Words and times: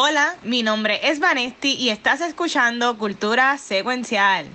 Hola, 0.00 0.36
mi 0.44 0.62
nombre 0.62 1.00
es 1.02 1.18
Vanesti 1.18 1.74
y 1.74 1.88
estás 1.88 2.20
escuchando 2.20 2.96
Cultura 2.98 3.58
Secuencial. 3.58 4.46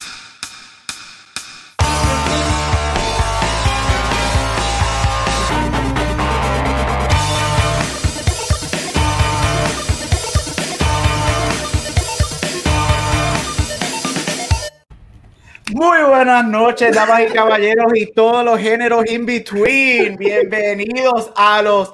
Muy 15.73 16.03
buenas 16.03 16.45
noches, 16.45 16.95
damas 16.95 17.23
y 17.29 17.33
caballeros 17.33 17.91
y 17.95 18.05
todos 18.13 18.45
los 18.45 18.57
géneros 18.61 19.05
in 19.11 19.25
between. 19.25 20.15
Bienvenidos 20.15 21.33
a 21.35 21.61
los 21.61 21.91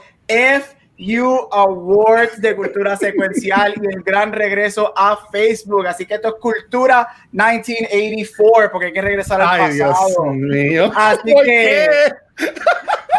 FU 0.99 1.47
Awards 1.51 2.41
de 2.41 2.55
Cultura 2.55 2.97
Secuencial 2.97 3.73
y 3.81 3.87
el 3.87 4.03
gran 4.03 4.33
regreso 4.33 4.93
a 4.95 5.17
Facebook. 5.31 5.87
Así 5.87 6.05
que 6.05 6.15
esto 6.15 6.27
es 6.29 6.33
Cultura 6.35 7.07
1984, 7.31 8.71
porque 8.71 8.87
hay 8.87 8.93
que 8.93 9.01
regresar 9.01 9.41
al 9.41 9.47
Ay, 9.49 9.79
pasado. 9.79 10.23
Dios 10.23 10.35
mío. 10.35 10.91
Así 10.93 11.33
¿Por 11.33 11.45
que, 11.45 11.51
qué? 11.51 12.49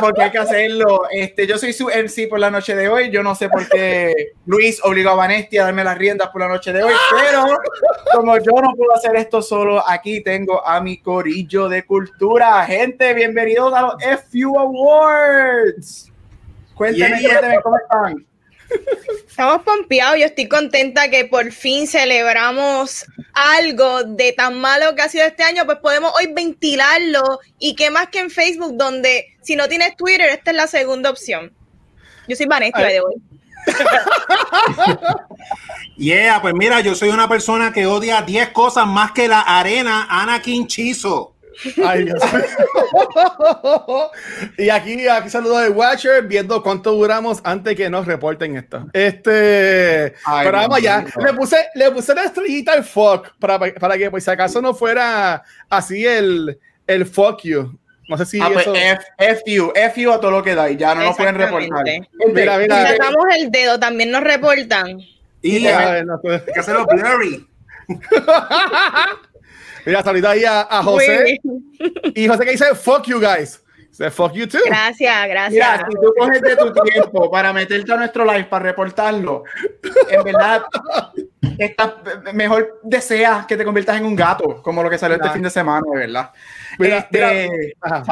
porque 0.01 0.23
hay 0.23 0.31
que 0.31 0.39
hacerlo. 0.39 1.03
Este, 1.11 1.47
yo 1.47 1.57
soy 1.57 1.73
su 1.73 1.89
MC 1.89 2.29
por 2.29 2.39
la 2.39 2.51
noche 2.51 2.75
de 2.75 2.89
hoy. 2.89 3.11
Yo 3.11 3.23
no 3.23 3.35
sé 3.35 3.49
por 3.49 3.67
qué 3.69 4.33
Luis 4.47 4.81
obligó 4.85 5.11
a 5.11 5.15
Vanesti 5.15 5.59
a 5.59 5.65
darme 5.65 5.85
las 5.85 5.97
riendas 5.97 6.29
por 6.29 6.43
la 6.43 6.49
noche 6.49 6.73
de 6.73 6.83
hoy, 6.83 6.93
pero 7.13 7.47
como 8.15 8.37
yo 8.39 8.53
no 8.63 8.75
puedo 8.75 8.95
hacer 8.95 9.17
esto 9.17 9.41
solo, 9.41 9.83
aquí 9.87 10.23
tengo 10.23 10.67
a 10.67 10.81
mi 10.81 10.99
corillo 10.99 11.69
de 11.69 11.85
cultura. 11.85 12.65
Gente, 12.67 13.15
bienvenidos 13.15 13.73
a 13.73 13.83
los 13.83 13.95
FU 14.31 14.59
Awards. 14.59 16.10
Cuéntame, 16.81 17.21
Yeah. 17.21 17.41
cuéntame 17.41 17.63
cómo 17.63 17.77
están. 17.77 18.27
Estamos 19.29 19.63
pompeados, 19.65 20.19
yo 20.19 20.25
estoy 20.25 20.49
contenta 20.49 21.11
que 21.11 21.27
por 21.27 21.53
fin 21.53 21.87
celebramos 21.87 23.05
algo 23.35 24.05
de 24.05 24.33
tan 24.33 24.59
malo 24.59 24.95
que 24.95 25.03
ha 25.03 25.09
sido 25.11 25.27
este 25.27 25.43
año, 25.43 25.67
pues 25.67 25.77
podemos 25.81 26.11
hoy 26.17 26.33
ventilarlo 26.33 27.41
y 27.59 27.75
qué 27.75 27.91
más 27.91 28.09
que 28.09 28.21
en 28.21 28.31
Facebook, 28.31 28.79
donde 28.79 29.27
si 29.43 29.57
no 29.57 29.69
tienes 29.69 29.95
Twitter, 29.95 30.31
esta 30.31 30.53
es 30.53 30.57
la 30.57 30.67
segunda 30.67 31.11
opción. 31.11 31.53
Yo 32.27 32.35
soy 32.35 32.47
Vanessa 32.47 32.81
de 32.81 33.03
hoy. 33.03 33.15
Yeah, 35.99 36.41
pues 36.41 36.55
mira, 36.55 36.81
yo 36.81 36.95
soy 36.95 37.11
una 37.11 37.29
persona 37.29 37.75
que 37.75 37.85
odia 37.85 38.23
10 38.23 38.51
cosas 38.51 38.87
más 38.87 39.13
que 39.13 39.29
la 39.29 39.43
arena 39.43 40.07
Anakin 40.09 40.67
Chizo. 40.67 41.35
Ay, 41.85 42.05
Dios 42.05 42.21
y 44.59 44.69
aquí, 44.71 45.07
aquí 45.09 45.31
saludo 45.31 45.59
de 45.59 45.69
Watcher, 45.69 46.23
viendo 46.27 46.63
cuánto 46.63 46.93
duramos 46.93 47.41
antes 47.45 47.77
que 47.77 47.91
nos 47.91 48.07
reporten 48.07 48.57
esto. 48.57 48.87
Este, 48.93 50.15
Ay, 50.25 50.47
pero 50.47 50.59
vamos 50.59 50.79
allá. 50.79 51.05
Le 51.25 51.33
puse, 51.35 51.57
le 51.75 51.91
puse 51.91 52.15
la 52.15 52.25
estrellita 52.25 52.73
al 52.73 52.85
fuck 52.85 53.31
para, 53.39 53.59
para 53.59 53.99
que, 53.99 54.11
por 54.11 54.21
si 54.21 54.31
acaso, 54.31 54.61
no 54.63 54.75
fuera 54.75 55.43
así 55.69 56.07
el, 56.07 56.59
el 56.87 57.07
fuck 57.07 57.43
you. 57.43 57.79
No 58.09 58.19
sé 58.19 58.27
si 58.27 58.41
Ah, 58.41 58.51
pues, 58.53 58.67
eso. 58.67 58.75
F, 58.75 59.05
FU, 59.45 59.73
FU 59.95 60.13
a 60.13 60.21
todo 60.21 60.33
lo 60.33 60.43
que 60.43 60.55
da 60.55 60.69
y 60.69 60.77
ya 60.77 60.95
no 60.95 61.05
nos 61.05 61.17
pueden 61.17 61.37
reportar. 61.37 61.85
Mira, 62.35 62.59
mira. 62.59 62.89
Si 62.89 62.97
tratamos 62.97 63.25
el 63.39 63.51
dedo, 63.51 63.79
también 63.79 64.11
nos 64.11 64.23
reportan. 64.25 64.99
Y 65.43 65.67
A 65.67 65.79
hay 65.79 65.93
ver, 65.93 66.07
no 66.07 66.19
sé. 66.21 66.43
que 66.53 66.61
hacerlo 66.61 66.87
blurry. 66.87 67.47
Mira, 69.87 70.03
saludo 70.03 70.29
ahí 70.29 70.45
a, 70.45 70.61
a 70.63 70.83
José. 70.83 71.41
Y 72.15 72.29
José 72.29 72.45
que 72.45 72.53
dice 72.53 72.75
fuck 72.75 73.05
you 73.07 73.21
guys. 73.21 73.63
Dice 73.91 74.11
fuck 74.11 74.33
you 74.33 74.47
too. 74.47 74.59
Gracias, 74.67 75.29
gracias. 75.29 75.51
Mira, 75.53 75.87
si 75.89 75.95
tú 75.97 76.15
coges 76.17 76.41
de 76.43 76.57
tu 76.57 76.73
tiempo 76.73 77.31
para 77.31 77.53
meterte 77.53 77.93
a 77.93 77.97
nuestro 77.97 78.25
live 78.25 78.45
para 78.45 78.65
reportarlo, 78.67 79.43
en 80.09 80.23
verdad, 80.23 80.63
estás, 81.59 81.95
mejor 82.33 82.79
deseas 82.85 83.47
que 83.47 83.57
te 83.57 83.65
conviertas 83.65 83.97
en 83.97 84.05
un 84.07 84.15
gato, 84.15 84.63
como 84.63 84.83
lo 84.83 84.89
que 84.91 84.97
salió 84.97 85.17
este 85.17 85.27
Nah. 85.27 85.35
fin 85.35 85.43
de 85.43 85.51
semana, 85.51 85.83
de 85.93 85.99
verdad. 85.99 86.31
Mira, 86.79 86.99
Este, 86.99 87.49
mira. 87.83 88.05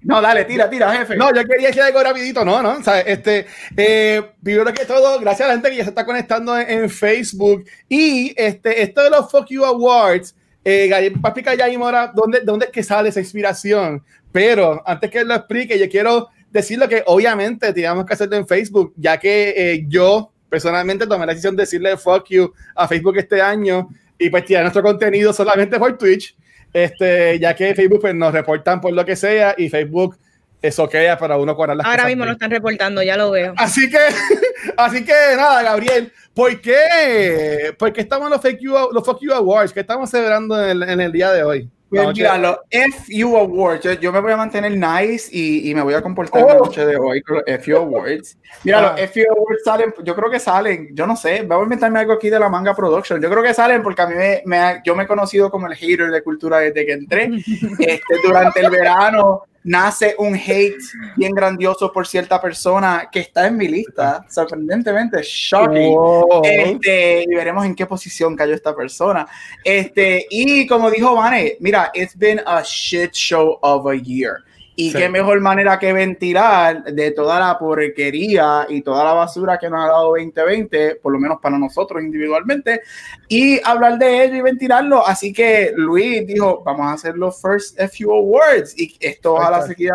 No, 0.00 0.20
dale, 0.22 0.44
tira, 0.46 0.70
tira, 0.70 0.90
jefe. 0.92 1.16
No, 1.16 1.32
yo 1.34 1.44
quería 1.44 1.68
decir 1.68 1.82
algo 1.82 2.02
rapidito, 2.02 2.44
no, 2.44 2.62
no, 2.62 2.70
o 2.78 2.82
sea, 2.82 3.00
este, 3.00 3.46
eh, 3.76 4.22
primero 4.42 4.72
que 4.72 4.86
todo, 4.86 5.20
gracias 5.20 5.44
a 5.44 5.48
la 5.48 5.54
gente 5.54 5.70
que 5.70 5.76
ya 5.76 5.84
se 5.84 5.90
está 5.90 6.06
conectando 6.06 6.58
en, 6.58 6.70
en 6.70 6.90
Facebook 6.90 7.64
y 7.90 8.32
este, 8.36 8.82
esto 8.82 9.02
de 9.02 9.10
los 9.10 9.30
Fuck 9.30 9.48
You 9.50 9.64
Awards, 9.66 10.34
eh, 10.68 10.88
Gabriel 10.88 11.14
va 11.14 11.28
a 11.28 11.28
explicar 11.28 11.56
ya 11.56 11.68
mismo 11.68 11.84
ahora 11.84 12.12
dónde, 12.12 12.40
dónde 12.40 12.66
es 12.66 12.72
que 12.72 12.82
sale 12.82 13.10
esa 13.10 13.20
inspiración, 13.20 14.02
pero 14.32 14.82
antes 14.84 15.08
que 15.12 15.24
lo 15.24 15.32
explique, 15.32 15.78
yo 15.78 15.88
quiero 15.88 16.28
decirlo 16.50 16.88
que 16.88 17.04
obviamente 17.06 17.72
teníamos 17.72 18.04
que 18.04 18.14
hacerlo 18.14 18.34
en 18.34 18.48
Facebook, 18.48 18.92
ya 18.96 19.16
que 19.16 19.54
eh, 19.56 19.84
yo 19.86 20.32
personalmente 20.48 21.06
tomé 21.06 21.24
la 21.24 21.34
decisión 21.34 21.54
de 21.54 21.62
decirle 21.62 21.96
Fuck 21.96 22.30
You 22.30 22.52
a 22.74 22.88
Facebook 22.88 23.16
este 23.16 23.40
año 23.40 23.88
y 24.18 24.28
pues 24.28 24.44
tirar 24.44 24.64
nuestro 24.64 24.82
contenido 24.82 25.32
solamente 25.32 25.78
por 25.78 25.96
Twitch, 25.96 26.36
este, 26.72 27.38
ya 27.38 27.54
que 27.54 27.72
Facebook 27.72 28.00
pues, 28.00 28.16
nos 28.16 28.32
reportan 28.32 28.80
por 28.80 28.92
lo 28.92 29.04
que 29.04 29.14
sea 29.14 29.54
y 29.56 29.68
Facebook 29.68 30.18
eso 30.62 30.88
queda 30.88 31.16
para 31.18 31.36
uno 31.36 31.54
cuadrar 31.54 31.76
las 31.76 31.86
Ahora 31.86 31.96
cosas 31.98 32.08
mismo 32.08 32.22
bien. 32.24 32.28
nos 32.28 32.36
están 32.36 32.50
reportando, 32.50 33.02
ya 33.02 33.16
lo 33.16 33.30
veo. 33.30 33.54
Así 33.56 33.88
que, 33.90 33.98
así 34.76 35.04
que 35.04 35.12
nada, 35.36 35.62
Gabriel, 35.62 36.12
¿por 36.34 36.60
qué, 36.60 37.74
por 37.78 37.92
qué 37.92 38.00
estamos 38.00 38.26
en 38.26 38.32
los, 38.32 38.40
fake 38.40 38.60
you, 38.60 38.72
los 38.92 39.04
Fuck 39.04 39.20
You 39.20 39.32
Awards? 39.32 39.72
¿Qué 39.72 39.80
estamos 39.80 40.10
celebrando 40.10 40.62
en 40.62 40.82
el, 40.82 40.88
en 40.88 41.00
el 41.00 41.12
día 41.12 41.30
de 41.32 41.42
hoy? 41.42 41.70
Pues 41.88 42.08
mira, 42.16 42.36
los 42.36 42.56
FU 42.68 43.36
Awards, 43.36 43.84
yo, 43.84 43.92
yo 43.92 44.10
me 44.12 44.18
voy 44.18 44.32
a 44.32 44.36
mantener 44.36 44.72
nice 44.72 45.28
y, 45.30 45.70
y 45.70 45.74
me 45.74 45.82
voy 45.82 45.94
a 45.94 46.02
comportar 46.02 46.42
Oh. 46.42 46.48
la 46.48 46.54
noche 46.54 46.84
de 46.84 46.96
hoy 46.96 47.22
con 47.22 47.36
los 47.36 47.44
FU 47.64 47.76
Awards. 47.76 48.36
Mira, 48.64 48.78
Ah. 48.80 48.96
los 48.98 49.08
FU 49.12 49.20
Awards 49.30 49.62
salen, 49.64 49.94
yo 50.02 50.16
creo 50.16 50.28
que 50.28 50.40
salen, 50.40 50.88
yo 50.96 51.06
no 51.06 51.14
sé, 51.16 51.42
voy 51.42 51.60
a 51.60 51.62
inventarme 51.62 52.00
algo 52.00 52.14
aquí 52.14 52.28
de 52.28 52.40
la 52.40 52.48
manga 52.48 52.74
production. 52.74 53.22
Yo 53.22 53.30
creo 53.30 53.40
que 53.42 53.54
salen 53.54 53.84
porque 53.84 54.02
a 54.02 54.06
mí 54.08 54.14
me, 54.46 54.82
yo 54.84 54.96
me 54.96 55.04
he 55.04 55.06
conocido 55.06 55.48
como 55.48 55.68
el 55.68 55.76
hater 55.76 56.10
de 56.10 56.22
cultura 56.24 56.58
desde 56.58 56.84
que 56.84 56.92
entré. 56.92 57.30
Este, 57.78 58.14
durante 58.24 58.60
el 58.60 58.70
verano 58.70 59.42
nace 59.66 60.14
un 60.18 60.36
hate 60.36 60.78
bien 61.16 61.32
grandioso 61.32 61.92
por 61.92 62.06
cierta 62.06 62.40
persona 62.40 63.08
que 63.10 63.18
está 63.18 63.48
en 63.48 63.56
mi 63.56 63.66
lista, 63.66 64.24
sorprendentemente, 64.28 65.20
shocking. 65.22 65.94
Oh. 65.98 66.40
Este, 66.44 67.24
y 67.24 67.34
veremos 67.34 67.66
en 67.66 67.74
qué 67.74 67.84
posición 67.84 68.36
cayó 68.36 68.54
esta 68.54 68.74
persona. 68.74 69.26
Este, 69.64 70.24
y 70.30 70.66
como 70.68 70.88
dijo 70.88 71.16
Vane, 71.16 71.56
mira, 71.58 71.90
it's 71.94 72.16
been 72.16 72.40
a 72.46 72.62
shit 72.62 73.12
show 73.12 73.58
of 73.60 73.86
a 73.86 73.94
year. 73.94 74.44
Y 74.78 74.90
Sí. 74.90 74.98
qué 74.98 75.08
mejor 75.08 75.40
manera 75.40 75.78
que 75.78 75.90
ventilar 75.94 76.84
de 76.84 77.10
toda 77.10 77.40
la 77.40 77.58
porquería 77.58 78.66
y 78.68 78.82
toda 78.82 79.04
la 79.04 79.14
basura 79.14 79.58
que 79.58 79.70
nos 79.70 79.82
ha 79.82 79.88
dado 79.88 80.10
2020, 80.10 80.96
por 80.96 81.14
lo 81.14 81.18
menos 81.18 81.38
para 81.40 81.58
nosotros 81.58 82.02
individualmente, 82.02 82.82
y 83.26 83.58
hablar 83.66 83.98
de 83.98 84.24
ello 84.24 84.36
y 84.36 84.40
ventilarlo. 84.42 85.06
Así 85.06 85.32
que 85.32 85.72
Luis 85.74 86.26
dijo, 86.26 86.62
vamos 86.62 86.86
a 86.88 86.92
hacer 86.92 87.16
los 87.16 87.40
First 87.40 87.80
FU 87.80 88.12
Awards. 88.12 88.78
Y 88.78 88.94
esto 89.00 89.34
ojalá 89.34 89.62
se 89.62 89.74
quede 89.74 89.92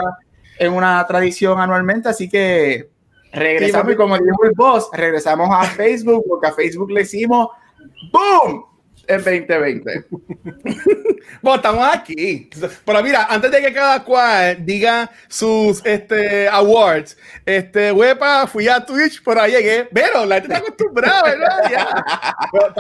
en 0.58 0.74
una 0.74 1.06
tradición 1.06 1.60
anualmente. 1.60 2.10
Así 2.10 2.28
que 2.28 2.90
regresamos 3.32 3.94
y 3.94 3.96
como 3.96 4.18
dijo 4.18 4.44
el 4.46 4.52
boss, 4.56 4.90
regresamos 4.94 5.48
a 5.52 5.64
Facebook 5.64 6.24
porque 6.28 6.48
a 6.48 6.54
Facebook 6.54 6.92
le 6.92 7.02
hicimos 7.04 7.50
¡boom! 8.12 8.66
En 9.14 9.24
2020. 9.24 10.06
Bueno, 11.42 11.56
estamos 11.58 11.88
aquí. 11.96 12.50
Pero 12.86 13.04
mira, 13.04 13.26
antes 13.30 13.52
de 13.52 13.62
que 13.62 13.74
cada 13.74 14.04
cual 14.04 14.58
diga 14.66 15.10
sus 15.28 15.84
este, 15.86 16.48
awards, 16.48 17.18
este, 17.46 17.92
huepa, 17.92 18.46
fui 18.48 18.68
a 18.68 18.84
Twitch, 18.84 19.24
por 19.24 19.40
ahí 19.40 19.52
llegué. 19.54 19.88
Pero 19.94 20.26
la 20.26 20.36
gente 20.36 20.54
está 20.54 20.66
acostumbrada, 20.66 21.24
¿verdad? 21.24 21.58
Ya. 21.72 21.88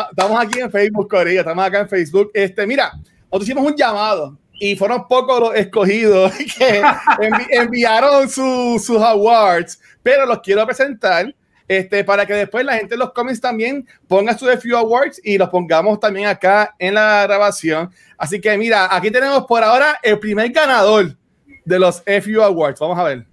Estamos 0.09 0.43
aquí 0.43 0.59
en 0.59 0.71
Facebook, 0.71 1.09
Corea, 1.09 1.39
estamos 1.41 1.65
acá 1.65 1.79
en 1.81 1.89
Facebook. 1.89 2.31
Este, 2.33 2.65
mira, 2.67 2.91
nosotros 3.31 3.43
hicimos 3.43 3.65
un 3.65 3.75
llamado 3.75 4.37
y 4.59 4.75
fueron 4.75 5.07
pocos 5.07 5.39
los 5.39 5.55
escogidos 5.55 6.31
que 6.57 6.81
envi- 6.81 7.47
enviaron 7.51 8.29
su- 8.29 8.81
sus 8.83 9.01
awards, 9.01 9.79
pero 10.03 10.25
los 10.25 10.39
quiero 10.41 10.65
presentar. 10.65 11.33
Este, 11.71 12.03
para 12.03 12.25
que 12.25 12.33
después 12.33 12.65
la 12.65 12.73
gente 12.73 12.95
en 12.95 12.99
los 12.99 13.13
comments 13.13 13.39
también 13.39 13.87
ponga 14.05 14.37
sus 14.37 14.49
FU 14.59 14.75
Awards 14.75 15.21
y 15.23 15.37
los 15.37 15.47
pongamos 15.47 16.01
también 16.01 16.27
acá 16.27 16.75
en 16.77 16.95
la 16.95 17.23
grabación. 17.23 17.89
Así 18.17 18.41
que 18.41 18.57
mira, 18.57 18.93
aquí 18.93 19.09
tenemos 19.09 19.45
por 19.45 19.63
ahora 19.63 19.97
el 20.03 20.19
primer 20.19 20.51
ganador 20.51 21.15
de 21.63 21.79
los 21.79 22.03
FU 22.03 22.41
Awards. 22.41 22.77
Vamos 22.77 22.99
a 22.99 23.03
ver. 23.03 23.25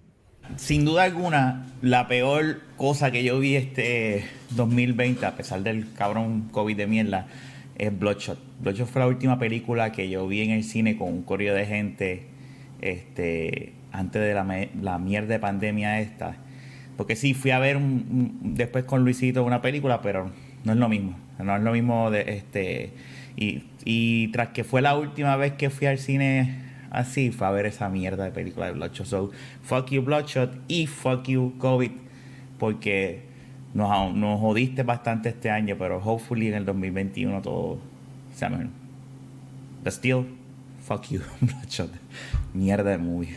Sin 0.55 0.85
duda 0.85 1.03
alguna, 1.03 1.67
la 1.83 2.07
peor 2.07 2.61
cosa 2.77 3.11
que 3.11 3.25
yo 3.25 3.41
vi 3.41 3.57
este 3.57 4.25
2020, 4.51 5.27
a 5.27 5.35
pesar 5.35 5.65
del 5.65 5.93
cabrón 5.95 6.49
COVID 6.53 6.77
de 6.77 6.87
mierda, 6.87 7.27
es 7.77 7.99
Bloodshot. 7.99 8.39
Bloodshot 8.61 8.87
fue 8.87 9.01
la 9.01 9.09
última 9.09 9.41
película 9.41 9.91
que 9.91 10.09
yo 10.09 10.29
vi 10.29 10.43
en 10.43 10.51
el 10.51 10.63
cine 10.63 10.97
con 10.97 11.09
un 11.09 11.23
correo 11.25 11.57
de 11.57 11.67
gente 11.67 12.29
este, 12.83 13.73
antes 13.91 14.23
de 14.23 14.33
la, 14.33 14.69
la 14.81 14.99
mierda 14.99 15.27
de 15.27 15.41
pandemia 15.41 15.99
esta. 15.99 16.37
Porque 16.99 17.15
sí, 17.15 17.33
fui 17.33 17.53
a 17.53 17.61
ver 17.61 17.79
después 17.81 18.85
con 18.85 19.05
Luisito 19.05 19.45
una 19.45 19.63
película, 19.63 20.03
pero 20.03 20.33
no 20.65 20.73
es 20.73 20.79
lo 20.79 20.89
mismo. 20.89 21.17
No 21.39 21.55
es 21.55 21.63
lo 21.63 21.71
mismo 21.71 22.11
de 22.11 22.25
este. 22.39 22.91
Y, 23.37 24.29
tras 24.33 24.49
que 24.49 24.65
fue 24.65 24.83
la 24.83 24.97
última 24.97 25.37
vez 25.37 25.53
que 25.53 25.71
fui 25.71 25.87
al 25.87 25.99
cine 25.99 26.61
así, 26.91 27.31
fue 27.31 27.47
a 27.47 27.53
ver 27.53 27.67
esa 27.67 27.89
mierda 27.89 28.25
de 28.25 28.33
película 28.33 28.67
de 28.67 28.73
Bloodshot. 28.73 29.07
So, 29.07 29.31
fuck 29.63 29.91
you 29.91 30.03
Bloodshot 30.03 30.59
y 30.67 30.89
fuck 30.89 31.29
you 31.29 31.55
COVID. 31.59 31.93
Porque 32.59 33.23
nos, 33.75 34.41
jodiste 34.41 34.83
bastante 34.83 35.29
este 35.29 35.51
año, 35.51 35.77
pero 35.79 35.99
hopefully 35.99 36.49
en 36.49 36.55
el 36.55 36.65
2021 36.65 37.43
todo 37.43 37.79
sea 38.35 38.49
mejor. 38.49 38.67
The 39.85 39.93
Steel, 39.93 40.27
fuck 40.85 41.05
you, 41.11 41.21
Bloodshot. 41.41 41.93
Mierda 42.55 42.91
de 42.91 42.99
movie. 42.99 43.37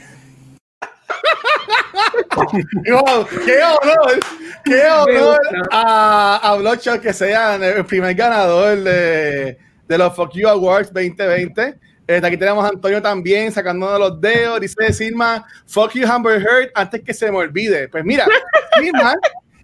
¡Qué 2.84 2.92
honor! 2.94 3.28
¡Qué 4.64 4.84
honor 4.86 5.40
a, 5.72 6.40
a 6.44 6.56
Bloodshot 6.58 7.02
que 7.02 7.14
sea 7.14 7.56
el 7.56 7.86
primer 7.86 8.16
ganador 8.16 8.78
de, 8.80 9.58
de 9.88 9.98
los 9.98 10.16
Fuck 10.16 10.34
You 10.34 10.48
Awards 10.48 10.94
2020! 10.94 11.80
Este, 12.08 12.28
aquí 12.28 12.38
tenemos 12.38 12.66
a 12.66 12.70
Antonio 12.70 13.02
también 13.02 13.52
sacándonos 13.52 14.00
los 14.00 14.22
dedos. 14.22 14.60
Dice 14.60 14.92
Silma, 14.92 15.46
fuck 15.66 15.94
you, 15.94 16.06
Amber 16.06 16.42
Heard, 16.42 16.72
antes 16.76 17.02
que 17.02 17.14
se 17.14 17.32
me 17.32 17.38
olvide. 17.38 17.88
Pues 17.88 18.04
mira, 18.04 18.26
Silma 18.80 19.16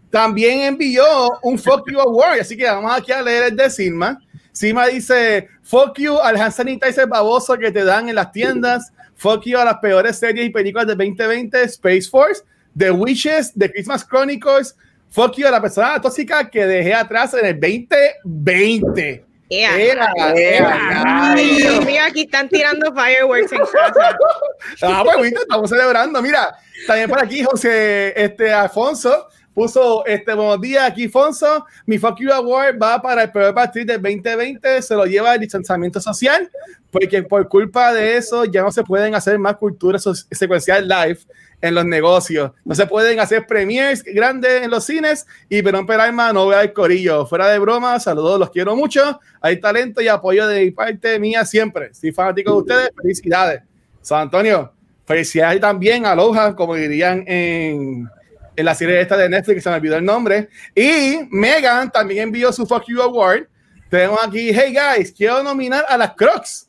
también 0.10 0.62
envió 0.62 1.04
un 1.42 1.60
fuck 1.60 1.90
you 1.92 2.00
award, 2.00 2.40
así 2.40 2.56
que 2.56 2.66
vamos 2.66 2.92
aquí 2.96 3.12
a 3.12 3.22
leer 3.22 3.52
el 3.52 3.56
de 3.56 3.70
Silma. 3.70 4.20
Silma 4.52 4.88
dice, 4.88 5.50
fuck 5.62 5.98
you 5.98 6.18
al 6.18 6.38
hand 6.38 6.54
sanitizer 6.54 7.08
baboso 7.08 7.58
que 7.58 7.72
te 7.72 7.84
dan 7.84 8.08
en 8.10 8.16
las 8.16 8.32
tiendas. 8.32 8.92
Fuck 9.16 9.44
you 9.46 9.58
a 9.58 9.66
las 9.66 9.78
peores 9.80 10.18
series 10.18 10.46
y 10.46 10.50
películas 10.50 10.88
de 10.88 10.96
2020, 10.96 11.64
Space 11.64 12.10
Force, 12.10 12.44
The 12.78 12.92
Witches, 12.92 13.54
The 13.54 13.72
Christmas 13.72 14.04
Chronicles. 14.06 14.76
Fuck 15.10 15.38
you 15.38 15.50
la 15.50 15.62
persona 15.62 16.00
tóxica 16.02 16.50
que 16.50 16.66
dejé 16.66 16.94
atrás 16.94 17.34
en 17.34 17.46
el 17.46 17.60
2020. 17.60 19.26
Yeah. 19.50 19.80
Era, 19.80 20.12
era, 20.36 21.32
Ay, 21.32 21.80
mío, 21.86 22.02
aquí 22.06 22.24
están 22.24 22.50
tirando 22.50 22.94
fireworks 22.94 23.52
en 23.54 23.60
casa. 23.60 24.18
Ah, 24.82 25.02
pues 25.06 25.18
mira, 25.22 25.40
estamos 25.42 25.70
celebrando. 25.70 26.22
Mira, 26.22 26.54
también 26.86 27.10
por 27.10 27.24
aquí 27.24 27.44
José 27.44 28.14
este, 28.22 28.52
Alfonso 28.52 29.28
puso 29.54 30.06
este 30.06 30.34
buenos 30.34 30.60
días 30.60 30.84
aquí, 30.92 31.06
Alfonso. 31.06 31.66
Mi 31.86 31.98
Fuck 31.98 32.20
You 32.20 32.32
Award 32.32 32.78
va 32.82 33.02
para 33.02 33.24
el 33.24 33.32
peor 33.32 33.56
partido 33.56 33.86
del 33.94 34.02
2020. 34.02 34.82
Se 34.82 34.94
lo 34.96 35.06
lleva 35.06 35.34
el 35.34 35.40
distanciamiento 35.40 36.02
social, 36.02 36.52
porque 36.92 37.24
por 37.24 37.48
culpa 37.48 37.94
de 37.94 38.18
eso 38.18 38.44
ya 38.46 38.62
no 38.62 38.72
se 38.72 38.84
pueden 38.84 39.16
hacer 39.16 39.40
más 39.40 39.56
cultura 39.56 39.98
so- 39.98 40.14
secuencial 40.14 40.88
live 40.88 41.20
en 41.62 41.76
los 41.76 41.86
negocios. 41.86 42.52
No 42.66 42.76
se 42.76 42.86
pueden 42.86 43.20
hacer 43.20 43.48
premiers 43.48 44.04
grandes 44.04 44.64
en 44.64 44.70
los 44.70 44.86
cines 44.86 45.26
y 45.50 45.62
Perón 45.62 45.86
Peralma 45.86 46.32
no 46.34 46.48
vea 46.48 46.62
el 46.62 46.74
corillo. 46.74 47.26
Fuera 47.26 47.48
de 47.48 47.60
broma, 47.60 48.00
saludos, 48.00 48.40
los 48.40 48.50
quiero 48.52 48.76
mucho. 48.76 49.20
Hay 49.42 49.60
talento 49.60 50.02
y 50.02 50.08
apoyo 50.08 50.48
de 50.48 50.66
mi 50.66 50.72
parte 50.72 51.20
mía 51.20 51.46
siempre. 51.46 51.94
Soy 51.94 52.12
fanático 52.12 52.52
de 52.52 52.58
ustedes. 52.58 52.90
Felicidades. 53.02 53.62
San 54.02 54.22
Antonio, 54.22 54.72
felicidades 55.06 55.60
también 55.60 56.06
a 56.06 56.12
Aloha, 56.12 56.56
como 56.56 56.76
dirían 56.76 57.24
en, 57.28 58.10
la 58.56 58.74
serie 58.74 59.02
esta 59.02 59.18
de 59.18 59.30
Netflix, 59.30 59.64
se 59.64 59.70
me 59.70 59.76
olvidó 59.76 59.98
el 59.98 60.06
nombre. 60.06 60.50
Y 60.74 61.20
Megan 61.30 61.92
también 61.92 62.24
envió 62.24 62.52
su 62.54 62.66
Fuck 62.66 62.86
You 62.88 63.02
Award. 63.02 63.48
Tenemos 63.90 64.20
aquí, 64.24 64.52
hey 64.54 64.74
guys, 64.74 65.12
quiero 65.12 65.44
nominar 65.44 65.86
a 65.88 65.98
las 65.98 66.14
Crocs. 66.16 66.67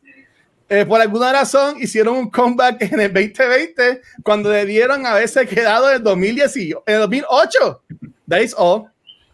Eh, 0.71 0.85
por 0.85 1.01
alguna 1.01 1.33
razón 1.33 1.77
hicieron 1.81 2.17
un 2.17 2.31
comeback 2.31 2.83
en 2.83 3.01
el 3.01 3.13
2020 3.13 4.03
cuando 4.23 4.51
debieron 4.51 5.07
haberse 5.07 5.47
quedado 5.47 5.89
en 5.91 5.97
el 5.97 6.03
2018, 6.03 6.83
en 6.87 6.95
el 6.95 7.01
2008. 7.01 7.83
That 8.29 8.41
is 8.41 8.55
all. 8.57 8.85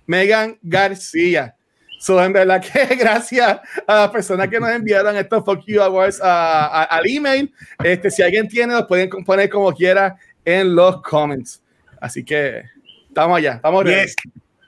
Megan 0.07 0.57
García. 0.63 1.57
So, 1.99 2.23
en 2.23 2.33
verdad 2.35 2.63
que 2.63 2.95
gracias 2.97 3.59
a 3.87 3.95
las 3.95 4.11
personas 4.11 4.49
que 4.49 4.61
nos 4.61 4.69
enviaron 4.71 5.17
estos 5.17 5.43
Fuck 5.45 5.65
You 5.67 5.81
Awards 5.83 6.21
a- 6.23 6.67
a- 6.67 6.83
al 6.85 7.03
email. 7.09 7.53
Este, 7.83 8.11
si 8.11 8.23
alguien 8.23 8.47
tiene, 8.47 8.75
los 8.75 8.85
pueden 8.87 9.09
poner 9.25 9.49
como 9.49 9.73
quiera 9.73 10.17
en 10.45 10.75
los 10.75 11.01
comments. 11.03 11.63
Así 12.01 12.23
que 12.23 12.63
estamos 13.09 13.39
allá, 13.39 13.55
estamos 13.55 13.83
ready. 13.85 14.03
Yes. 14.03 14.15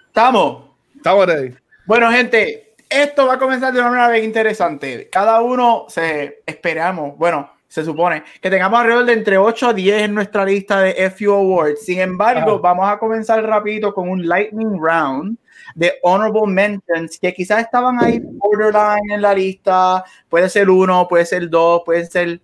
Estamos. 0.07 0.71
Estamos 0.97 1.27
ready. 1.27 1.55
Bueno, 1.85 2.11
gente, 2.11 2.66
esto 2.88 3.27
va 3.27 3.35
a 3.35 3.38
comenzar 3.38 3.73
de 3.73 3.81
una 3.81 3.91
manera 3.91 4.11
bien 4.11 4.25
interesante. 4.25 5.09
Cada 5.11 5.41
uno 5.41 5.87
se 5.88 6.43
esperamos, 6.47 7.17
bueno, 7.17 7.50
se 7.69 7.85
supone 7.85 8.23
que 8.41 8.49
tengamos 8.49 8.81
alrededor 8.81 9.05
de 9.06 9.12
entre 9.12 9.38
8 9.38 9.69
a 9.69 9.73
10 9.75 10.03
en 10.03 10.15
nuestra 10.15 10.44
lista 10.44 10.81
de 10.81 11.11
FU 11.11 11.33
Awards. 11.33 11.85
Sin 11.85 12.00
embargo, 12.00 12.61
vamos 12.61 12.88
a 12.88 12.99
comenzar 12.99 13.44
rapidito 13.44 13.93
con 13.93 14.09
un 14.09 14.27
lightning 14.27 14.79
round 14.81 15.37
de 15.75 15.94
honorable 16.03 16.47
mentions 16.47 17.19
que 17.19 17.35
quizás 17.35 17.61
estaban 17.61 18.03
ahí 18.03 18.21
borderline 18.21 19.12
en 19.12 19.23
la 19.23 19.35
lista. 19.35 20.05
Puede 20.29 20.49
ser 20.49 20.71
uno, 20.71 21.06
puede 21.09 21.27
ser 21.27 21.50
dos, 21.50 21.83
puede 21.85 22.06
ser 22.06 22.41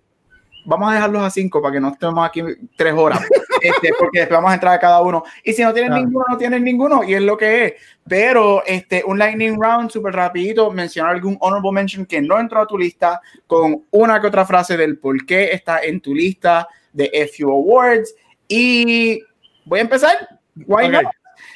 vamos 0.65 0.91
a 0.91 0.95
dejarlos 0.95 1.23
a 1.23 1.29
cinco 1.29 1.61
para 1.61 1.73
que 1.73 1.79
no 1.79 1.89
estemos 1.89 2.25
aquí 2.25 2.41
tres 2.75 2.93
horas, 2.93 3.19
este, 3.61 3.91
porque 3.97 4.19
después 4.19 4.37
vamos 4.37 4.51
a 4.51 4.55
entrar 4.55 4.73
a 4.73 4.79
cada 4.79 5.01
uno. 5.01 5.23
Y 5.43 5.53
si 5.53 5.63
no 5.63 5.73
tienen 5.73 5.93
ninguno, 5.93 6.25
no 6.29 6.37
tienen 6.37 6.63
ninguno, 6.63 7.03
y 7.03 7.13
es 7.13 7.21
lo 7.21 7.37
que 7.37 7.65
es. 7.65 7.73
Pero 8.07 8.63
este, 8.65 9.03
un 9.05 9.17
lightning 9.17 9.59
round 9.61 9.89
súper 9.89 10.13
rapidito, 10.13 10.71
mencionar 10.71 11.15
algún 11.15 11.37
honorable 11.39 11.71
mention 11.71 12.05
que 12.05 12.21
no 12.21 12.39
entró 12.39 12.61
a 12.61 12.67
tu 12.67 12.77
lista 12.77 13.21
con 13.47 13.85
una 13.91 14.19
que 14.19 14.27
otra 14.27 14.45
frase 14.45 14.77
del 14.77 14.97
por 14.97 15.25
qué 15.25 15.51
está 15.51 15.79
en 15.83 16.01
tu 16.01 16.13
lista 16.13 16.67
de 16.91 17.29
FU 17.33 17.51
Awards. 17.51 18.13
Y 18.47 19.21
voy 19.65 19.79
a 19.79 19.83
empezar. 19.83 20.39
Why 20.67 20.89
not? 20.89 21.05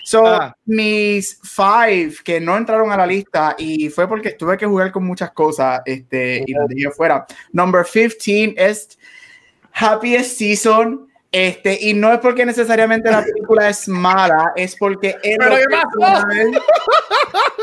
So, 0.07 0.25
Ah. 0.25 0.55
mis 0.63 1.37
five 1.43 2.13
que 2.23 2.39
no 2.39 2.55
entraron 2.55 2.89
a 2.93 2.95
la 2.95 3.05
lista 3.05 3.55
y 3.57 3.89
fue 3.89 4.07
porque 4.07 4.31
tuve 4.31 4.55
que 4.55 4.65
jugar 4.65 4.89
con 4.89 5.03
muchas 5.03 5.31
cosas 5.31 5.81
este, 5.83 6.45
y 6.47 6.53
las 6.53 6.65
dejé 6.69 6.89
fuera. 6.91 7.25
Number 7.51 7.83
15 7.83 8.53
es 8.55 8.97
Happiest 9.73 10.37
Season. 10.37 11.09
Este, 11.29 11.77
y 11.81 11.93
no 11.93 12.13
es 12.13 12.19
porque 12.19 12.45
necesariamente 12.45 13.11
la 13.11 13.21
película 13.21 13.67
es 13.67 13.85
mala, 13.89 14.53
es 14.55 14.77
porque 14.77 15.17
en 15.23 15.39
¿Pero 15.39 15.57
lo 15.57 15.65
personal, 15.65 16.61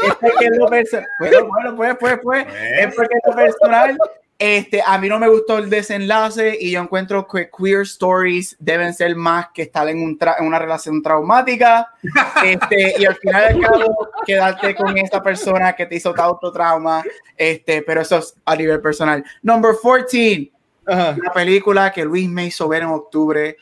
es 0.03 0.15
porque 0.21 0.45
en 0.45 0.59
lo 0.59 0.67
personal, 0.69 1.09
bueno, 1.19 1.47
bueno, 1.47 1.75
pues, 1.75 1.97
pues, 1.99 2.19
pues, 2.23 2.47
es 2.79 2.95
porque 2.95 3.15
en 3.15 3.31
lo 3.31 3.37
personal, 3.37 3.99
este, 4.39 4.83
a 4.85 4.99
mí 4.99 5.09
no 5.09 5.19
me 5.19 5.29
gustó 5.29 5.59
el 5.59 5.71
desenlace 5.71 6.57
y 6.61 6.73
yo 6.73 6.81
encuentro 6.81 7.27
que 7.27 7.49
queer 7.57 7.83
stories 7.83 8.57
deben 8.59 8.93
ser 8.93 9.15
más 9.15 9.49
que 9.55 9.63
estar 9.63 9.89
en, 9.89 10.03
un 10.03 10.19
en 10.39 10.47
una 10.47 10.59
relación 10.59 11.01
traumática 11.03 11.89
este, 12.45 12.95
y 12.99 13.05
al 13.05 13.15
final 13.17 13.55
del 13.55 13.63
cabo 13.63 14.09
quedarte 14.27 14.75
con 14.75 14.99
esa 14.99 15.23
persona 15.23 15.73
que 15.75 15.87
te 15.87 15.97
hizo 15.97 16.13
tanto 16.13 16.51
trauma, 16.51 17.03
este, 17.37 17.83
pero 17.83 18.01
eso 18.01 18.19
es 18.19 18.35
a 18.45 18.57
nivel 18.57 18.81
personal. 18.81 19.25
Number 19.43 19.75
14, 19.81 20.51
Ajá. 20.87 21.17
la 21.23 21.33
película 21.33 21.93
que 21.93 22.05
Luis 22.05 22.29
me 22.29 22.47
hizo 22.47 22.67
ver 22.67 22.83
en 22.83 22.89
octubre, 22.89 23.57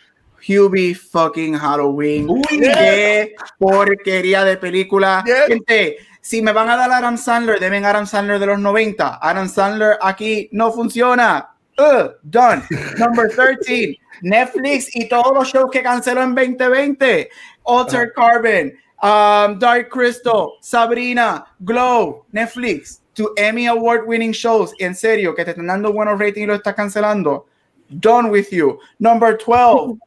Hubie 0.47 0.95
fucking 0.95 1.55
Halloween. 1.55 2.29
Qué 2.49 3.35
porquería 3.59 4.45
de 4.45 4.57
película. 4.57 5.23
Yeah. 5.27 5.47
Gente, 5.47 5.99
si 6.21 6.43
me 6.43 6.53
van 6.53 6.71
a 6.71 6.77
dar 6.77 6.91
Adam 6.93 7.17
Sandler, 7.17 7.59
deben 7.59 7.85
Adam 7.85 8.07
Sandler 8.07 8.39
de 8.39 8.47
los 8.47 8.59
90. 8.59 9.19
Adam 9.21 9.49
Sandler 9.49 9.99
aquí 10.01 10.49
no 10.53 10.73
funciona. 10.73 11.49
Uh, 11.79 12.11
done. 12.23 12.63
Number 12.99 13.29
13, 13.29 13.99
Netflix 14.23 14.95
y 14.95 15.09
todos 15.09 15.33
los 15.35 15.49
shows 15.49 15.71
que 15.71 15.83
canceló 15.83 16.23
en 16.23 16.35
2020. 16.35 17.29
Altered 17.65 18.13
Carbon, 18.15 18.73
um, 19.03 19.59
Dark 19.59 19.89
Crystal, 19.89 20.53
Sabrina, 20.61 21.47
Glow, 21.61 22.25
Netflix, 22.33 23.01
to 23.15 23.33
Emmy 23.37 23.67
Award 23.67 24.07
winning 24.07 24.33
shows. 24.33 24.73
En 24.79 24.95
serio, 24.95 25.35
que 25.35 25.45
te 25.45 25.51
están 25.53 25.67
dando 25.67 25.93
buenos 25.93 26.19
ratings 26.19 26.45
y 26.45 26.47
lo 26.47 26.55
estás 26.55 26.75
cancelando. 26.75 27.47
Done 27.89 28.31
with 28.31 28.51
you. 28.51 28.79
Number 28.99 29.37
12, 29.37 29.99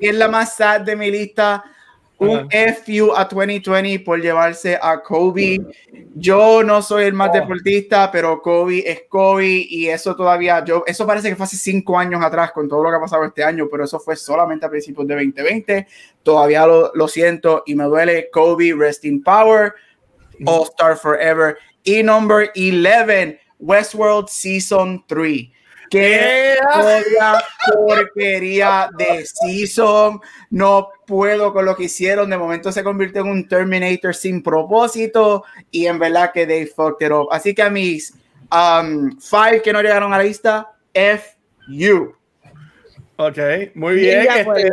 que 0.00 0.08
es 0.08 0.14
la 0.14 0.28
más 0.28 0.56
sad 0.56 0.80
de 0.82 0.96
mi 0.96 1.10
lista. 1.10 1.64
Un 2.18 2.50
FU 2.50 3.14
a 3.16 3.24
2020 3.24 4.00
por 4.00 4.20
llevarse 4.20 4.78
a 4.80 5.00
Kobe. 5.02 5.58
Yo 6.14 6.62
no 6.62 6.82
soy 6.82 7.04
el 7.04 7.14
más 7.14 7.30
Oh. 7.30 7.32
deportista, 7.32 8.10
pero 8.12 8.42
Kobe 8.42 8.82
es 8.90 9.04
Kobe 9.08 9.66
y 9.66 9.88
eso 9.88 10.14
todavía, 10.14 10.62
yo, 10.62 10.84
eso 10.86 11.06
parece 11.06 11.30
que 11.30 11.36
fue 11.36 11.44
hace 11.46 11.56
cinco 11.56 11.98
años 11.98 12.22
atrás 12.22 12.52
con 12.52 12.68
todo 12.68 12.82
lo 12.82 12.90
que 12.90 12.96
ha 12.96 13.00
pasado 13.00 13.24
este 13.24 13.42
año, 13.42 13.68
pero 13.70 13.84
eso 13.84 13.98
fue 13.98 14.16
solamente 14.16 14.66
a 14.66 14.68
principios 14.68 15.06
de 15.06 15.14
2020. 15.14 15.86
Todavía 16.22 16.66
lo, 16.66 16.92
lo 16.94 17.08
siento 17.08 17.62
y 17.64 17.74
me 17.74 17.84
duele. 17.84 18.28
Kobe, 18.30 18.74
rest 18.76 19.06
in 19.06 19.22
power, 19.22 19.72
All 20.44 20.64
Star 20.64 20.98
Forever. 20.98 21.56
Y 21.84 22.02
number 22.02 22.50
11, 22.54 23.40
Westworld 23.58 24.28
Season 24.28 25.02
3. 25.06 25.48
Qué 25.90 26.56
odia 26.76 27.42
porquería 27.74 28.88
de 28.96 29.26
season. 29.26 30.20
No 30.50 30.88
puedo 31.04 31.52
con 31.52 31.64
lo 31.64 31.76
que 31.76 31.84
hicieron. 31.84 32.30
De 32.30 32.38
momento 32.38 32.70
se 32.70 32.84
convirtió 32.84 33.22
en 33.22 33.28
un 33.28 33.48
Terminator 33.48 34.14
sin 34.14 34.42
propósito. 34.42 35.44
Y 35.72 35.86
en 35.86 35.98
verdad 35.98 36.30
que 36.32 36.46
they 36.46 36.66
fucked 36.66 37.04
it 37.04 37.12
up. 37.12 37.28
Así 37.32 37.54
que 37.54 37.62
a 37.62 37.70
mis 37.70 38.14
um, 38.52 39.18
five 39.18 39.60
que 39.62 39.72
no 39.72 39.82
llegaron 39.82 40.12
a 40.12 40.18
la 40.18 40.24
lista, 40.24 40.70
F 40.94 41.36
you. 41.68 42.14
Ok, 43.16 43.38
muy 43.74 43.96
Bien 43.96 44.26
este. 44.28 44.70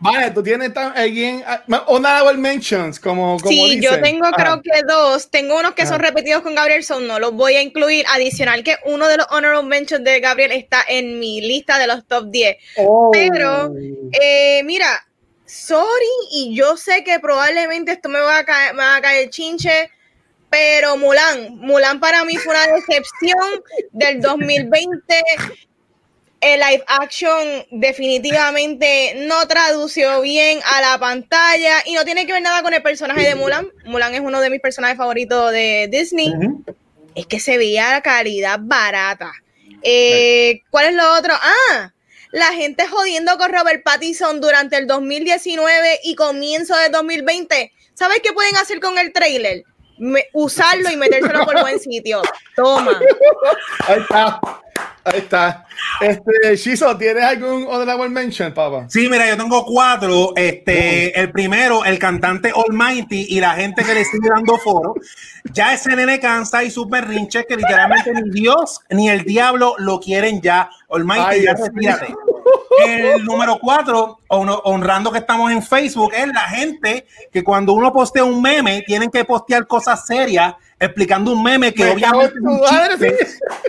Vale, 0.00 0.30
tú 0.30 0.42
tienes 0.42 0.72
alguien, 0.76 1.42
ah, 1.46 1.62
honorable 1.86 2.38
mentions, 2.38 3.00
como, 3.00 3.38
como 3.38 3.50
Sí, 3.50 3.80
yo 3.80 4.00
tengo 4.00 4.26
Ajá. 4.26 4.36
creo 4.36 4.62
que 4.62 4.82
dos. 4.86 5.30
Tengo 5.30 5.58
unos 5.58 5.74
que 5.74 5.82
Ajá. 5.82 5.92
son 5.92 6.00
repetidos 6.00 6.42
con 6.42 6.54
Gabriel, 6.54 6.84
son 6.84 7.06
no 7.06 7.18
los 7.18 7.32
voy 7.32 7.54
a 7.54 7.62
incluir. 7.62 8.04
Adicional 8.12 8.62
que 8.62 8.76
uno 8.84 9.08
de 9.08 9.18
los 9.18 9.26
honorable 9.30 9.68
mentions 9.68 10.04
de 10.04 10.20
Gabriel 10.20 10.52
está 10.52 10.84
en 10.88 11.18
mi 11.18 11.40
lista 11.40 11.78
de 11.78 11.86
los 11.86 12.06
top 12.06 12.30
10. 12.30 12.56
Oh. 12.78 13.10
Pero, 13.12 13.72
eh, 14.20 14.62
mira, 14.64 15.06
sorry, 15.44 15.86
y 16.32 16.54
yo 16.54 16.76
sé 16.76 17.04
que 17.04 17.18
probablemente 17.20 17.92
esto 17.92 18.08
me 18.08 18.20
va 18.20 18.38
a 18.38 18.44
caer, 18.44 18.74
me 18.74 18.82
va 18.82 18.96
a 18.96 19.00
caer 19.00 19.30
chinche, 19.30 19.90
pero 20.50 20.96
Mulan, 20.96 21.56
Mulan 21.58 22.00
para 22.00 22.24
mí 22.24 22.36
fue 22.36 22.54
una 22.54 22.66
decepción 22.74 23.62
del 23.92 24.20
2020. 24.20 25.22
El 26.40 26.60
live 26.60 26.84
action 26.86 27.66
definitivamente 27.70 29.14
no 29.26 29.46
tradució 29.48 30.20
bien 30.20 30.60
a 30.64 30.80
la 30.80 30.98
pantalla 30.98 31.82
y 31.86 31.94
no 31.94 32.04
tiene 32.04 32.26
que 32.26 32.32
ver 32.32 32.42
nada 32.42 32.62
con 32.62 32.74
el 32.74 32.82
personaje 32.82 33.22
de 33.26 33.34
Mulan. 33.34 33.68
Mulan 33.84 34.14
es 34.14 34.20
uno 34.20 34.40
de 34.40 34.50
mis 34.50 34.60
personajes 34.60 34.98
favoritos 34.98 35.50
de 35.52 35.88
Disney. 35.90 36.32
Es 37.14 37.26
que 37.26 37.40
se 37.40 37.56
veía 37.56 38.00
calidad 38.02 38.58
barata. 38.60 39.32
Eh, 39.82 40.60
¿Cuál 40.70 40.86
es 40.86 40.94
lo 40.94 41.14
otro? 41.14 41.32
Ah, 41.34 41.92
la 42.32 42.52
gente 42.52 42.86
jodiendo 42.86 43.38
con 43.38 43.52
Robert 43.52 43.82
Pattinson 43.82 44.40
durante 44.40 44.76
el 44.76 44.86
2019 44.86 46.00
y 46.04 46.14
comienzo 46.16 46.76
de 46.76 46.90
2020. 46.90 47.72
¿Sabes 47.94 48.20
qué 48.22 48.32
pueden 48.34 48.56
hacer 48.56 48.78
con 48.78 48.98
el 48.98 49.12
trailer? 49.12 49.64
Me- 49.98 50.26
usarlo 50.32 50.90
y 50.90 50.96
metérselo 50.96 51.44
por 51.44 51.60
buen 51.60 51.78
sitio. 51.80 52.22
Toma. 52.54 52.98
Ahí 53.88 54.00
está. 54.00 54.40
Ahí 55.04 55.18
está. 55.18 55.64
Este, 56.00 56.56
Shizo, 56.56 56.96
¿tienes 56.98 57.22
algún 57.22 57.64
honorable 57.68 58.08
mention, 58.08 58.52
papá? 58.52 58.86
Sí, 58.88 59.08
mira, 59.08 59.28
yo 59.28 59.36
tengo 59.36 59.64
cuatro. 59.64 60.32
Este, 60.34 61.18
el 61.18 61.30
primero, 61.30 61.84
el 61.84 61.98
cantante 61.98 62.52
Almighty 62.54 63.26
y 63.30 63.40
la 63.40 63.52
gente 63.52 63.84
que 63.84 63.94
le 63.94 64.04
sigue 64.04 64.28
dando 64.28 64.58
foro. 64.58 64.94
Ya 65.52 65.72
ese 65.74 65.94
nene 65.94 66.18
cansa 66.18 66.64
y 66.64 66.70
sus 66.70 66.88
berrinches 66.88 67.46
que 67.46 67.56
literalmente 67.56 68.12
ni 68.14 68.30
Dios 68.30 68.80
ni 68.90 69.08
el 69.08 69.22
diablo 69.22 69.74
lo 69.78 70.00
quieren 70.00 70.42
ya. 70.42 70.68
Almighty, 70.90 71.24
Ay, 71.24 71.42
ya 71.44 71.54
retírate. 71.54 72.14
El 72.86 73.24
número 73.24 73.58
cuatro, 73.60 74.18
hon- 74.28 74.60
honrando 74.64 75.10
que 75.10 75.18
estamos 75.18 75.50
en 75.50 75.62
Facebook, 75.62 76.12
es 76.14 76.26
la 76.28 76.42
gente 76.42 77.06
que 77.32 77.42
cuando 77.42 77.72
uno 77.72 77.92
postea 77.92 78.24
un 78.24 78.40
meme, 78.42 78.82
tienen 78.86 79.10
que 79.10 79.24
postear 79.24 79.66
cosas 79.66 80.06
serias 80.06 80.54
explicando 80.78 81.32
un 81.32 81.42
meme 81.42 81.72
que 81.72 81.84
Me 81.84 81.92
obviamente 81.92 82.34
es 82.38 82.44
un 82.44 82.60
chiste, 82.68 83.16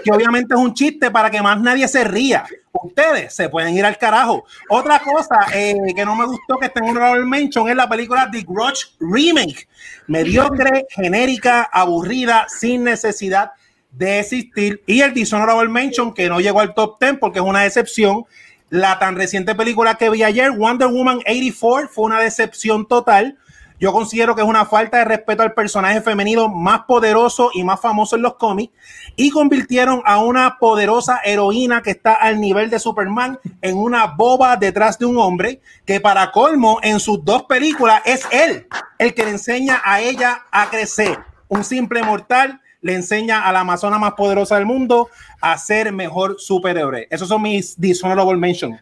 que 0.03 0.11
obviamente 0.11 0.53
es 0.53 0.59
un 0.59 0.73
chiste 0.73 1.09
para 1.09 1.31
que 1.31 1.41
más 1.41 1.59
nadie 1.61 1.87
se 1.87 2.03
ría. 2.03 2.45
Ustedes 2.73 3.33
se 3.33 3.49
pueden 3.49 3.73
ir 3.75 3.85
al 3.85 3.97
carajo. 3.97 4.43
Otra 4.69 4.99
cosa 4.99 5.47
eh, 5.53 5.73
que 5.95 6.05
no 6.05 6.15
me 6.15 6.25
gustó 6.25 6.57
que 6.59 6.67
esté 6.67 6.79
en 6.81 6.89
honorable 6.89 7.25
mention 7.25 7.67
es 7.69 7.75
la 7.75 7.87
película 7.89 8.29
The 8.31 8.41
Grudge 8.47 8.89
Remake. 8.99 9.67
Mediocre, 10.07 10.85
genérica, 10.89 11.63
aburrida, 11.71 12.45
sin 12.49 12.83
necesidad 12.83 13.51
de 13.91 14.19
existir. 14.19 14.83
Y 14.85 15.01
el 15.01 15.13
Dishonorable 15.13 15.69
Mention 15.69 16.13
que 16.13 16.29
no 16.29 16.39
llegó 16.39 16.59
al 16.59 16.73
top 16.75 16.99
10 16.99 17.17
porque 17.19 17.39
es 17.39 17.45
una 17.45 17.61
decepción. 17.63 18.25
La 18.69 18.99
tan 18.99 19.15
reciente 19.15 19.55
película 19.55 19.95
que 19.95 20.09
vi 20.09 20.23
ayer, 20.23 20.51
Wonder 20.51 20.89
Woman 20.89 21.19
84, 21.19 21.87
fue 21.87 22.03
una 22.03 22.19
decepción 22.19 22.85
total. 22.85 23.37
Yo 23.79 23.93
considero 23.93 24.35
que 24.35 24.41
es 24.41 24.47
una 24.47 24.65
falta 24.65 24.97
de 24.97 25.05
respeto 25.05 25.41
al 25.41 25.53
personaje 25.53 26.01
femenino 26.01 26.49
más 26.49 26.81
poderoso 26.81 27.49
y 27.53 27.63
más 27.63 27.79
famoso 27.79 28.17
en 28.17 28.23
los 28.23 28.33
cómics 28.33 28.73
y 29.15 29.29
convirtieron 29.29 30.01
a 30.03 30.17
una 30.17 30.57
poderosa 30.59 31.21
heroína 31.23 31.81
que 31.81 31.91
está 31.91 32.13
al 32.13 32.41
nivel 32.41 32.69
de 32.69 32.79
Superman 32.79 33.39
en 33.61 33.77
una 33.77 34.07
boba 34.07 34.57
detrás 34.57 34.99
de 34.99 35.05
un 35.05 35.17
hombre 35.17 35.61
que 35.85 36.01
para 36.01 36.31
colmo 36.31 36.79
en 36.81 36.99
sus 36.99 37.23
dos 37.23 37.43
películas 37.43 38.01
es 38.03 38.27
él 38.31 38.67
el 38.97 39.13
que 39.13 39.23
le 39.23 39.31
enseña 39.31 39.81
a 39.85 40.01
ella 40.01 40.43
a 40.51 40.69
crecer. 40.69 41.19
Un 41.47 41.63
simple 41.63 42.03
mortal 42.03 42.59
le 42.81 42.95
enseña 42.95 43.47
a 43.47 43.51
la 43.51 43.61
amazona 43.61 43.97
más 43.97 44.13
poderosa 44.13 44.55
del 44.55 44.65
mundo 44.65 45.09
a 45.41 45.57
ser 45.57 45.91
mejor 45.91 46.37
superhéroe. 46.39 47.07
Esos 47.09 47.27
son 47.27 47.41
mis 47.41 47.79
dishonorable 47.79 48.37
mentions. 48.37 48.79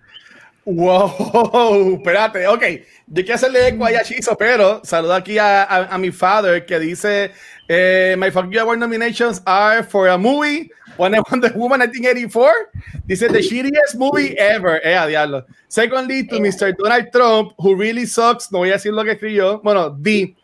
Wow, 0.66 1.98
espérate, 1.98 2.48
ok. 2.48 2.64
Yo 3.08 3.22
quiero 3.22 3.36
hacerle 3.36 3.68
eco 3.68 3.86
a 3.86 3.92
Yashizo, 3.92 4.36
pero 4.36 4.82
saludo 4.84 5.14
aquí 5.14 5.38
a, 5.38 5.64
a, 5.64 5.94
a 5.94 5.98
mi 6.00 6.10
father 6.10 6.66
que 6.66 6.80
dice: 6.80 7.32
eh, 7.68 8.16
My 8.18 8.32
fuck 8.32 8.50
you 8.50 8.60
award 8.60 8.80
nominations 8.80 9.44
are 9.46 9.84
for 9.84 10.08
a 10.10 10.18
movie, 10.18 10.72
Wonder 10.98 11.22
Wonder 11.30 11.54
Woman 11.56 11.82
1984. 11.82 12.52
Dice: 13.06 13.28
The 13.28 13.44
shittiest 13.44 13.96
movie 13.96 14.36
ever. 14.40 14.82
Eh, 14.84 14.98
a 14.98 15.06
diablo. 15.06 15.46
Secondly, 15.68 16.26
to 16.26 16.40
Mr. 16.40 16.76
Donald 16.76 17.12
Trump, 17.12 17.54
who 17.60 17.76
really 17.76 18.08
sucks. 18.08 18.52
No 18.52 18.60
voy 18.60 18.70
a 18.70 18.74
decir 18.74 18.92
lo 18.92 19.04
que 19.04 19.12
escribió. 19.12 19.62
Bueno, 19.62 19.92
D. 19.92 20.36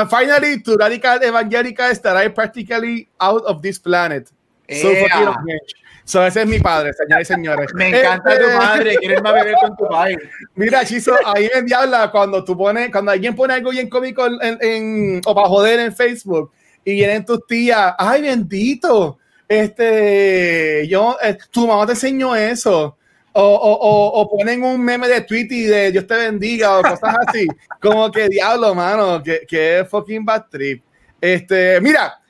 And 0.00 0.10
finally, 0.10 0.60
to 0.62 0.76
Radical 0.76 1.22
Evangelicals 1.22 2.00
that 2.00 2.16
are 2.16 2.30
practically 2.30 3.08
out 3.20 3.44
of 3.44 3.62
this 3.62 3.78
planet. 3.78 4.28
So, 4.68 4.88
revenge. 4.88 5.74
so 6.04 6.22
ese 6.26 6.40
es 6.42 6.46
mi 6.48 6.58
padre, 6.58 6.92
señores 6.94 7.30
y 7.30 7.34
señores. 7.34 7.74
Me 7.74 7.90
encanta 7.90 8.36
tu 8.38 8.44
Este- 8.46 8.56
madre, 8.56 8.96
quieres 8.96 9.22
más 9.22 9.34
beber 9.34 9.54
con 9.60 9.76
tu 9.76 9.86
padre. 9.86 10.16
Mira, 10.56 10.84
Chizo, 10.84 11.14
ahí 11.24 11.48
en 11.54 11.66
Diabla, 11.66 12.10
cuando 12.10 12.42
tú 12.44 12.56
pones, 12.56 12.90
cuando 12.90 13.12
alguien 13.12 13.36
pone 13.36 13.54
algo 13.54 13.70
bien 13.70 13.88
cómico 13.88 14.26
en, 14.26 14.58
en- 14.60 15.20
o 15.24 15.34
para 15.34 15.48
joder 15.48 15.80
en 15.80 15.94
Facebook 15.94 16.50
y 16.84 16.92
vienen 16.94 17.24
tus 17.24 17.46
tías, 17.46 17.94
ay, 17.98 18.22
bendito, 18.22 19.18
este, 19.46 20.86
yo, 20.88 21.16
eh, 21.22 21.36
tu 21.50 21.66
mamá 21.66 21.86
te 21.86 21.92
enseñó 21.92 22.34
eso. 22.34 22.96
O, 23.36 23.42
o, 23.42 23.72
o, 23.72 24.20
o 24.20 24.30
ponen 24.30 24.62
un 24.62 24.80
meme 24.80 25.08
de 25.08 25.20
Twitter 25.22 25.58
y 25.58 25.64
de 25.64 25.92
Dios 25.92 26.06
te 26.06 26.14
bendiga 26.14 26.78
o 26.78 26.82
cosas 26.82 27.16
así. 27.26 27.46
Como 27.80 28.10
que 28.10 28.28
diablo, 28.28 28.74
mano, 28.74 29.22
que, 29.22 29.44
que 29.46 29.84
fucking 29.90 30.24
bad 30.24 30.44
trip. 30.50 30.84
Este, 31.20 31.80
mira, 31.80 32.20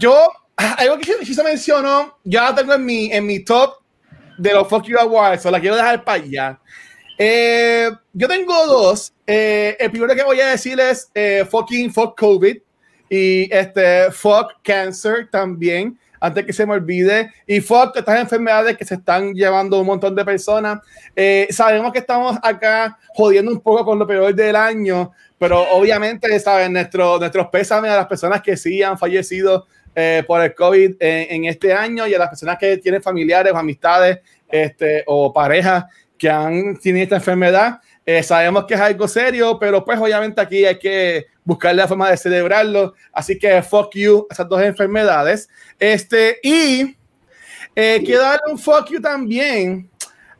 yo, 0.00 0.16
algo 0.56 0.98
que 0.98 1.24
Chizo 1.24 1.44
mencionó, 1.44 2.18
ya 2.24 2.44
la 2.44 2.54
tengo 2.54 2.74
en 2.74 2.84
mi, 2.84 3.12
en 3.12 3.26
mi 3.26 3.44
top 3.44 3.76
de 4.38 4.52
los 4.52 4.68
Fuck 4.68 4.84
You 4.84 4.98
Awards, 4.98 5.46
o 5.46 5.50
la 5.50 5.60
quiero 5.60 5.76
dejar 5.76 6.04
para 6.04 6.22
allá. 6.22 6.60
Eh, 7.18 7.90
yo 8.12 8.28
tengo 8.28 8.66
dos. 8.66 9.12
Eh, 9.26 9.76
el 9.78 9.90
primero 9.90 10.14
que 10.14 10.24
voy 10.24 10.40
a 10.40 10.48
decir 10.48 10.78
es 10.80 11.10
eh, 11.14 11.46
fucking 11.48 11.92
fuck 11.92 12.18
COVID 12.18 12.56
y 13.08 13.54
este 13.54 14.10
fuck 14.10 14.52
cancer 14.62 15.28
también, 15.30 15.98
antes 16.24 16.46
que 16.46 16.52
se 16.52 16.64
me 16.64 16.72
olvide. 16.72 17.30
Y 17.46 17.60
fuck 17.60 17.96
estas 17.96 18.20
enfermedades 18.20 18.76
que 18.76 18.84
se 18.84 18.94
están 18.94 19.34
llevando 19.34 19.78
un 19.80 19.86
montón 19.86 20.14
de 20.14 20.24
personas. 20.24 20.80
Eh, 21.14 21.46
sabemos 21.50 21.92
que 21.92 21.98
estamos 21.98 22.38
acá 22.42 22.98
jodiendo 23.08 23.52
un 23.52 23.60
poco 23.60 23.84
con 23.84 23.98
lo 23.98 24.06
peor 24.06 24.34
del 24.34 24.56
año, 24.56 25.12
pero 25.38 25.62
obviamente, 25.72 26.38
¿saben? 26.40 26.72
Nuestro, 26.72 27.18
nuestros 27.18 27.48
pésames 27.48 27.90
a 27.90 27.96
las 27.96 28.06
personas 28.06 28.40
que 28.40 28.56
sí 28.56 28.82
han 28.82 28.98
fallecido 28.98 29.66
eh, 29.94 30.24
por 30.26 30.40
el 30.40 30.54
COVID 30.54 30.96
en, 30.98 31.26
en 31.30 31.44
este 31.44 31.72
año 31.72 32.06
y 32.06 32.14
a 32.14 32.18
las 32.18 32.28
personas 32.28 32.56
que 32.58 32.78
tienen 32.78 33.02
familiares 33.02 33.52
o 33.52 33.58
amistades 33.58 34.18
este, 34.50 35.04
o 35.06 35.32
parejas 35.32 35.84
que 36.16 36.30
han 36.30 36.78
tenido 36.78 37.04
esta 37.04 37.16
enfermedad. 37.16 37.80
Eh, 38.06 38.22
sabemos 38.22 38.64
que 38.64 38.74
es 38.74 38.80
algo 38.80 39.08
serio, 39.08 39.58
pero 39.58 39.84
pues 39.84 39.98
obviamente 39.98 40.40
aquí 40.40 40.64
hay 40.64 40.78
que 40.78 41.26
buscar 41.44 41.74
la 41.74 41.86
forma 41.86 42.10
de 42.10 42.16
celebrarlo. 42.16 42.94
Así 43.12 43.38
que 43.38 43.62
fuck 43.62 43.94
you 43.94 44.26
a 44.30 44.34
esas 44.34 44.48
dos 44.48 44.62
enfermedades. 44.62 45.48
Este, 45.78 46.38
y 46.42 46.96
eh, 47.74 48.02
quiero 48.04 48.22
darle 48.22 48.52
un 48.52 48.58
fuck 48.58 48.88
you 48.90 49.00
también 49.00 49.88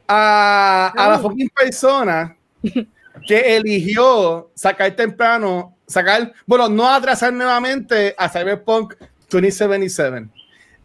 a, 0.09 0.93
a 0.97 1.09
la 1.11 1.19
fucking 1.19 1.51
persona 1.51 2.37
que 3.27 3.57
eligió 3.57 4.51
sacar 4.55 4.95
temprano, 4.95 5.77
sacar, 5.87 6.33
bueno, 6.47 6.69
no 6.69 6.89
atrasar 6.89 7.33
nuevamente 7.33 8.15
a 8.17 8.29
Cyberpunk 8.29 8.95
2077. 9.31 10.29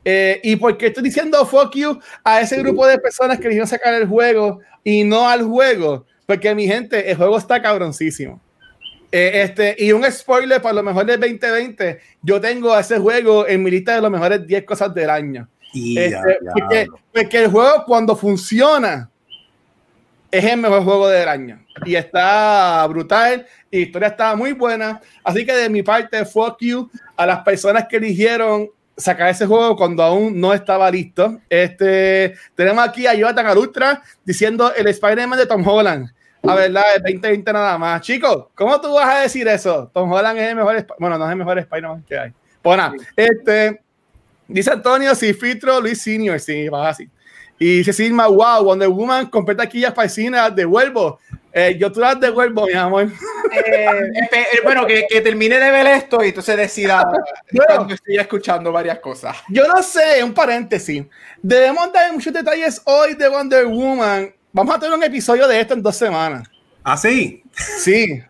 Eh, 0.06 0.40
¿Y 0.44 0.56
por 0.56 0.78
qué 0.78 0.88
estoy 0.88 1.04
diciendo 1.04 1.46
fuck 1.46 1.76
you 1.76 2.00
a 2.24 2.42
ese 2.42 2.58
grupo 2.58 2.88
de 2.88 2.98
personas 2.98 3.38
que 3.38 3.46
eligieron 3.46 3.68
sacar 3.68 3.94
el 3.94 4.08
juego 4.08 4.60
y 4.84 5.04
no 5.04 5.28
al 5.28 5.44
juego? 5.44 6.06
Porque 6.26 6.54
mi 6.56 6.68
gente, 6.68 7.10
el 7.12 7.18
juego 7.18 7.38
está 7.38 7.62
cabroncísimo. 7.62 8.42
Eh, 9.12 9.42
este, 9.44 9.76
y 9.80 9.92
un 9.92 10.04
spoiler 10.12 10.62
para 10.62 10.76
lo 10.76 10.84
mejor 10.84 11.06
del 11.06 11.20
2020, 11.20 12.00
yo 12.22 12.40
tengo 12.40 12.78
ese 12.78 13.00
juego 13.00 13.48
en 13.48 13.64
mi 13.64 13.72
lista 13.72 13.96
de 13.96 14.02
los 14.02 14.12
mejores 14.12 14.46
10 14.46 14.64
cosas 14.66 14.94
del 14.94 15.10
año. 15.10 15.48
Y 15.74 15.98
Este, 15.98 16.88
porque 17.14 17.44
el 17.44 17.50
juego 17.50 17.84
cuando 17.86 18.16
funciona 18.16 19.10
es 20.32 20.46
el 20.46 20.58
mejor 20.58 20.84
juego 20.84 21.08
del 21.10 21.28
año. 21.28 21.66
Y 21.86 21.96
está 21.96 22.86
brutal 22.88 23.48
y 23.72 23.78
la 23.78 23.86
historia 23.86 24.08
está 24.10 24.36
muy 24.36 24.52
buena. 24.54 25.02
Así 25.24 25.46
que 25.46 25.54
de 25.54 25.70
mi 25.70 25.82
parte 25.82 26.24
fuck 26.26 26.58
you 26.60 26.90
a 27.18 27.26
las 27.26 27.40
personas 27.40 27.88
que 27.88 27.98
eligieron 27.98 28.70
sacar 28.96 29.30
ese 29.30 29.46
juego 29.46 29.76
cuando 29.76 30.04
aún 30.04 30.40
no 30.40 30.54
estaba 30.54 30.92
listo. 30.92 31.40
Este 31.50 32.36
tenemos 32.54 32.88
aquí 32.88 33.08
a 33.08 33.16
Jonathan 33.16 33.48
Alustra 33.48 34.04
diciendo 34.24 34.72
el 34.76 34.88
Spider-Man 34.88 35.40
de 35.40 35.46
Tom 35.48 35.68
Holland 35.68 36.12
a 36.44 36.56
verdad, 36.56 36.84
el 36.96 37.04
2020 37.04 37.54
nada 37.54 37.78
más. 37.78 38.02
Chicos, 38.02 38.48
¿cómo 38.56 38.80
tú 38.80 38.94
vas 38.94 39.16
a 39.16 39.20
decir 39.22 39.48
eso? 39.48 39.90
Tom 39.94 40.12
Holland 40.12 40.38
es 40.40 40.50
el 40.50 40.56
mejor, 40.56 40.86
bueno, 41.00 41.18
no 41.18 41.26
es 41.26 41.32
el 41.32 41.38
mejor 41.38 41.60
Spider-Man 41.60 42.04
que 42.08 42.18
hay. 42.18 42.34
Pues 42.62 42.78
nada, 42.78 42.94
este, 43.16 43.82
Dice 44.50 44.72
Antonio, 44.72 45.14
si 45.14 45.32
filtro 45.32 45.80
Luis 45.80 46.02
Senior, 46.02 46.40
sí, 46.40 46.68
va 46.70 46.90
así. 46.90 47.08
Y 47.60 47.78
dice 47.78 47.94
Sigma, 47.94 48.26
wow, 48.28 48.64
Wonder 48.64 48.90
Woman, 48.90 49.28
compré 49.28 49.54
taquillas 49.54 49.94
para 49.94 50.06
el 50.06 50.10
cine, 50.10 50.38
las 50.38 50.56
devuelvo. 50.56 51.20
Eh, 51.54 51.78
yo 51.80 51.92
tú 51.92 52.00
las 52.00 52.20
devuelvo, 52.20 52.66
mi 52.66 52.74
amor. 52.74 53.08
Eh, 53.52 54.12
eh, 54.32 54.60
bueno, 54.64 54.86
que, 54.86 55.08
que 55.10 55.22
termine 55.22 55.58
de 55.58 55.72
ver 55.72 55.88
esto 55.88 56.24
y 56.24 56.28
entonces 56.28 56.56
decida 56.56 57.04
Bueno. 57.52 57.66
cuando 57.68 57.94
estoy 57.96 58.18
escuchando 58.18 58.72
varias 58.72 59.00
cosas. 59.00 59.38
Yo 59.50 59.68
no 59.68 59.82
sé, 59.82 60.24
un 60.24 60.36
paréntesis. 60.36 61.04
Debemos 61.42 61.92
dar 61.92 62.14
muchos 62.14 62.32
detalles 62.32 62.80
hoy 62.86 63.16
de 63.16 63.28
Wonder 63.28 63.66
Woman. 63.66 64.32
Vamos 64.52 64.76
a 64.76 64.80
tener 64.80 64.96
un 64.98 65.04
episodio 65.04 65.48
de 65.48 65.60
esto 65.60 65.74
en 65.74 65.82
dos 65.84 65.96
semanas. 65.96 66.48
Así. 66.84 67.44
Sí. 67.80 68.22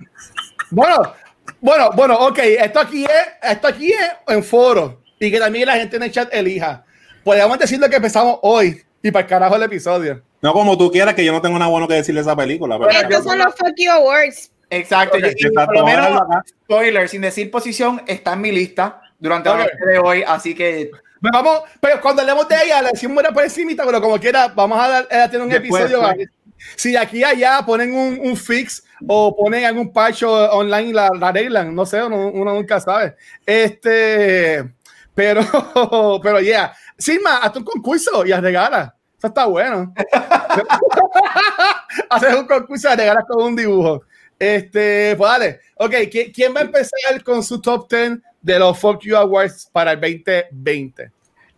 Bueno, 0.69 1.13
bueno, 1.61 1.91
bueno, 1.93 2.15
ok. 2.19 2.39
Esto 2.39 2.79
aquí 2.79 3.03
es, 3.05 3.11
esto 3.51 3.67
aquí 3.67 3.91
es 3.91 4.11
en 4.27 4.43
foro. 4.43 5.01
Y 5.19 5.31
que 5.31 5.39
también 5.39 5.67
la 5.67 5.75
gente 5.75 5.97
en 5.97 6.03
el 6.03 6.11
chat 6.11 6.33
elija. 6.33 6.83
Podríamos 7.23 7.57
decirle 7.59 7.89
que 7.89 7.97
empezamos 7.97 8.39
hoy 8.41 8.81
y 9.01 9.11
para 9.11 9.23
el 9.23 9.29
carajo 9.29 9.55
el 9.55 9.63
episodio. 9.63 10.21
No 10.41 10.53
como 10.53 10.77
tú 10.77 10.89
quieras, 10.91 11.13
que 11.15 11.23
yo 11.25 11.31
no 11.31 11.41
tengo 11.41 11.57
nada 11.59 11.69
bueno 11.69 11.87
que 11.87 11.95
decirle 11.95 12.21
de 12.21 12.27
esa 12.27 12.35
película. 12.35 12.77
pero- 12.79 12.89
Estos 12.91 13.23
son 13.25 13.37
los 13.39 13.53
Fuck 13.55 13.73
You 13.77 13.91
Awards. 13.91 14.51
Exacto. 14.69 15.17
Ok, 15.17 15.23
y- 15.23 15.27
y 15.27 15.47
exacto, 15.47 15.65
por 15.65 15.75
lo 15.77 15.85
menos, 15.85 16.01
bájalo 16.11 16.21
acá. 16.23 16.43
spoiler, 16.63 17.09
sin 17.09 17.21
decir 17.21 17.49
posición, 17.51 18.01
está 18.07 18.33
en 18.33 18.41
mi 18.41 18.51
lista 18.51 19.01
durante 19.19 19.49
la 19.49 19.57
noche 19.57 19.71
de 19.85 19.99
hoy, 19.99 20.23
así 20.25 20.53
que 20.55 20.91
vamos, 21.21 21.61
pero 21.81 21.99
cuando 22.01 22.21
hablemos 22.21 22.47
de 22.47 22.55
ella, 22.65 22.81
le 22.81 22.89
decimos 22.91 23.17
una 23.19 23.31
por 23.31 23.43
encimita, 23.43 23.85
pero 23.85 24.01
como 24.01 24.19
quiera, 24.19 24.47
vamos 24.49 24.79
a, 24.79 24.87
dar, 24.87 25.07
a 25.11 25.29
tener 25.29 25.41
un 25.41 25.49
Después, 25.49 25.83
episodio. 25.83 26.07
después. 26.07 26.29
Si 26.75 26.95
aquí 26.97 27.23
allá 27.23 27.63
ponen 27.65 27.93
un, 27.93 28.19
un 28.21 28.35
fix 28.35 28.83
o 29.07 29.33
ponen 29.35 29.63
algún 29.63 29.93
patch 29.93 30.23
o- 30.23 30.51
online 30.51 30.89
y 30.89 30.93
la, 30.93 31.09
la 31.17 31.29
arreglan, 31.29 31.73
no 31.73 31.85
sé, 31.85 32.03
uno, 32.03 32.27
uno 32.27 32.53
nunca 32.53 32.81
sabe. 32.81 33.15
Este, 33.45 34.69
pero, 35.15 35.41
pero 36.23 36.41
yeah. 36.41 36.73
Silma, 36.97 37.37
hazte 37.37 37.59
un 37.59 37.65
concurso 37.65 38.25
y 38.25 38.33
regala. 38.33 38.93
Eso 39.17 39.27
está 39.27 39.45
bueno. 39.45 39.93
Haces 42.09 42.35
un 42.35 42.45
concurso 42.47 42.91
y 42.91 42.95
regalas 42.95 43.23
con 43.27 43.43
un 43.43 43.55
dibujo. 43.55 44.03
Este, 44.37 45.15
pues 45.17 45.31
dale. 45.31 45.59
Ok, 45.75 45.93
¿quién, 46.11 46.31
quién 46.31 46.53
va 46.55 46.59
a 46.59 46.63
empezar 46.63 47.23
con 47.23 47.43
su 47.43 47.59
top 47.61 47.89
10 47.89 48.19
de 48.41 48.59
los 48.59 48.77
Fuck 48.79 49.01
You 49.01 49.15
Awards 49.17 49.69
para 49.71 49.91
el 49.93 49.99
2020? 50.01 51.11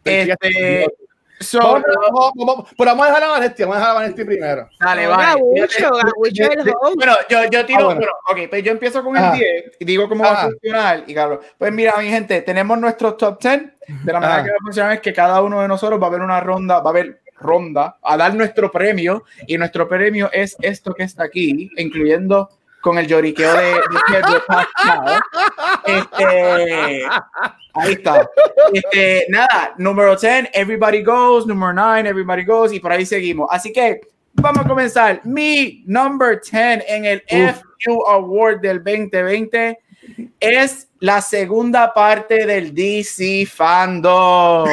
este, 0.03 0.88
so, 1.39 1.59
Vamos, 1.59 1.83
vamos, 2.11 2.31
vamos, 2.35 2.69
pero 2.77 2.91
vamos 2.91 3.05
a 3.05 3.09
dejar 3.09 3.23
a 3.23 3.27
Vanetti, 3.29 3.63
vamos 3.63 3.75
a 3.75 3.79
dejar 3.79 3.91
a 3.95 4.00
Vanetti 4.00 4.23
primero. 4.23 4.69
dale, 4.79 5.07
vale. 5.07 5.41
Bueno, 6.95 7.13
yo, 7.29 7.39
yo 7.51 7.65
tiro, 7.65 7.79
Ah, 7.81 7.83
bueno. 7.85 8.00
bueno, 8.00 8.11
ok, 8.29 8.50
pues 8.50 8.63
yo 8.63 8.71
empiezo 8.71 9.03
con 9.03 9.15
el 9.17 9.23
Ajá. 9.23 9.35
10 9.35 9.71
y 9.79 9.85
digo 9.85 10.07
cómo 10.09 10.23
va 10.23 10.29
a 10.29 10.33
Ajá. 10.33 10.50
funcionar. 10.50 11.03
Y 11.07 11.13
claro, 11.13 11.41
pues 11.57 11.71
mira, 11.71 11.93
mi 11.97 12.09
gente, 12.09 12.41
tenemos 12.41 12.77
nuestros 12.79 13.17
top 13.17 13.39
10. 13.41 13.61
De 14.03 14.13
la 14.13 14.19
manera 14.19 14.35
Ajá. 14.35 14.43
que 14.45 14.51
va 14.51 14.55
a 14.59 14.63
funcionar 14.63 14.93
es 14.93 15.01
que 15.01 15.13
cada 15.13 15.41
uno 15.41 15.61
de 15.61 15.67
nosotros 15.67 16.01
va 16.01 16.07
a 16.07 16.11
ver 16.11 16.21
una 16.21 16.39
ronda, 16.39 16.79
va 16.79 16.89
a 16.89 16.93
haber 16.93 17.21
ronda 17.39 17.97
a 18.03 18.17
dar 18.17 18.33
nuestro 18.35 18.71
premio. 18.71 19.23
Y 19.47 19.57
nuestro 19.57 19.88
premio 19.88 20.29
es 20.31 20.55
esto 20.61 20.93
que 20.93 21.03
está 21.03 21.23
aquí, 21.23 21.69
incluyendo 21.77 22.50
con 22.81 22.97
el 22.97 23.07
lloriqueo 23.07 23.53
de, 23.53 23.73
de 23.73 24.00
Pedro 24.07 24.43
Pascal. 24.47 25.21
Este, 25.85 27.05
ahí 27.73 27.93
está. 27.93 28.29
Este, 28.73 29.25
nada, 29.29 29.73
número 29.77 30.15
10, 30.15 30.50
Everybody 30.53 31.03
Goes. 31.03 31.45
Número 31.45 31.73
9, 31.73 32.09
Everybody 32.09 32.45
Goes. 32.45 32.73
Y 32.73 32.79
por 32.79 32.91
ahí 32.91 33.05
seguimos. 33.05 33.47
Así 33.51 33.71
que 33.71 34.01
vamos 34.33 34.65
a 34.65 34.67
comenzar. 34.67 35.21
Mi 35.23 35.83
number 35.85 36.41
10 36.41 36.83
en 36.88 37.05
el 37.05 37.23
Uf. 37.31 37.61
FU 37.79 38.03
Award 38.07 38.61
del 38.61 38.83
2020 38.83 39.79
es 40.39 40.88
la 41.00 41.21
segunda 41.21 41.93
parte 41.93 42.45
del 42.45 42.73
DC 42.73 43.45
Fandom. 43.45 44.67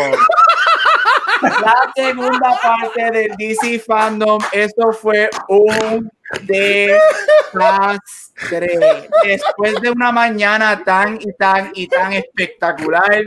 La 1.43 1.93
segunda 1.95 2.59
parte 2.63 3.11
del 3.11 3.37
DC 3.37 3.79
Fandom, 3.81 4.41
esto 4.53 4.93
fue 4.93 5.31
un 5.49 6.11
desastre. 6.43 6.99
Después 9.25 9.81
de 9.81 9.91
una 9.91 10.13
mañana 10.13 10.83
tan 10.85 11.19
y 11.21 11.33
tan 11.35 11.71
y 11.75 11.87
tan 11.87 12.13
espectacular, 12.13 13.25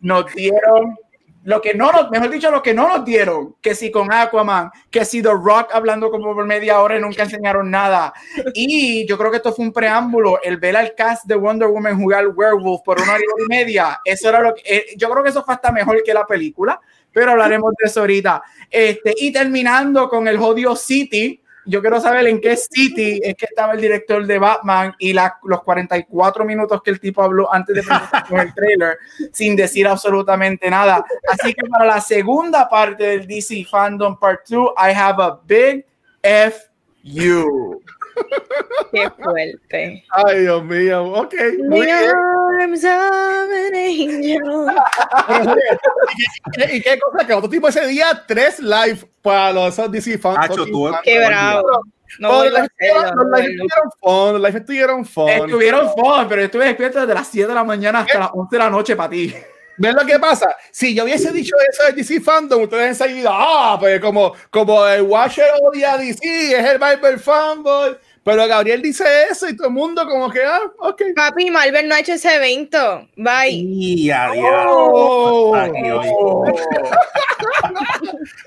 nos 0.00 0.32
dieron 0.34 0.96
lo 1.44 1.60
que 1.60 1.74
no 1.74 1.92
nos, 1.92 2.10
mejor 2.10 2.30
dicho, 2.30 2.50
lo 2.50 2.62
que 2.62 2.72
no 2.72 2.88
nos 2.88 3.04
dieron, 3.04 3.56
que 3.60 3.74
si 3.74 3.90
con 3.90 4.10
Aquaman, 4.10 4.70
que 4.90 5.04
si 5.04 5.22
The 5.22 5.28
Rock 5.28 5.74
hablando 5.74 6.10
como 6.10 6.34
por 6.34 6.46
media 6.46 6.80
hora 6.80 6.96
y 6.96 7.00
nunca 7.00 7.24
enseñaron 7.24 7.70
nada. 7.70 8.14
Y 8.54 9.06
yo 9.06 9.18
creo 9.18 9.30
que 9.30 9.36
esto 9.36 9.52
fue 9.52 9.66
un 9.66 9.72
preámbulo, 9.72 10.42
el 10.42 10.56
ver 10.56 10.74
al 10.74 10.94
cast 10.94 11.26
de 11.26 11.34
Wonder 11.34 11.68
Woman 11.68 12.00
jugar 12.00 12.28
Werewolf 12.28 12.80
por 12.82 12.98
una 13.00 13.12
hora 13.12 13.22
y 13.22 13.48
media, 13.48 14.00
eso 14.06 14.30
era 14.30 14.40
lo 14.40 14.54
que, 14.54 14.62
eh, 14.64 14.86
yo 14.96 15.10
creo 15.10 15.22
que 15.22 15.28
eso 15.28 15.44
fue 15.44 15.52
hasta 15.52 15.70
mejor 15.70 16.02
que 16.02 16.14
la 16.14 16.26
película, 16.26 16.80
pero 17.14 17.30
hablaremos 17.30 17.72
de 17.78 17.86
eso 17.88 18.00
ahorita. 18.00 18.42
Este, 18.70 19.14
y 19.16 19.32
terminando 19.32 20.08
con 20.10 20.28
el 20.28 20.36
Jodio 20.36 20.76
City, 20.76 21.40
yo 21.66 21.80
quiero 21.80 21.98
saber 21.98 22.26
en 22.26 22.42
qué 22.42 22.58
City 22.58 23.22
es 23.24 23.34
que 23.36 23.46
estaba 23.46 23.72
el 23.72 23.80
director 23.80 24.26
de 24.26 24.38
Batman 24.38 24.94
y 24.98 25.14
la- 25.14 25.38
los 25.44 25.62
44 25.62 26.44
minutos 26.44 26.82
que 26.82 26.90
el 26.90 27.00
tipo 27.00 27.22
habló 27.22 27.50
antes 27.50 27.76
de 27.76 27.82
presentar 27.82 28.46
el 28.46 28.52
trailer 28.52 28.98
sin 29.32 29.56
decir 29.56 29.88
absolutamente 29.88 30.68
nada. 30.68 31.02
Así 31.26 31.54
que 31.54 31.66
para 31.66 31.86
la 31.86 32.02
segunda 32.02 32.68
parte 32.68 33.04
del 33.04 33.26
DC 33.26 33.64
Fandom 33.64 34.18
Part 34.18 34.40
2, 34.46 34.72
I 34.76 34.92
have 34.94 35.22
a 35.22 35.38
big 35.46 35.86
F 36.22 36.66
you. 37.02 37.80
Qué 38.92 39.10
fuerte. 39.22 40.04
Ay, 40.10 40.40
Dios 40.40 40.64
mío. 40.64 41.04
Ok. 41.04 41.34
Muy 41.68 41.82
bien. 41.86 41.98
¿Y 46.46 46.50
qué, 46.52 46.76
y 46.76 46.80
qué 46.82 46.98
cosa? 46.98 47.26
Que 47.26 47.32
otro 47.34 47.48
tipo 47.50 47.68
ese 47.68 47.86
día, 47.86 48.24
tres 48.26 48.58
live 48.60 48.98
para 49.22 49.52
los 49.52 49.76
DC 49.90 50.18
fans. 50.18 50.38
Hacho, 50.40 50.64
tú- 50.66 50.90
Qué 51.02 51.26
bravo. 51.26 51.66
No 52.20 52.28
Oh, 52.30 52.44
los 52.44 52.52
live 52.52 52.68
estuvieron 52.78 53.90
fun, 54.00 54.32
los 54.34 54.40
live 54.42 54.58
estuvieron 54.58 55.04
fun. 55.04 55.28
Estuvieron 55.30 55.90
fun, 55.92 56.26
pero 56.28 56.42
yo 56.42 56.46
estuve 56.46 56.64
despierto 56.66 57.00
desde 57.00 57.14
las 57.14 57.26
7 57.28 57.48
de 57.48 57.54
la 57.54 57.64
mañana 57.64 58.00
hasta 58.00 58.18
las 58.20 58.30
11 58.32 58.54
de 58.54 58.58
la 58.62 58.70
noche 58.70 58.94
para 58.94 59.10
ti. 59.10 59.34
¿Ves 59.76 59.92
lo 59.94 60.06
que 60.06 60.20
pasa? 60.20 60.54
Si 60.70 60.94
yo 60.94 61.02
hubiese 61.02 61.32
dicho 61.32 61.56
eso 61.68 61.82
de 61.86 61.92
DC 61.94 62.20
Fandom, 62.20 62.62
ustedes 62.62 62.86
enseguida, 63.00 63.30
ah, 63.32 63.76
pues 63.80 64.00
como, 64.00 64.32
como 64.50 64.86
el 64.86 65.02
Watcher 65.02 65.46
odia 65.60 65.94
a 65.94 65.98
DC, 65.98 66.20
es 66.56 66.64
el 66.64 66.78
Marvel 66.78 67.18
fanboy. 67.18 67.96
Pero 68.24 68.46
Gabriel 68.48 68.80
dice 68.80 69.04
eso 69.30 69.46
y 69.48 69.54
todo 69.56 69.68
el 69.68 69.74
mundo 69.74 70.06
como 70.08 70.30
que, 70.30 70.42
ah, 70.42 70.60
ok. 70.78 71.02
Papi, 71.14 71.50
Marvel 71.50 71.86
no 71.88 71.94
ha 71.94 72.00
hecho 72.00 72.14
ese 72.14 72.34
evento. 72.36 73.06
Bye. 73.16 73.50
Y 73.50 74.10
adiós. 74.10 74.64
Oh. 74.66 75.54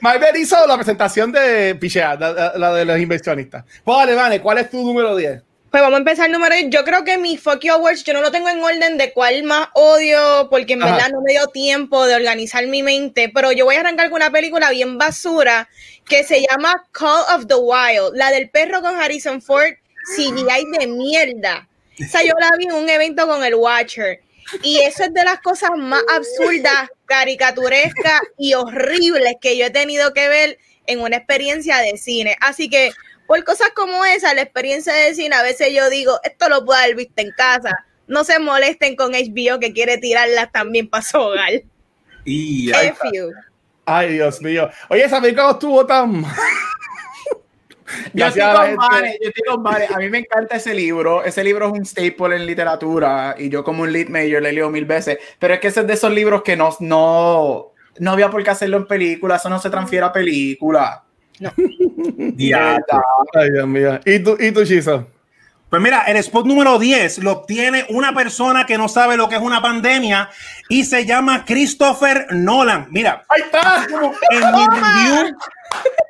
Marvel 0.01 0.35
hizo 0.37 0.65
la 0.67 0.75
presentación 0.75 1.31
de 1.31 1.75
Pichea, 1.75 2.15
la, 2.15 2.31
la- 2.33 2.53
la 2.57 2.73
de 2.73 2.85
los 2.85 2.99
inversionistas. 2.99 3.63
Pues 3.83 3.97
vale, 3.97 4.15
vale, 4.15 4.41
¿cuál 4.41 4.57
es 4.59 4.69
tu 4.69 4.77
número 4.83 5.15
10? 5.15 5.41
Pues 5.69 5.83
vamos 5.83 5.97
a 5.97 5.99
empezar 5.99 6.27
el 6.27 6.31
número 6.31 6.55
10. 6.55 6.69
Yo 6.69 6.85
creo 6.85 7.03
que 7.03 7.17
mi 7.17 7.37
Fuck 7.37 7.59
You 7.59 7.73
Awards, 7.73 8.03
yo 8.05 8.13
no 8.13 8.21
lo 8.21 8.31
tengo 8.31 8.47
en 8.47 8.63
orden 8.63 8.97
de 8.97 9.11
cuál 9.11 9.43
más 9.43 9.67
odio, 9.73 10.47
porque 10.49 10.73
en 10.73 10.83
Ajá. 10.83 10.93
verdad 10.93 11.09
no 11.11 11.21
me 11.21 11.33
dio 11.33 11.47
tiempo 11.47 12.05
de 12.05 12.15
organizar 12.15 12.65
mi 12.67 12.83
mente, 12.83 13.29
pero 13.33 13.51
yo 13.51 13.65
voy 13.65 13.75
a 13.75 13.81
arrancar 13.81 14.09
con 14.09 14.15
una 14.15 14.31
película 14.31 14.71
bien 14.71 14.97
basura 14.97 15.67
que 16.05 16.23
se 16.23 16.41
llama 16.41 16.87
Call 16.93 17.35
of 17.35 17.47
the 17.47 17.55
Wild, 17.55 18.15
la 18.15 18.31
del 18.31 18.49
perro 18.49 18.81
con 18.81 18.95
Harrison 18.95 19.41
Ford, 19.41 19.73
CGI 20.15 20.79
de 20.79 20.87
mierda. 20.87 21.67
O 21.99 22.09
sea, 22.09 22.23
yo 22.23 22.33
la 22.39 22.49
vi 22.57 22.65
en 22.65 22.73
un 22.73 22.89
evento 22.89 23.27
con 23.27 23.43
el 23.43 23.55
Watcher. 23.55 24.21
Y 24.63 24.79
eso 24.79 25.03
es 25.03 25.13
de 25.13 25.25
las 25.25 25.41
cosas 25.41 25.71
más 25.75 26.01
absurdas, 26.09 26.89
caricaturescas 27.05 28.21
y 28.37 28.53
horribles 28.53 29.35
que 29.41 29.57
yo 29.57 29.65
he 29.65 29.69
tenido 29.69 30.13
que 30.13 30.29
ver 30.29 30.57
en 30.85 31.01
una 31.01 31.17
experiencia 31.17 31.79
de 31.79 31.97
cine. 31.97 32.37
Así 32.39 32.69
que 32.69 32.91
por 33.27 33.43
cosas 33.43 33.69
como 33.75 34.03
esa, 34.05 34.33
la 34.33 34.41
experiencia 34.41 34.93
de 34.93 35.13
cine, 35.13 35.35
a 35.35 35.43
veces 35.43 35.73
yo 35.73 35.89
digo, 35.89 36.19
esto 36.23 36.49
lo 36.49 36.65
puedo 36.65 36.79
haber 36.79 36.95
visto 36.95 37.21
en 37.21 37.31
casa. 37.31 37.71
No 38.07 38.23
se 38.23 38.39
molesten 38.39 38.95
con 38.95 39.11
HBO 39.11 39.59
que 39.59 39.73
quiere 39.73 39.97
tirarlas 39.97 40.51
también 40.51 40.89
para 40.89 41.03
su 41.03 41.17
hogar. 41.17 41.61
Y 42.23 42.73
ahí. 42.73 42.93
Ay, 43.85 44.13
Dios 44.13 44.41
mío. 44.41 44.69
Oye, 44.89 45.03
esa 45.03 45.21
película 45.21 45.43
no 45.43 45.51
estuvo 45.51 45.85
tan... 45.85 46.25
Yo 48.13 48.27
estoy 48.27 48.41
con. 48.41 48.75
Vane, 48.75 49.17
yo 49.21 49.29
estoy 49.29 49.43
con 49.47 49.63
Vane. 49.63 49.87
A 49.93 49.97
mí 49.97 50.09
me 50.09 50.19
encanta 50.19 50.57
ese 50.57 50.73
libro. 50.73 51.23
Ese 51.23 51.43
libro 51.43 51.67
es 51.67 51.71
un 51.71 51.85
staple 51.85 52.35
en 52.35 52.45
literatura 52.45 53.35
y 53.37 53.49
yo 53.49 53.63
como 53.63 53.83
un 53.83 53.93
lead 53.93 54.09
major 54.09 54.41
le 54.41 54.51
leo 54.51 54.69
mil 54.69 54.85
veces. 54.85 55.17
Pero 55.39 55.53
es 55.53 55.59
que 55.61 55.67
ese 55.67 55.81
es 55.81 55.87
de 55.87 55.93
esos 55.93 56.11
libros 56.11 56.41
que 56.43 56.57
no, 56.57 56.75
no, 56.81 57.71
no 57.99 58.11
había 58.11 58.29
por 58.29 58.43
qué 58.43 58.49
hacerlo 58.49 58.77
en 58.77 58.87
película. 58.87 59.37
Eso 59.37 59.49
no 59.49 59.59
se 59.59 59.69
transfiere 59.69 60.05
a 60.05 60.11
película. 60.11 61.03
Ya. 62.37 62.77
Ay, 63.33 63.51
Dios 63.51 63.67
mío. 63.67 63.99
¿Y 64.05 64.19
tú, 64.19 64.37
y 64.39 64.51
tú 64.51 64.63
Chizo? 64.65 65.07
Pues 65.69 65.81
mira, 65.81 66.03
el 66.03 66.15
spot 66.17 66.45
número 66.45 66.79
10 66.79 67.19
lo 67.19 67.33
obtiene 67.33 67.85
una 67.89 68.13
persona 68.13 68.65
que 68.65 68.77
no 68.77 68.87
sabe 68.87 69.17
lo 69.17 69.27
que 69.27 69.35
es 69.35 69.41
una 69.41 69.61
pandemia 69.61 70.29
y 70.69 70.85
se 70.85 71.05
llama 71.05 71.43
Christopher 71.45 72.27
Nolan. 72.31 72.87
Mira, 72.89 73.25
¡Ahí 73.27 73.41
está! 73.41 73.85
en 74.31 74.39
mi 74.39 74.65
review, 74.65 75.35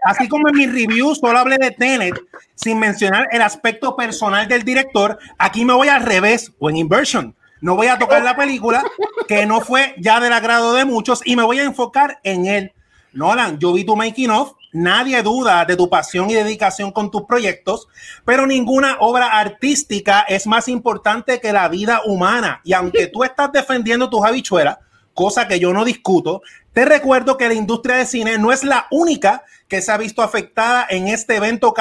así 0.03 0.27
como 0.27 0.49
en 0.49 0.55
mi 0.55 0.67
review 0.67 1.15
solo 1.15 1.39
hablé 1.39 1.57
de 1.57 1.71
Tenet 1.71 2.13
sin 2.53 2.77
mencionar 2.77 3.29
el 3.31 3.41
aspecto 3.41 3.95
personal 3.95 4.47
del 4.47 4.61
director, 4.61 5.17
aquí 5.39 5.65
me 5.65 5.73
voy 5.73 5.87
al 5.87 6.03
revés 6.03 6.51
o 6.59 6.69
en 6.69 6.77
inversion. 6.77 7.35
No 7.59 7.75
voy 7.75 7.87
a 7.87 7.97
tocar 7.97 8.23
la 8.23 8.35
película 8.35 8.83
que 9.27 9.47
no 9.47 9.61
fue 9.61 9.95
ya 9.97 10.19
del 10.19 10.33
agrado 10.33 10.75
de 10.75 10.85
muchos 10.85 11.21
y 11.25 11.35
me 11.35 11.41
voy 11.41 11.59
a 11.59 11.63
enfocar 11.63 12.19
en 12.23 12.45
él. 12.45 12.73
Nolan, 13.13 13.57
yo 13.57 13.73
vi 13.73 13.83
tu 13.83 13.95
making 13.95 14.29
of, 14.29 14.53
nadie 14.71 15.21
duda 15.23 15.65
de 15.65 15.75
tu 15.75 15.89
pasión 15.89 16.29
y 16.29 16.33
dedicación 16.35 16.91
con 16.91 17.09
tus 17.11 17.23
proyectos, 17.23 17.87
pero 18.25 18.45
ninguna 18.45 18.97
obra 18.99 19.39
artística 19.39 20.21
es 20.21 20.45
más 20.47 20.67
importante 20.67 21.39
que 21.39 21.53
la 21.53 21.67
vida 21.69 22.01
humana. 22.05 22.61
Y 22.63 22.73
aunque 22.73 23.07
tú 23.07 23.23
estás 23.23 23.51
defendiendo 23.51 24.09
tus 24.09 24.23
habichuelas, 24.25 24.77
cosa 25.13 25.47
que 25.47 25.59
yo 25.59 25.73
no 25.73 25.83
discuto. 25.83 26.41
Te 26.73 26.85
recuerdo 26.85 27.37
que 27.37 27.47
la 27.47 27.55
industria 27.55 27.95
de 27.95 28.05
cine 28.05 28.37
no 28.37 28.51
es 28.51 28.63
la 28.63 28.85
única 28.91 29.43
que 29.67 29.81
se 29.81 29.91
ha 29.91 29.97
visto 29.97 30.21
afectada 30.21 30.85
en 30.89 31.07
este 31.07 31.37
evento 31.37 31.73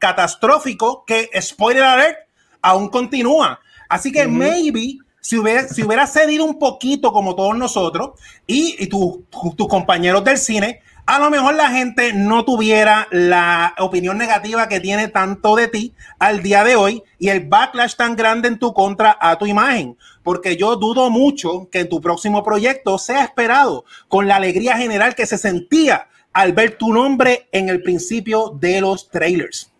catastrófico 0.00 1.04
que, 1.06 1.30
spoiler 1.40 1.84
alert, 1.84 2.18
aún 2.60 2.88
continúa. 2.88 3.60
Así 3.88 4.10
que 4.10 4.26
maybe 4.26 4.98
si 5.20 5.36
hubiera, 5.38 5.68
si 5.68 5.82
hubiera 5.84 6.06
cedido 6.06 6.44
un 6.44 6.58
poquito 6.58 7.12
como 7.12 7.34
todos 7.36 7.56
nosotros 7.56 8.18
y, 8.46 8.86
tu- 8.88 9.24
tus 9.56 9.68
compañeros 9.68 10.24
del 10.24 10.38
cine, 10.38 10.80
a 11.06 11.18
lo 11.18 11.30
mejor 11.30 11.54
la 11.54 11.70
gente 11.70 12.12
no 12.12 12.44
tuviera 12.44 13.08
la 13.10 13.74
opinión 13.78 14.18
negativa 14.18 14.68
que 14.68 14.80
tiene 14.80 15.08
tanto 15.08 15.56
de 15.56 15.68
ti 15.68 15.94
al 16.18 16.42
día 16.42 16.64
de 16.64 16.76
hoy 16.76 17.02
y 17.18 17.28
el 17.28 17.48
backlash 17.48 17.96
tan 17.96 18.16
grande 18.16 18.48
en 18.48 18.58
tu 18.58 18.72
contra 18.72 19.16
a 19.20 19.36
tu 19.36 19.46
imagen. 19.46 19.96
Porque 20.22 20.56
yo 20.56 20.76
dudo 20.76 21.10
mucho 21.10 21.68
que 21.70 21.84
tu 21.84 22.00
próximo 22.00 22.42
proyecto 22.42 22.98
sea 22.98 23.24
esperado 23.24 23.84
con 24.08 24.28
la 24.28 24.36
alegría 24.36 24.76
general 24.76 25.14
que 25.14 25.26
se 25.26 25.38
sentía 25.38 26.08
al 26.32 26.52
ver 26.52 26.76
tu 26.78 26.92
nombre 26.92 27.48
en 27.52 27.68
el 27.68 27.82
principio 27.82 28.56
de 28.60 28.80
los 28.80 29.10
trailers. 29.10 29.72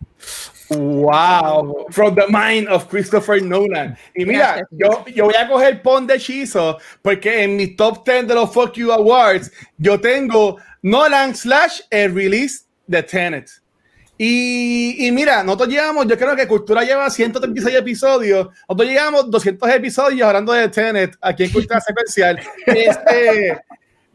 Wow, 0.71 1.87
from 1.91 2.15
the 2.15 2.27
mind 2.29 2.69
of 2.69 2.89
Christopher 2.89 3.41
Nolan. 3.43 3.97
Y 4.15 4.25
mira, 4.25 4.63
yo, 4.71 5.05
yo 5.15 5.25
voy 5.25 5.35
a 5.35 5.49
coger 5.49 5.83
pon 5.83 6.07
de 6.07 6.15
hechizo 6.15 6.79
porque 7.03 7.43
en 7.43 7.57
mi 7.57 7.75
top 7.77 8.05
10 8.05 8.29
de 8.29 8.35
los 8.35 8.53
Fuck 8.53 8.75
You 8.75 8.93
Awards 8.93 9.51
yo 9.79 10.01
tengo 10.01 10.57
Nolan 10.83 11.35
slash 11.35 11.81
el 11.91 12.15
release 12.15 12.65
de 12.87 13.03
Tenet. 13.03 13.51
Y, 14.17 15.07
y 15.07 15.13
mira, 15.13 15.43
nosotros 15.43 15.71
llevamos, 15.71 16.07
yo 16.07 16.17
creo 16.19 16.37
que 16.37 16.47
Cultura 16.47 16.85
lleva 16.85 17.09
136 17.09 17.75
episodios, 17.75 18.49
nosotros 18.69 18.89
llevamos 18.89 19.31
200 19.31 19.71
episodios 19.71 20.27
hablando 20.29 20.53
de 20.53 20.69
Tenet 20.69 21.17
aquí 21.23 21.45
en 21.45 21.51
Cultura 21.53 21.81
Secuencial. 21.81 22.39
Este, 22.67 23.59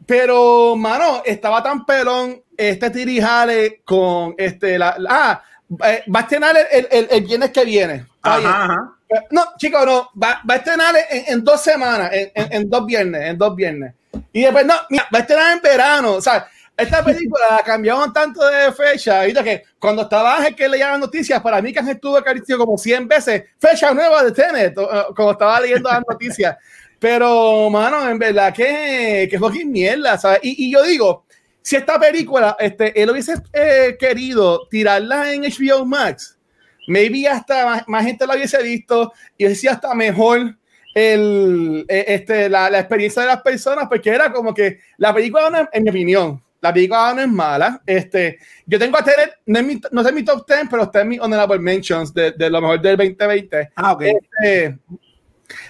pero, 0.06 0.76
mano, 0.76 1.22
estaba 1.24 1.60
tan 1.62 1.84
pelón 1.84 2.40
este 2.56 2.88
tirijale 2.90 3.82
con 3.84 4.34
este, 4.38 4.78
la, 4.78 4.94
la- 4.96 5.10
ah, 5.10 5.42
eh, 5.84 6.04
va 6.14 6.20
a 6.20 6.22
estrenar 6.22 6.56
el, 6.70 6.86
el, 6.90 7.08
el- 7.10 7.24
viernes 7.24 7.50
que 7.50 7.64
viene. 7.64 8.06
Ajá, 8.22 8.64
ajá. 8.64 8.92
Eh, 9.08 9.20
No, 9.30 9.44
chicos, 9.58 9.84
no, 9.86 10.10
va, 10.20 10.40
va 10.48 10.54
a 10.54 10.56
estrenar 10.58 10.94
en, 11.10 11.24
en 11.34 11.44
dos 11.44 11.60
semanas, 11.62 12.10
en, 12.12 12.30
en- 12.34 12.52
en 12.52 12.70
dos 12.70 12.86
viernes, 12.86 13.22
en 13.22 13.38
dos 13.38 13.54
viernes. 13.54 13.94
Y 14.32 14.42
después, 14.42 14.64
no, 14.66 14.74
mira, 14.90 15.06
va 15.14 15.18
a 15.18 15.22
estrenar 15.22 15.52
en 15.56 15.62
verano. 15.62 16.12
O 16.14 16.20
sea, 16.20 16.46
esta 16.76 17.04
película 17.04 17.44
la 17.50 17.62
cambiaron 17.62 18.12
tanto 18.12 18.46
de 18.46 18.72
fecha. 18.72 19.20
Ahorita 19.20 19.42
que 19.42 19.64
cuando 19.78 20.02
estaba 20.02 20.36
Ángel 20.36 20.54
que 20.54 20.68
leía 20.68 20.90
las 20.90 21.00
noticias, 21.00 21.40
para 21.40 21.60
mí 21.62 21.72
que 21.72 21.78
Ángel 21.78 22.00
tuvo 22.00 22.22
que 22.22 22.30
haber 22.30 22.42
dicho 22.42 22.58
como 22.58 22.76
100 22.78 23.08
veces, 23.08 23.44
fecha 23.58 23.92
nueva 23.94 24.22
de 24.24 24.32
Tenet, 24.32 24.74
como 25.14 25.32
estaba 25.32 25.60
leyendo 25.60 25.88
las 25.90 26.02
noticias. 26.08 26.56
Pero, 26.98 27.68
mano, 27.70 28.08
en 28.08 28.18
verdad 28.18 28.54
que, 28.54 29.28
que 29.30 29.64
mierda, 29.66 30.16
¿sabes? 30.16 30.40
Y, 30.42 30.66
y 30.66 30.72
yo 30.72 30.82
digo, 30.82 31.25
si 31.66 31.74
esta 31.74 31.98
película, 31.98 32.56
este, 32.60 33.02
él 33.02 33.10
hubiese 33.10 33.34
eh, 33.52 33.96
querido 33.98 34.68
tirarla 34.68 35.32
en 35.32 35.42
HBO 35.42 35.84
Max, 35.84 36.38
maybe 36.86 37.26
hasta 37.26 37.66
más, 37.66 37.88
más 37.88 38.04
gente 38.04 38.24
la 38.24 38.36
hubiese 38.36 38.62
visto 38.62 39.12
y 39.36 39.46
decía 39.46 39.72
hasta 39.72 39.92
mejor 39.92 40.56
el, 40.94 41.84
eh, 41.88 42.04
este, 42.06 42.48
la, 42.48 42.70
la 42.70 42.78
experiencia 42.78 43.22
de 43.22 43.28
las 43.28 43.42
personas, 43.42 43.88
porque 43.88 44.10
era 44.10 44.32
como 44.32 44.54
que 44.54 44.78
la 44.96 45.12
película, 45.12 45.50
no 45.50 45.58
es- 45.62 45.68
en 45.72 45.82
mi 45.82 45.90
opinión, 45.90 46.40
la 46.60 46.72
película 46.72 47.12
no 47.14 47.22
es 47.22 47.28
mala. 47.28 47.82
Este, 47.84 48.38
yo 48.64 48.78
tengo 48.78 48.96
a 48.98 49.02
Tenet, 49.02 49.32
no, 49.46 49.58
es 49.58 49.64
mi, 49.66 49.80
no 49.90 50.08
en 50.08 50.14
mi 50.14 50.24
top 50.24 50.46
10, 50.46 50.60
pero 50.70 50.84
está 50.84 51.00
en 51.00 51.08
mi 51.08 51.18
honorable 51.18 51.58
mentions 51.58 52.14
de, 52.14 52.30
de 52.30 52.48
lo 52.48 52.60
mejor 52.60 52.80
del 52.80 52.96
2020. 52.96 53.70
Ah, 53.74 53.92
ok. 53.92 54.02
Este, 54.02 54.78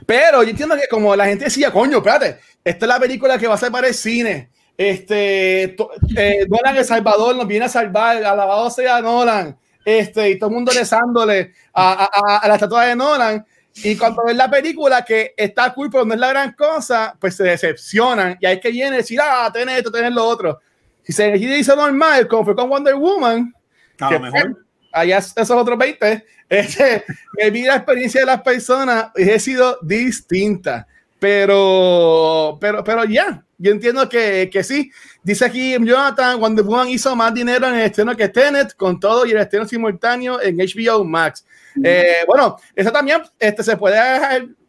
pero 0.04 0.42
yo 0.42 0.50
entiendo 0.50 0.76
que 0.76 0.88
como 0.88 1.16
la 1.16 1.26
gente 1.26 1.44
decía, 1.46 1.70
coño, 1.72 1.98
espérate, 1.98 2.38
esta 2.64 2.85
es 2.85 2.88
la 2.88 3.00
película 3.00 3.38
que 3.38 3.46
va 3.46 3.54
a 3.54 3.59
ser 3.59 3.70
para 3.72 3.88
el 3.88 3.94
cine. 3.94 4.50
Este, 4.77 5.75
to- 5.77 5.91
eh, 6.17 6.47
Nolan 6.49 6.77
El 6.77 6.85
Salvador 6.85 7.35
nos 7.35 7.47
viene 7.47 7.65
a 7.65 7.69
salvar, 7.69 8.17
alabado 8.23 8.69
sea 8.71 9.01
Nolan. 9.01 9.57
Este, 9.85 10.31
y 10.31 10.39
todo 10.39 10.51
el 10.51 10.57
mundo 10.57 10.73
rezándole 10.75 11.53
a, 11.73 11.93
a- 12.05 12.11
a- 12.12 12.39
a 12.39 12.49
la 12.49 12.55
estatua 12.55 12.87
de 12.87 12.97
Nolan. 12.97 13.45
Y 13.85 13.97
cuando 13.97 14.25
ven 14.25 14.37
la 14.37 14.51
película 14.51 15.05
que 15.05 15.35
está 15.37 15.73
cool, 15.75 15.91
pero 15.91 16.05
no 16.05 16.15
es 16.15 16.21
la 16.21 16.29
gran 16.31 16.53
cosa, 16.53 17.15
pues 17.21 17.37
se 17.37 17.45
decepcionan. 17.45 18.37
Y 18.41 18.47
hay 18.47 18.59
que 18.59 18.71
viene 18.71 18.97
decir, 18.99 19.19
ah, 19.23 19.51
tenés 19.53 19.79
esto, 19.79 19.91
tenés 19.91 20.12
lo 20.12 20.25
otro. 20.25 20.61
Si 21.03 21.12
se 21.12 21.37
hizo 21.37 21.77
normal, 21.77 22.27
como 22.27 22.45
fue 22.45 22.57
con 22.57 22.69
Wonder 22.69 22.95
Woman, 22.97 23.55
A 24.01 24.11
lo 24.11 24.21
mejor. 24.21 24.65
allá 24.93 25.19
es- 25.19 25.33
esos 25.37 25.51
otros 25.57 25.79
20, 25.79 26.25
este, 26.49 27.05
me 27.39 27.51
vi 27.51 27.62
la 27.65 27.77
experiencia 27.77 28.21
de 28.21 28.27
las 28.27 28.43
personas 28.43 29.09
y 29.15 29.29
he 29.29 29.39
sido 29.39 29.79
distinta. 29.83 30.87
Pero, 31.19 32.59
pero, 32.61 32.83
pero 32.83 33.05
ya, 33.05 33.45
yo 33.59 33.73
entiendo 33.73 34.09
que, 34.09 34.51
que 34.53 34.62
sí. 34.62 34.90
Dice 35.23 35.45
aquí 35.45 35.73
Jonathan, 35.73 36.38
Wonder 36.38 36.64
Woman 36.64 36.88
hizo 36.88 37.14
más 37.16 37.33
dinero 37.33 37.66
en 37.69 37.75
el 37.75 37.83
estreno 37.83 38.16
que 38.16 38.29
Tenet, 38.29 38.75
con 38.75 39.01
todo 39.01 39.27
y 39.27 39.33
el 39.33 39.38
estreno 39.38 39.66
simultáneo 39.66 40.40
en 40.40 40.57
HBO 40.57 41.05
Max. 41.05 41.45
Eh, 41.83 42.25
bueno, 42.27 42.57
eso 42.75 42.90
también 42.90 43.23
este, 43.38 43.62
se 43.62 43.77
puede 43.77 43.99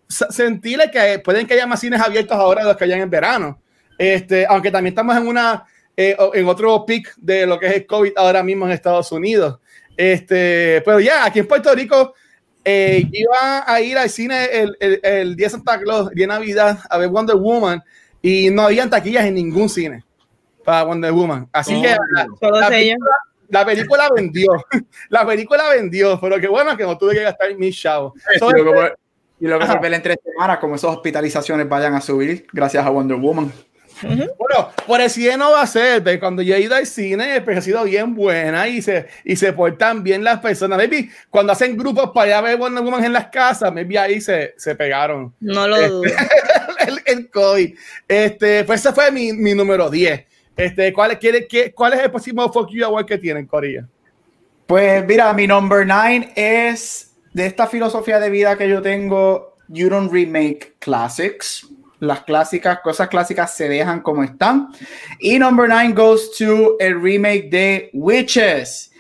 sentir 0.08 0.80
que 0.92 1.20
pueden 1.20 1.46
que 1.46 1.54
haya 1.54 1.68
más 1.68 1.80
cines 1.80 2.02
abiertos 2.02 2.38
ahora 2.38 2.62
de 2.62 2.68
los 2.68 2.78
que 2.78 2.86
hayan 2.86 3.02
en 3.02 3.10
verano. 3.10 3.62
Este, 3.98 4.46
aunque 4.48 4.72
también 4.72 4.92
estamos 4.92 5.16
en 5.18 5.28
una 5.28 5.66
eh, 5.96 6.16
en 6.34 6.48
otro 6.48 6.86
pic 6.86 7.14
de 7.18 7.46
lo 7.48 7.60
que 7.60 7.68
es 7.68 7.74
el 7.74 7.86
COVID 7.86 8.14
ahora 8.16 8.44
mismo 8.44 8.66
en 8.66 8.72
Estados 8.72 9.12
Unidos. 9.12 9.60
Este, 9.96 10.82
pero 10.86 11.00
ya, 11.00 11.26
aquí 11.26 11.40
en 11.40 11.48
Puerto 11.48 11.74
Rico 11.74 12.14
eh, 12.64 13.04
iba 13.12 13.64
a 13.66 13.82
ir 13.82 13.98
al 13.98 14.10
cine 14.10 14.46
el, 14.46 14.78
el, 14.80 15.00
el 15.02 15.36
día 15.36 15.48
de 15.48 15.52
Santa 15.52 15.80
Claus, 15.80 16.10
el 16.10 16.16
día 16.16 16.28
de 16.28 16.34
Navidad, 16.34 16.80
a 16.90 16.98
ver 16.98 17.10
Wonder 17.10 17.36
Woman 17.36 17.82
y 18.22 18.50
no 18.50 18.64
habían 18.64 18.90
taquillas 18.90 19.26
en 19.26 19.36
ningún 19.36 19.70
cine 19.70 20.04
para 20.64 20.84
Wonder 20.84 21.12
Woman. 21.12 21.48
Así 21.52 21.74
Oh, 21.76 21.82
que 21.82 21.96
la, 22.12 22.28
la 22.60 22.68
película, 22.70 23.12
la 23.50 23.66
película 23.66 24.10
vendió. 24.16 24.52
la 25.10 25.26
película 25.26 25.70
vendió, 25.70 26.20
pero 26.20 26.40
qué 26.40 26.48
bueno 26.48 26.76
que 26.76 26.84
no 26.84 26.98
tuve 26.98 27.14
que 27.14 27.22
gastar 27.24 27.56
mis 27.56 27.80
chavos. 27.80 28.14
Y 28.36 28.40
So, 28.40 28.52
luego, 28.52 28.94
y 29.40 29.46
luego 29.48 29.64
Ajá. 29.64 29.74
por 29.74 29.82
ver 29.84 29.94
en 29.94 30.02
tres 30.02 30.18
semanas, 30.24 30.58
como 30.60 30.76
esas 30.76 30.92
hospitalizaciones 30.92 31.70
vayan 31.70 31.94
a 31.96 32.02
subir, 32.02 32.46
gracias 32.52 32.86
a 32.86 32.90
Wonder 32.90 33.18
Woman. 33.18 33.52
Bueno, 34.00 34.70
por 34.86 35.02
el 35.02 35.10
cine 35.10 35.38
no 35.38 35.52
va 35.54 35.64
a 35.64 35.66
ser, 35.66 36.04
pero 36.04 36.20
cuando 36.20 36.44
yo 36.44 36.54
he 36.54 36.60
ido 36.62 36.76
al 36.76 36.86
cine, 36.86 37.42
pues 37.42 37.58
ha 37.58 37.62
sido 37.62 37.84
bien 37.84 38.14
buena 38.14 38.68
y 38.68 38.80
se, 38.84 39.08
y 39.24 39.36
se 39.36 39.54
portan 39.54 40.04
bien 40.04 40.24
las 40.24 40.40
personas. 40.40 40.78
Maybe 40.78 41.10
cuando 41.32 41.52
hacen 41.54 41.76
grupos 41.76 42.12
para 42.14 42.28
ir 42.28 42.34
a 42.36 42.42
ver 42.42 42.58
Wonder 42.58 42.84
Woman 42.84 43.04
en 43.06 43.14
las 43.14 43.30
casas, 43.30 43.74
maybe 43.74 43.98
ahí 43.98 44.22
se, 44.22 44.54
se 44.58 44.76
pegaron 44.76 45.34
No 45.40 45.68
lo 45.68 45.82
dudo. 45.90 46.04
el, 47.06 47.30
COVID. 47.30 47.78
Este, 48.08 48.64
pues 48.64 48.82
ese 48.82 48.94
fue 48.94 49.12
mi, 49.12 49.34
mi 49.34 49.54
número 49.54 49.90
10. 49.90 50.26
Este, 50.56 50.92
¿cuál, 50.92 51.18
quiere, 51.20 51.48
qué, 51.48 51.72
¿Cuál 51.72 51.94
es 51.94 52.00
el 52.00 52.10
próximo 52.10 52.52
Fuck 52.52 52.70
You 52.70 52.86
Award 52.86 53.06
que 53.06 53.18
tienen, 53.18 53.46
Corilla? 53.46 53.88
Pues 54.66 55.06
mira, 55.06 55.32
mi 55.34 55.48
number 55.48 55.86
nine 55.86 56.34
es 56.36 57.16
de 57.32 57.46
esta 57.46 57.68
filosofía 57.68 58.20
de 58.20 58.30
vida 58.30 58.58
que 58.58 58.68
yo 58.68 58.82
tengo, 58.82 59.56
you 59.68 59.90
don't 59.90 60.12
remake 60.12 60.76
classics. 60.80 61.68
Las 62.00 62.24
clásicas, 62.24 62.80
cosas 62.82 63.08
clásicas 63.08 63.56
se 63.56 63.70
dejan 63.70 64.02
como 64.02 64.24
están. 64.24 64.70
Y 65.20 65.40
number 65.40 65.70
nine 65.70 65.94
goes 65.94 66.36
to 66.38 66.78
el 66.80 67.02
remake 67.02 67.50
de 67.50 67.90
Witches. 67.94 68.92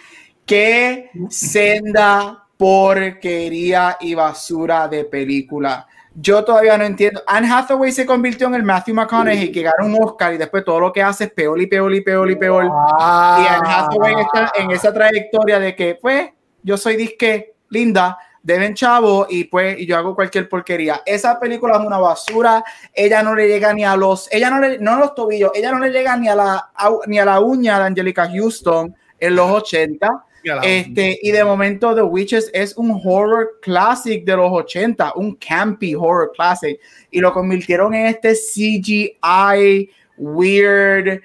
Qué 0.46 1.10
senda 1.30 2.48
porquería 2.58 3.98
y 4.00 4.14
basura 4.16 4.88
de 4.88 5.04
película. 5.06 5.88
Yo 6.20 6.44
todavía 6.44 6.76
no 6.80 6.84
entiendo. 6.84 7.22
Anne 7.28 7.48
Hathaway 7.48 7.92
se 7.92 8.04
convirtió 8.04 8.48
en 8.48 8.56
el 8.56 8.64
Matthew 8.64 8.96
McConaughey 8.96 9.52
que 9.52 9.62
ganó 9.62 9.86
un 9.86 10.04
Oscar 10.04 10.34
y 10.34 10.38
después 10.38 10.66
todo 10.66 10.80
lo 10.80 10.92
que 10.92 11.04
hace 11.04 11.26
es 11.26 11.32
peor 11.32 11.62
y 11.62 11.68
peor 11.68 11.94
y 11.94 12.02
peor 12.02 12.32
y 12.32 12.36
peor. 12.36 12.66
Y 12.66 13.46
Anne 13.48 13.68
Hathaway 13.68 14.16
está 14.22 14.52
en 14.56 14.72
esa 14.72 14.92
trayectoria 14.92 15.60
de 15.60 15.76
que, 15.76 15.94
pues, 16.02 16.32
yo 16.64 16.76
soy 16.76 16.96
disque 16.96 17.54
linda, 17.70 18.18
deben 18.42 18.74
chavo 18.74 19.28
y 19.30 19.44
pues 19.44 19.78
y 19.78 19.86
yo 19.86 19.96
hago 19.96 20.16
cualquier 20.16 20.50
porquería. 20.50 21.04
Esa 21.06 21.40
película 21.40 21.76
es 21.76 21.82
una 21.82 22.00
basura. 22.00 22.64
Ella 22.94 23.22
no 23.22 23.36
le 23.36 23.48
llega 23.48 23.72
ni 23.74 23.86
a 23.86 23.96
los, 23.96 24.28
ella 24.32 24.50
no 24.50 24.60
le, 24.60 24.80
no 24.80 24.94
a 24.94 25.00
los 25.00 25.14
tobillos, 25.14 25.52
ella 25.54 25.72
no 25.72 25.78
le 25.78 25.92
llega 25.92 26.18
ni 26.18 26.30
a 26.30 26.36
la, 26.36 26.72
ni 27.06 27.20
a 27.20 27.26
la 27.26 27.40
uña 27.42 27.78
de 27.78 27.86
Angelica 27.86 28.28
Houston 28.28 28.96
en 29.20 29.36
los 29.36 29.52
80. 29.52 30.26
Este, 30.64 31.20
y 31.22 31.32
de 31.32 31.44
momento 31.44 31.94
The 31.96 32.02
Witches 32.02 32.50
es 32.54 32.76
un 32.78 33.02
horror 33.04 33.60
classic 33.62 34.24
de 34.26 34.36
los 34.36 34.52
80, 34.52 35.14
un 35.16 35.36
campy 35.36 35.96
horror 35.96 36.32
classic. 36.36 36.80
Y 37.12 37.20
lo 37.20 37.34
convirtieron 37.34 37.94
en 37.94 38.08
este 38.08 38.34
CGI 38.34 39.90
weird, 40.18 41.22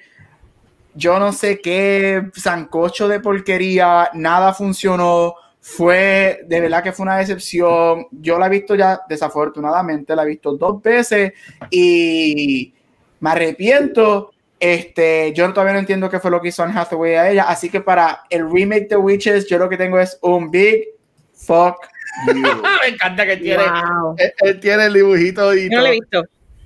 yo 0.95 1.19
no 1.19 1.33
sé 1.33 1.59
qué, 1.59 2.29
sancocho 2.35 3.07
de 3.07 3.19
porquería, 3.19 4.09
nada 4.13 4.53
funcionó. 4.53 5.35
Fue, 5.59 6.41
de 6.45 6.59
verdad 6.59 6.83
que 6.83 6.91
fue 6.91 7.05
una 7.05 7.17
decepción. 7.17 8.07
Yo 8.11 8.37
la 8.37 8.47
he 8.47 8.49
visto 8.49 8.75
ya, 8.75 8.99
desafortunadamente, 9.07 10.15
la 10.15 10.23
he 10.23 10.27
visto 10.27 10.57
dos 10.57 10.81
veces 10.81 11.31
y 11.69 12.73
me 13.21 13.29
arrepiento. 13.29 14.32
Este, 14.65 15.33
yo 15.33 15.51
todavía 15.51 15.73
no 15.73 15.79
entiendo 15.79 16.09
qué 16.09 16.21
fue 16.21 16.31
lo 16.31 16.39
que 16.39 16.47
hizo 16.47 16.63
Anne 16.63 16.73
Hathaway 16.79 17.15
a 17.15 17.29
ella. 17.29 17.43
Así 17.43 17.69
que 17.69 17.81
para 17.81 18.23
el 18.29 18.49
remake 18.49 18.87
de 18.87 18.95
Witches, 18.95 19.45
yo 19.49 19.57
lo 19.57 19.67
que 19.67 19.75
tengo 19.75 19.99
es 19.99 20.17
un 20.21 20.49
big 20.49 20.85
fuck 21.33 21.75
you. 22.27 22.33
Me 22.33 22.87
encanta 22.93 23.25
que 23.25 23.35
tiene, 23.37 23.61
Wow. 23.61 24.15
él, 24.17 24.33
él 24.39 24.59
tiene 24.61 24.85
el 24.85 24.93
dibujito 24.93 25.53
y 25.53 25.67
no 25.67 25.81
lo 25.81 25.87
he 25.87 25.91
visto. 25.91 26.23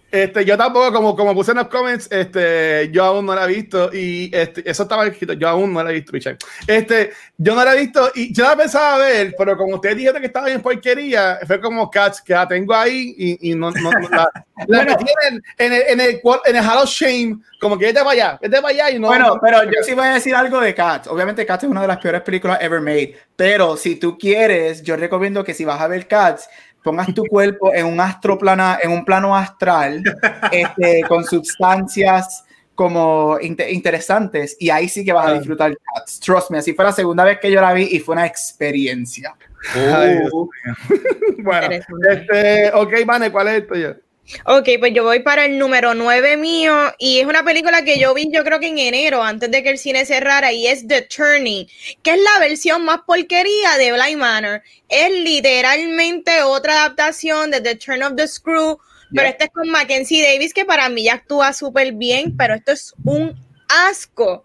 Este, 0.09 0.45
yo 0.45 0.57
tampoco, 0.57 0.93
como, 0.93 1.15
como 1.17 1.33
puse 1.33 1.51
en 1.51 1.57
los 1.57 1.67
comments, 1.67 2.07
este, 2.09 2.89
yo 2.91 3.03
aún 3.03 3.25
no 3.25 3.35
la 3.35 3.43
he 3.43 3.47
visto 3.47 3.89
y 3.93 4.29
este, 4.33 4.69
eso 4.69 4.83
estaba 4.83 5.05
escrito, 5.05 5.33
yo 5.33 5.49
aún 5.49 5.73
no 5.73 5.83
la 5.83 5.91
he 5.91 5.95
visto, 5.95 6.13
Richard. 6.13 6.37
Este, 6.65 7.11
yo 7.37 7.53
no 7.55 7.63
la 7.65 7.75
he 7.75 7.79
visto 7.81 8.09
y 8.15 8.33
yo 8.33 8.45
la 8.45 8.55
pensaba 8.55 8.99
ver, 8.99 9.35
pero 9.37 9.57
como 9.57 9.75
ustedes 9.75 9.97
dijeron 9.97 10.21
que 10.21 10.27
estaba 10.27 10.45
bien 10.47 10.61
porquería, 10.61 11.39
fue 11.45 11.59
como 11.59 11.91
Cats, 11.91 12.21
que 12.21 12.33
la 12.33 12.47
tengo 12.47 12.73
ahí 12.73 13.13
y, 13.17 13.51
y 13.51 13.55
no, 13.55 13.69
no, 13.71 13.91
no, 13.91 14.09
la, 14.09 14.29
la 14.67 14.83
metí 14.83 15.05
en 15.27 15.33
el, 15.35 15.43
en 15.57 15.73
el, 15.73 15.81
en 15.89 15.99
el, 15.99 16.21
en 16.45 16.55
el 16.55 16.63
Hall 16.63 16.77
of 16.83 16.89
Shame, 16.89 17.39
como 17.59 17.77
que 17.77 17.87
vete 17.87 17.99
para 17.99 18.11
allá, 18.11 18.39
vete 18.41 18.61
para 18.61 18.69
allá 18.69 18.91
y 18.91 18.99
no. 18.99 19.07
Bueno, 19.07 19.27
no- 19.27 19.39
pero 19.41 19.63
yo 19.65 19.83
sí 19.83 19.93
voy 19.93 20.05
a 20.07 20.13
decir 20.13 20.33
algo 20.33 20.61
de 20.61 20.73
Cats. 20.73 21.07
Obviamente 21.09 21.45
Cats 21.45 21.65
es 21.65 21.69
una 21.69 21.81
de 21.81 21.87
las 21.87 21.97
peores 21.97 22.21
películas 22.21 22.59
ever 22.61 22.79
made, 22.79 23.13
pero 23.35 23.75
si 23.75 23.97
tú 23.97 24.17
quieres, 24.17 24.81
yo 24.83 24.95
recomiendo 24.95 25.43
que 25.43 25.53
si 25.53 25.65
vas 25.65 25.81
a 25.81 25.87
ver 25.87 26.07
Cats, 26.07 26.49
pongas 26.83 27.13
tu 27.13 27.25
cuerpo 27.25 27.73
en 27.73 27.85
un 27.85 27.99
astroplana, 27.99 28.79
en 28.81 28.91
un 28.91 29.03
plano 29.03 29.35
astral, 29.35 30.03
este, 30.51 31.03
con 31.07 31.23
sustancias 31.23 32.45
como 32.75 33.39
inte- 33.39 33.71
interesantes 33.71 34.55
y 34.59 34.69
ahí 34.69 34.87
sí 34.87 35.03
que 35.03 35.11
vas 35.11 35.27
a 35.27 35.33
disfrutar 35.33 35.75
Cats. 35.75 36.19
Trust 36.19 36.51
me, 36.51 36.59
así 36.59 36.73
fue 36.73 36.85
la 36.85 36.91
segunda 36.91 37.23
vez 37.23 37.39
que 37.39 37.51
yo 37.51 37.59
la 37.59 37.73
vi 37.73 37.87
y 37.91 37.99
fue 37.99 38.13
una 38.13 38.25
experiencia. 38.25 39.35
Ay, 39.73 40.19
mío. 40.19 40.49
bueno, 41.39 41.75
este, 42.09 42.71
ok, 42.73 42.93
Vane, 43.05 43.31
¿cuál 43.31 43.47
es 43.47 43.63
esto 43.63 43.75
ya? 43.75 43.97
Ok, 44.45 44.67
pues 44.79 44.93
yo 44.93 45.03
voy 45.03 45.19
para 45.21 45.45
el 45.45 45.57
número 45.57 45.93
9 45.93 46.35
mío 46.37 46.75
y 46.97 47.19
es 47.19 47.25
una 47.25 47.43
película 47.43 47.83
que 47.83 47.97
yo 47.97 48.13
vi 48.13 48.29
yo 48.31 48.43
creo 48.43 48.59
que 48.59 48.67
en 48.67 48.77
enero, 48.77 49.23
antes 49.23 49.49
de 49.51 49.63
que 49.63 49.69
el 49.69 49.77
cine 49.77 50.05
cerrara, 50.05 50.51
y 50.51 50.67
es 50.67 50.85
The 50.87 51.03
Turning, 51.03 51.67
que 52.03 52.11
es 52.11 52.19
la 52.21 52.39
versión 52.39 52.83
más 52.83 52.99
porquería 53.07 53.77
de 53.77 53.93
Blind 53.93 54.17
Manor. 54.19 54.61
Es 54.89 55.11
literalmente 55.11 56.41
otra 56.43 56.73
adaptación 56.73 57.51
de 57.51 57.61
The 57.61 57.75
Turn 57.75 58.03
of 58.03 58.15
the 58.15 58.27
Screw, 58.27 58.77
pero 59.11 59.23
Yeah. 59.23 59.29
este 59.29 59.43
es 59.45 59.49
con 59.51 59.69
Mackenzie 59.69 60.21
Davis, 60.23 60.53
que 60.53 60.65
para 60.65 60.89
mí 60.89 61.03
ya 61.05 61.13
actúa 61.13 61.53
súper 61.53 61.93
bien, 61.93 62.35
pero 62.35 62.53
esto 62.55 62.73
es 62.73 62.93
un 63.05 63.33
asco. 63.69 64.43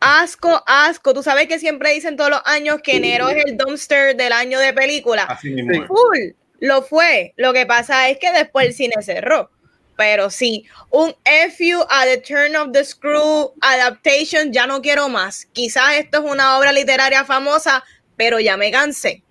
Asco, 0.00 0.62
asco. 0.66 1.14
Tú 1.14 1.22
sabes 1.22 1.46
que 1.48 1.58
siempre 1.58 1.92
dicen 1.94 2.16
todos 2.16 2.30
los 2.30 2.40
años 2.44 2.78
que 2.82 2.96
enero 2.96 3.28
es 3.28 3.44
el 3.44 3.56
dumpster 3.56 4.16
del 4.16 4.32
año 4.32 4.58
de 4.58 4.72
película 4.74 5.24
Así 5.24 5.50
mismo. 5.50 5.86
full, 5.86 6.32
lo 6.60 6.82
fue. 6.82 7.34
Lo 7.36 7.52
que 7.52 7.66
pasa 7.66 8.08
es 8.08 8.18
que 8.18 8.32
después 8.32 8.66
el 8.66 8.74
cine 8.74 8.94
cerró. 9.02 9.50
Pero 9.96 10.28
sí, 10.28 10.66
un 10.90 11.14
FU 11.24 11.86
a 11.88 12.04
The 12.04 12.18
Turn 12.18 12.56
of 12.56 12.72
the 12.72 12.84
Screw 12.84 13.52
adaptation, 13.60 14.52
ya 14.52 14.66
no 14.66 14.82
quiero 14.82 15.08
más. 15.08 15.46
Quizás 15.52 15.94
esto 15.94 16.18
es 16.24 16.30
una 16.30 16.58
obra 16.58 16.72
literaria 16.72 17.24
famosa, 17.24 17.84
pero 18.16 18.40
ya 18.40 18.56
me 18.56 18.72
cansé. 18.72 19.22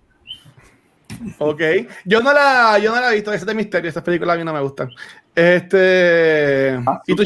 Ok, 1.38 1.60
yo 2.04 2.20
no 2.20 2.32
la, 2.32 2.78
yo 2.78 2.94
no 2.94 3.00
la 3.00 3.10
he 3.10 3.16
visto, 3.16 3.30
ese 3.30 3.42
es 3.42 3.46
de 3.46 3.54
misterio, 3.54 3.88
estas 3.88 4.02
películas 4.02 4.34
a 4.34 4.38
mí 4.38 4.44
no 4.44 4.54
me 4.54 4.60
gustan. 4.60 4.88
Este, 5.34 6.78
¿y 7.06 7.14
tú? 7.14 7.24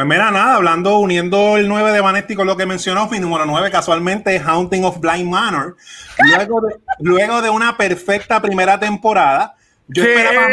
Pues 0.00 0.08
mira, 0.08 0.30
nada, 0.30 0.54
hablando, 0.54 0.98
uniendo 0.98 1.58
el 1.58 1.68
9 1.68 1.92
de 1.92 2.00
Vanetti 2.00 2.34
con 2.34 2.46
lo 2.46 2.56
que 2.56 2.64
mencionó, 2.64 3.06
mi 3.08 3.20
número 3.20 3.44
9 3.44 3.70
casualmente 3.70 4.34
es 4.34 4.42
Haunting 4.42 4.82
of 4.82 4.98
Blind 4.98 5.28
Manor. 5.28 5.76
Luego 6.16 6.62
de, 6.62 6.76
luego 7.00 7.42
de 7.42 7.50
una 7.50 7.76
perfecta 7.76 8.40
primera 8.40 8.80
temporada, 8.80 9.56
yo 9.88 10.02
¿Qué? 10.02 10.14
esperaba 10.14 10.46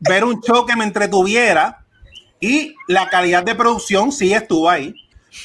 ver 0.00 0.24
un 0.24 0.40
show 0.40 0.64
que 0.64 0.74
me 0.74 0.84
entretuviera 0.84 1.84
y 2.40 2.74
la 2.88 3.10
calidad 3.10 3.42
de 3.42 3.54
producción 3.54 4.10
sí 4.10 4.32
estuvo 4.32 4.70
ahí. 4.70 4.94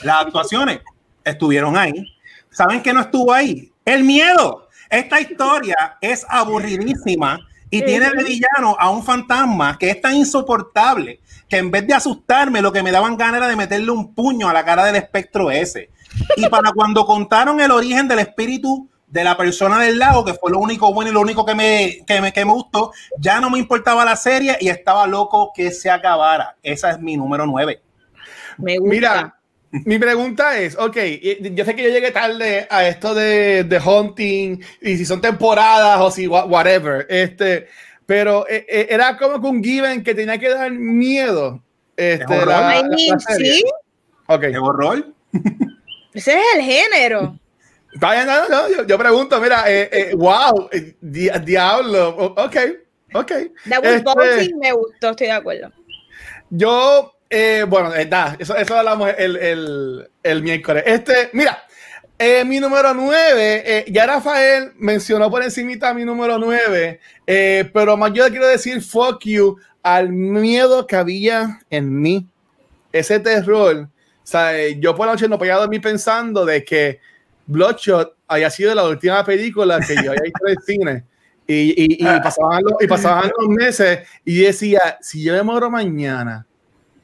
Las 0.04 0.28
actuaciones 0.28 0.80
estuvieron 1.26 1.76
ahí. 1.76 2.16
¿Saben 2.50 2.82
qué 2.82 2.94
no 2.94 3.02
estuvo 3.02 3.34
ahí? 3.34 3.74
El 3.84 4.06
miedo. 4.06 4.70
Esta 4.90 5.20
historia 5.20 5.98
es 6.00 6.26
aburridísima 6.30 7.46
y 7.70 7.84
tiene 7.84 8.10
de 8.10 8.24
villano 8.24 8.76
a 8.80 8.90
un 8.90 9.04
fantasma 9.04 9.78
que 9.78 9.92
es 9.92 10.02
tan 10.02 10.16
insoportable 10.16 11.20
que 11.48 11.58
en 11.58 11.72
vez 11.72 11.86
de 11.88 11.94
asustarme, 11.94 12.62
lo 12.62 12.72
que 12.72 12.84
me 12.84 12.92
daban 12.92 13.18
ganas 13.18 13.38
era 13.38 13.48
de 13.48 13.56
meterle 13.56 13.92
un 13.92 14.14
puño 14.14 14.48
a 14.48 14.54
la 14.54 14.64
cara 14.64 14.86
del 14.86 14.96
espectro 14.96 15.50
ese. 15.50 15.90
Y 16.38 16.48
para 16.48 16.72
cuando 16.76 17.06
contaron 17.06 17.60
el 17.60 17.72
origen 17.72 18.08
del 18.08 18.20
espíritu 18.20 18.88
de 19.08 19.24
la 19.24 19.36
persona 19.36 19.80
del 19.80 19.98
lago, 19.98 20.24
que 20.24 20.36
fue 20.36 20.52
lo 20.52 20.60
único 20.60 20.94
bueno 20.94 21.10
y 21.10 21.14
lo 21.14 21.22
único 21.22 21.46
que 21.46 21.56
me, 21.56 22.04
que 22.06 22.22
me, 22.22 22.32
que 22.32 22.46
me 22.46 22.54
gustó, 22.54 22.92
ya 23.18 23.40
no 23.40 23.50
me 23.50 23.58
importaba 23.58 24.06
la 24.06 24.16
serie 24.16 24.58
y 24.62 24.70
estaba 24.70 25.08
loco 25.08 25.52
que 25.54 25.72
se 25.72 25.90
acabara. 25.90 26.56
Esa 26.62 26.92
es 26.92 27.00
mi 27.00 27.18
número 27.18 27.48
9. 27.48 27.82
Me 28.60 28.78
gusta. 28.78 28.94
Mira, 28.94 29.39
mi 29.72 30.00
pregunta 30.00 30.58
es, 30.60 30.76
ok, 30.78 30.98
yo 31.54 31.66
sé 31.66 31.76
que 31.76 31.84
yo 31.84 31.90
llegué 31.90 32.12
tarde 32.12 32.68
a 32.70 32.88
esto 32.88 33.14
de, 33.14 33.64
de 33.64 33.80
hunting 33.80 34.60
y 34.82 34.98
si 34.98 35.06
son 35.06 35.22
temporadas 35.22 36.00
o 36.02 36.10
si 36.12 36.28
wha- 36.28 36.46
whatever, 36.46 37.06
este, 37.10 37.68
pero 38.06 38.48
eh, 38.50 38.66
eh, 38.68 38.88
era 38.90 39.16
como 39.18 39.40
que 39.40 39.48
un 39.48 39.64
given 39.64 40.04
que 40.04 40.16
tenía 40.16 40.38
que 40.40 40.50
dar 40.50 40.72
miedo. 40.72 41.62
Este, 41.96 42.24
Es 42.24 42.30
la- 42.30 42.36
horror. 42.38 42.74
I 42.76 42.84
mean, 42.84 43.18
la 43.28 43.36
sí, 43.36 43.64
Ok. 44.28 44.44
¿Es 44.44 44.58
horror? 44.58 45.08
ese 46.14 46.34
es 46.34 46.46
el 46.56 46.62
género. 46.62 47.38
Vaya, 47.96 48.24
no, 48.26 48.48
no, 48.48 48.70
yo, 48.70 48.86
yo 48.86 48.98
pregunto, 48.98 49.40
mira, 49.42 49.64
eh, 49.72 49.90
eh, 49.92 50.12
wow, 50.16 50.70
eh, 50.72 50.96
di- 51.02 51.30
diablo, 51.44 52.10
ok, 52.38 52.56
ok. 53.14 53.32
That 53.68 53.84
was 53.84 53.96
Este, 53.96 54.56
me 54.56 54.72
gustó, 54.72 55.10
estoy 55.10 55.28
de 55.28 55.34
acuerdo. 55.34 55.72
Yo, 56.52 57.14
eh, 57.30 57.66
bueno, 57.68 57.94
eh, 57.94 58.06
da, 58.06 58.36
eso, 58.40 58.56
eso 58.56 58.78
hablamos 58.78 59.12
el, 59.18 59.36
el, 59.38 60.10
el 60.24 60.44
miércoles. 60.44 60.84
Este, 60.86 61.30
mira, 61.34 61.64
eh, 62.22 62.44
mi 62.44 62.60
número 62.60 62.94
9, 62.94 63.86
ya 63.88 64.06
Rafael 64.06 64.74
mencionó 64.78 65.30
por 65.32 65.42
encimita 65.42 65.94
mi 65.94 66.04
número 66.04 66.38
9, 66.38 67.00
eh, 67.26 67.70
pero 67.74 67.96
más 67.96 68.12
yo 68.12 68.28
quiero 68.28 68.46
decir 68.46 68.82
fuck 68.82 69.24
you 69.24 69.58
al 69.82 70.10
miedo 70.10 70.86
que 70.86 70.98
había 70.98 71.62
en 71.70 72.02
mí, 72.02 72.28
ese 72.92 73.22
terror. 73.22 73.88
O 73.88 74.28
sea, 74.28 74.60
eh, 74.60 74.78
yo 74.82 74.96
por 74.96 75.06
la 75.06 75.14
noche 75.14 75.30
no 75.30 75.38
podía 75.38 75.56
dormir 75.56 75.82
pensando 75.82 76.46
de 76.46 76.66
que 76.66 77.00
Bloodshot 77.46 78.16
haya 78.28 78.50
sido 78.50 78.76
la 78.76 78.84
última 78.86 79.24
película 79.24 79.80
que 79.80 79.96
yo 79.96 80.12
había 80.12 80.24
visto 80.24 80.46
en 80.46 80.52
el 80.52 80.64
cine. 80.66 81.04
Y, 81.48 81.70
y, 81.70 81.94
y, 82.00 82.20
pasaban 82.22 82.64
los, 82.64 82.74
y 82.82 82.88
pasaban 82.88 83.32
los 83.40 83.48
meses 83.48 84.08
y 84.26 84.42
decía, 84.42 84.98
si 85.00 85.24
yo 85.24 85.34
me 85.34 85.42
muero 85.42 85.72
mañana, 85.72 86.46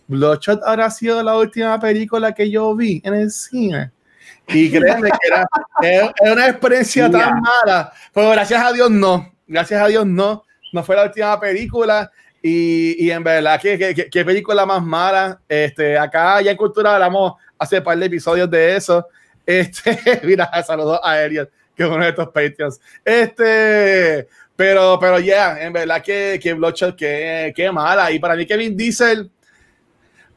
Bloodshot 0.07 0.61
habrá 0.65 0.89
sido 0.91 1.21
la 1.23 1.35
última 1.37 1.79
película 1.79 2.33
que 2.33 2.49
yo 2.49 2.75
vi 2.75 3.01
en 3.03 3.13
el 3.13 3.31
cine. 3.31 3.91
Y 4.47 4.69
créanme 4.79 5.09
que 5.09 5.27
era, 5.27 5.47
era- 5.81 6.13
una 6.31 6.47
experiencia 6.49 7.07
Yeah. 7.09 7.19
tan 7.19 7.41
mala, 7.41 7.93
pero 8.13 8.29
gracias 8.31 8.63
a 8.63 8.71
Dios 8.73 8.91
no, 8.91 9.31
gracias 9.47 9.81
a 9.81 9.87
Dios 9.87 10.05
no, 10.05 10.43
no 10.71 10.83
fue 10.83 10.95
la 10.95 11.03
última 11.05 11.39
película. 11.39 12.11
Y, 12.41 13.03
y 13.03 13.09
en 13.09 13.23
verdad, 13.23 13.59
¿qué, 13.59 13.75
qué, 13.77 14.07
qué- 14.09 14.23
película 14.25 14.67
más 14.67 14.83
mala? 14.83 15.41
Este, 15.49 15.97
acá 15.97 16.39
ya 16.41 16.51
en 16.51 16.57
Cultura 16.57 16.93
hablamos 16.93 17.33
hace 17.57 17.79
un 17.79 17.83
par 17.83 17.97
de 17.97 18.05
episodios 18.05 18.49
de 18.51 18.75
eso. 18.75 19.07
Este, 19.45 19.97
mira, 20.23 20.51
saludos 20.63 20.99
a 21.03 21.13
Ariel, 21.13 21.49
que 21.75 21.81
es 21.83 21.89
uno 21.89 22.03
de 22.03 22.09
estos 22.09 22.27
Patreons. 22.27 22.79
Este, 23.03 24.27
pero, 24.55 24.97
pero 24.99 25.19
ya, 25.19 25.59
en 25.59 25.73
verdad 25.73 26.03
que, 26.03 26.39
que 26.41 26.53
Bloodshot, 26.53 26.95
que, 26.95 27.51
que 27.55 27.71
mala. 27.71 28.11
Y 28.11 28.19
para 28.19 28.35
mí 28.35 28.45
que 28.45 28.55
Vin 28.57 28.77
Diesel, 28.77 29.31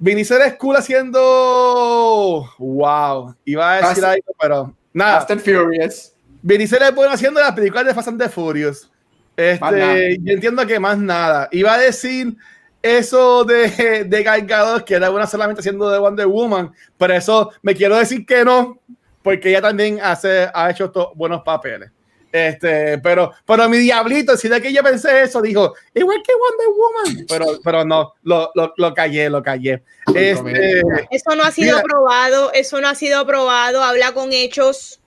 Vin 0.00 0.16
Diesel 0.16 0.42
es 0.42 0.54
cool 0.54 0.76
haciendo, 0.76 2.48
wow, 2.58 3.34
iba 3.44 3.74
a 3.74 3.88
decir 3.88 4.04
algo, 4.04 4.32
pero 4.40 4.74
nada. 4.92 5.20
Fast 5.20 5.30
and 5.32 5.40
Furious. 5.40 6.12
Vin 6.40 6.58
Diesel 6.58 6.82
es 6.82 6.94
bueno 6.94 7.12
haciendo 7.12 7.40
las 7.40 7.52
películas 7.52 7.86
de 7.86 7.94
Fast 7.94 8.08
and 8.08 8.22
the 8.22 8.28
Furious. 8.28 8.90
Este, 9.36 10.18
yo 10.20 10.32
entiendo 10.34 10.66
que 10.66 10.78
más 10.78 10.98
nada. 10.98 11.48
Iba 11.50 11.74
a 11.74 11.78
decir 11.78 12.36
eso 12.80 13.44
de, 13.44 14.04
de 14.04 14.22
Gal 14.22 14.46
Gadot, 14.46 14.84
que 14.84 14.94
era 14.94 15.08
buena 15.08 15.26
solamente 15.26 15.60
haciendo 15.60 15.90
de 15.90 15.98
Wonder 15.98 16.26
Woman, 16.26 16.72
pero 16.96 17.14
eso 17.14 17.50
me 17.62 17.74
quiero 17.74 17.96
decir 17.96 18.24
que 18.24 18.44
no, 18.44 18.80
porque 19.22 19.50
ella 19.50 19.62
también 19.62 20.00
hace, 20.00 20.48
ha 20.54 20.70
hecho 20.70 20.86
estos 20.86 21.08
buenos 21.14 21.42
papeles. 21.42 21.90
Este, 22.30 22.98
pero, 22.98 23.32
pero 23.46 23.68
mi 23.68 23.78
diablito, 23.78 24.36
si 24.36 24.48
de 24.48 24.60
que 24.60 24.72
yo 24.72 24.82
pensé 24.82 25.22
eso, 25.22 25.40
dijo, 25.40 25.74
igual 25.94 26.22
que 26.22 26.32
Wonder 26.34 26.68
Woman, 26.76 27.26
pero, 27.28 27.46
pero 27.64 27.84
no, 27.84 28.14
lo, 28.22 28.50
lo, 28.54 28.74
lo 28.76 28.94
callé, 28.94 29.30
lo 29.30 29.42
callé. 29.42 29.82
Este, 30.14 30.82
Eso 31.10 31.34
no 31.34 31.44
ha 31.44 31.50
sido 31.50 31.76
Mira. 31.76 31.82
probado, 31.82 32.52
eso 32.52 32.80
no 32.80 32.88
ha 32.88 32.94
sido 32.94 33.26
probado, 33.26 33.82
habla 33.82 34.12
con 34.12 34.32
hechos. 34.32 35.00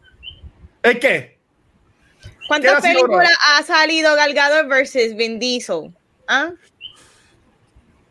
¿Es 0.81 0.97
qué? 0.99 1.37
¿Cuántas 2.47 2.71
¿Qué 2.71 2.77
ha 2.77 2.81
sido 2.81 3.05
películas 3.05 3.37
ha 3.55 3.63
salido 3.63 4.15
Gal 4.15 4.33
Gadot 4.33 4.67
versus 4.67 5.15
Vin 5.15 5.39
Diesel? 5.39 5.93
¿Ah? 6.27 6.51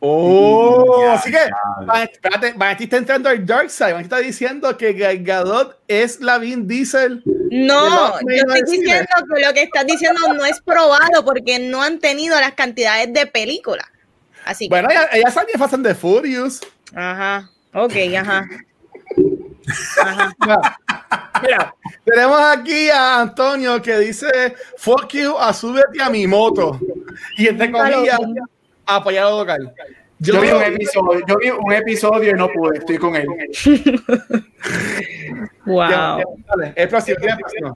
Oh, 0.03 1.11
así 1.11 1.31
que, 1.31 1.39
Van- 1.85 2.09
espérate, 2.11 2.55
Vanity 2.57 2.85
está 2.85 2.97
entrando 2.97 3.29
al 3.29 3.45
Dark 3.45 3.71
Side. 3.71 3.93
Vanity 3.93 4.05
está 4.07 4.19
diciendo 4.19 4.77
que 4.79 4.95
Gal 4.95 5.23
Gadot 5.23 5.79
es 5.89 6.21
la 6.21 6.39
Vin 6.39 6.67
Diesel. 6.67 7.23
No, 7.51 8.19
yo 8.21 8.55
estoy 8.55 8.63
diciendo 8.79 9.07
que 9.35 9.45
lo 9.47 9.53
que 9.53 9.63
estás 9.65 9.87
diciendo 9.87 10.21
no 10.35 10.45
es 10.45 10.61
probado 10.63 11.25
porque 11.25 11.59
no 11.59 11.83
han 11.83 11.99
tenido 11.99 12.39
las 12.41 12.53
cantidades 12.53 13.13
de 13.13 13.27
películas. 13.27 13.87
Así 14.47 14.67
que, 14.67 14.71
Bueno, 14.71 14.89
ella, 14.91 15.09
ella 15.13 15.31
salió 15.31 15.53
Fast 15.59 15.75
and 15.75 15.87
the 15.87 15.95
Furious. 15.95 16.61
ajá, 16.95 17.51
ok, 17.75 17.93
ajá. 18.19 18.49
Ajá. 20.03 20.79
Mira, 21.43 21.75
tenemos 22.05 22.41
aquí 22.41 22.89
a 22.91 23.21
Antonio 23.21 23.81
que 23.83 23.99
dice: 23.99 24.55
Fuck 24.79 25.09
you, 25.13 25.37
a 25.39 25.53
súbete 25.53 26.03
a 26.03 26.09
mi 26.11 26.27
moto. 26.27 26.79
Y 27.37 27.49
entre 27.49 27.71
comillas, 27.71 28.19
vi. 28.93 28.97
apoyar 28.97 29.27
a 29.27 29.31
lo 29.31 29.39
local. 29.39 29.73
Yo, 30.19 30.41
vi 30.41 30.51
un 30.51 30.63
episodio, 30.63 31.25
yo 31.27 31.37
vi 31.39 31.51
un 31.51 31.73
episodio 31.73 32.31
y 32.31 32.35
no 32.35 32.49
pude, 32.49 32.79
estoy 32.79 32.99
con 32.99 33.17
él. 33.17 33.27
wow. 35.65 35.89
Ya, 35.89 36.19
ya, 36.19 36.25
dale, 36.47 36.73
el 36.77 36.89
próximo, 36.89 37.17
el 37.23 37.37
próximo. 37.39 37.75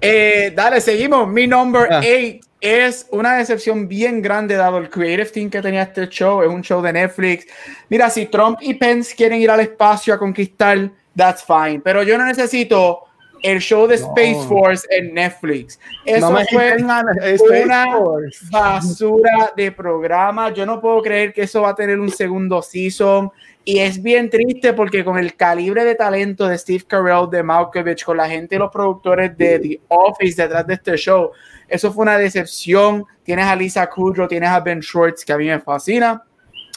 Eh, 0.00 0.52
dale, 0.54 0.80
seguimos. 0.80 1.28
Mi 1.28 1.46
number 1.46 1.88
Ah. 1.90 1.98
8 1.98 2.40
es 2.60 3.06
una 3.10 3.36
decepción 3.36 3.88
bien 3.88 4.20
grande 4.22 4.54
dado 4.54 4.78
el 4.78 4.90
creative 4.90 5.26
team 5.30 5.50
que 5.50 5.60
tenía 5.62 5.82
este 5.82 6.08
show. 6.08 6.42
Es 6.42 6.48
un 6.48 6.62
show 6.62 6.80
de 6.82 6.92
Netflix. 6.92 7.46
Mira, 7.88 8.10
si 8.10 8.26
Trump 8.26 8.58
y 8.60 8.74
Pence 8.74 9.14
quieren 9.16 9.40
ir 9.40 9.50
al 9.50 9.60
espacio 9.60 10.14
a 10.14 10.18
conquistar, 10.18 10.90
that's 11.16 11.42
fine. 11.44 11.80
Pero 11.82 12.02
yo 12.02 12.16
no 12.18 12.24
necesito 12.26 13.04
el 13.42 13.60
show 13.60 13.86
de 13.86 13.96
Space 13.96 14.32
No. 14.32 14.48
Force 14.48 14.86
en 14.90 15.14
Netflix. 15.14 15.78
Eso 16.04 16.30
No 16.30 16.38
fue 16.50 16.76
una 16.76 17.02
Force. 17.92 18.46
basura 18.50 19.52
de 19.56 19.72
programa. 19.72 20.52
Yo 20.52 20.66
no 20.66 20.80
puedo 20.80 21.02
creer 21.02 21.32
que 21.32 21.42
eso 21.42 21.62
va 21.62 21.70
a 21.70 21.74
tener 21.74 21.98
un 21.98 22.10
segundo 22.10 22.62
season. 22.62 23.30
Y 23.64 23.78
es 23.78 24.02
bien 24.02 24.30
triste 24.30 24.72
porque 24.72 25.04
con 25.04 25.18
el 25.18 25.36
calibre 25.36 25.84
de 25.84 25.94
talento 25.94 26.48
de 26.48 26.56
Steve 26.56 26.84
Carell, 26.86 27.28
de 27.30 27.42
Malkovich, 27.42 28.04
con 28.04 28.16
la 28.16 28.28
gente 28.28 28.56
y 28.56 28.58
los 28.58 28.70
productores 28.70 29.36
de 29.36 29.58
The 29.58 29.80
Office 29.88 30.42
detrás 30.42 30.66
de 30.66 30.74
este 30.74 30.96
show, 30.96 31.30
eso 31.68 31.92
fue 31.92 32.02
una 32.02 32.18
decepción. 32.18 33.04
Tienes 33.22 33.46
a 33.46 33.54
Lisa 33.54 33.88
Kudrow, 33.88 34.26
tienes 34.26 34.48
a 34.48 34.60
Ben 34.60 34.82
Schwartz, 34.82 35.24
que 35.24 35.32
a 35.32 35.36
mí 35.38 35.46
me 35.46 35.60
fascina. 35.60 36.24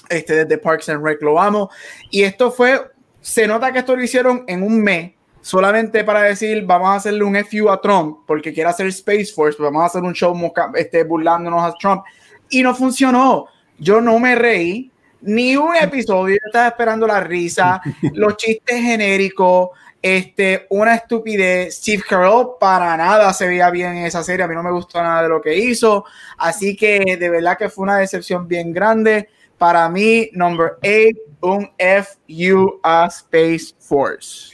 Este 0.09 0.35
desde 0.45 0.57
Parks 0.57 0.89
and 0.89 1.03
Rec 1.03 1.21
lo 1.21 1.39
amo. 1.41 1.69
Y 2.11 2.23
esto 2.23 2.51
fue, 2.51 2.79
se 3.21 3.47
nota 3.47 3.71
que 3.71 3.79
esto 3.79 3.95
lo 3.95 4.03
hicieron 4.03 4.43
en 4.47 4.61
un 4.61 4.81
mes, 4.83 5.13
solamente 5.43 6.05
para 6.05 6.23
decir, 6.23 6.63
vamos 6.65 6.87
a 6.87 6.95
hacerle 6.95 7.23
un 7.23 7.35
FU 7.35 7.69
a 7.69 7.79
Trump, 7.81 8.19
porque 8.25 8.53
quiere 8.53 8.69
hacer 8.69 8.87
Space 8.87 9.25
Force, 9.25 9.57
pues 9.57 9.69
vamos 9.69 9.83
a 9.83 9.87
hacer 9.87 10.01
un 10.01 10.13
show 10.13 10.33
este, 10.75 11.03
burlándonos 11.03 11.61
a 11.61 11.73
Trump. 11.73 12.03
Y 12.49 12.63
no 12.63 12.73
funcionó. 12.73 13.47
Yo 13.77 13.99
no 13.99 14.17
me 14.19 14.35
reí 14.35 14.89
ni 15.21 15.57
un 15.57 15.75
episodio. 15.75 16.35
Yo 16.35 16.47
estaba 16.47 16.69
esperando 16.69 17.05
la 17.05 17.19
risa, 17.19 17.81
los 18.13 18.37
chistes 18.37 18.81
genéricos, 18.81 19.71
este, 20.01 20.65
una 20.69 20.95
estupidez. 20.95 21.75
Steve 21.75 22.03
Carell 22.07 22.47
para 22.57 22.95
nada 22.95 23.33
se 23.33 23.45
veía 23.45 23.69
bien 23.69 23.97
en 23.97 24.05
esa 24.05 24.23
serie. 24.23 24.45
A 24.45 24.47
mí 24.47 24.55
no 24.55 24.63
me 24.63 24.71
gustó 24.71 25.03
nada 25.03 25.23
de 25.23 25.29
lo 25.29 25.41
que 25.41 25.57
hizo. 25.57 26.05
Así 26.37 26.77
que 26.77 27.17
de 27.19 27.29
verdad 27.29 27.57
que 27.57 27.67
fue 27.67 27.83
una 27.83 27.97
decepción 27.97 28.47
bien 28.47 28.71
grande. 28.71 29.27
Para 29.57 29.89
mí, 29.89 30.29
number 30.31 30.77
8, 30.81 31.19
un 31.41 31.69
FU 31.77 32.79
a 32.81 33.07
Space 33.07 33.75
Force. 33.77 34.52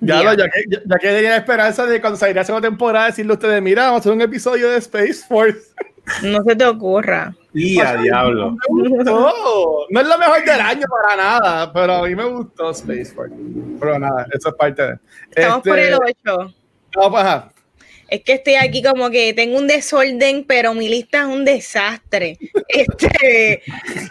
Ya, 0.00 0.22
lo- 0.22 0.34
ya, 0.34 0.44
que, 0.48 0.62
ya, 0.68 0.78
ya 0.84 0.96
que 0.98 1.08
tenía 1.08 1.30
la 1.30 1.36
esperanza 1.36 1.84
de 1.86 2.00
cuando 2.00 2.18
saliera 2.18 2.40
la 2.40 2.44
segunda 2.46 2.68
temporada 2.68 3.06
decirle 3.06 3.32
a 3.32 3.34
ustedes, 3.34 3.62
mira, 3.62 3.84
vamos 3.84 3.98
a 3.98 4.00
hacer 4.00 4.12
un 4.12 4.22
episodio 4.22 4.70
de 4.70 4.78
Space 4.78 5.24
Force. 5.28 5.60
No 6.22 6.42
se 6.42 6.56
te 6.56 6.64
ocurra. 6.64 7.34
Y 7.52 7.78
a 7.80 7.96
diablo. 7.96 8.56
Me 8.72 8.88
gustó. 8.88 9.86
No 9.90 10.00
es 10.00 10.06
lo 10.06 10.18
mejor 10.18 10.44
del 10.44 10.60
año 10.60 10.86
para 10.88 11.16
nada, 11.16 11.72
pero 11.72 11.92
a 11.94 12.06
mí 12.08 12.14
me 12.14 12.24
gustó 12.24 12.70
Space 12.70 13.06
Force. 13.14 13.34
Pero 13.78 13.98
nada, 13.98 14.26
eso 14.32 14.48
es 14.48 14.54
parte 14.54 14.82
de. 14.82 14.98
Estamos 15.30 15.58
Este, 15.58 15.70
por 15.70 15.78
el 15.78 15.94
8. 15.94 16.54
no, 16.96 17.10
pues, 17.10 17.22
ajá. 17.24 17.52
Es 18.08 18.24
que 18.24 18.32
estoy 18.32 18.54
aquí 18.54 18.82
como 18.82 19.08
que 19.10 19.32
tengo 19.34 19.56
un 19.56 19.68
desorden, 19.68 20.44
pero 20.44 20.74
mi 20.74 20.88
lista 20.88 21.20
es 21.20 21.26
un 21.26 21.44
desastre. 21.44 22.38
Este, 22.68 23.62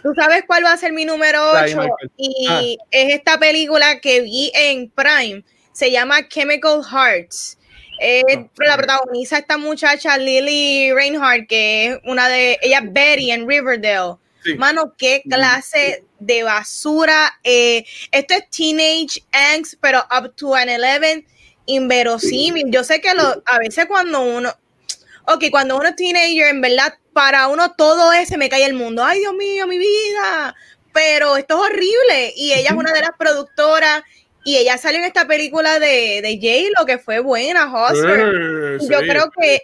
¿Tú 0.04 0.14
sabes 0.16 0.44
cuál 0.46 0.64
va 0.66 0.74
a 0.74 0.78
ser 0.78 0.94
mi 0.94 1.06
número 1.06 1.44
Dale, 1.54 1.74
8? 1.76 1.82
Michael. 1.82 2.12
Y 2.18 2.48
Ah. 2.50 2.62
es 2.92 3.14
esta 3.16 3.40
película 3.40 4.00
que 4.00 4.22
vi 4.22 4.52
en 4.54 4.90
Prime. 4.90 5.44
Se 5.80 5.90
llama 5.92 6.28
Chemical 6.28 6.84
Hearts. 6.84 7.58
Eh, 8.02 8.22
la 8.58 8.76
protagoniza 8.76 9.38
esta 9.38 9.58
muchacha 9.58 10.18
Lily 10.18 10.92
Reinhardt, 10.94 11.48
que 11.48 11.88
es 11.88 12.00
una 12.04 12.28
de 12.28 12.58
ella 12.62 12.80
es 12.84 12.92
Betty 12.94 13.32
en 13.32 13.48
Riverdale. 13.48 14.16
Sí. 14.44 14.56
Mano, 14.56 14.94
qué 14.98 15.22
clase 15.30 16.04
de 16.20 16.44
basura. 16.44 17.40
Eh, 17.46 17.86
esto 18.12 18.34
es 18.34 18.50
Teenage 18.50 19.24
Angst, 19.32 19.76
pero 19.80 20.00
up 20.18 20.34
to 20.36 20.54
an 20.54 20.68
11, 20.70 21.26
inverosímil. 21.66 22.70
Yo 22.72 22.84
sé 22.84 23.00
que 23.00 23.14
lo- 23.14 23.42
a 23.46 23.58
veces 23.60 23.86
cuando 23.86 24.22
uno, 24.22 24.54
ok, 25.28 25.46
cuando 25.50 25.78
uno 25.78 25.88
es 25.88 25.96
teenager, 25.96 26.48
en 26.48 26.60
verdad, 26.62 26.94
para 27.14 27.48
uno 27.48 27.74
todo 27.78 28.12
ese 28.12 28.38
me 28.38 28.50
cae 28.50 28.66
el 28.66 28.74
mundo. 28.74 29.04
Ay, 29.04 29.20
Dios 29.20 29.34
mío, 29.34 29.66
mi 29.66 29.78
vida. 29.78 30.56
Pero 30.94 31.38
esto 31.38 31.56
es 31.64 31.72
horrible. 31.72 32.34
Y 32.36 32.52
ella 32.54 32.70
es 32.72 32.76
una 32.76 32.92
de 32.92 33.00
las 33.02 33.12
productoras. 33.18 34.04
Y 34.50 34.58
ella 34.58 34.80
salió 34.80 34.98
en 34.98 35.06
esta 35.06 35.28
película 35.28 35.78
de, 35.78 36.24
de 36.24 36.40
J-Lo, 36.42 36.88
que 36.88 36.98
fue 36.98 37.20
buena, 37.20 37.72
Hustler. 37.72 38.20
Eh, 38.20 38.78
Yo 38.90 39.00
sí. 39.00 39.08
creo 39.08 39.30
que 39.40 39.62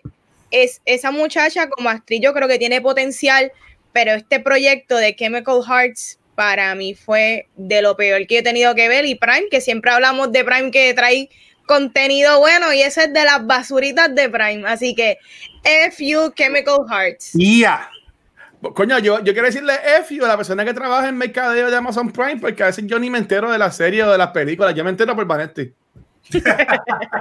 es, 0.52 0.80
esa 0.86 1.10
muchacha 1.10 1.68
como 1.70 1.90
actriz, 1.90 2.22
yo 2.22 2.36
creo 2.36 2.48
que 2.48 2.60
tiene 2.60 2.82
potencial, 2.82 3.52
pero 3.94 4.12
este 4.12 4.40
proyecto 4.40 4.96
de 4.98 5.16
Chemical 5.16 5.64
Hearts 5.68 6.20
para 6.36 6.76
mí 6.76 6.94
fue 6.94 7.48
de 7.56 7.82
lo 7.82 7.98
peor 7.98 8.28
que 8.28 8.38
he 8.38 8.44
tenido 8.44 8.76
que 8.76 8.88
ver. 8.88 9.06
Y 9.06 9.16
Prime, 9.16 9.48
que 9.50 9.60
siempre 9.60 9.90
hablamos 9.90 10.32
de 10.32 10.44
Prime 10.44 10.70
que 10.70 10.94
trae 10.94 11.30
contenido 11.66 12.38
bueno, 12.38 12.72
y 12.72 12.84
ese 12.84 13.06
es 13.06 13.14
de 13.14 13.24
las 13.24 13.44
basuritas 13.44 14.14
de 14.14 14.30
Prime. 14.30 14.68
Así 14.68 14.94
que 14.94 15.18
FU 15.64 16.32
Chemical 16.36 16.86
Hearts. 16.88 17.32
Y 17.34 17.64
a. 17.64 17.90
Coño, 18.74 19.00
yo, 19.00 19.20
yo 19.20 19.34
quiero 19.34 19.46
decirle 19.48 19.74
F 20.00 20.18
a 20.24 20.28
la 20.28 20.38
persona 20.38 20.64
que 20.66 20.74
trabaja 20.74 21.08
en 21.10 21.18
mercadeo 21.18 21.70
de 21.70 21.76
Amazon 21.78 22.12
Prime, 22.12 22.38
porque 22.40 22.64
a 22.64 22.68
veces 22.68 22.86
yo 22.88 22.98
ni 23.00 23.10
me 23.10 23.18
entero 23.18 23.52
de 23.52 23.58
la 23.58 23.72
serie 23.72 24.04
o 24.04 24.12
de 24.12 24.18
las 24.18 24.30
películas, 24.30 24.74
yo 24.74 24.84
me 24.84 24.90
entero 24.90 25.16
por 25.16 25.26
Vanetti. 25.26 25.74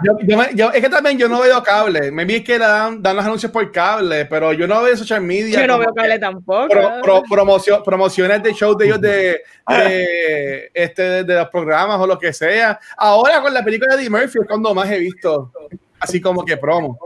yo, 0.02 0.16
yo 0.22 0.38
yo- 0.54 0.72
es 0.72 0.80
que 0.80 0.88
también 0.88 1.18
yo 1.18 1.28
no 1.28 1.40
veo 1.42 1.62
cable, 1.62 2.10
me 2.10 2.24
vi 2.24 2.42
que 2.42 2.58
dan, 2.58 3.02
dan 3.02 3.16
los 3.16 3.24
anuncios 3.26 3.52
por 3.52 3.70
cable, 3.70 4.24
pero 4.24 4.52
yo 4.54 4.66
no 4.66 4.82
veo 4.82 4.96
social 4.96 5.20
media. 5.20 5.60
Yo 5.60 5.66
no 5.66 5.78
veo 5.78 5.92
cable 5.94 6.18
tampoco. 6.18 6.68
pro- 6.68 6.90
pro- 7.02 7.22
promocio- 7.28 7.82
promociones 7.84 8.42
de 8.42 8.52
shows 8.54 8.78
de 8.78 8.86
ellos 8.86 9.00
de, 9.02 9.42
de, 9.68 10.70
este, 10.72 11.02
de, 11.02 11.24
de 11.24 11.34
los 11.34 11.48
programas 11.50 12.00
o 12.00 12.06
lo 12.06 12.18
que 12.18 12.32
sea. 12.32 12.78
Ahora 12.96 13.42
con 13.42 13.52
la 13.52 13.62
película 13.62 13.94
de 13.94 14.00
Eddie 14.02 14.10
Murphy 14.10 14.38
es 14.40 14.46
cuando 14.48 14.74
más 14.74 14.90
he 14.90 14.98
visto 14.98 15.52
así 16.00 16.20
como 16.20 16.44
que 16.44 16.56
promo. 16.56 16.98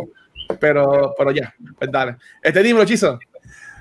Pero, 0.60 1.14
pero 1.18 1.30
ya, 1.30 1.52
pues 1.78 1.90
dale. 1.92 2.16
Este 2.42 2.62
libro, 2.62 2.82
hechizo. 2.82 3.18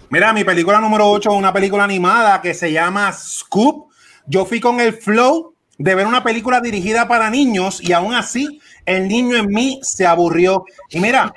Mira, 0.09 0.31
mi 0.31 0.45
película 0.45 0.79
número 0.79 1.09
8 1.09 1.31
es 1.31 1.35
una 1.35 1.51
película 1.51 1.83
animada 1.83 2.41
que 2.41 2.53
se 2.53 2.71
llama 2.71 3.11
Scoop. 3.11 3.89
Yo 4.25 4.45
fui 4.45 4.61
con 4.61 4.79
el 4.79 4.93
flow 4.93 5.53
de 5.77 5.95
ver 5.95 6.07
una 6.07 6.23
película 6.23 6.61
dirigida 6.61 7.09
para 7.09 7.29
niños 7.29 7.81
y 7.81 7.91
aún 7.91 8.13
así 8.13 8.61
el 8.85 9.07
niño 9.09 9.35
en 9.35 9.47
mí 9.47 9.79
se 9.83 10.05
aburrió. 10.05 10.63
Y 10.89 11.01
mira, 11.01 11.33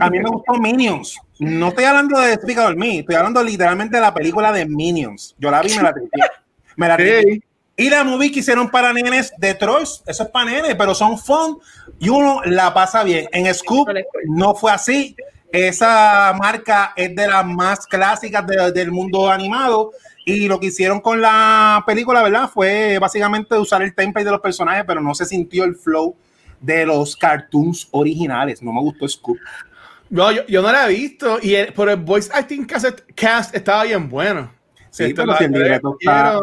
a 0.00 0.10
mí 0.10 0.18
me 0.18 0.30
gustó 0.30 0.54
Minions. 0.54 1.18
No 1.38 1.68
estoy 1.68 1.84
hablando 1.84 2.18
de 2.18 2.28
Despicable 2.28 2.76
Me, 2.76 3.00
estoy 3.00 3.16
hablando 3.16 3.42
literalmente 3.42 3.96
de 3.96 4.02
la 4.02 4.14
película 4.14 4.50
de 4.50 4.64
Minions. 4.64 5.36
Yo 5.38 5.50
la 5.50 5.60
vi, 5.60 5.76
me 5.76 5.82
la 5.82 5.92
tripié. 5.92 6.24
Me 6.76 6.88
la 6.88 6.96
tripié. 6.96 7.22
Hey. 7.26 7.42
Y 7.78 7.90
la 7.90 8.02
movie 8.04 8.32
que 8.32 8.38
hicieron 8.38 8.70
para 8.70 8.94
nenes 8.94 9.34
de 9.36 9.52
Trolls, 9.52 10.02
eso 10.06 10.22
es 10.22 10.30
para 10.30 10.50
nenes, 10.50 10.74
pero 10.76 10.94
son 10.94 11.18
fun 11.18 11.58
y 11.98 12.08
uno 12.08 12.40
la 12.46 12.72
pasa 12.72 13.04
bien. 13.04 13.28
En 13.32 13.52
Scoop 13.54 13.90
no 14.24 14.54
fue 14.54 14.72
así. 14.72 15.14
Esa 15.52 16.34
marca 16.38 16.92
es 16.96 17.14
de 17.14 17.26
las 17.26 17.46
más 17.46 17.86
clásicas 17.86 18.46
de- 18.46 18.72
del 18.72 18.90
mundo 18.90 19.30
animado 19.30 19.92
y 20.24 20.48
lo 20.48 20.58
que 20.60 20.66
hicieron 20.66 21.00
con 21.00 21.20
la 21.20 21.82
película, 21.86 22.22
¿verdad? 22.22 22.50
Fue 22.52 22.98
básicamente 22.98 23.56
usar 23.56 23.82
el 23.82 23.94
template 23.94 24.24
de 24.24 24.32
los 24.32 24.40
personajes, 24.40 24.84
pero 24.86 25.00
no 25.00 25.14
se 25.14 25.24
sintió 25.24 25.64
el 25.64 25.76
flow 25.76 26.16
de 26.60 26.84
los 26.86 27.16
cartoons 27.16 27.88
originales. 27.92 28.62
No 28.62 28.72
me 28.72 28.80
gustó 28.80 29.06
Scoop. 29.08 29.38
No, 30.10 30.30
yo, 30.32 30.44
yo 30.46 30.62
no 30.62 30.70
la 30.72 30.86
he 30.86 30.94
visto, 30.94 31.38
y 31.42 31.54
el, 31.54 31.72
pero 31.72 31.90
el 31.92 31.96
voice 32.00 32.30
acting 32.32 32.64
cast, 32.64 33.00
cast 33.14 33.54
estaba 33.54 33.84
bien 33.84 34.08
bueno. 34.08 34.52
Sí, 34.90 35.04
Esto 35.04 35.22
pero 35.24 35.36
si 35.36 35.44
el 35.44 35.52
libreto 35.52 35.96
está- 36.00 36.40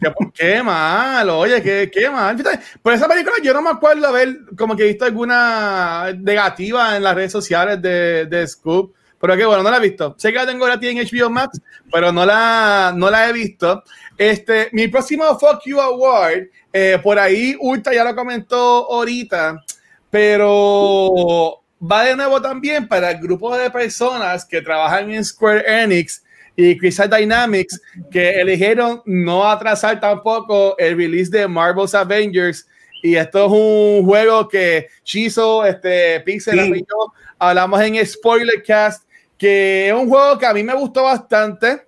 Qué, 0.00 0.12
qué 0.34 0.62
mal, 0.62 1.30
oye, 1.30 1.62
qué, 1.62 1.90
qué 1.92 2.10
mal. 2.10 2.36
Por 2.82 2.92
esa 2.92 3.06
película 3.06 3.36
yo 3.42 3.54
no 3.54 3.62
me 3.62 3.70
acuerdo 3.70 4.06
haber 4.06 4.38
como 4.56 4.76
que 4.76 4.84
visto 4.84 5.04
alguna 5.04 6.12
negativa 6.18 6.96
en 6.96 7.04
las 7.04 7.14
redes 7.14 7.32
sociales 7.32 7.80
de, 7.80 8.26
de 8.26 8.46
Scoop, 8.46 8.94
pero 9.20 9.36
que 9.36 9.44
bueno, 9.44 9.62
no 9.62 9.70
la 9.70 9.76
he 9.76 9.80
visto. 9.80 10.14
Sé 10.18 10.32
que 10.32 10.38
la 10.38 10.46
tengo 10.46 10.64
gratis 10.64 10.90
en 10.90 10.98
HBO 10.98 11.30
Max, 11.30 11.60
pero 11.92 12.10
no 12.10 12.26
la, 12.26 12.92
no 12.96 13.10
la 13.10 13.28
he 13.28 13.32
visto. 13.32 13.84
Este, 14.16 14.70
mi 14.72 14.88
próximo 14.88 15.38
Fuck 15.38 15.62
You 15.66 15.80
Award, 15.80 16.48
eh, 16.72 16.98
por 17.02 17.18
ahí 17.18 17.56
Ulta 17.60 17.92
ya 17.92 18.04
lo 18.04 18.14
comentó 18.14 18.90
ahorita, 18.92 19.62
pero 20.10 21.62
va 21.80 22.04
de 22.04 22.16
nuevo 22.16 22.42
también 22.42 22.88
para 22.88 23.12
el 23.12 23.18
grupo 23.18 23.56
de 23.56 23.70
personas 23.70 24.44
que 24.44 24.62
trabajan 24.62 25.10
en 25.10 25.24
Square 25.24 25.64
Enix 25.66 26.22
y 26.60 26.76
Crystal 26.76 27.08
Dynamics 27.08 27.80
que 28.10 28.40
eligieron 28.40 29.02
no 29.06 29.48
atrasar 29.48 29.98
tampoco 29.98 30.76
el 30.78 30.96
release 30.96 31.30
de 31.30 31.48
Marvel's 31.48 31.94
Avengers 31.94 32.66
y 33.02 33.16
esto 33.16 33.46
es 33.46 33.52
un 33.52 34.04
juego 34.04 34.46
que 34.46 34.88
Chizo, 35.02 35.64
este 35.64 36.20
Pixel 36.20 36.60
Sí. 36.60 36.72
y 36.76 36.80
yo 36.80 37.12
hablamos 37.38 37.80
en 37.80 38.04
Spoilercast 38.06 39.08
que 39.38 39.88
es 39.88 39.94
un 39.94 40.08
juego 40.08 40.36
que 40.38 40.46
a 40.46 40.52
mí 40.52 40.62
me 40.62 40.74
gustó 40.74 41.04
bastante 41.04 41.82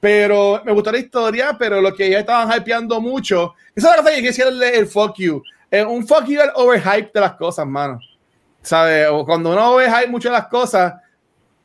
pero 0.00 0.60
me 0.64 0.72
gustó 0.72 0.92
la 0.92 0.98
historia, 0.98 1.56
pero 1.58 1.80
lo 1.80 1.94
que 1.94 2.06
ellos 2.06 2.20
estaban 2.20 2.48
hypeando 2.56 3.00
mucho, 3.00 3.54
esa 3.74 3.90
es 3.90 3.96
la 3.96 4.02
cosa 4.02 4.14
que 4.14 4.22
quisiera 4.22 4.50
el, 4.50 4.62
el 4.62 4.86
fuck 4.86 5.16
you, 5.16 5.42
es 5.70 5.84
un 5.84 6.06
fuck 6.06 6.24
you 6.26 6.40
al 6.40 6.52
overhype 6.54 7.10
de 7.14 7.20
las 7.20 7.32
cosas, 7.34 7.66
mano. 7.66 7.98
¿Sabes? 8.62 9.08
O 9.10 9.24
cuando 9.24 9.50
uno 9.52 9.72
overhype 9.72 10.08
mucho 10.08 10.28
de 10.28 10.34
las 10.34 10.48
cosas, 10.48 10.94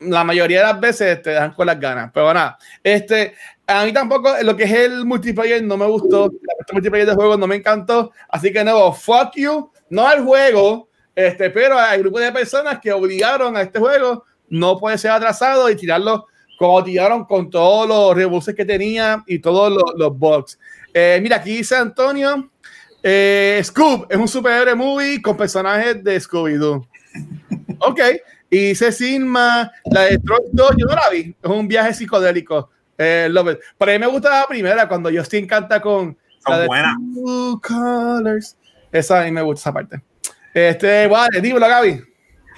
la 0.06 0.24
mayoría 0.24 0.60
de 0.60 0.66
las 0.66 0.80
veces 0.80 1.22
te 1.22 1.30
dejan 1.30 1.52
con 1.54 1.66
las 1.66 1.78
ganas. 1.78 2.10
Pero 2.12 2.32
nada, 2.32 2.58
este, 2.82 3.34
a 3.66 3.84
mí 3.84 3.92
tampoco 3.92 4.34
lo 4.42 4.56
que 4.56 4.64
es 4.64 4.72
el 4.72 5.04
multiplayer 5.04 5.62
no 5.62 5.76
me 5.76 5.86
gustó. 5.86 6.26
El 6.26 6.74
multiplayer 6.74 7.06
de 7.06 7.14
juego 7.14 7.36
no 7.36 7.46
me 7.46 7.56
encantó. 7.56 8.12
Así 8.28 8.52
que 8.52 8.64
nuevo, 8.64 8.92
fuck 8.92 9.34
you, 9.34 9.70
no 9.90 10.06
al 10.06 10.24
juego, 10.24 10.88
este, 11.14 11.50
pero 11.50 11.78
hay 11.78 12.00
grupos 12.00 12.22
de 12.22 12.32
personas 12.32 12.78
que 12.80 12.92
obligaron 12.92 13.56
a 13.56 13.62
este 13.62 13.78
juego 13.78 14.24
no 14.52 14.78
puede 14.78 14.98
ser 14.98 15.12
atrasado 15.12 15.70
y 15.70 15.76
tirarlo 15.76 16.26
como 16.58 16.84
tiraron 16.84 17.24
con 17.24 17.48
todos 17.48 17.88
los 17.88 18.14
rebuses 18.14 18.54
que 18.54 18.66
tenía 18.66 19.24
y 19.26 19.38
todos 19.38 19.72
los, 19.72 19.94
los 19.96 20.16
bugs. 20.16 20.58
Eh, 20.92 21.18
mira, 21.22 21.36
aquí 21.36 21.56
dice 21.56 21.74
Antonio, 21.74 22.50
eh, 23.02 23.60
Scoob 23.64 24.06
es 24.10 24.16
un 24.18 24.28
superhéroe 24.28 24.74
movie 24.74 25.22
con 25.22 25.36
personajes 25.36 26.04
de 26.04 26.20
Scooby-Doo. 26.20 26.86
Ok. 27.80 28.00
Y 28.52 28.68
dice 28.68 28.92
Sigma, 28.92 29.72
la 29.86 30.02
de 30.02 30.18
Troy 30.18 30.42
2, 30.52 30.70
yo 30.76 30.84
no 30.84 30.94
la 30.94 31.08
vi, 31.10 31.34
es 31.42 31.50
un 31.50 31.66
viaje 31.66 31.94
psicodélico. 31.94 32.68
Eh, 32.98 33.26
love 33.30 33.52
it. 33.52 33.58
Pero 33.78 33.90
a 33.90 33.94
mí 33.94 33.98
me 33.98 34.06
gusta 34.08 34.28
la 34.28 34.46
primera, 34.46 34.86
cuando 34.86 35.08
Justin 35.10 35.46
canta 35.46 35.80
con 35.80 36.18
Son 36.44 36.52
la 36.52 36.58
de 36.58 36.66
buenas. 36.66 36.96
Two 37.14 37.62
Colors. 37.66 38.58
Esa 38.92 39.22
a 39.22 39.24
mí 39.24 39.30
me 39.30 39.40
gusta 39.40 39.70
esa 39.70 39.72
parte. 39.72 40.02
Este, 40.52 41.06
vale, 41.06 41.40
dímelo, 41.40 41.66
Gaby. 41.66 42.02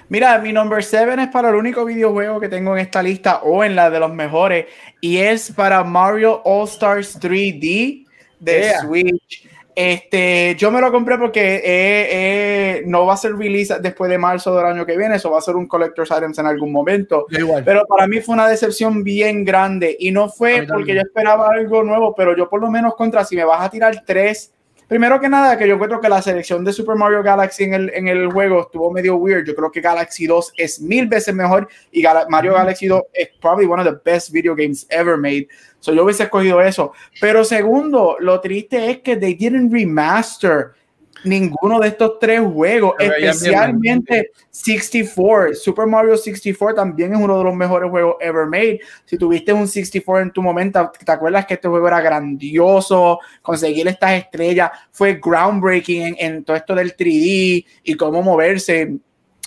Mira, 0.09 0.37
mi 0.41 0.53
number 0.53 0.83
7 0.83 1.15
es 1.23 1.29
para 1.29 1.51
el 1.51 1.55
único 1.55 1.85
videojuego 1.85 2.41
que 2.41 2.49
tengo 2.49 2.75
en 2.75 2.81
esta 2.81 3.01
lista 3.01 3.43
o 3.45 3.63
en 3.63 3.77
la 3.77 3.89
de 3.89 4.01
los 4.01 4.13
mejores 4.13 4.67
y 5.01 5.19
es 5.19 5.53
para 5.53 5.85
Mario 5.85 6.43
All 6.45 6.65
Stars 6.65 7.21
3D 7.21 8.05
de 8.41 8.61
Yeah. 8.61 8.81
Switch. 8.81 9.44
Este, 9.77 10.55
yo 10.57 10.71
me 10.71 10.81
lo 10.81 10.93
compré 10.93 11.19
porque 11.19 11.57
eh, 11.57 11.63
eh, 11.65 12.83
no 12.87 13.07
va 13.07 13.15
a 13.15 13.17
ser 13.17 13.35
release 13.37 13.75
después 13.81 14.09
de 14.09 14.19
marzo 14.19 14.55
del 14.57 14.67
año 14.67 14.87
que 14.87 14.97
viene, 14.97 15.17
eso 15.17 15.31
va 15.31 15.39
a 15.39 15.43
ser 15.43 15.57
un 15.57 15.67
collector's 15.67 16.11
items 16.11 16.39
en 16.39 16.47
algún 16.47 16.71
momento. 16.71 17.27
Igual. 17.31 17.65
Pero 17.65 17.85
para 17.87 18.07
mí 18.07 18.21
fue 18.21 18.35
una 18.35 18.49
decepción 18.49 19.03
bien 19.03 19.45
grande 19.45 19.97
y 19.99 20.11
no 20.13 20.25
A 20.25 20.29
fue 20.29 20.67
porque 20.69 20.95
yo 20.95 21.01
esperaba 21.01 21.51
algo 21.51 21.83
nuevo, 21.83 22.15
pero 22.15 22.37
yo 22.37 22.49
por 22.49 22.61
lo 22.61 22.71
menos 22.71 22.95
contra, 22.95 23.25
si 23.25 23.35
me 23.37 23.45
vas 23.45 23.63
a 23.63 23.71
tirar 23.71 24.05
tres, 24.07 24.53
primero 24.87 25.19
que 25.19 25.29
nada, 25.29 25.59
que 25.59 25.67
yo 25.67 25.75
encuentro 25.75 26.01
que 26.01 26.09
la 26.09 26.23
selección 26.23 26.65
de 26.65 26.73
Super 26.73 26.95
Mario 26.95 27.23
Galaxy 27.23 27.65
en 27.65 27.75
el, 27.75 27.91
en 27.95 28.07
el 28.07 28.31
juego 28.31 28.61
estuvo 28.61 28.93
medio 28.93 29.17
weird. 29.17 29.45
Yo 29.45 29.55
creo 29.57 29.73
que 29.73 29.81
Galaxy 29.81 30.27
2 30.27 30.53
es 30.57 30.81
mil 30.81 31.09
veces 31.09 31.35
mejor 31.35 31.69
y 31.91 32.03
Gala- 32.03 32.27
Mario 32.29 32.55
Galaxy 32.55 32.87
2 32.87 33.03
es 33.13 33.31
probably 33.41 33.67
one 33.67 33.83
of 33.83 33.89
the 33.89 34.01
best 34.09 34.31
video 34.31 34.55
games 34.55 34.87
ever 34.91 35.17
made. 35.17 35.49
So 35.85 35.93
yo 35.93 36.03
hubiese 36.03 36.23
escogido 36.23 36.63
eso. 36.63 36.95
Pero 37.21 37.45
segundo, 37.45 38.17
lo 38.19 38.41
triste 38.41 38.91
es 38.91 39.01
que 39.01 39.19
they 39.19 39.35
didn't 39.35 39.71
remaster 39.71 40.73
ninguno 41.25 41.79
de 41.79 41.89
estos 41.89 42.19
tres 42.19 42.41
juegos, 42.41 42.95
especialmente 42.99 44.31
64. 44.49 45.55
Super 45.55 45.87
Mario 45.87 46.17
64 46.17 46.75
también 46.75 47.13
es 47.13 47.21
uno 47.21 47.37
de 47.37 47.45
los 47.45 47.55
mejores 47.55 47.91
juegos 47.91 48.17
ever 48.21 48.47
made. 48.47 48.81
Si 49.05 49.19
tuviste 49.19 49.53
un 49.53 49.69
64 49.69 50.23
en 50.23 50.31
tu 50.33 50.41
momento, 50.41 50.91
¿te 51.05 51.13
acuerdas 51.13 51.45
que 51.45 51.53
este 51.53 51.69
juego 51.69 51.87
era 51.87 52.01
grandioso? 52.01 53.19
Conseguir 53.43 53.87
estas 53.87 54.13
estrellas 54.13 54.71
fue 54.91 55.21
groundbreaking 55.23 56.03
en, 56.03 56.17
en 56.19 56.45
todo 56.45 56.57
esto 56.57 56.75
del 56.75 56.97
3D 56.97 57.67
y 57.83 57.95
cómo 57.95 58.23
moverse. 58.23 59.01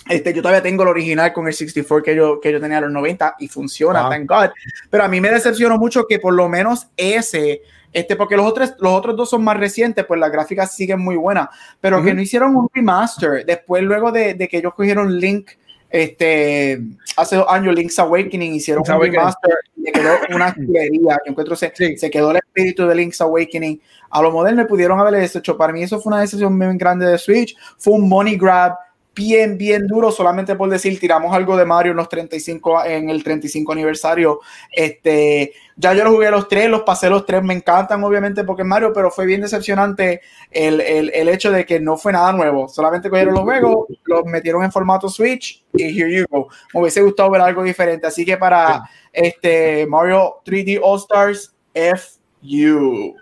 Este, 0.08 0.32
yo 0.32 0.42
todavía 0.42 0.62
tengo 0.62 0.82
el 0.84 0.88
original 0.88 1.32
con 1.32 1.46
el 1.46 1.52
64 1.52 2.02
que 2.04 2.16
yo, 2.16 2.40
que 2.40 2.52
yo 2.52 2.60
tenía 2.60 2.78
en 2.78 2.84
los 2.84 2.92
90 2.92 3.36
y 3.40 3.48
funciona, 3.48 4.08
thank 4.08 4.28
God. 4.28 4.50
Pero 4.90 5.04
a 5.04 5.08
mí 5.08 5.20
me 5.20 5.30
decepcionó 5.30 5.76
mucho 5.78 6.06
que 6.06 6.18
por 6.18 6.32
lo 6.34 6.48
menos 6.48 6.88
ese, 6.96 7.62
este, 7.92 8.16
porque 8.16 8.36
los 8.36 8.46
otros, 8.46 8.74
los 8.80 8.92
otros 8.92 9.16
dos 9.16 9.30
son 9.30 9.44
más 9.44 9.56
recientes, 9.58 10.04
pues 10.06 10.18
las 10.20 10.30
gráficas 10.32 10.74
siguen 10.74 11.00
muy 11.00 11.16
buenas, 11.16 11.48
pero 11.80 11.98
que 12.02 12.08
Ujú. 12.08 12.16
no 12.16 12.22
hicieron 12.22 12.56
un 12.56 12.68
remaster. 12.72 13.44
Después, 13.46 13.82
luego 13.82 14.10
de, 14.12 14.34
de 14.34 14.48
que 14.48 14.58
ellos 14.58 14.74
cogieron 14.74 15.18
Link, 15.18 15.50
este, 15.90 16.80
hace 17.16 17.36
dos 17.36 17.46
años, 17.48 17.74
Link's 17.74 17.98
Awakening, 17.98 18.54
hicieron 18.54 18.80
Link's 18.80 18.88
un 18.90 18.94
Awakening. 18.94 19.18
remaster 19.20 19.54
y 19.76 19.80
le 19.82 19.92
quedó 19.92 20.10
una 20.34 20.54
chulería. 20.54 21.18
Yo 21.24 21.30
encuentro 21.30 21.56
se, 21.56 21.72
Sí. 21.74 21.96
se 21.96 22.10
quedó 22.10 22.30
el 22.30 22.36
espíritu 22.36 22.86
de 22.86 22.94
Link's 22.94 23.20
Awakening. 23.20 23.80
A 24.10 24.22
lo 24.22 24.30
moderno 24.30 24.66
pudieron 24.66 24.98
haberle 25.00 25.20
deshecho. 25.20 25.56
Para 25.56 25.72
mí, 25.72 25.82
eso 25.82 25.98
fue 26.00 26.12
una 26.12 26.20
decisión 26.20 26.58
bien 26.58 26.76
grande 26.78 27.06
de 27.06 27.18
Switch. 27.18 27.56
Fue 27.78 27.94
un 27.94 28.08
money 28.08 28.36
grab 28.36 28.74
bien, 29.18 29.58
bien 29.58 29.88
duro, 29.88 30.12
solamente 30.12 30.54
por 30.54 30.70
decir, 30.70 30.98
tiramos 31.00 31.34
algo 31.34 31.56
de 31.56 31.64
Mario 31.64 31.90
en 31.90 31.96
los 31.96 32.08
35, 32.08 32.84
en 32.84 33.10
el 33.10 33.24
35 33.24 33.72
aniversario. 33.72 34.38
Este, 34.70 35.52
ya 35.74 35.92
yo 35.92 36.04
lo 36.04 36.12
jugué 36.12 36.30
los 36.30 36.48
tres, 36.48 36.70
los 36.70 36.82
pasé 36.82 37.10
los 37.10 37.26
tres, 37.26 37.42
me 37.42 37.52
encantan 37.52 38.02
obviamente 38.04 38.44
porque 38.44 38.62
es 38.62 38.68
Mario, 38.68 38.92
pero 38.94 39.10
fue 39.10 39.26
bien 39.26 39.40
decepcionante 39.40 40.20
el, 40.52 40.80
el, 40.80 41.10
el 41.12 41.28
hecho 41.28 41.50
de 41.50 41.66
que 41.66 41.80
no 41.80 41.96
fue 41.96 42.12
nada 42.12 42.32
nuevo, 42.32 42.68
solamente 42.68 43.10
cogieron 43.10 43.34
los 43.34 43.42
juegos, 43.42 43.88
los 44.04 44.24
metieron 44.24 44.62
en 44.62 44.70
formato 44.70 45.08
Switch 45.08 45.64
y 45.72 46.00
here 46.00 46.14
you 46.14 46.24
go. 46.30 46.46
Me 46.72 46.80
hubiese 46.80 47.02
gustado 47.02 47.28
ver 47.30 47.40
algo 47.40 47.64
diferente, 47.64 48.06
así 48.06 48.24
que 48.24 48.36
para 48.36 48.88
este 49.12 49.84
Mario 49.88 50.36
3D 50.44 50.78
All 50.80 50.98
Stars, 50.98 51.52
F 51.74 52.17
you. 52.48 53.14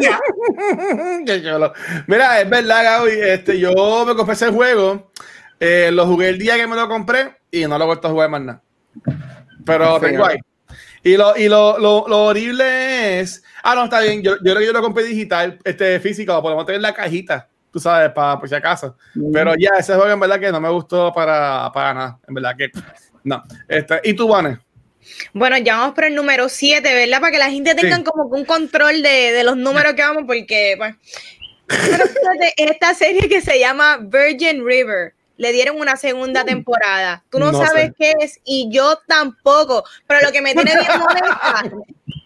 Yeah. 0.00 0.18
Mira, 2.06 2.40
es 2.40 2.48
verdad, 2.50 2.84
Gaby. 2.84 3.10
Este, 3.10 3.58
yo 3.58 4.04
me 4.06 4.14
compré 4.14 4.34
ese 4.34 4.48
juego. 4.48 5.10
eh, 5.60 5.90
lo 5.92 6.06
jugué 6.06 6.30
el 6.30 6.38
día 6.38 6.56
que 6.56 6.66
me 6.66 6.76
lo 6.76 6.88
compré 6.88 7.36
y 7.50 7.66
no 7.66 7.76
lo 7.76 7.84
he 7.84 7.86
vuelto 7.88 8.08
a 8.08 8.10
jugar 8.10 8.30
más 8.30 8.40
nada. 8.40 8.62
Pero 9.64 10.00
Qué 10.00 10.06
tengo 10.08 10.24
ahí. 10.24 10.38
Y 11.02 11.16
lo, 11.16 11.36
y 11.36 11.48
lo, 11.48 11.78
lo, 11.78 12.06
lo 12.08 12.24
horrible 12.24 13.20
es. 13.20 13.42
Ah, 13.62 13.74
no, 13.74 13.84
está 13.84 14.00
bien. 14.00 14.22
Yo, 14.22 14.36
yo 14.36 14.42
creo 14.42 14.58
que 14.58 14.66
yo 14.66 14.72
lo 14.72 14.82
compré 14.82 15.04
digital, 15.04 15.58
este 15.64 15.98
físico, 16.00 16.32
lo 16.32 16.42
podemos 16.42 16.64
tener 16.66 16.76
en 16.76 16.82
la 16.82 16.94
cajita, 16.94 17.48
tú 17.70 17.78
sabes, 17.80 18.10
para 18.12 18.38
por 18.38 18.48
si 18.48 18.54
acaso. 18.54 18.96
Pero 19.32 19.54
ya, 19.58 19.70
ese 19.78 19.94
juego 19.94 20.10
en 20.10 20.20
verdad 20.20 20.40
que 20.40 20.52
no 20.52 20.60
me 20.60 20.68
gustó 20.70 21.12
para, 21.12 21.70
para 21.72 21.94
nada. 21.94 22.18
En 22.26 22.34
verdad 22.34 22.56
que 22.56 22.70
no. 23.24 23.42
Este, 23.68 24.00
¿Y 24.04 24.14
tú, 24.14 24.28
Vane? 24.28 24.58
Bueno, 25.32 25.56
ya 25.58 25.76
vamos 25.76 25.94
por 25.94 26.04
el 26.04 26.14
número 26.14 26.48
7, 26.48 26.92
¿verdad? 26.94 27.20
Para 27.20 27.32
que 27.32 27.38
la 27.38 27.50
gente 27.50 27.74
tenga 27.74 27.96
Sí. 27.96 28.02
como 28.04 28.24
un 28.24 28.44
control 28.44 29.02
de, 29.02 29.32
de 29.32 29.44
los 29.44 29.56
números 29.56 29.94
que 29.94 30.02
vamos, 30.02 30.24
porque, 30.26 30.76
esta 32.56 32.94
serie 32.94 33.28
que 33.28 33.40
se 33.40 33.58
llama 33.58 33.98
Virgin 34.00 34.64
River. 34.66 35.14
Le 35.36 35.52
dieron 35.52 35.80
una 35.80 35.96
segunda 35.96 36.44
temporada. 36.44 37.24
Tú 37.30 37.38
no, 37.38 37.50
No 37.50 37.64
sabes 37.64 37.86
sé. 37.86 37.94
qué 37.98 38.14
es 38.20 38.40
y 38.44 38.68
yo 38.70 38.98
tampoco. 39.06 39.84
Pero 40.06 40.20
lo 40.26 40.32
que 40.32 40.42
me 40.42 40.52
tiene 40.54 40.72
bien 40.76 40.86
molesta 41.00 41.64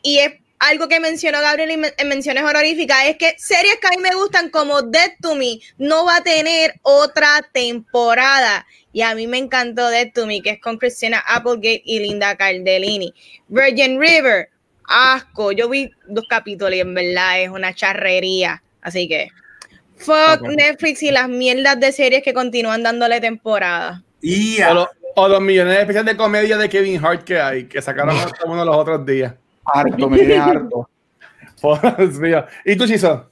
y 0.03 0.19
es 0.19 0.33
algo 0.59 0.89
que 0.89 0.99
mencionó 0.99 1.41
Gabriel 1.41 1.79
men- 1.79 1.95
en 1.97 2.09
menciones 2.09 2.43
honoríficas 2.43 3.05
es 3.07 3.17
que 3.17 3.37
series 3.39 3.77
que 3.77 3.87
a 3.87 3.91
mí 3.91 3.99
me 3.99 4.15
gustan 4.17 4.51
como 4.51 4.83
Dead 4.83 5.13
to 5.23 5.37
Me 5.37 5.61
no 5.79 6.05
va 6.07 6.17
a 6.17 6.23
tener 6.25 6.75
otra 6.83 7.41
temporada. 7.53 8.67
Y 8.95 9.03
a 9.03 9.15
mí 9.15 9.27
me 9.27 9.37
encantó 9.39 9.89
Dead 9.91 10.13
to 10.15 10.25
Me, 10.27 10.41
que 10.41 10.51
es 10.51 10.61
con 10.61 10.79
Christina 10.79 11.19
Applegate 11.27 11.83
y 11.85 11.99
Linda 11.99 12.35
Cardellini. 12.37 13.13
Virgin 13.49 14.01
River, 14.01 14.49
asco. 14.89 15.53
Yo 15.53 15.69
vi 15.69 15.91
dos 16.09 16.25
capítulos 16.31 16.75
y 16.75 16.81
en 16.81 16.95
verdad 16.95 17.43
es 17.43 17.51
una 17.51 17.75
charrería. 17.75 18.63
Así 18.81 19.09
que, 19.09 19.29
fuck. 19.97 20.43
Netflix 20.43 21.03
y 21.03 21.11
las 21.11 21.29
mierdas 21.29 21.79
de 21.81 21.91
series 21.93 22.23
que 22.23 22.33
continúan 22.33 22.83
dándole 22.83 23.21
temporada. 23.21 24.03
Yeah. 24.21 24.71
O, 24.71 24.75
lo- 24.75 24.91
o 25.17 25.29
los 25.29 25.41
millones 25.41 25.79
especiales 25.79 26.13
de 26.15 26.17
comedia 26.17 26.57
de 26.57 26.69
Kevin 26.69 27.05
Hart 27.05 27.25
que 27.25 27.41
hay, 27.41 27.65
que 27.67 27.83
sacaron 27.83 28.17
hasta 28.17 28.45
uno 28.47 28.65
los 28.65 28.77
otros 28.77 29.05
días. 29.05 29.35
Harto, 29.65 30.09
me 30.09 30.19
tiene 30.19 30.37
harto. 30.39 30.89
Por 31.61 31.97
Dios 31.97 32.19
mío. 32.21 32.47
¿Y 32.65 32.77
tú, 32.77 32.87
Chizo? 32.87 33.31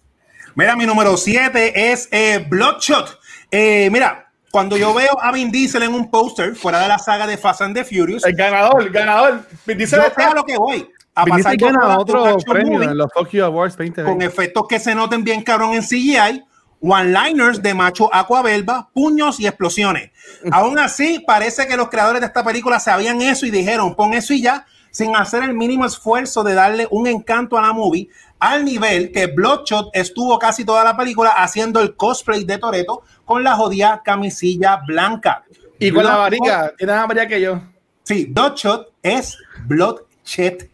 Mira, 0.54 0.74
mi 0.76 0.86
número 0.86 1.16
7 1.16 1.92
es 1.92 2.08
eh, 2.10 2.44
Bloodshot. 2.48 3.18
Eh, 3.50 3.88
mira, 3.90 4.31
cuando 4.52 4.76
yo 4.76 4.92
veo 4.92 5.18
a 5.20 5.32
Vin 5.32 5.50
Diesel 5.50 5.82
en 5.82 5.94
un 5.94 6.10
póster 6.10 6.54
fuera 6.54 6.78
de 6.78 6.86
la 6.86 6.98
saga 6.98 7.26
de 7.26 7.38
Fast 7.38 7.62
and 7.62 7.74
the 7.74 7.84
Furious, 7.84 8.22
El 8.24 8.36
ganador, 8.36 8.82
el 8.82 8.90
ganador. 8.90 9.40
Dice 9.66 9.96
yo 9.96 10.02
sé 10.14 10.22
a 10.22 10.34
lo 10.34 10.44
que 10.44 10.58
voy. 10.58 10.88
A 11.14 11.24
Vinicius 11.24 11.44
pasar 11.44 11.58
por 11.58 11.72
gana 11.72 11.98
otro 11.98 12.36
premio 12.38 12.72
movie 12.74 12.88
en 12.88 12.98
los 12.98 13.10
Tokyo 13.12 13.46
Awards 13.46 13.76
2020. 13.76 14.12
con 14.12 14.22
efectos 14.22 14.66
que 14.68 14.78
se 14.78 14.94
noten 14.94 15.24
bien 15.24 15.42
cabrón 15.42 15.72
en 15.72 15.82
CGI, 15.82 16.44
one-liners 16.80 17.62
de 17.62 17.72
macho 17.72 18.14
aquabelba, 18.14 18.90
puños 18.92 19.40
y 19.40 19.46
explosiones. 19.46 20.10
Aún 20.52 20.78
así, 20.78 21.24
parece 21.26 21.66
que 21.66 21.76
los 21.76 21.88
creadores 21.88 22.20
de 22.20 22.26
esta 22.26 22.44
película 22.44 22.78
sabían 22.78 23.22
eso 23.22 23.46
y 23.46 23.50
dijeron, 23.50 23.94
pon 23.94 24.12
eso 24.12 24.34
y 24.34 24.42
ya, 24.42 24.66
sin 24.92 25.16
hacer 25.16 25.42
el 25.42 25.54
mínimo 25.54 25.84
esfuerzo 25.84 26.44
de 26.44 26.54
darle 26.54 26.86
un 26.92 27.08
encanto 27.08 27.58
a 27.58 27.62
la 27.62 27.72
movie, 27.72 28.08
al 28.38 28.64
nivel 28.64 29.10
que 29.10 29.26
Bloodshot 29.26 29.90
estuvo 29.92 30.38
casi 30.38 30.64
toda 30.64 30.84
la 30.84 30.96
película 30.96 31.30
haciendo 31.30 31.80
el 31.80 31.96
cosplay 31.96 32.44
de 32.44 32.58
Toreto 32.58 33.02
con 33.24 33.42
la 33.42 33.56
jodida 33.56 34.02
camisilla 34.04 34.76
blanca. 34.86 35.42
y 35.80 35.90
con 35.90 36.04
la 36.04 36.10
Bloodshot- 36.12 36.18
variga, 36.20 36.72
tienes 36.78 36.94
más 36.96 37.08
variga 37.08 37.26
que 37.26 37.40
yo. 37.40 37.60
Sí, 38.04 38.26
Bloodshot 38.30 38.92
es 39.02 39.36
Bloodshot. 39.66 40.68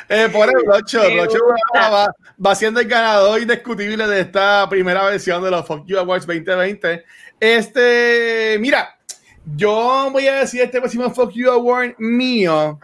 eh, 0.10 0.30
por 0.32 0.50
el 0.50 0.64
Bloodshot. 0.66 1.14
Bloodshot 1.14 1.42
gusta. 1.42 1.90
va, 1.90 2.16
va 2.46 2.56
siendo 2.56 2.80
el 2.80 2.88
ganador 2.88 3.42
indiscutible 3.42 4.08
de 4.08 4.22
esta 4.22 4.68
primera 4.70 5.04
versión 5.06 5.44
de 5.44 5.52
los 5.52 5.66
Fuck 5.66 5.86
You 5.88 6.00
Awards 6.00 6.26
2020. 6.26 7.04
Este, 7.40 8.58
mira, 8.60 8.98
yo 9.56 10.10
voy 10.12 10.28
a 10.28 10.36
decir 10.36 10.62
este 10.62 10.80
próximo 10.80 11.10
Fuck 11.10 11.32
You 11.34 11.52
Award 11.52 11.96
mío. 11.98 12.80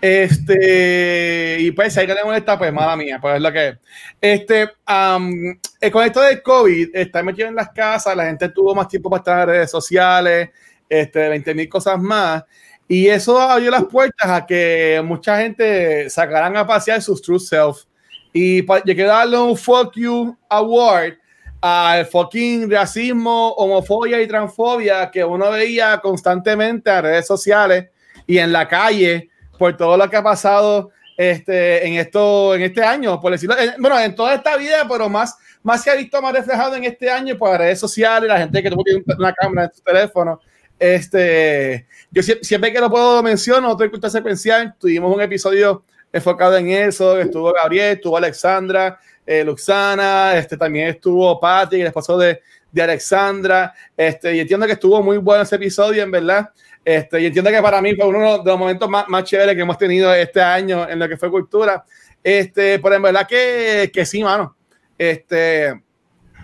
Este, 0.00 1.58
y 1.60 1.70
pues, 1.70 1.94
si 1.94 2.04
que 2.04 2.12
le 2.12 2.24
molesta, 2.24 2.58
pues 2.58 2.72
mala 2.72 2.96
mía, 2.96 3.20
pues 3.20 3.36
es 3.36 3.40
lo 3.40 3.52
que 3.52 3.68
es. 3.68 3.78
Este, 4.20 4.64
um, 4.88 5.56
con 5.92 6.04
esto 6.04 6.20
del 6.22 6.42
COVID, 6.42 6.90
está 6.94 7.22
metido 7.22 7.46
en 7.46 7.54
las 7.54 7.70
casas, 7.70 8.16
la 8.16 8.26
gente 8.26 8.48
tuvo 8.48 8.74
más 8.74 8.88
tiempo 8.88 9.08
para 9.08 9.20
estar 9.20 9.40
en 9.40 9.54
redes 9.54 9.70
sociales, 9.70 10.50
este, 10.88 11.28
20 11.28 11.54
mil 11.54 11.68
cosas 11.68 12.00
más. 12.00 12.42
Y 12.88 13.06
eso 13.06 13.40
abrió 13.40 13.70
las 13.70 13.84
puertas 13.84 14.28
a 14.28 14.44
que 14.44 15.00
mucha 15.04 15.38
gente 15.38 16.10
sacaran 16.10 16.56
a 16.56 16.66
pasear 16.66 17.00
sus 17.00 17.22
true 17.22 17.38
self. 17.38 17.84
Y 18.32 18.66
yo 18.66 18.82
quiero 18.84 19.10
darle 19.10 19.38
un 19.38 19.56
fuck 19.56 19.94
you 19.94 20.36
award 20.48 21.14
al 21.62 22.06
fucking 22.06 22.68
racismo, 22.68 23.52
homofobia 23.52 24.20
y 24.20 24.26
transfobia 24.26 25.08
que 25.12 25.24
uno 25.24 25.48
veía 25.52 25.98
constantemente 26.02 26.90
en 26.90 27.02
redes 27.02 27.26
sociales 27.26 27.88
y 28.26 28.38
en 28.38 28.52
la 28.52 28.66
calle 28.66 29.30
por 29.56 29.76
todo 29.76 29.96
lo 29.96 30.10
que 30.10 30.16
ha 30.16 30.22
pasado 30.24 30.90
este, 31.16 31.86
en, 31.86 31.94
esto, 31.94 32.56
en 32.56 32.62
este 32.62 32.82
año, 32.82 33.20
por 33.20 33.30
decirlo, 33.30 33.54
bueno, 33.78 34.00
en 34.00 34.12
toda 34.16 34.34
esta 34.34 34.56
vida, 34.56 34.84
pero 34.90 35.08
más, 35.08 35.36
más 35.62 35.84
se 35.84 35.90
ha 35.92 35.94
visto 35.94 36.20
más 36.20 36.32
reflejado 36.32 36.74
en 36.74 36.82
este 36.82 37.08
año 37.08 37.38
por 37.38 37.50
las 37.50 37.58
redes 37.58 37.78
sociales, 37.78 38.28
la 38.28 38.38
gente 38.38 38.60
que 38.60 38.70
tuvo 38.70 38.82
una 39.16 39.32
cámara 39.32 39.68
en 39.68 39.72
su 39.72 39.82
teléfono. 39.82 40.40
Este, 40.80 41.86
yo 42.10 42.24
siempre, 42.24 42.72
que 42.72 42.80
lo 42.80 42.90
puedo 42.90 43.22
mencionar, 43.22 43.70
otro 43.70 43.88
cultura 43.88 44.10
secuencial, 44.10 44.74
tuvimos 44.80 45.14
un 45.14 45.22
episodio 45.22 45.84
enfocado 46.12 46.56
en 46.56 46.70
eso, 46.70 47.16
estuvo 47.20 47.52
Gabriel, 47.52 47.92
estuvo 47.94 48.16
Alexandra, 48.16 48.98
eh, 49.24 49.44
Luxana, 49.44 50.36
este, 50.36 50.56
también 50.56 50.88
estuvo 50.88 51.38
Patrick, 51.38 51.82
el 51.82 51.86
esposo 51.88 52.18
de, 52.18 52.40
de 52.70 52.82
Alexandra, 52.82 53.72
este, 53.96 54.34
y 54.34 54.40
entiendo 54.40 54.66
que 54.66 54.72
estuvo 54.72 55.02
muy 55.02 55.18
bueno 55.18 55.42
ese 55.42 55.56
episodio, 55.56 56.02
en 56.02 56.10
verdad. 56.10 56.50
Este, 56.84 57.20
y 57.20 57.26
entiendo 57.26 57.50
que 57.50 57.62
para 57.62 57.80
mí 57.80 57.94
fue 57.94 58.06
uno 58.06 58.38
de 58.38 58.50
los 58.50 58.58
momentos 58.58 58.88
más, 58.88 59.08
más 59.08 59.24
chéveres 59.24 59.54
que 59.54 59.60
hemos 59.60 59.78
tenido 59.78 60.12
este 60.12 60.40
año 60.40 60.88
en 60.88 60.98
lo 60.98 61.08
que 61.08 61.16
fue 61.16 61.30
cultura. 61.30 61.84
Este, 62.22 62.78
pero 62.78 62.96
en 62.96 63.02
verdad 63.02 63.26
que, 63.26 63.90
que 63.92 64.04
sí, 64.04 64.22
mano. 64.22 64.56
Este, 64.98 65.80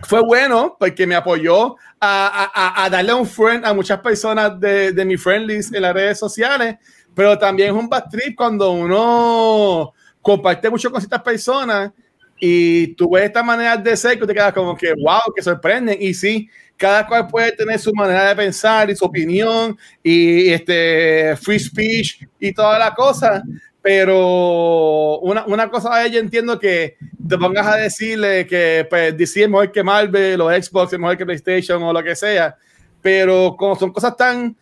fue 0.03 0.21
bueno 0.21 0.77
porque 0.79 1.07
me 1.07 1.17
apoyó 1.17 1.77
a, 2.01 2.51
a, 2.55 2.85
a, 2.85 2.91
darle 2.91 3.15
un 3.15 3.27
friend 3.27 3.65
a 3.65 3.75
muchas 3.75 4.01
personas 4.01 4.59
de, 4.61 4.93
de 4.93 5.05
mi 5.05 5.17
friend 5.17 5.47
list 5.47 5.75
en 5.75 5.83
las 5.83 5.95
redes 5.95 6.19
sociales, 6.19 6.77
pero 7.15 7.37
también 7.37 7.71
es 7.71 7.75
un 7.75 7.89
bad 7.89 8.05
trip 8.09 8.37
cuando 8.37 8.71
uno 8.71 9.93
comparte 10.23 10.71
mucho 10.71 10.91
con 10.91 11.01
ciertas 11.01 11.23
personas 11.23 11.91
y 12.41 12.89
tú 12.95 13.11
ves 13.11 13.25
esta 13.25 13.43
manera 13.43 13.77
de 13.77 13.97
ser 13.97 14.19
que 14.19 14.27
te 14.27 14.35
quedas 14.35 14.53
como 14.53 14.77
que 14.77 14.93
wow, 14.95 15.33
que 15.35 15.43
sorprenden. 15.43 15.97
Y 16.01 16.15
sí, 16.15 16.49
cada 16.77 17.07
cual 17.07 17.27
puede 17.27 17.53
tener 17.53 17.79
su 17.79 17.93
manera 17.93 18.29
de 18.29 18.37
pensar 18.37 18.89
y 18.89 18.97
su 18.97 19.05
opinión 19.05 19.77
y 20.03 20.51
este 20.51 21.37
free 21.37 21.59
speech 21.59 22.25
y 22.39 22.53
toda 22.53 22.79
la 22.79 22.95
cosa. 22.95 23.43
Pero 23.83 25.19
una, 25.21 25.45
una 25.47 25.69
cosa 25.71 26.05
ella 26.05 26.19
entiendo 26.19 26.59
que 26.59 26.97
te 27.29 27.39
pongas 27.39 27.67
a 27.67 27.77
decirle 27.77 28.47
que 28.47 28.87
pues, 28.89 29.17
DC 29.17 29.43
es 29.43 29.49
mejor 29.49 29.73
que 29.73 29.83
Marvel 29.83 30.41
o 30.41 30.51
Xbox 30.51 30.93
es 30.93 30.99
mejor 30.99 31.17
que 31.17 31.27
PlayStation 31.27 31.83
o 31.83 31.93
lo 31.93 32.03
que 32.03 32.15
sea. 32.15 32.57
Pero 33.01 33.57
como 33.59 33.77
son 33.77 33.93
cosas 33.93 34.17
tan 34.17 34.57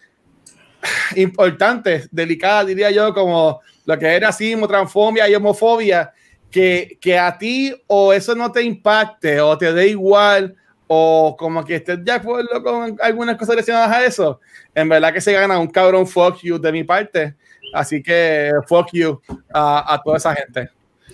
importantes, 1.16 2.08
delicadas, 2.10 2.66
diría 2.66 2.90
yo, 2.90 3.12
como 3.12 3.60
lo 3.84 3.98
que 3.98 4.06
era 4.06 4.28
racismo, 4.28 4.66
transfobia 4.66 5.28
y 5.28 5.34
homofobia, 5.34 6.12
que, 6.50 6.98
que 7.00 7.18
a 7.18 7.36
ti 7.36 7.74
o 7.86 8.12
eso 8.12 8.34
no 8.34 8.50
te 8.52 8.62
impacte 8.62 9.40
o 9.40 9.56
te 9.58 9.72
dé 9.72 9.88
igual 9.88 10.54
o 10.86 11.36
como 11.38 11.64
que 11.64 11.76
estés 11.76 12.04
de 12.04 12.12
acuerdo 12.12 12.62
con 12.62 12.96
algunas 13.00 13.36
cosas 13.36 13.56
relacionadas 13.56 13.90
a 13.90 14.04
eso, 14.04 14.40
en 14.74 14.88
verdad 14.88 15.12
que 15.12 15.20
se 15.20 15.32
gana 15.32 15.58
un 15.58 15.66
cabrón 15.66 16.06
fuck 16.06 16.38
you 16.42 16.58
de 16.58 16.72
mi 16.72 16.84
parte. 16.84 17.34
Así 17.74 18.02
que 18.02 18.52
fuck 18.66 18.88
you 18.92 19.20
a, 19.52 19.94
a 19.94 20.02
toda 20.02 20.16
esa 20.18 20.34
gente. 20.34 20.70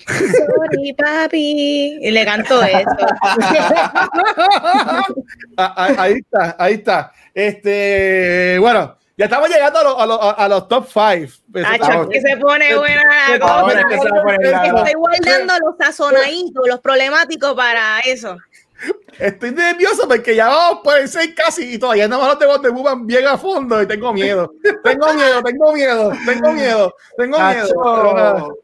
Sorry, 0.06 0.92
papi. 0.94 1.98
Y 2.00 2.10
le 2.10 2.24
canto 2.24 2.62
eso. 2.62 2.86
Ah, 5.58 5.74
ah, 5.76 5.94
ahí 5.98 6.14
está, 6.14 6.56
ahí 6.58 6.74
está. 6.74 7.12
Este, 7.34 8.58
bueno, 8.58 8.96
ya 9.22 9.26
estamos 9.26 9.48
llegando 9.48 9.78
a, 9.78 9.82
lo, 9.84 10.00
a, 10.00 10.06
lo, 10.06 10.38
a 10.40 10.48
los 10.48 10.66
top 10.66 10.84
5. 10.88 11.32
Acho, 11.64 12.08
que 12.08 12.20
se 12.20 12.36
pone 12.38 12.76
buena 12.76 13.02
la 13.28 13.38
cosa. 13.38 13.80
Estoy 13.80 14.94
guardando 14.94 15.54
los 15.64 15.76
sazonaditos, 15.78 16.66
los 16.66 16.80
problemáticos 16.80 17.54
para 17.54 18.00
eso. 18.00 18.36
Estoy 19.20 19.52
nervioso 19.52 20.08
porque 20.08 20.34
ya 20.34 20.48
vamos 20.48 20.80
por 20.82 21.06
ser 21.06 21.32
casi 21.36 21.74
y 21.74 21.78
todavía 21.78 22.08
no 22.08 22.18
los 22.26 22.62
de 22.62 22.70
Buban 22.70 23.06
bien 23.06 23.28
a 23.28 23.38
fondo 23.38 23.80
y 23.80 23.86
tengo 23.86 24.12
miedo. 24.12 24.52
Tengo 24.82 25.14
miedo, 25.14 25.40
tengo 25.44 25.72
miedo, 25.72 26.12
tengo 26.26 26.52
miedo, 26.52 26.94
tengo 27.16 27.38
miedo. 27.38 28.58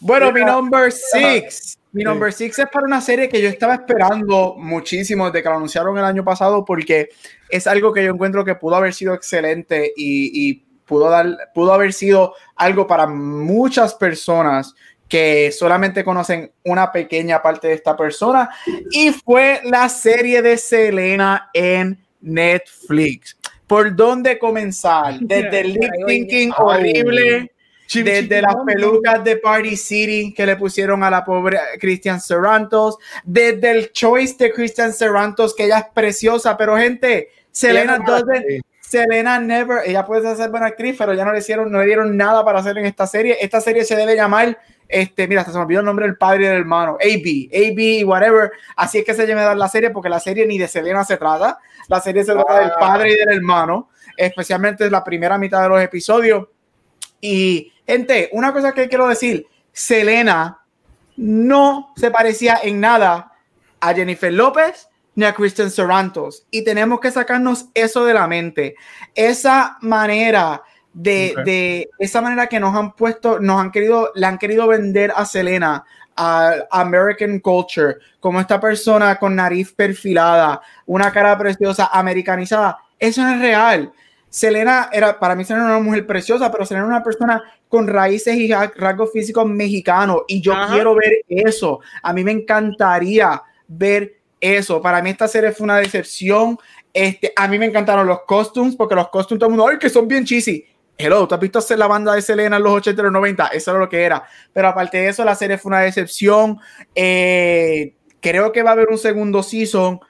Bueno, 0.00 0.32
mi 0.32 0.42
number 0.42 0.90
six. 0.90 1.77
Mi 1.92 2.04
number 2.04 2.32
six 2.32 2.58
es 2.58 2.66
para 2.70 2.86
una 2.86 3.00
serie 3.00 3.28
que 3.28 3.40
yo 3.40 3.48
estaba 3.48 3.74
esperando 3.74 4.54
muchísimo 4.58 5.26
desde 5.26 5.42
que 5.42 5.48
lo 5.48 5.56
anunciaron 5.56 5.96
el 5.96 6.04
año 6.04 6.24
pasado 6.24 6.64
porque 6.64 7.08
es 7.48 7.66
algo 7.66 7.92
que 7.92 8.04
yo 8.04 8.12
encuentro 8.12 8.44
que 8.44 8.54
pudo 8.54 8.76
haber 8.76 8.92
sido 8.92 9.14
excelente 9.14 9.92
y, 9.96 10.48
y 10.48 10.54
pudo, 10.84 11.08
dar, 11.08 11.26
pudo 11.54 11.72
haber 11.72 11.92
sido 11.92 12.34
algo 12.56 12.86
para 12.86 13.06
muchas 13.06 13.94
personas 13.94 14.74
que 15.08 15.50
solamente 15.52 16.04
conocen 16.04 16.52
una 16.64 16.92
pequeña 16.92 17.40
parte 17.40 17.68
de 17.68 17.74
esta 17.74 17.96
persona 17.96 18.50
y 18.90 19.10
fue 19.10 19.60
la 19.64 19.88
serie 19.88 20.42
de 20.42 20.56
Selena 20.58 21.50
en 21.54 21.98
Netflix. 22.20 23.36
¿Por 23.66 23.96
dónde 23.96 24.38
comenzar? 24.38 25.18
Desde 25.20 25.60
el 25.60 25.72
lip 25.74 25.90
thinking 26.06 26.52
horrible, 26.56 27.52
desde 27.94 28.42
las 28.42 28.56
pelucas 28.66 29.24
de 29.24 29.36
Party 29.36 29.76
City 29.76 30.34
que 30.34 30.46
le 30.46 30.56
pusieron 30.56 31.02
a 31.02 31.10
la 31.10 31.24
pobre 31.24 31.58
Christian 31.80 32.20
Serrantos, 32.20 32.98
desde 33.24 33.70
el 33.70 33.92
choice 33.92 34.36
de 34.38 34.52
Christian 34.52 34.92
Serrantos, 34.92 35.54
que 35.54 35.64
ella 35.64 35.78
es 35.78 35.86
preciosa, 35.94 36.56
pero 36.56 36.76
gente, 36.76 37.30
Selena 37.50 37.98
Selena 38.80 39.38
Never, 39.38 39.82
ella 39.84 40.06
puede 40.06 40.34
ser 40.34 40.48
buena 40.50 40.66
actriz, 40.66 40.96
pero 40.96 41.12
ya 41.12 41.24
no 41.24 41.32
le 41.32 41.40
hicieron, 41.40 41.70
no 41.70 41.78
le 41.78 41.86
dieron 41.86 42.16
nada 42.16 42.42
para 42.42 42.60
hacer 42.60 42.78
en 42.78 42.86
esta 42.86 43.06
serie. 43.06 43.36
Esta 43.38 43.60
serie 43.60 43.84
se 43.84 43.96
debe 43.96 44.16
llamar 44.16 44.58
este, 44.88 45.28
mira, 45.28 45.42
hasta 45.42 45.52
se 45.52 45.58
me 45.58 45.64
olvidó 45.64 45.80
el 45.80 45.86
nombre 45.86 46.06
del 46.06 46.16
padre 46.16 46.44
y 46.44 46.46
del 46.46 46.56
hermano, 46.56 46.92
AB, 46.92 47.50
AB, 47.52 48.08
whatever. 48.08 48.50
Así 48.74 48.98
es 48.98 49.04
que 49.04 49.12
se 49.12 49.26
llama 49.26 49.42
dar 49.42 49.56
la 49.56 49.68
serie, 49.68 49.90
porque 49.90 50.08
la 50.08 50.18
serie 50.18 50.46
ni 50.46 50.58
de 50.58 50.66
Selena 50.66 51.04
se 51.04 51.18
trata, 51.18 51.58
la 51.88 52.00
serie 52.00 52.24
se 52.24 52.32
trata 52.32 52.60
del 52.60 52.72
padre 52.72 53.12
y 53.12 53.16
del 53.16 53.36
hermano, 53.36 53.90
especialmente 54.16 54.90
la 54.90 55.04
primera 55.04 55.36
mitad 55.36 55.62
de 55.62 55.68
los 55.68 55.82
episodios. 55.82 56.48
Y, 57.20 57.70
gente, 57.88 58.28
una 58.32 58.52
cosa 58.52 58.72
que 58.72 58.88
quiero 58.88 59.08
decir, 59.08 59.46
Selena 59.72 60.60
no 61.16 61.92
se 61.96 62.10
parecía 62.10 62.60
en 62.62 62.80
nada 62.80 63.32
a 63.80 63.94
Jennifer 63.94 64.32
López 64.32 64.88
ni 65.14 65.24
a 65.24 65.34
Kristen 65.34 65.70
Serrantos. 65.70 66.46
Y 66.50 66.62
tenemos 66.62 67.00
que 67.00 67.10
sacarnos 67.10 67.68
eso 67.74 68.04
de 68.04 68.14
la 68.14 68.26
mente. 68.26 68.76
Esa 69.14 69.78
manera 69.80 70.62
de, 70.92 71.34
de, 71.44 71.88
esa 71.98 72.20
manera 72.20 72.46
que 72.46 72.60
nos 72.60 72.74
han 72.76 72.92
puesto, 72.92 73.40
nos 73.40 73.60
han 73.60 73.70
querido, 73.70 74.12
le 74.14 74.26
han 74.26 74.38
querido 74.38 74.66
vender 74.68 75.12
a 75.16 75.24
Selena 75.24 75.84
a 76.20 76.66
American 76.72 77.38
culture, 77.38 77.96
como 78.18 78.40
esta 78.40 78.60
persona 78.60 79.16
con 79.16 79.36
nariz 79.36 79.72
perfilada, 79.72 80.60
una 80.84 81.12
cara 81.12 81.38
preciosa, 81.38 81.88
americanizada. 81.92 82.78
Eso 82.98 83.22
no 83.22 83.34
es 83.34 83.40
real. 83.40 83.92
Selena 84.30 84.90
era, 84.92 85.18
para 85.18 85.34
mí 85.34 85.44
Selena 85.44 85.66
era 85.66 85.76
una 85.76 85.84
mujer 85.84 86.06
preciosa, 86.06 86.50
pero 86.50 86.66
Selena 86.66 86.86
era 86.86 86.96
una 86.96 87.04
persona 87.04 87.42
con 87.68 87.86
raíces 87.86 88.36
y 88.36 88.52
rasgos 88.52 89.12
físicos 89.12 89.46
mexicanos 89.46 90.22
y 90.28 90.40
yo 90.40 90.54
quiero 90.70 90.94
ver 90.94 91.24
eso. 91.28 91.80
A 92.02 92.12
mí 92.12 92.24
me 92.24 92.32
encantaría 92.32 93.42
ver 93.66 94.18
eso. 94.40 94.80
Para 94.80 95.02
mí 95.02 95.10
esta 95.10 95.28
serie 95.28 95.52
fue 95.52 95.64
una 95.64 95.78
decepción. 95.78 96.58
Este, 96.92 97.32
a 97.36 97.48
mí 97.48 97.58
me 97.58 97.66
encantaron 97.66 98.06
los 98.06 98.22
costumes 98.22 98.76
porque 98.76 98.94
los 98.94 99.08
costumes 99.08 99.40
todo 99.40 99.50
el 99.50 99.56
mundo, 99.56 99.68
ay, 99.68 99.78
que 99.78 99.88
son 99.88 100.08
bien 100.08 100.24
cheesy 100.24 100.64
hello, 100.98 101.28
¿tú 101.28 101.34
has 101.34 101.40
visto 101.40 101.60
hacer 101.60 101.78
la 101.78 101.86
banda 101.86 102.14
de 102.14 102.20
Selena 102.20 102.56
en 102.56 102.62
los 102.62 102.72
80 102.72 103.00
y 103.00 103.04
los 103.04 103.12
90? 103.12 103.46
Eso 103.48 103.70
era 103.70 103.80
lo 103.80 103.88
que 103.88 104.02
era. 104.02 104.24
Pero 104.52 104.68
aparte 104.68 104.98
de 104.98 105.08
eso, 105.08 105.24
la 105.24 105.36
serie 105.36 105.56
fue 105.56 105.70
una 105.70 105.80
decepción. 105.80 106.58
Eh, 106.94 107.94
creo 108.20 108.52
que 108.52 108.62
va 108.62 108.70
a 108.70 108.72
haber 108.72 108.88
un 108.88 108.98
segundo 108.98 109.42
season. 109.42 110.00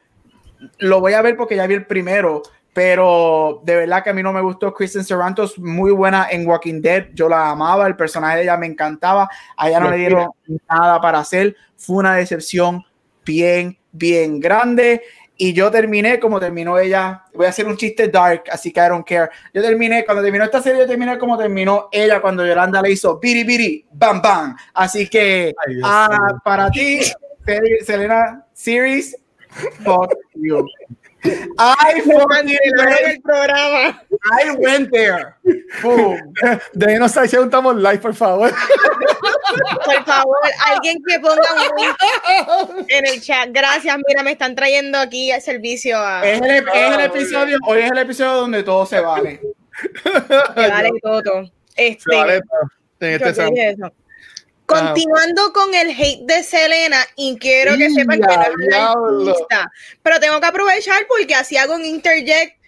Lo 0.78 1.00
voy 1.00 1.12
a 1.12 1.22
ver 1.22 1.36
porque 1.36 1.56
ya 1.56 1.66
vi 1.66 1.74
el 1.74 1.86
primero. 1.86 2.42
Pero 2.78 3.60
de 3.64 3.74
verdad 3.74 4.04
que 4.04 4.10
a 4.10 4.12
mí 4.12 4.22
no 4.22 4.32
me 4.32 4.40
gustó. 4.40 4.72
Kristen 4.72 5.02
Serrantos, 5.02 5.58
muy 5.58 5.90
buena 5.90 6.28
en 6.30 6.46
Walking 6.46 6.80
Dead. 6.80 7.08
Yo 7.12 7.28
la 7.28 7.50
amaba. 7.50 7.88
El 7.88 7.96
personaje 7.96 8.36
de 8.36 8.42
ella 8.44 8.56
me 8.56 8.66
encantaba. 8.66 9.28
A 9.56 9.68
ella 9.68 9.80
no 9.80 9.90
le 9.90 9.96
dieron 9.96 10.30
nada 10.70 11.00
para 11.00 11.18
hacer. 11.18 11.56
Fue 11.76 11.96
una 11.96 12.14
decepción 12.14 12.84
bien, 13.24 13.76
bien 13.90 14.38
grande 14.38 15.02
y 15.36 15.52
yo 15.52 15.72
terminé 15.72 16.20
como 16.20 16.38
terminó 16.38 16.78
ella. 16.78 17.24
Voy 17.34 17.46
a 17.46 17.48
hacer 17.48 17.66
un 17.66 17.76
chiste 17.76 18.06
dark, 18.06 18.44
así 18.48 18.72
que 18.72 18.78
I 18.78 18.88
don't 18.88 19.04
care. 19.04 19.28
Yo 19.52 19.60
terminé, 19.60 20.04
cuando 20.04 20.22
terminó 20.22 20.44
esta 20.44 20.62
serie, 20.62 20.82
yo 20.82 20.86
terminé 20.86 21.18
como 21.18 21.36
terminó 21.36 21.88
ella 21.90 22.20
cuando 22.20 22.46
Yolanda 22.46 22.80
le 22.80 22.92
hizo 22.92 23.18
biri 23.18 23.42
biri, 23.42 23.86
bam 23.90 24.22
bam. 24.22 24.56
Así 24.72 25.08
que 25.08 25.52
ah, 25.82 26.38
para 26.44 26.70
ti, 26.70 27.00
Selena 27.84 28.46
Series, 28.52 29.16
fuck 29.82 30.14
you. 30.34 30.64
I 31.24 32.00
fucking 32.00 32.28
Cancelaron 32.28 32.86
went, 32.86 33.14
el 33.14 33.20
programa. 33.22 34.02
I 34.40 34.50
went 34.56 34.90
there. 34.92 35.36
Boom. 35.82 36.32
De 36.74 36.98
no 36.98 37.06
estar 37.06 37.24
estamos 37.24 37.76
live, 37.76 37.98
por 37.98 38.14
favor. 38.14 38.52
Por 39.84 40.04
favor, 40.04 40.36
alguien 40.66 40.98
que 41.06 41.18
ponga 41.18 41.42
un 41.54 41.82
link 41.82 41.96
en 42.88 43.06
el 43.06 43.20
chat. 43.20 43.48
Gracias, 43.50 43.96
mira, 44.06 44.22
me 44.22 44.32
están 44.32 44.54
trayendo 44.54 44.98
aquí 44.98 45.30
el 45.32 45.40
servicio 45.40 45.98
a 45.98 46.22
Es 46.26 46.40
el, 46.40 46.68
es 46.68 46.94
el 46.94 47.00
episodio, 47.00 47.58
hoy 47.66 47.80
es 47.80 47.90
el 47.90 47.98
episodio 47.98 48.32
donde 48.34 48.62
todo 48.62 48.86
se 48.86 49.00
vale. 49.00 49.40
que 50.54 50.68
vale 50.68 50.90
todo. 51.02 51.50
Este, 51.74 52.16
Vale, 52.16 52.40
en 53.00 53.22
este 53.22 53.34
Continuando 54.68 55.50
con 55.54 55.74
el 55.74 55.90
hate 55.98 56.26
de 56.26 56.42
Selena, 56.42 56.98
y 57.16 57.38
quiero 57.38 57.74
que 57.78 57.88
sepan 57.88 58.20
que 58.20 58.36
no 58.36 58.42
es 58.42 58.50
una 58.54 59.30
artista, 59.30 59.72
pero 60.02 60.20
tengo 60.20 60.38
que 60.40 60.46
aprovechar 60.46 61.06
porque 61.08 61.34
así 61.34 61.56
hago 61.56 61.74
un 61.74 61.86
interject. 61.86 62.58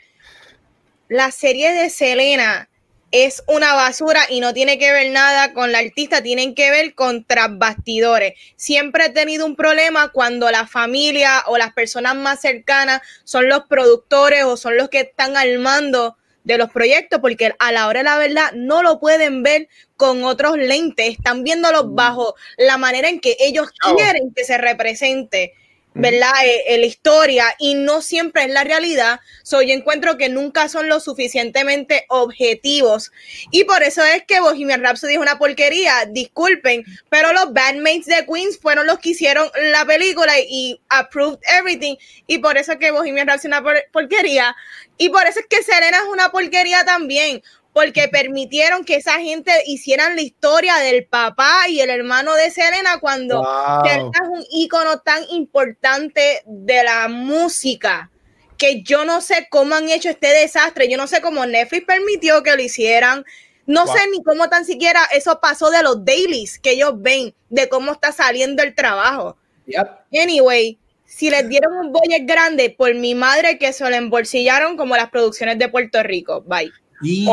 La 1.09 1.31
serie 1.31 1.73
de 1.73 1.91
Selena 1.91 2.71
es 3.11 3.43
una 3.49 3.75
basura 3.75 4.23
y 4.31 4.41
no 4.41 4.55
tiene 4.55 4.79
que 4.79 4.93
ver 4.93 5.11
nada 5.11 5.53
con 5.53 5.73
la 5.73 5.81
artista, 5.81 6.23
tienen 6.23 6.55
que 6.55 6.71
ver 6.71 6.95
con 6.95 7.25
tras 7.25 7.59
bastidores. 7.59 8.33
Siempre 8.57 9.07
he 9.07 9.11
tenido 9.11 9.45
un 9.45 9.55
problema 9.55 10.11
cuando 10.11 10.51
la 10.51 10.67
familia 10.67 11.43
o 11.49 11.59
las 11.59 11.75
personas 11.75 12.15
más 12.15 12.41
cercanas 12.41 13.03
son 13.25 13.47
los 13.51 13.65
productores 13.67 14.45
o 14.45 14.57
son 14.57 14.79
los 14.79 14.89
que 14.89 15.01
están 15.01 15.37
al 15.37 15.59
mando 15.59 16.17
de 16.45 16.59
los 16.59 16.71
proyectos, 16.71 17.21
porque 17.21 17.53
a 17.59 17.73
la 17.73 17.87
hora 17.87 18.01
de 18.01 18.05
la 18.05 18.19
verdad 18.19 18.53
no 18.55 18.83
lo 18.83 18.99
pueden 18.99 19.43
ver 19.43 19.69
con 19.97 20.25
otros 20.25 20.57
lentes, 20.57 21.11
están 21.11 21.45
viéndolo 21.45 21.91
bajo 21.91 22.35
la 22.57 22.79
manera 22.79 23.09
en 23.09 23.21
que 23.21 23.37
ellos 23.41 23.69
quieren 23.73 24.33
que 24.35 24.45
se 24.45 24.59
represente. 24.59 25.55
¿Verdad? 25.93 26.31
Eh, 26.45 26.63
eh, 26.69 26.79
la 26.79 26.87
historia 26.87 27.47
y 27.59 27.75
no 27.75 28.01
siempre 28.01 28.45
es 28.45 28.51
la 28.51 28.63
realidad. 28.63 29.19
So, 29.43 29.61
yo 29.61 29.75
encuentro 29.75 30.17
que 30.17 30.29
nunca 30.29 30.69
son 30.69 30.89
lo 30.89 31.01
suficientemente 31.01 32.07
objetivos. 32.09 33.11
Y 33.51 33.65
por 33.65 33.83
eso 33.83 34.03
es 34.05 34.23
que 34.25 34.39
Bohemian 34.41 34.83
Rhapsody 34.85 35.15
es 35.15 35.19
una 35.19 35.37
porquería. 35.39 36.07
Disculpen, 36.09 36.85
pero 37.09 37.33
los 37.33 37.53
bandmates 37.53 38.07
de 38.07 38.25
Queens 38.25 38.59
fueron 38.59 38.87
los 38.87 39.01
que 39.01 39.11
hicieron 39.11 39.51
la 39.73 39.85
película 39.85 40.33
y 40.39 40.81
approved 40.91 41.41
everything. 41.59 41.97
Y 42.29 42.39
por 42.39 42.57
eso 42.57 42.73
es 42.73 42.79
que 42.79 42.93
Bohemian 42.93 43.27
Rhapsody 43.27 43.53
es 43.53 43.59
una 43.59 43.63
por- 43.63 43.85
porquería. 43.93 44.55
Y 44.97 45.09
por 45.09 45.27
eso 45.27 45.41
es 45.41 45.47
que 45.47 45.63
Selena 45.63 45.99
es 45.99 46.05
una 46.09 46.31
porquería 46.31 46.85
también. 46.85 47.43
Porque 47.73 48.09
permitieron 48.09 48.85
que 48.85 48.97
esa 48.97 49.21
gente 49.21 49.53
hicieran 49.67 50.17
la 50.17 50.23
historia 50.23 50.77
del 50.79 51.07
papá 51.07 51.69
y 51.69 51.81
el 51.81 51.91
hermano 51.91 52.35
de 52.35 52.51
Selena 52.51 52.99
cuando 52.99 53.39
Wow. 53.43 53.85
Selena 53.85 54.11
es 54.23 54.29
un 54.29 54.45
ícono 54.51 54.99
tan 55.01 55.23
importante 55.31 56.43
de 56.47 56.83
la 56.83 57.07
música 57.09 58.11
que 58.59 58.83
yo 58.83 59.05
no 59.05 59.21
sé 59.21 59.47
cómo 59.51 59.75
han 59.77 59.89
hecho 59.89 60.11
este 60.11 60.27
desastre. 60.29 60.89
Yo 60.91 60.97
no 60.99 61.07
sé 61.07 61.21
cómo 61.21 61.47
Netflix 61.47 61.87
permitió 61.87 62.43
que 62.43 62.55
lo 62.57 62.61
hicieran. 62.63 63.25
No 63.67 63.87
Wow. 63.87 63.97
sé 63.97 64.01
ni 64.11 64.23
cómo 64.25 64.49
tan 64.49 64.65
siquiera 64.65 65.01
eso 65.15 65.39
pasó 65.41 65.71
de 65.71 65.83
los 65.83 66.05
dailies 66.05 66.59
que 66.59 66.73
ellos 66.73 66.95
ven, 66.97 67.33
de 67.51 67.69
cómo 67.69 67.93
está 67.93 68.11
saliendo 68.13 68.63
el 68.65 68.75
trabajo. 68.75 69.37
Yep. 69.67 69.89
Anyway, 70.21 70.77
si 71.07 71.31
les 71.31 71.49
dieron 71.49 71.73
un 71.75 71.93
budget 71.93 72.27
grande, 72.27 72.75
por 72.77 72.93
mi 72.95 73.15
madre 73.15 73.59
que 73.59 73.73
se 73.73 73.89
lo 73.89 73.95
embolsillaron 73.95 74.77
como 74.77 74.97
las 74.97 75.09
producciones 75.11 75.59
de 75.59 75.69
Puerto 75.69 76.03
Rico. 76.03 76.43
Bye. 76.43 76.73
Y- 77.03 77.27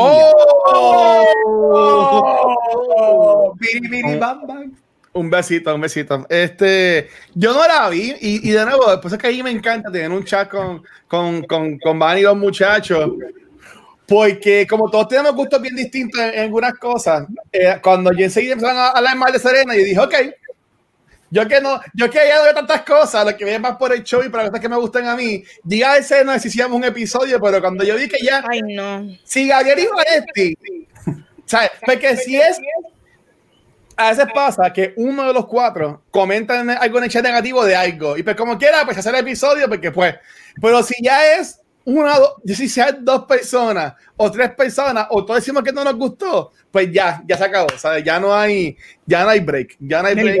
Oh, 2.80 3.54
bam, 4.18 4.46
bam. 4.46 4.72
Un 5.12 5.30
besito, 5.30 5.74
un 5.74 5.80
besito. 5.80 6.26
Este, 6.28 7.08
yo 7.34 7.52
no 7.52 7.66
la 7.66 7.88
vi 7.88 8.14
y, 8.20 8.48
y 8.48 8.52
de 8.52 8.64
nuevo, 8.64 8.90
después 8.90 9.12
es 9.12 9.18
que 9.18 9.26
ahí 9.26 9.42
me 9.42 9.50
encanta 9.50 9.90
tener 9.90 10.10
un 10.10 10.24
chat 10.24 10.48
con, 10.48 10.82
con, 11.08 11.42
con, 11.44 11.78
con 11.78 11.98
Van 11.98 12.18
y 12.18 12.22
los 12.22 12.36
muchachos, 12.36 13.10
porque 14.06 14.66
como 14.68 14.88
todos 14.90 15.08
tenemos 15.08 15.34
gustos 15.34 15.60
bien 15.60 15.74
distintos 15.74 16.20
en, 16.20 16.34
en 16.34 16.40
algunas 16.40 16.74
cosas, 16.74 17.26
eh, 17.52 17.78
cuando 17.82 18.12
yo 18.12 18.24
enseguida 18.24 18.52
empezaron 18.52 18.78
a 18.78 18.88
hablar 18.90 19.16
mal 19.16 19.32
de 19.32 19.38
Serena, 19.38 19.74
yo 19.74 19.82
dije, 19.82 19.98
ok, 19.98 20.14
yo 21.30 21.46
que 21.46 21.60
no, 21.60 21.80
yo 21.94 22.08
que 22.10 22.18
ya 22.26 22.38
no 22.38 22.44
veo 22.44 22.54
tantas 22.54 22.82
cosas, 22.82 23.24
lo 23.24 23.36
que 23.36 23.44
veo 23.44 23.60
más 23.60 23.76
por 23.76 23.92
el 23.92 24.02
show 24.02 24.22
y 24.24 24.28
para 24.28 24.44
las 24.44 24.50
cosas 24.50 24.62
que 24.62 24.68
me 24.68 24.76
gustan 24.76 25.06
a 25.06 25.16
mí, 25.16 25.42
diga 25.62 25.94
de 25.94 26.02
Serena 26.02 26.38
si 26.38 26.48
hicimos 26.48 26.70
un 26.72 26.84
episodio, 26.84 27.40
pero 27.40 27.60
cuando 27.60 27.84
yo 27.84 27.96
vi 27.96 28.08
que 28.08 28.18
ya 28.24 28.42
Ay, 28.48 28.62
no. 28.62 29.06
si 29.24 29.46
Gabriel 29.48 29.78
y 29.80 29.86
Vanetti, 29.86 30.58
¿sabes? 31.44 31.70
Porque 31.84 32.16
si 32.16 32.36
es, 32.36 32.58
a 33.96 34.10
veces 34.10 34.26
pasa 34.32 34.72
que 34.72 34.94
uno 34.96 35.26
de 35.26 35.32
los 35.34 35.46
cuatro 35.46 36.02
comenta 36.10 36.60
en- 36.60 36.70
algo 36.70 36.98
en 36.98 37.04
el 37.04 37.10
chat 37.10 37.24
negativo 37.24 37.64
de 37.64 37.74
algo, 37.74 38.16
y 38.16 38.22
pues 38.22 38.36
como 38.36 38.56
quiera, 38.56 38.84
pues 38.84 38.96
hacer 38.98 39.14
el 39.14 39.20
episodio, 39.22 39.68
porque 39.68 39.90
pues, 39.90 40.14
pero 40.60 40.82
si 40.82 40.94
ya 41.02 41.34
es 41.34 41.60
una, 41.84 42.16
do- 42.18 42.36
si 42.46 42.68
sean 42.68 43.04
dos 43.04 43.24
personas 43.24 43.94
o 44.16 44.30
tres 44.30 44.50
personas, 44.52 45.06
o 45.10 45.24
todos 45.24 45.40
decimos 45.40 45.62
que 45.64 45.72
no 45.72 45.82
nos 45.82 45.96
gustó, 45.96 46.52
pues 46.70 46.92
ya, 46.92 47.22
ya 47.26 47.36
se 47.36 47.44
acabó, 47.44 47.68
¿sabes? 47.76 48.04
Ya 48.04 48.20
no 48.20 48.34
hay, 48.34 48.76
ya 49.04 49.24
no 49.24 49.30
hay 49.30 49.40
break, 49.40 49.76
ya 49.80 50.02
no 50.02 50.08
hay 50.08 50.14
break. 50.14 50.38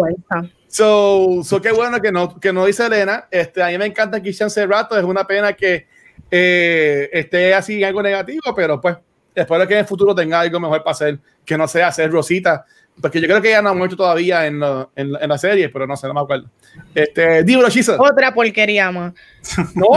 So, 0.68 1.40
so 1.44 1.60
qué 1.62 1.72
bueno 1.72 2.00
que 2.00 2.12
no, 2.12 2.38
que 2.38 2.52
no 2.52 2.66
dice 2.66 2.86
Elena. 2.86 3.26
Este, 3.30 3.62
a 3.62 3.68
mí 3.68 3.78
me 3.78 3.86
encanta 3.86 4.20
Christian 4.20 4.50
Cerrato. 4.50 4.96
Es 4.98 5.04
una 5.04 5.24
pena 5.26 5.52
que 5.54 5.86
eh, 6.30 7.08
esté 7.12 7.54
así 7.54 7.78
en 7.82 7.84
algo 7.88 8.02
negativo, 8.02 8.54
pero 8.54 8.80
pues 8.80 8.96
espero 9.34 9.66
que 9.66 9.74
en 9.74 9.80
el 9.80 9.86
futuro 9.86 10.14
tenga 10.14 10.40
algo 10.40 10.60
mejor 10.60 10.82
para 10.82 10.92
hacer, 10.92 11.18
que 11.44 11.56
no 11.56 11.66
sea 11.66 11.88
hacer 11.88 12.10
Rosita. 12.10 12.64
Porque 13.00 13.20
yo 13.20 13.28
creo 13.28 13.40
que 13.40 13.48
ella 13.50 13.62
no 13.62 13.68
ha 13.70 13.74
muerto 13.74 13.96
todavía 13.96 14.44
en, 14.46 14.58
lo- 14.58 14.90
en, 14.96 15.12
en 15.20 15.28
la 15.28 15.38
serie, 15.38 15.68
pero 15.68 15.86
no 15.86 15.96
sé, 15.96 16.08
no 16.08 16.14
me 16.14 16.20
acuerdo. 16.20 16.50
Este, 16.94 17.44
Chisa. 17.68 17.96
Otra 17.98 18.34
porquería 18.34 18.90
más. 18.90 19.12
No. 19.74 19.88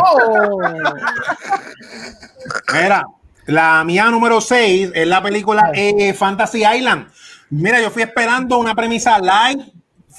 Mira, 2.73 3.05
la 3.47 3.83
mía 3.83 4.05
número 4.09 4.39
6 4.39 4.91
es 4.93 5.07
la 5.07 5.21
película 5.21 5.71
eh, 5.73 6.13
Fantasy 6.13 6.63
Island. 6.63 7.07
Mira, 7.49 7.81
yo 7.81 7.89
fui 7.89 8.03
esperando 8.03 8.57
una 8.57 8.75
premisa 8.75 9.19
light, 9.19 9.59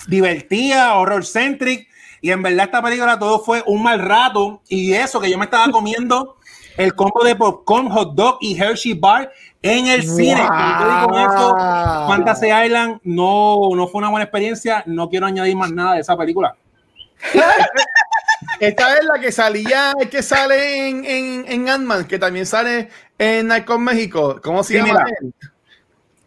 divertida, 0.07 0.95
horror 0.95 1.25
centric, 1.25 1.89
y 2.21 2.31
en 2.31 2.43
verdad 2.43 2.67
esta 2.67 2.83
película 2.83 3.19
todo 3.19 3.41
fue 3.41 3.63
un 3.67 3.83
mal 3.83 3.99
rato. 3.99 4.63
Y 4.69 4.93
eso 4.95 5.21
que 5.21 5.31
yo 5.31 5.39
me 5.39 5.45
estaba 5.45 5.71
comiendo 5.73 6.37
el 6.77 6.95
combo 6.95 7.25
de 7.25 7.35
popcorn, 7.35 7.91
hot 7.91 8.15
dog 8.15 8.39
y 8.41 8.57
Hershey 8.61 8.95
Bar 8.95 9.31
en 9.61 9.87
el 9.89 10.03
cine. 10.03 10.41
Y 10.43 10.81
yo 10.81 10.95
digo 10.95 11.09
con 11.09 11.19
eso, 11.19 11.57
Fantasy 12.09 12.47
Island 12.47 13.01
no, 13.03 13.71
no 13.75 13.89
fue 13.89 13.99
una 13.99 14.09
buena 14.11 14.25
experiencia. 14.25 14.83
No 14.87 15.09
quiero 15.09 15.27
añadir 15.27 15.57
más 15.57 15.73
nada 15.73 15.95
de 15.95 16.01
esa 16.01 16.17
película. 16.17 16.55
Esta 18.61 18.97
es 18.97 19.05
la 19.05 19.21
que 19.21 19.33
salía, 19.33 19.93
que 20.11 20.23
sale 20.23 20.89
en, 20.89 21.05
en, 21.05 21.45
en 21.49 21.69
Ant-Man, 21.69 22.07
que 22.07 22.19
también 22.19 22.47
sale 22.47 22.89
en 23.19 23.51
Icon 23.55 23.83
México. 23.83 24.41
¿Cómo 24.43 24.63
se 24.63 24.81
Sí, 24.81 24.87
llama? 24.87 25.05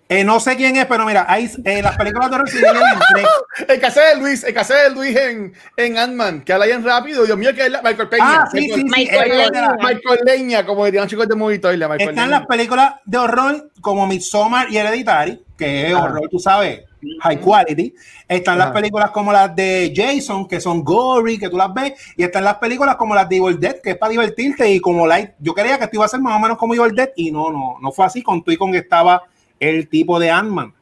Eh, 0.07 0.23
no 0.23 0.39
sé 0.39 0.55
quién 0.55 0.75
es, 0.75 0.85
pero 0.85 1.03
mira, 1.03 1.25
hay 1.27 1.49
eh, 1.63 1.81
las 1.81 1.97
películas 1.97 2.29
de 2.29 2.37
tres. 2.45 3.27
El 3.67 3.79
que 3.79 3.85
hace 3.87 4.01
de 4.01 4.15
Luis, 4.17 4.43
el 4.43 4.53
que 4.53 4.59
hace 4.59 4.73
de 4.75 4.89
Luis 4.91 5.15
en, 5.17 5.53
en 5.77 5.97
Ant-Man, 5.97 6.41
que 6.43 6.53
habla 6.53 6.67
bien 6.67 6.83
rápido. 6.83 7.23
Dios 7.25 7.37
mío, 7.37 7.55
que 7.55 7.65
es 7.65 7.71
la- 7.71 7.81
Michael 7.81 8.09
Peña. 8.09 8.23
Ah, 8.43 8.47
sí, 8.51 8.69
sí, 8.69 8.73
sí. 8.75 8.83
Michael 8.83 9.29
Leña. 9.29 9.75
Michael 9.81 10.19
Leña, 10.23 10.65
como 10.65 10.85
dirían 10.85 11.07
chicos 11.07 11.27
de 11.27 11.33
Movie 11.35 11.57
Toilet, 11.57 11.89
Michael 11.89 12.09
Están 12.11 12.27
Leña. 12.29 12.39
las 12.39 12.47
películas 12.47 12.93
de 13.03 13.17
horror 13.17 13.71
como 13.81 14.05
Midsommar 14.05 14.71
y 14.71 14.77
Hereditary, 14.77 15.43
que 15.57 15.87
es 15.87 15.93
horror, 15.95 16.27
tú 16.29 16.37
sabes, 16.37 16.81
high 17.21 17.39
quality. 17.41 17.95
Están 18.27 18.59
las 18.59 18.71
películas 18.71 19.09
como 19.09 19.31
las 19.33 19.55
de 19.55 19.91
Jason, 19.95 20.47
que 20.47 20.59
son 20.61 20.83
gory, 20.83 21.39
que 21.39 21.49
tú 21.49 21.57
las 21.57 21.73
ves. 21.73 21.93
Y 22.15 22.23
están 22.23 22.43
las 22.43 22.55
películas 22.57 22.95
como 22.95 23.15
las 23.15 23.27
de 23.27 23.37
Evil 23.37 23.59
Dead, 23.59 23.77
que 23.81 23.91
es 23.91 23.97
para 23.97 24.11
divertirte. 24.11 24.69
Y 24.69 24.79
como 24.79 25.07
light, 25.07 25.31
yo 25.39 25.55
creía 25.55 25.79
que 25.79 25.85
esto 25.85 25.95
iba 25.97 26.05
a 26.05 26.09
ser 26.09 26.19
más 26.19 26.35
o 26.35 26.39
menos 26.39 26.57
como 26.59 26.75
Evil 26.75 26.95
Dead. 26.95 27.09
Y 27.15 27.31
no, 27.31 27.51
no, 27.51 27.77
no 27.81 27.91
fue 27.91 28.05
así 28.05 28.21
con 28.21 28.43
tú 28.43 28.51
y 28.51 28.57
con 28.57 28.71
que 28.71 28.79
estaba 28.79 29.23
el 29.65 29.87
tipo 29.89 30.19
de 30.19 30.29
Ant-Man. 30.31 30.73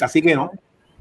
Así 0.00 0.22
que 0.22 0.34
no, 0.34 0.50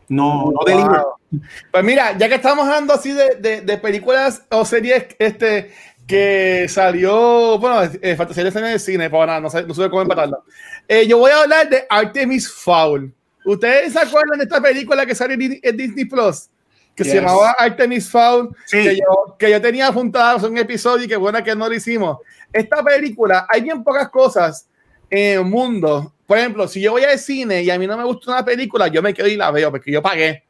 no, 0.10 0.52
no. 0.52 0.60
Wow. 0.60 1.42
Pues 1.72 1.84
mira, 1.84 2.18
ya 2.18 2.28
que 2.28 2.36
estamos 2.36 2.66
hablando 2.68 2.94
así 2.94 3.12
de, 3.12 3.36
de, 3.36 3.62
de 3.62 3.78
películas 3.78 4.44
o 4.50 4.66
series 4.66 5.06
este, 5.20 5.72
que 6.08 6.66
salió, 6.68 7.60
bueno, 7.60 7.84
eh, 8.02 8.16
fantasía 8.16 8.44
de 8.44 8.50
escena 8.50 8.68
de 8.70 8.80
cine, 8.80 9.10
para 9.10 9.28
nada, 9.28 9.42
no 9.42 9.50
sé, 9.50 9.64
no 9.64 9.74
sé 9.76 9.90
cómo 9.90 10.02
empatarla. 10.02 10.40
Eh, 10.88 11.06
yo 11.08 11.20
voy 11.20 11.32
a 11.32 11.42
hablar 11.44 11.70
de 11.70 11.86
Artemis 11.90 12.52
Fowl. 12.52 13.14
¿Ustedes 13.46 13.94
se 13.94 14.00
acuerdan 14.00 14.40
de 14.40 14.46
esta 14.46 14.60
película 14.60 15.06
que 15.06 15.14
salió 15.16 15.36
en, 15.36 15.60
en 15.62 15.78
Disney 15.78 16.06
Plus? 16.06 16.50
Que 16.96 17.04
se 17.06 17.12
Yes. 17.12 17.22
llamaba 17.22 17.52
Artemis 17.58 18.10
Fowl, 18.10 18.50
Sí. 18.66 18.84
que, 18.84 18.96
yo, 18.98 19.36
que 19.38 19.52
yo 19.52 19.62
tenía 19.62 19.88
apuntado 19.88 20.46
en 20.48 20.54
un 20.54 20.58
episodio 20.58 21.06
y 21.06 21.08
que 21.08 21.16
bueno 21.16 21.42
que 21.44 21.56
no 21.56 21.70
lo 21.70 21.74
hicimos. 21.76 22.18
Esta 22.52 22.84
película, 22.84 23.46
hay 23.48 23.62
bien 23.62 23.84
pocas 23.84 24.10
cosas 24.10 24.68
en 25.10 25.40
el 25.40 25.46
mundo. 25.46 26.12
Por 26.30 26.38
ejemplo, 26.38 26.68
si 26.68 26.80
yo 26.80 26.92
voy 26.92 27.04
al 27.04 27.18
cine 27.18 27.64
y 27.64 27.72
a 27.72 27.80
mí 27.80 27.88
no 27.88 27.98
me 27.98 28.04
gusta 28.04 28.30
una 28.32 28.46
película, 28.46 28.88
yo 28.88 29.02
me 29.02 29.16
quedo 29.16 29.28
y 29.28 29.36
la 29.36 29.50
veo 29.50 29.72
porque 29.72 29.92
yo 29.92 30.00
pagué 30.00 30.44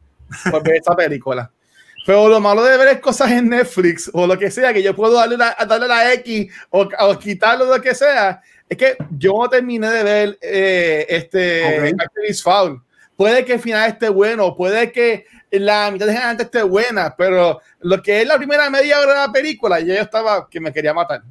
por 0.51 0.61
ver 0.61 0.75
esa 0.75 0.93
película. 0.93 1.49
Pero 2.05 2.27
lo 2.27 2.41
malo 2.41 2.65
de 2.65 2.75
ver 2.75 2.99
cosas 2.99 3.32
en 3.32 3.47
Netflix 3.47 4.11
o 4.11 4.27
lo 4.27 4.38
que 4.38 4.51
sea, 4.51 4.73
que 4.73 4.84
yo 4.84 4.93
puedo 4.93 5.13
darle 5.13 5.38
la, 5.38 5.55
darle 5.65 5.88
la 5.88 6.13
X 6.15 6.51
o, 6.69 6.82
o 6.82 7.17
quitarlo 7.17 7.63
lo 7.63 7.82
que 7.82 7.95
sea, 7.95 8.41
es 8.67 8.77
que 8.77 8.97
yo 9.17 9.32
no 9.39 9.47
terminé 9.47 9.89
de 9.89 10.03
ver 10.03 10.38
eh, 10.41 11.05
este 11.07 11.93
Ok. 11.93 12.01
Artemis 12.01 12.43
Fowl. 12.43 12.84
Puede 13.15 13.45
que 13.45 13.53
el 13.53 13.61
final 13.61 13.89
esté 13.89 14.09
bueno, 14.09 14.57
puede 14.57 14.91
que 14.91 15.27
la 15.49 15.91
mitad 15.91 16.07
de 16.07 16.17
gente 16.17 16.43
esté 16.43 16.61
buena, 16.61 17.15
pero 17.17 17.61
lo 17.80 18.01
que 18.01 18.21
es 18.21 18.27
la 18.27 18.38
primera 18.38 18.69
media 18.69 18.99
hora 18.99 19.13
de 19.13 19.27
la 19.27 19.32
película, 19.32 19.80
ya 19.80 19.95
yo 19.95 20.01
estaba 20.01 20.49
que 20.49 20.59
me 20.59 20.73
quería 20.73 20.93
matar. 20.93 21.21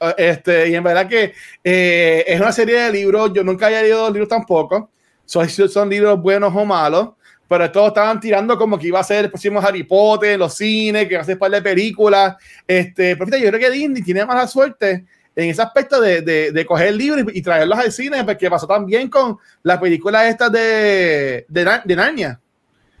Uh, 0.00 0.12
Este, 0.16 0.68
y 0.68 0.74
en 0.74 0.82
verdad 0.84 1.08
que 1.08 1.32
eh, 1.64 2.24
es 2.26 2.40
una 2.40 2.52
serie 2.52 2.80
de 2.80 2.92
libros. 2.92 3.32
Yo 3.34 3.42
nunca 3.42 3.66
había 3.66 3.82
leído 3.82 4.02
los 4.02 4.12
libros 4.12 4.28
tampoco. 4.28 4.90
Son, 5.24 5.48
son 5.48 5.88
libros 5.88 6.20
buenos 6.20 6.54
o 6.54 6.64
malos. 6.64 7.10
Pero 7.48 7.70
todos 7.70 7.88
estaban 7.88 8.18
tirando 8.18 8.58
como 8.58 8.76
que 8.76 8.88
iba 8.88 8.98
a 8.98 9.04
ser 9.04 9.26
el 9.26 9.30
próximo 9.30 9.60
Harry 9.60 9.84
Potter 9.84 10.30
en 10.32 10.40
los 10.40 10.54
cines, 10.54 11.06
que 11.08 11.14
va 11.14 11.22
a 11.22 11.24
ser 11.24 11.38
par 11.38 11.50
de 11.50 11.62
películas. 11.62 12.34
Este, 12.66 13.14
pero 13.14 13.26
fíjate, 13.26 13.44
yo 13.44 13.48
creo 13.50 13.60
que 13.60 13.70
Disney 13.70 14.02
tiene 14.02 14.26
mala 14.26 14.48
suerte 14.48 15.04
en 15.36 15.50
ese 15.50 15.62
aspecto 15.62 16.00
de, 16.00 16.22
de, 16.22 16.50
de 16.50 16.66
coger 16.66 16.92
libros 16.94 17.24
y, 17.32 17.38
y 17.38 17.42
traerlos 17.42 17.78
al 17.78 17.92
cine, 17.92 18.24
porque 18.24 18.50
pasó 18.50 18.66
también 18.66 19.08
con 19.08 19.38
las 19.62 19.78
películas 19.78 20.24
estas 20.26 20.50
de, 20.50 21.44
de, 21.48 21.80
de 21.84 21.96
Narnia 21.96 22.40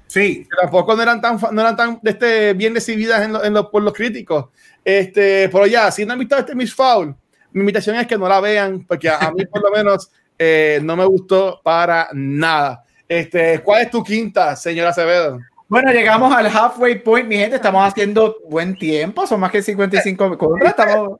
Sí, 0.06 0.44
que 0.48 0.56
tampoco 0.62 0.94
no 0.94 1.02
eran 1.02 1.20
tan, 1.20 1.38
no 1.50 1.60
eran 1.60 1.74
tan 1.76 2.00
este, 2.04 2.52
bien 2.54 2.72
recibidas 2.72 3.22
en 3.24 3.32
lo- 3.32 3.42
en 3.44 3.52
lo- 3.52 3.68
por 3.70 3.82
los 3.82 3.92
críticos. 3.92 4.46
Este, 4.86 5.48
pero 5.48 5.66
ya, 5.66 5.90
si 5.90 6.06
no 6.06 6.12
han 6.12 6.20
visto 6.20 6.36
este 6.36 6.54
Miss 6.54 6.72
Foul, 6.72 7.12
mi 7.50 7.58
invitación 7.58 7.96
es 7.96 8.06
que 8.06 8.16
no 8.16 8.28
la 8.28 8.38
vean, 8.38 8.86
porque 8.86 9.08
a, 9.08 9.18
a 9.18 9.32
mí 9.32 9.44
por 9.44 9.60
lo 9.60 9.72
menos 9.72 10.12
eh, 10.38 10.78
no 10.80 10.94
me 10.94 11.04
gustó 11.04 11.60
para 11.64 12.08
nada. 12.12 12.84
Este, 13.08 13.60
¿Cuál 13.64 13.82
es 13.82 13.90
tu 13.90 14.04
quinta, 14.04 14.54
señora 14.54 14.90
Acevedo? 14.90 15.40
Bueno, 15.68 15.90
llegamos 15.90 16.32
al 16.32 16.46
halfway 16.46 17.00
point, 17.02 17.26
mi 17.26 17.36
gente. 17.36 17.56
Estamos 17.56 17.84
haciendo 17.86 18.36
buen 18.48 18.76
tiempo. 18.78 19.26
Son 19.26 19.40
más 19.40 19.50
que 19.50 19.62
55 19.62 20.38
contra. 20.38 20.68
Estamos. 20.70 21.18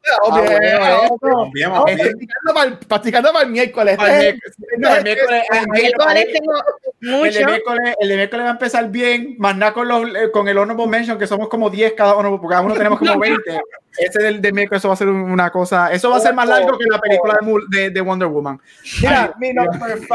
Practicando 2.89 3.33
para 3.33 3.45
el, 3.47 3.51
miércoles. 3.51 3.99
Este- 4.01 4.29
el 4.29 5.03
miércoles- 5.05 5.43
el 5.53 5.67
Miércoles 5.71 6.27
tengo 6.33 6.53
El 7.01 7.11
de, 7.11 7.17
mucho. 7.17 7.47
miércoles, 7.47 7.95
el 8.01 8.09
de 8.09 8.17
miércoles 8.17 8.45
va 8.47 8.49
a 8.51 8.53
empezar 8.53 8.89
bien, 8.91 9.35
más 9.39 9.57
nada 9.57 9.73
con, 9.73 9.89
los, 9.89 10.09
eh, 10.15 10.31
con 10.33 10.49
el 10.49 10.59
Honorable 10.59 10.87
Mention, 10.87 11.19
que 11.19 11.27
somos 11.27 11.49
como 11.49 11.69
10 11.71 11.93
cada 11.95 12.15
uno, 12.17 12.31
porque 12.41 12.49
cada 12.55 12.63
uno 12.63 12.75
tenemos 12.75 12.99
como 12.99 13.19
20. 13.19 13.61
Ese 13.99 14.23
del 14.23 14.41
de 14.43 14.53
miércoles, 14.53 14.81
eso 14.81 14.89
va 14.89 14.95
a 14.95 14.99
ser 14.99 15.09
una 15.09 15.51
cosa, 15.51 15.91
eso 15.93 16.11
va 16.11 16.17
a 16.19 16.21
ser 16.21 16.35
más 16.35 16.49
largo 16.49 16.77
que 16.79 16.85
la 16.91 16.99
película 17.01 17.39
de, 17.71 17.91
de 17.91 18.01
Wonder 18.01 18.29
Woman. 18.29 18.61
Mira, 19.01 19.33
mi 19.39 19.53
number 19.53 19.99
5, 19.99 20.11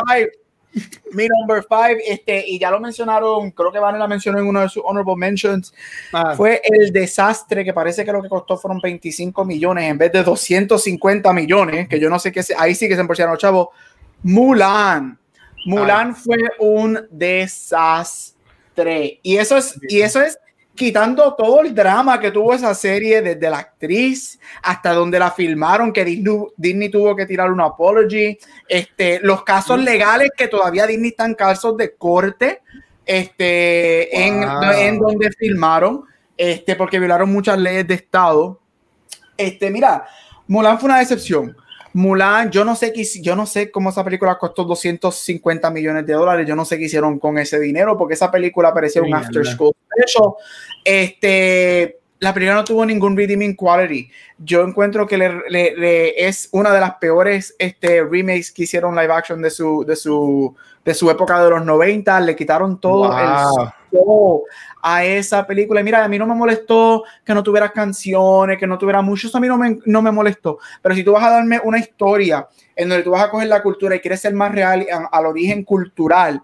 mi 1.13 1.27
number 1.27 1.63
5, 1.67 2.01
este, 2.07 2.43
y 2.47 2.59
ya 2.59 2.69
lo 2.71 2.79
mencionaron, 2.79 3.51
creo 3.51 3.71
que 3.71 3.79
Van 3.79 3.97
la 3.99 4.07
mencionó 4.07 4.39
en 4.39 4.47
uno 4.47 4.61
de 4.61 4.69
sus 4.69 4.83
Honorable 4.85 5.15
Mentions, 5.17 5.73
Ah, 6.13 6.33
fue 6.35 6.61
el 6.63 6.91
desastre 6.93 7.63
que 7.65 7.73
parece 7.73 8.05
que 8.05 8.11
lo 8.11 8.21
que 8.21 8.29
costó 8.29 8.57
fueron 8.57 8.79
25 8.81 9.43
millones 9.45 9.85
en 9.89 9.97
vez 9.97 10.11
de 10.11 10.23
250 10.23 11.33
millones, 11.33 11.87
que 11.89 11.99
yo 11.99 12.09
no 12.09 12.19
sé 12.19 12.31
qué, 12.31 12.43
se- 12.43 12.55
ahí 12.57 12.75
sí 12.75 12.87
que 12.87 12.95
se 12.95 13.01
embolsaron 13.01 13.33
los 13.33 13.41
chavos. 13.41 13.69
Mulan. 14.23 15.17
Mulan 15.65 16.15
fue 16.15 16.37
un 16.59 17.07
desastre. 17.11 19.19
Y 19.23 19.37
eso 19.37 19.57
es, 19.57 19.77
y 19.89 20.01
eso 20.01 20.21
es 20.21 20.37
quitando 20.75 21.35
todo 21.35 21.61
el 21.61 21.75
drama 21.75 22.19
que 22.19 22.31
tuvo 22.31 22.53
esa 22.53 22.73
serie, 22.73 23.21
desde 23.21 23.49
la 23.49 23.59
actriz 23.59 24.39
hasta 24.63 24.93
donde 24.93 25.19
la 25.19 25.31
filmaron, 25.31 25.91
que 25.91 26.05
Disney, 26.05 26.37
Disney 26.57 26.89
tuvo 26.89 27.15
que 27.15 27.25
tirar 27.25 27.51
una 27.51 27.65
apology, 27.65 28.37
este, 28.67 29.19
los 29.21 29.43
casos 29.43 29.79
legales 29.79 30.31
que 30.35 30.47
todavía 30.47 30.87
Disney 30.87 31.09
están 31.09 31.35
casos 31.35 31.77
de 31.77 31.95
corte, 31.95 32.61
este, 33.05 34.25
en, 34.25 34.43
en 34.43 34.97
donde 34.97 35.31
filmaron, 35.37 36.05
este, 36.37 36.75
porque 36.75 36.99
violaron 36.99 37.31
muchas 37.31 37.57
leyes 37.57 37.87
de 37.87 37.95
Estado. 37.95 38.59
Este, 39.37 39.69
mira, 39.69 40.05
Mulan 40.47 40.79
fue 40.79 40.89
una 40.89 40.99
decepción. 40.99 41.55
Mulan, 41.93 42.49
yo 42.51 42.63
no 42.63 42.75
sé 42.75 42.93
qué, 42.93 43.03
yo 43.21 43.35
no 43.35 43.45
sé 43.45 43.69
cómo 43.71 43.89
esa 43.89 44.03
película 44.03 44.37
costó 44.37 44.63
250 44.63 45.69
millones 45.71 46.05
de 46.05 46.13
dólares. 46.13 46.47
Yo 46.47 46.55
no 46.55 46.63
sé 46.65 46.77
qué 46.77 46.85
hicieron 46.85 47.19
con 47.19 47.37
ese 47.37 47.59
dinero, 47.59 47.97
porque 47.97 48.13
esa 48.13 48.31
película 48.31 48.73
parecía 48.73 49.01
un 49.01 49.13
after 49.13 49.45
school 49.45 49.73
special. 49.93 50.33
Este, 50.83 51.99
la 52.19 52.33
película 52.33 52.55
no 52.55 52.63
tuvo 52.63 52.85
ningún 52.85 53.17
redeeming 53.17 53.55
quality. 53.55 54.09
Yo 54.37 54.61
encuentro 54.61 55.07
que 55.07 55.17
le, 55.17 55.41
le- 55.49 55.75
le- 55.75 56.27
es 56.27 56.49
una 56.51 56.71
de 56.73 56.79
las 56.79 56.95
peores 56.95 57.55
este, 57.57 58.03
remakes 58.03 58.51
que 58.51 58.63
hicieron 58.63 58.95
live 58.95 59.11
action 59.11 59.41
de 59.41 59.49
su, 59.49 59.83
de 59.85 59.95
su, 59.95 60.55
de 60.85 60.93
su 60.93 61.09
época 61.09 61.43
de 61.43 61.49
los 61.49 61.65
90. 61.65 62.19
Le 62.21 62.35
quitaron 62.35 62.79
todo 62.79 63.09
Wow. 63.09 63.17
el 63.17 63.69
show 63.91 64.43
a 64.81 65.03
esa 65.05 65.45
película. 65.45 65.81
Y 65.81 65.83
mira, 65.83 66.03
a 66.03 66.07
mí 66.07 66.17
no 66.17 66.25
me 66.25 66.35
molestó 66.35 67.03
que 67.25 67.33
no 67.33 67.43
tuviera 67.43 67.71
canciones, 67.71 68.57
que 68.57 68.67
no 68.67 68.77
tuviera 68.77 69.01
mucho, 69.01 69.27
eso 69.27 69.37
a 69.37 69.41
mí 69.41 69.47
no 69.47 69.57
me, 69.57 69.79
no 69.85 70.01
me 70.01 70.11
molestó. 70.11 70.59
Pero 70.81 70.95
si 70.95 71.03
tú 71.03 71.11
vas 71.13 71.23
a 71.23 71.31
darme 71.31 71.59
una 71.63 71.79
historia 71.79 72.47
en 72.75 72.89
donde 72.89 73.03
tú 73.03 73.11
vas 73.11 73.23
a 73.23 73.29
coger 73.29 73.47
la 73.47 73.61
cultura 73.61 73.95
y 73.95 73.99
quieres 73.99 74.21
ser 74.21 74.33
más 74.33 74.51
real 74.51 74.85
al 75.11 75.25
origen 75.25 75.63
cultural, 75.63 76.41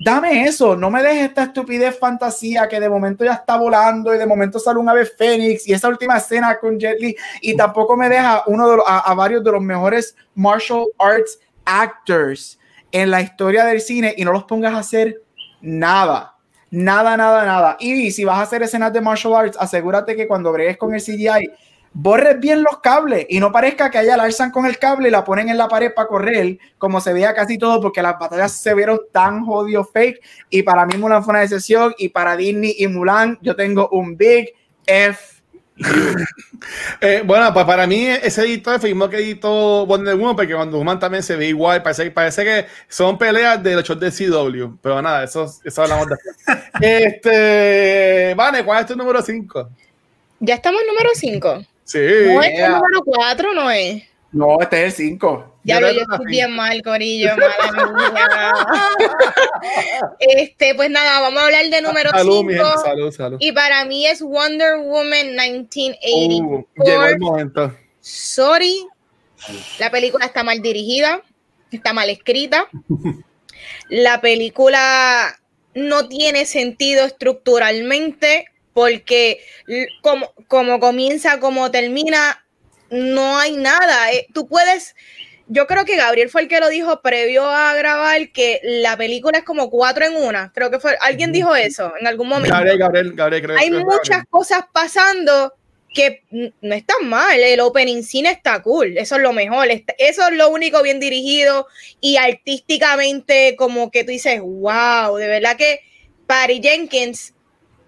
dame 0.00 0.44
eso, 0.44 0.76
no 0.76 0.90
me 0.90 1.02
dejes 1.02 1.28
esta 1.28 1.44
estupidez 1.44 1.98
fantasía 1.98 2.68
que 2.68 2.80
de 2.80 2.88
momento 2.88 3.24
ya 3.24 3.32
está 3.34 3.56
volando 3.56 4.14
y 4.14 4.18
de 4.18 4.26
momento 4.26 4.58
sale 4.58 4.78
un 4.78 4.88
ave 4.88 5.06
fénix 5.06 5.66
y 5.66 5.72
esa 5.72 5.88
última 5.88 6.18
escena 6.18 6.58
con 6.58 6.78
Jet 6.78 7.00
Li 7.00 7.16
y 7.40 7.56
tampoco 7.56 7.96
me 7.96 8.08
deja 8.08 8.42
uno 8.46 8.68
de 8.68 8.76
los- 8.76 8.84
a, 8.86 8.98
a 9.10 9.14
varios 9.14 9.42
de 9.42 9.52
los 9.52 9.62
mejores 9.62 10.14
martial 10.34 10.84
arts 10.98 11.38
actors 11.64 12.58
en 12.90 13.10
la 13.10 13.20
historia 13.20 13.64
del 13.64 13.80
cine 13.80 14.14
y 14.16 14.24
no 14.24 14.32
los 14.32 14.44
pongas 14.44 14.74
a 14.74 14.78
hacer 14.78 15.22
nada. 15.60 16.34
Nada, 16.70 17.16
nada, 17.16 17.44
nada. 17.46 17.76
Y 17.80 18.10
si 18.10 18.24
vas 18.24 18.38
a 18.38 18.42
hacer 18.42 18.62
escenas 18.62 18.92
de 18.92 19.00
martial 19.00 19.34
arts, 19.34 19.56
asegúrate 19.58 20.14
que 20.14 20.28
cuando 20.28 20.52
bregues 20.52 20.76
con 20.76 20.94
el 20.94 21.00
CGI, 21.00 21.50
borres 21.94 22.38
bien 22.38 22.62
los 22.62 22.78
cables 22.80 23.26
y 23.30 23.40
no 23.40 23.50
parezca 23.50 23.90
que 23.90 23.98
haya 23.98 24.16
la 24.16 24.24
alzan 24.24 24.50
con 24.50 24.66
el 24.66 24.78
cable 24.78 25.08
y 25.08 25.10
la 25.10 25.24
ponen 25.24 25.48
en 25.48 25.56
la 25.56 25.66
pared 25.66 25.92
para 25.94 26.08
correr, 26.08 26.58
como 26.76 27.00
se 27.00 27.12
veía 27.14 27.34
casi 27.34 27.56
todo, 27.56 27.80
porque 27.80 28.02
las 28.02 28.18
batallas 28.18 28.52
se 28.52 28.74
vieron 28.74 29.00
tan 29.12 29.44
jodido 29.46 29.84
fake. 29.84 30.20
Y 30.50 30.62
para 30.62 30.84
mí 30.84 30.96
Mulan 30.98 31.24
fue 31.24 31.32
una 31.32 31.40
decepción. 31.40 31.94
Y 31.98 32.10
para 32.10 32.36
Disney 32.36 32.74
y 32.78 32.86
Mulan, 32.86 33.38
yo 33.40 33.56
tengo 33.56 33.88
un 33.90 34.16
big 34.16 34.52
F. 34.86 35.37
Eh, 37.00 37.22
bueno, 37.24 37.52
pues 37.54 37.64
para 37.64 37.86
mí 37.86 38.06
ese 38.06 38.42
editor 38.42 38.80
fue 38.80 38.88
el 38.88 38.94
mismo 38.96 39.08
que 39.08 39.18
editó 39.18 39.86
Wonder 39.86 40.16
Woman, 40.16 40.34
porque 40.34 40.54
Wonder 40.54 40.76
Woman 40.76 40.98
también 40.98 41.22
se 41.22 41.36
ve 41.36 41.46
igual, 41.46 41.82
parece, 41.82 42.10
parece 42.10 42.44
que 42.44 42.66
son 42.88 43.16
peleas 43.16 43.62
de 43.62 43.76
los 43.76 43.84
shows 43.84 44.00
de 44.00 44.10
CW, 44.10 44.76
pero 44.82 45.00
nada, 45.00 45.24
eso, 45.24 45.46
eso 45.64 45.82
hablamos 45.82 46.08
después. 46.08 46.36
este, 46.80 48.34
vale, 48.36 48.64
¿cuál 48.64 48.80
es 48.80 48.86
tu 48.86 48.96
número 48.96 49.22
5? 49.22 49.68
Ya 50.40 50.54
estamos 50.54 50.80
en 50.80 50.88
número 50.88 51.10
5. 51.14 51.64
Sí. 51.84 51.98
No 51.98 52.42
es 52.42 52.50
el 52.50 52.56
yeah. 52.56 52.68
número 52.70 53.02
4, 53.04 53.54
no 53.54 53.70
es. 53.70 54.02
No, 54.32 54.60
este 54.60 54.86
es 54.86 54.98
el 54.98 55.06
5. 55.10 55.57
Ya 55.68 55.80
lo 55.80 55.90
yo 55.92 56.00
estoy 56.00 56.26
bien 56.26 56.54
mal, 56.54 56.82
Corillo, 56.82 57.36
mala. 57.36 58.52
Este, 60.18 60.74
pues 60.74 60.90
nada, 60.90 61.20
vamos 61.20 61.42
a 61.42 61.46
hablar 61.46 61.68
de 61.68 61.82
número 61.82 62.10
mi 62.12 62.54
gente, 62.54 62.64
5. 62.64 62.82
salud, 62.82 63.12
salud. 63.12 63.36
Y 63.40 63.52
para 63.52 63.84
mí 63.84 64.06
es 64.06 64.22
Wonder 64.22 64.78
Woman 64.78 65.36
1980. 65.36 66.44
Uh, 66.44 66.66
llegó 66.84 67.04
el 67.04 67.18
momento. 67.18 67.76
Sorry, 68.00 68.86
la 69.78 69.90
película 69.90 70.24
está 70.24 70.42
mal 70.42 70.62
dirigida, 70.62 71.22
está 71.70 71.92
mal 71.92 72.08
escrita. 72.10 72.68
La 73.88 74.20
película 74.20 75.38
no 75.74 76.08
tiene 76.08 76.46
sentido 76.46 77.04
estructuralmente 77.04 78.46
porque 78.72 79.40
como, 80.02 80.32
como 80.46 80.80
comienza, 80.80 81.40
como 81.40 81.70
termina, 81.70 82.44
no 82.90 83.38
hay 83.38 83.56
nada. 83.56 84.12
Eh, 84.12 84.26
Tú 84.32 84.46
puedes, 84.46 84.94
yo 85.48 85.66
creo 85.66 85.84
que 85.84 85.96
Gabriel 85.96 86.28
fue 86.28 86.42
el 86.42 86.48
que 86.48 86.60
lo 86.60 86.68
dijo 86.68 87.00
previo 87.00 87.44
a 87.44 87.74
grabar 87.74 88.30
que 88.32 88.60
la 88.62 88.96
película 88.96 89.38
es 89.38 89.44
como 89.44 89.70
cuatro 89.70 90.04
en 90.04 90.16
una. 90.16 90.52
Creo 90.52 90.70
que 90.70 90.78
fue, 90.78 90.96
alguien 91.00 91.32
dijo 91.32 91.56
eso 91.56 91.92
en 91.98 92.06
algún 92.06 92.28
momento 92.28 92.54
Gabriel, 92.54 92.78
Gabriel, 92.78 93.12
Gabriel, 93.14 93.42
creo 93.42 93.58
hay 93.58 93.68
creo 93.68 93.80
muchas 93.80 94.08
Gabriel. 94.08 94.26
cosas 94.28 94.64
pasando 94.72 95.54
que 95.94 96.22
no 96.30 96.74
están 96.74 97.08
mal. 97.08 97.40
El 97.40 97.60
opening 97.60 98.02
scene 98.02 98.30
está 98.30 98.62
cool. 98.62 98.98
Eso 98.98 99.16
es 99.16 99.22
lo 99.22 99.32
mejor. 99.32 99.68
Eso 99.70 100.28
es 100.28 100.34
lo 100.34 100.50
único 100.50 100.82
bien 100.82 101.00
dirigido 101.00 101.66
y 102.00 102.18
artísticamente 102.18 103.56
como 103.56 103.90
que 103.90 104.04
tú 104.04 104.10
dices, 104.10 104.40
wow, 104.40 105.16
de 105.16 105.28
verdad 105.28 105.56
que 105.56 105.80
Patty 106.26 106.60
Jenkins 106.62 107.34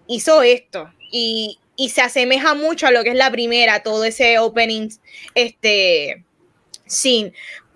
hizo 0.06 0.42
esto 0.42 0.90
y, 1.12 1.58
y 1.76 1.90
se 1.90 2.00
asemeja 2.00 2.54
mucho 2.54 2.86
a 2.86 2.90
lo 2.90 3.04
que 3.04 3.10
es 3.10 3.16
la 3.16 3.30
primera, 3.30 3.82
todo 3.82 4.04
ese 4.04 4.38
opening 4.38 4.88
este 5.34 6.24
scene. 6.90 7.32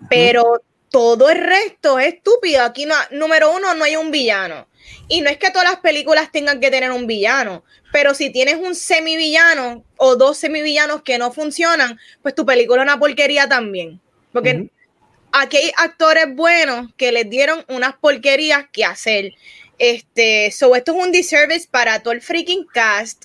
Pero 0.09 0.61
todo 0.91 1.29
el 1.29 1.39
resto 1.39 1.99
es 1.99 2.13
estúpido. 2.13 2.63
Aquí 2.63 2.85
no, 2.85 2.95
número 3.11 3.51
uno, 3.53 3.73
no 3.73 3.83
hay 3.83 3.95
un 3.95 4.11
villano. 4.11 4.67
Y 5.07 5.21
no 5.21 5.29
es 5.29 5.37
que 5.37 5.51
todas 5.51 5.69
las 5.69 5.79
películas 5.79 6.31
tengan 6.31 6.59
que 6.59 6.71
tener 6.71 6.91
un 6.91 7.07
villano, 7.07 7.63
pero 7.91 8.13
si 8.13 8.29
tienes 8.29 8.55
un 8.55 8.75
semivillano 8.75 9.83
o 9.97 10.15
dos 10.15 10.37
semivillanos 10.37 11.01
que 11.01 11.17
no 11.17 11.31
funcionan, 11.31 11.99
pues 12.21 12.35
tu 12.35 12.45
película 12.45 12.81
es 12.81 12.85
una 12.85 12.99
porquería 12.99 13.47
también. 13.47 13.99
Porque 14.31 14.55
Ujú. 14.55 14.69
aquí 15.31 15.57
hay 15.57 15.71
actores 15.77 16.33
buenos 16.35 16.91
que 16.97 17.11
les 17.11 17.29
dieron 17.29 17.63
unas 17.67 17.95
porquerías 17.97 18.65
que 18.71 18.85
hacer. 18.85 19.33
Este, 19.77 20.51
so 20.51 20.75
esto 20.75 20.93
es 20.97 21.03
un 21.03 21.11
disservice 21.11 21.67
para 21.69 22.01
todo 22.01 22.13
el 22.13 22.21
freaking 22.21 22.65
cast. 22.73 23.24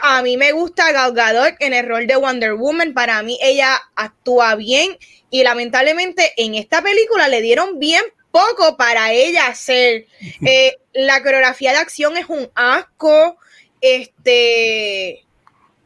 A 0.00 0.22
mí 0.22 0.36
me 0.36 0.52
gusta 0.52 0.92
Gal 0.92 1.12
Gadot 1.12 1.54
en 1.60 1.74
el 1.74 1.86
rol 1.86 2.06
de 2.06 2.16
Wonder 2.16 2.54
Woman. 2.54 2.94
Para 2.94 3.22
mí 3.22 3.38
ella 3.42 3.80
actúa 3.96 4.54
bien 4.54 4.96
y 5.30 5.42
lamentablemente 5.42 6.32
en 6.36 6.54
esta 6.54 6.82
película 6.82 7.28
le 7.28 7.40
dieron 7.40 7.78
bien 7.78 8.02
poco 8.30 8.76
para 8.76 9.12
ella 9.12 9.46
hacer. 9.46 10.06
Eh, 10.44 10.76
la 10.92 11.22
coreografía 11.22 11.72
de 11.72 11.78
acción 11.78 12.16
es 12.16 12.26
un 12.28 12.50
asco. 12.54 13.36
Este, 13.80 15.24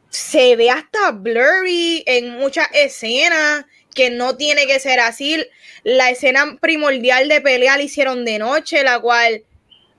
se 0.09 0.55
ve 0.55 0.69
hasta 0.69 1.11
blurry 1.11 2.03
en 2.05 2.37
muchas 2.37 2.67
escenas, 2.73 3.65
que 3.93 4.09
no 4.09 4.35
tiene 4.35 4.67
que 4.67 4.79
ser 4.79 4.99
así. 4.99 5.43
La 5.83 6.09
escena 6.09 6.57
primordial 6.59 7.27
de 7.29 7.41
pelea 7.41 7.77
la 7.77 7.83
hicieron 7.83 8.25
de 8.25 8.39
noche, 8.39 8.83
la 8.83 8.99
cual, 8.99 9.43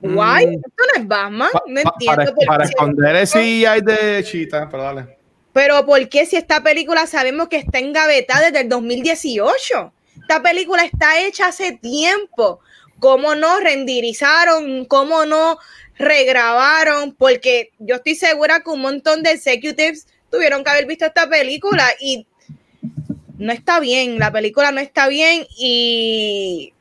guay, 0.01 0.47
Mm. 0.47 0.53
esto 0.55 0.83
no 0.95 1.03
es 1.03 1.09
Batman, 1.09 1.49
Pa- 1.53 1.63
no 1.67 1.81
entiendo 1.81 2.17
para, 2.17 2.35
por 2.35 2.47
para 2.47 2.65
qué. 2.65 2.71
esconder 2.71 3.17
el 3.17 3.27
CGI 3.27 3.81
de 3.83 4.25
Cheetah, 4.25 4.69
pero 4.71 4.83
dale. 4.85 5.19
Pero 5.53 5.85
¿por 5.85 6.09
qué 6.09 6.25
si 6.27 6.37
esta 6.37 6.63
película 6.63 7.07
sabemos 7.07 7.49
que 7.49 7.57
está 7.57 7.79
engavetada 7.81 8.47
desde 8.47 8.61
el 8.61 8.69
2018? 8.69 9.93
Esta 10.21 10.43
película 10.43 10.85
está 10.85 11.19
hecha 11.21 11.49
hace 11.49 11.73
tiempo. 11.73 12.61
¿Cómo 13.01 13.35
no 13.35 13.59
renderizaron? 13.61 14.85
¿Cómo 14.85 15.25
no 15.25 15.59
regrabaron? 15.97 17.13
Porque 17.15 17.71
yo 17.79 17.97
estoy 17.97 18.15
segura 18.15 18.61
que 18.61 18.71
un 18.71 18.81
montón 18.81 19.23
de 19.23 19.33
executives 19.33 20.07
tuvieron 20.31 20.63
que 20.63 20.71
haber 20.71 20.87
visto 20.87 21.07
esta 21.07 21.29
película 21.29 21.85
y 22.01 22.27
no 23.39 23.53
está 23.53 23.81
bien. 23.81 24.19
La 24.19 24.31
película 24.33 24.71
no 24.73 24.81
está 24.81 25.09
bien 25.09 25.47
y 25.57 26.73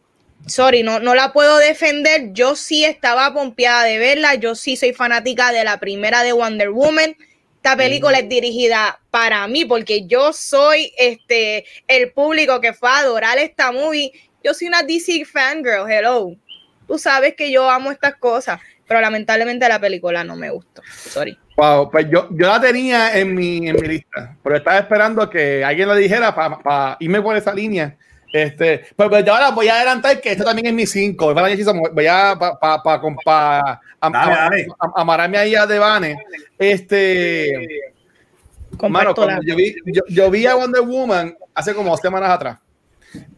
sorry, 0.48 0.84
no, 0.84 1.00
no 1.00 1.16
la 1.16 1.34
puedo 1.34 1.58
defender. 1.58 2.34
Yo 2.34 2.56
sí 2.56 2.86
estaba 2.86 3.34
pompeada 3.34 3.84
de 3.84 3.98
verla. 3.98 4.36
Yo 4.36 4.56
sí 4.56 4.76
soy 4.76 4.93
fanática 4.93 5.52
de 5.52 5.64
la 5.64 5.80
primera 5.80 6.24
de 6.24 6.34
Wonder 6.34 6.70
Woman. 6.70 7.16
Esta 7.58 7.76
película 7.76 8.20
es 8.20 8.30
dirigida 8.30 9.00
para 9.12 9.45
mí 9.48 9.66
porque 9.66 10.06
yo 10.06 10.32
soy 10.32 10.93
este 10.98 11.66
el 11.88 12.12
público 12.12 12.62
que 12.62 12.74
fue 12.74 12.89
a 12.89 13.00
adorar 13.00 13.38
esta 13.39 13.72
movie. 13.72 14.12
Yo 14.43 14.54
soy 14.54 14.68
una 14.68 14.84
DC 14.84 15.26
fangirl, 15.26 15.89
hello. 15.89 16.32
Tú 16.88 16.98
sabes 16.98 17.36
que 17.36 17.52
yo 17.52 17.70
amo 17.70 17.91
estas 17.91 18.16
cosas, 18.16 18.62
pero 18.88 19.02
lamentablemente 19.02 19.68
la 19.68 19.80
película 19.80 20.24
no 20.24 20.38
me 20.38 20.50
gustó. 20.50 20.82
Sorry. 21.10 21.38
Wow, 21.58 21.91
pues 21.91 22.08
yo, 22.10 22.30
yo 22.32 22.48
la 22.48 22.62
tenía 22.62 23.18
en 23.18 23.36
mi, 23.36 23.68
en 23.68 23.76
mi 23.76 23.88
lista, 23.88 24.38
pero 24.43 24.56
estaba 24.56 24.78
esperando 24.78 25.30
que 25.30 25.66
alguien 25.66 25.89
lo 25.89 25.95
dijera 25.95 26.34
para 26.34 26.95
irme 27.00 27.22
por 27.22 27.36
esa 27.36 27.54
línea. 27.54 27.98
Este, 28.43 28.85
pues, 28.95 29.09
pues, 29.09 29.27
ahora 29.27 29.49
voy 29.49 29.67
a 29.67 29.77
adelantar 29.77 30.21
que 30.21 30.31
esto 30.31 30.43
también 30.43 30.67
es 30.67 30.73
mi 30.73 30.85
5. 30.85 31.33
Voy 31.33 32.07
a 32.07 32.35
pa, 32.38 32.59
pa, 32.59 32.83
pa, 32.83 33.01
pa, 33.25 33.81
amarrarme 33.99 35.38
ahí 35.39 35.55
a 35.55 35.65
Devane. 35.65 36.17
Este, 36.57 37.93
mano, 38.88 39.15
yo, 39.43 39.55
vi, 39.55 39.75
yo, 39.85 40.03
yo 40.07 40.29
vi 40.29 40.45
a 40.45 40.55
Wonder 40.55 40.83
Woman 40.83 41.35
hace 41.55 41.73
como 41.73 41.89
dos 41.89 41.99
semanas 41.99 42.29
atrás. 42.29 42.59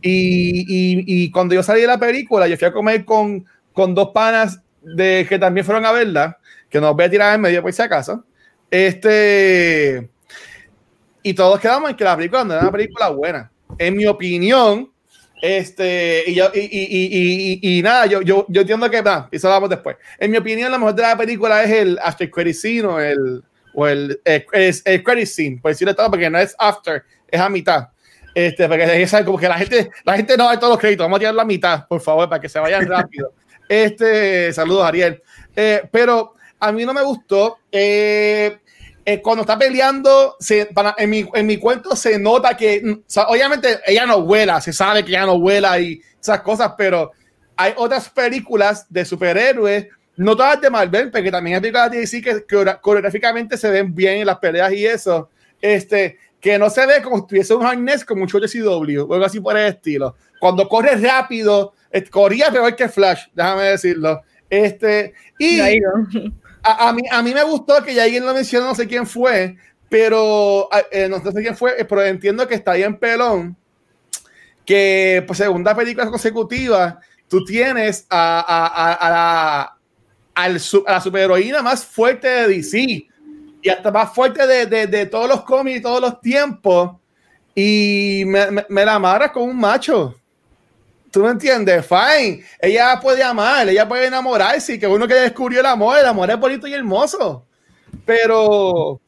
Y, 0.01 0.65
y, 0.67 1.03
y 1.23 1.31
cuando 1.31 1.55
yo 1.55 1.63
salí 1.63 1.81
de 1.81 1.87
la 1.87 1.97
película, 1.97 2.45
yo 2.47 2.57
fui 2.57 2.67
a 2.67 2.73
comer 2.73 3.05
con, 3.05 3.45
con 3.71 3.95
dos 3.95 4.09
panas 4.09 4.59
de 4.81 5.25
que 5.29 5.39
también 5.39 5.65
fueron 5.65 5.85
a 5.85 5.93
verla, 5.93 6.37
que 6.69 6.81
nos 6.81 6.93
voy 6.93 7.05
a 7.05 7.09
tirar 7.09 7.35
en 7.35 7.41
medio 7.41 7.61
por 7.61 7.71
si 7.71 7.81
acaso. 7.81 8.25
Este, 8.69 10.09
y 11.23 11.33
todos 11.33 11.57
quedamos 11.61 11.89
en 11.89 11.95
que 11.95 12.03
la 12.03 12.17
película 12.17 12.43
no 12.43 12.53
era 12.53 12.63
una 12.63 12.71
película 12.71 13.07
buena. 13.09 13.49
En 13.79 13.95
mi 13.97 14.05
opinión, 14.05 14.91
este, 15.41 16.25
y, 16.27 16.35
yo, 16.35 16.51
y, 16.53 16.59
y, 16.59 17.59
y, 17.61 17.77
y, 17.77 17.81
nada, 17.81 18.05
yo, 18.05 18.21
yo, 18.21 18.45
yo 18.47 18.61
entiendo 18.61 18.89
que, 18.89 19.01
nada, 19.01 19.27
eso 19.31 19.47
lo 19.47 19.53
hablamos 19.53 19.69
después. 19.71 19.95
En 20.19 20.29
mi 20.29 20.37
opinión, 20.37 20.71
la 20.71 20.77
mejor 20.77 20.93
de 20.93 21.01
la 21.01 21.17
película 21.17 21.63
es 21.63 21.71
el 21.71 21.99
after 22.03 22.29
credit 22.29 22.55
scene 22.55 22.83
o 22.83 22.99
el, 22.99 23.43
o 23.73 23.87
el, 23.87 24.21
el, 24.23 24.45
el, 24.53 24.75
el 24.85 25.03
credit 25.03 25.27
scene, 25.27 25.59
por 25.61 25.71
decirlo 25.71 25.95
todo, 25.95 26.11
porque 26.11 26.29
no 26.29 26.37
es 26.37 26.55
after, 26.59 27.03
es 27.27 27.39
a 27.39 27.49
mitad. 27.49 27.87
Este, 28.35 28.67
porque 28.67 29.01
es 29.01 29.15
como 29.25 29.37
que 29.37 29.47
la 29.47 29.57
gente, 29.57 29.89
la 30.03 30.15
gente 30.15 30.37
no 30.37 30.45
da 30.45 30.59
todos 30.59 30.73
los 30.73 30.79
créditos, 30.79 31.05
vamos 31.05 31.17
a 31.17 31.19
tirar 31.19 31.35
la 31.35 31.45
mitad, 31.45 31.87
por 31.87 31.99
favor, 31.99 32.29
para 32.29 32.41
que 32.41 32.49
se 32.49 32.59
vayan 32.59 32.85
rápido. 32.85 33.33
Este, 33.67 34.51
saludos, 34.53 34.85
Ariel. 34.85 35.21
Eh, 35.55 35.83
pero 35.91 36.33
a 36.59 36.71
mí 36.71 36.85
no 36.85 36.93
me 36.93 37.03
gustó. 37.03 37.59
Eh, 37.71 38.59
eh, 39.11 39.21
cuando 39.23 39.41
está 39.41 39.57
peleando, 39.57 40.35
se, 40.39 40.67
para, 40.67 40.93
en, 40.95 41.09
mi, 41.09 41.27
en 41.33 41.47
mi 41.47 41.57
cuento 41.57 41.95
se 41.95 42.19
nota 42.19 42.55
que, 42.55 42.79
mm, 42.83 42.91
o 42.91 43.03
sea, 43.07 43.23
obviamente 43.23 43.79
ella 43.87 44.05
no 44.05 44.21
vuela, 44.21 44.61
se 44.61 44.71
sabe 44.71 45.03
que 45.03 45.09
ella 45.09 45.25
no 45.25 45.39
vuela 45.39 45.79
y 45.79 45.99
esas 46.21 46.41
cosas, 46.41 46.73
pero 46.77 47.11
hay 47.55 47.73
otras 47.75 48.07
películas 48.09 48.85
de 48.87 49.03
superhéroes, 49.03 49.87
no 50.15 50.35
todas 50.35 50.61
de 50.61 50.69
Marvel, 50.69 51.09
porque 51.09 51.31
también 51.31 51.55
hay 51.55 51.61
películas 51.61 51.89
de 51.89 51.99
DC 52.01 52.21
que, 52.21 52.45
que 52.45 52.75
coreográficamente 52.81 53.57
se 53.57 53.71
ven 53.71 53.95
bien 53.95 54.19
en 54.19 54.27
las 54.27 54.37
peleas 54.37 54.71
y 54.73 54.85
eso, 54.85 55.31
este, 55.59 56.19
que 56.39 56.59
no 56.59 56.69
se 56.69 56.85
ve 56.85 57.01
como 57.01 57.17
si 57.17 57.27
tuviese 57.27 57.55
un 57.55 57.65
harness 57.65 58.05
como 58.05 58.21
un 58.21 58.29
show 58.29 58.39
CW 58.39 59.09
o 59.09 59.13
algo 59.15 59.25
así 59.25 59.39
por 59.39 59.57
el 59.57 59.69
estilo. 59.69 60.17
Cuando 60.39 60.69
corre 60.69 60.97
rápido, 60.97 61.73
eh, 61.89 62.03
corría 62.03 62.51
peor 62.51 62.75
que 62.75 62.87
Flash, 62.87 63.23
déjame 63.33 63.63
decirlo. 63.63 64.21
Este, 64.51 65.13
y 65.39 65.79
no. 65.79 66.31
A, 66.63 66.93
mí, 66.93 67.03
a 67.09 67.21
mí 67.21 67.33
me 67.33 67.43
gustó 67.43 67.83
que 67.83 67.93
ya 67.93 68.03
alguien 68.03 68.25
lo 68.25 68.33
mencionó, 68.33 68.67
no 68.67 68.75
sé 68.75 68.87
quién 68.87 69.05
fue, 69.05 69.57
pero 69.89 70.69
eh, 70.91 71.07
no 71.09 71.21
sé 71.21 71.41
quién 71.41 71.57
fue, 71.57 71.85
pero 71.85 72.03
entiendo 72.03 72.47
que 72.47 72.55
está 72.55 72.71
ahí 72.71 72.83
en 72.83 72.97
pelón. 72.97 73.55
Que 74.65 75.23
por 75.25 75.35
segunda 75.35 75.75
película 75.75 76.07
consecutiva, 76.07 76.99
tú 77.27 77.43
tienes 77.43 78.05
a, 78.09 78.99
la, 79.01 79.77
al, 80.35 80.61
a 80.87 81.01
superheroína 81.01 81.61
más 81.61 81.83
fuerte 81.83 82.27
de 82.27 82.47
DC 82.47 83.07
y 83.61 83.69
hasta 83.69 83.91
más 83.91 84.13
fuerte 84.13 84.45
de, 84.47 85.05
todos 85.07 85.27
los 85.27 85.41
cómics 85.41 85.79
y 85.79 85.81
todos 85.81 86.01
los 86.01 86.21
tiempos. 86.21 86.91
Y 87.55 88.23
me, 88.27 88.51
me, 88.51 88.65
me 88.69 88.85
la 88.85 88.95
amarras 88.95 89.31
con 89.31 89.43
un 89.43 89.59
macho. 89.59 90.15
¿Tú 91.11 91.23
me 91.23 91.31
entiendes? 91.31 91.85
Fine. 91.85 92.43
Ella 92.59 92.99
puede 93.01 93.23
amar, 93.23 93.67
ella 93.67 93.87
puede 93.87 94.07
enamorarse 94.07 94.73
y 94.73 94.79
que 94.79 94.87
uno 94.87 95.07
que 95.07 95.15
descubrió 95.15 95.59
el 95.59 95.65
amor, 95.65 95.97
el 95.97 96.05
amor 96.05 96.29
es 96.29 96.39
bonito 96.39 96.67
y 96.67 96.73
hermoso. 96.73 97.45
Pero 98.05 98.99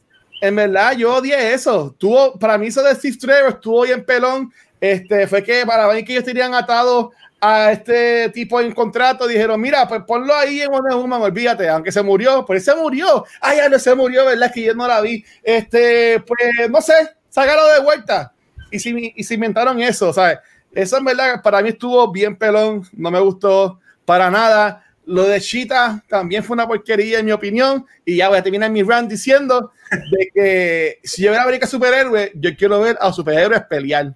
en 0.41 0.55
verdad 0.55 0.93
yo 0.93 1.15
odié 1.15 1.53
eso. 1.53 1.95
Tuvo, 1.97 2.37
para 2.37 2.57
mí 2.57 2.67
eso 2.67 2.81
de 2.83 2.95
Steve 2.95 3.17
Trevor 3.17 3.53
estuvo 3.53 3.83
bien 3.83 4.03
pelón. 4.03 4.51
Este, 4.79 5.27
fue 5.27 5.43
que 5.43 5.65
para 5.65 5.87
mí 5.93 6.03
que 6.03 6.13
ellos 6.13 6.25
tenían 6.25 6.55
atado 6.55 7.11
a 7.39 7.71
este 7.71 8.29
tipo 8.29 8.59
en 8.61 8.71
contrato, 8.71 9.27
dijeron, 9.27 9.59
mira, 9.59 9.87
pues 9.87 10.01
ponlo 10.07 10.35
ahí 10.35 10.61
en 10.61 10.69
Wonder 10.69 10.95
Woman, 10.95 11.21
olvídate, 11.23 11.67
aunque 11.69 11.91
se 11.91 12.03
murió, 12.03 12.45
pues 12.45 12.63
se 12.63 12.75
murió. 12.75 13.25
Ay, 13.39 13.57
ya 13.57 13.69
no 13.69 13.79
se 13.79 13.95
murió, 13.95 14.25
¿verdad? 14.25 14.49
Es 14.49 14.53
que 14.53 14.63
yo 14.63 14.73
no 14.75 14.87
la 14.87 15.01
vi. 15.01 15.23
Este, 15.43 16.19
pues 16.19 16.69
no 16.69 16.81
sé, 16.81 16.93
sácalo 17.29 17.67
de 17.73 17.79
vuelta. 17.81 18.33
Y 18.71 18.79
si, 18.79 19.13
y 19.15 19.23
si 19.23 19.33
inventaron 19.33 19.81
eso, 19.81 20.13
¿sabes? 20.13 20.39
Eso 20.73 20.97
en 20.97 21.05
verdad 21.05 21.41
para 21.41 21.61
mí 21.61 21.69
estuvo 21.69 22.11
bien 22.11 22.35
pelón, 22.35 22.87
no 22.93 23.11
me 23.11 23.19
gustó 23.19 23.79
para 24.05 24.29
nada. 24.29 24.85
Lo 25.05 25.23
de 25.23 25.41
Cheetah 25.41 26.03
también 26.07 26.43
fue 26.43 26.53
una 26.53 26.67
porquería 26.67 27.19
en 27.19 27.25
mi 27.25 27.31
opinión 27.31 27.85
y 28.05 28.17
ya 28.17 28.29
voy 28.29 28.37
a 28.37 28.43
terminar 28.43 28.71
mi 28.71 28.83
rant 28.83 29.09
diciendo 29.09 29.71
de 29.89 30.29
que 30.33 30.99
si 31.03 31.23
yo 31.23 31.31
voy 31.31 31.39
a 31.39 31.63
a 31.63 31.67
superhéroe, 31.67 32.31
yo 32.35 32.55
quiero 32.55 32.79
ver 32.81 32.97
a 33.01 33.11
superhéroes 33.11 33.63
pelear. 33.63 34.15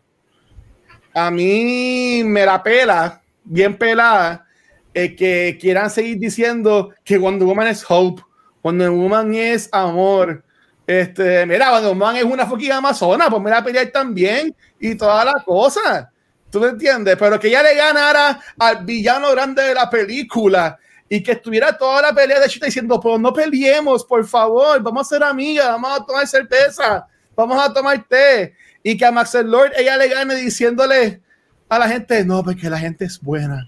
A 1.13 1.31
mí 1.31 2.23
me 2.25 2.45
la 2.45 2.61
pela, 2.61 3.21
bien 3.43 3.77
pelada, 3.77 4.45
eh, 4.93 5.15
que 5.15 5.57
quieran 5.59 5.89
seguir 5.89 6.17
diciendo 6.19 6.93
que 7.03 7.17
Wonder 7.17 7.47
Woman 7.47 7.67
es 7.67 7.83
hope, 7.87 8.21
Wonder 8.61 8.89
Woman 8.89 9.33
es 9.33 9.67
amor. 9.71 10.43
Este, 10.87 11.45
mira, 11.45 11.71
Wonder 11.71 11.89
Woman 11.89 12.15
es 12.17 12.23
una 12.23 12.45
fucking 12.45 12.71
amazona, 12.71 13.29
pues 13.29 13.41
mira 13.41 13.57
a 13.57 13.63
pelear 13.63 13.87
también 13.87 14.55
y 14.79 14.95
toda 14.95 15.25
la 15.25 15.43
cosa. 15.43 16.11
¿Tú 16.49 16.59
me 16.59 16.67
entiendes? 16.67 17.15
Pero 17.17 17.39
que 17.39 17.47
ella 17.47 17.63
le 17.63 17.75
ganara 17.75 18.39
al 18.57 18.85
villano 18.85 19.31
grande 19.31 19.63
de 19.63 19.73
la 19.73 19.89
película 19.89 20.77
y 21.07 21.21
que 21.21 21.33
estuviera 21.33 21.77
toda 21.77 22.01
la 22.01 22.13
pelea 22.13 22.39
de 22.39 22.47
Chita 22.47 22.65
diciendo, 22.65 22.99
pero 22.99 23.17
no 23.17 23.31
peleemos, 23.33 24.03
por 24.03 24.25
favor, 24.25 24.81
vamos 24.81 25.07
a 25.07 25.15
ser 25.15 25.23
amigas, 25.23 25.67
vamos 25.67 25.99
a 25.99 26.05
tomar 26.05 26.27
cerveza, 26.27 27.05
vamos 27.35 27.63
a 27.63 27.73
tomar 27.73 28.03
té. 28.07 28.53
Y 28.81 28.97
que 28.97 29.05
a 29.05 29.11
Maxwell 29.11 29.49
Lord 29.49 29.71
ella 29.77 29.97
le 29.97 30.07
gane 30.07 30.35
diciéndole 30.35 31.21
a 31.69 31.79
la 31.79 31.87
gente, 31.87 32.23
no, 32.23 32.43
porque 32.43 32.69
la 32.69 32.79
gente 32.79 33.05
es 33.05 33.19
buena. 33.19 33.67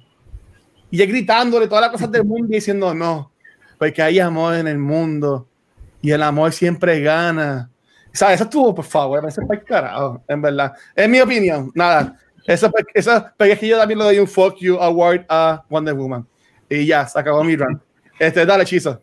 Y 0.90 0.98
ella 0.98 1.12
gritándole 1.12 1.68
todas 1.68 1.82
las 1.82 1.92
cosas 1.92 2.12
del 2.12 2.24
mundo 2.26 2.48
y 2.50 2.56
diciendo, 2.56 2.94
no, 2.94 3.32
porque 3.78 4.02
hay 4.02 4.20
amor 4.20 4.56
en 4.56 4.68
el 4.68 4.78
mundo 4.78 5.48
y 6.02 6.12
el 6.12 6.24
amor 6.24 6.54
siempre 6.54 7.02
gana. 7.02 7.70
¿Sabes? 8.14 8.36
Eso 8.36 8.46
estuvo, 8.46 8.74
por 8.74 8.86
favor, 8.86 9.22
me 9.22 9.28
hace 9.28 9.46
para 9.46 9.62
carajo, 9.62 10.24
en 10.28 10.42
verdad. 10.42 10.74
Es 10.96 11.08
mi 11.08 11.20
opinión, 11.20 11.72
nada. 11.76 12.18
Eso, 12.48 12.72
pero 12.72 13.52
es 13.52 13.60
que 13.60 13.68
yo 13.68 13.78
también 13.78 14.00
le 14.00 14.06
doy 14.06 14.20
un 14.20 14.28
fuck 14.28 14.58
you 14.58 14.78
award 14.78 15.26
a 15.28 15.66
Wonder 15.70 15.94
Woman. 15.94 16.26
Y 16.70 16.86
ya, 16.86 17.06
se 17.06 17.20
acabó 17.20 17.44
mi 17.44 17.58
run. 17.58 17.82
Este, 18.18 18.46
dale, 18.46 18.64
hechizo. 18.64 19.02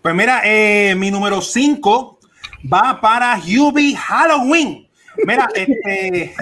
Pues 0.00 0.14
mira, 0.14 0.40
eh, 0.44 0.94
mi 0.94 1.10
número 1.10 1.40
5 1.40 2.20
va 2.72 3.00
para 3.00 3.36
Hubie 3.38 3.96
Halloween. 3.96 4.88
Mira, 5.26 5.48
este, 5.54 6.32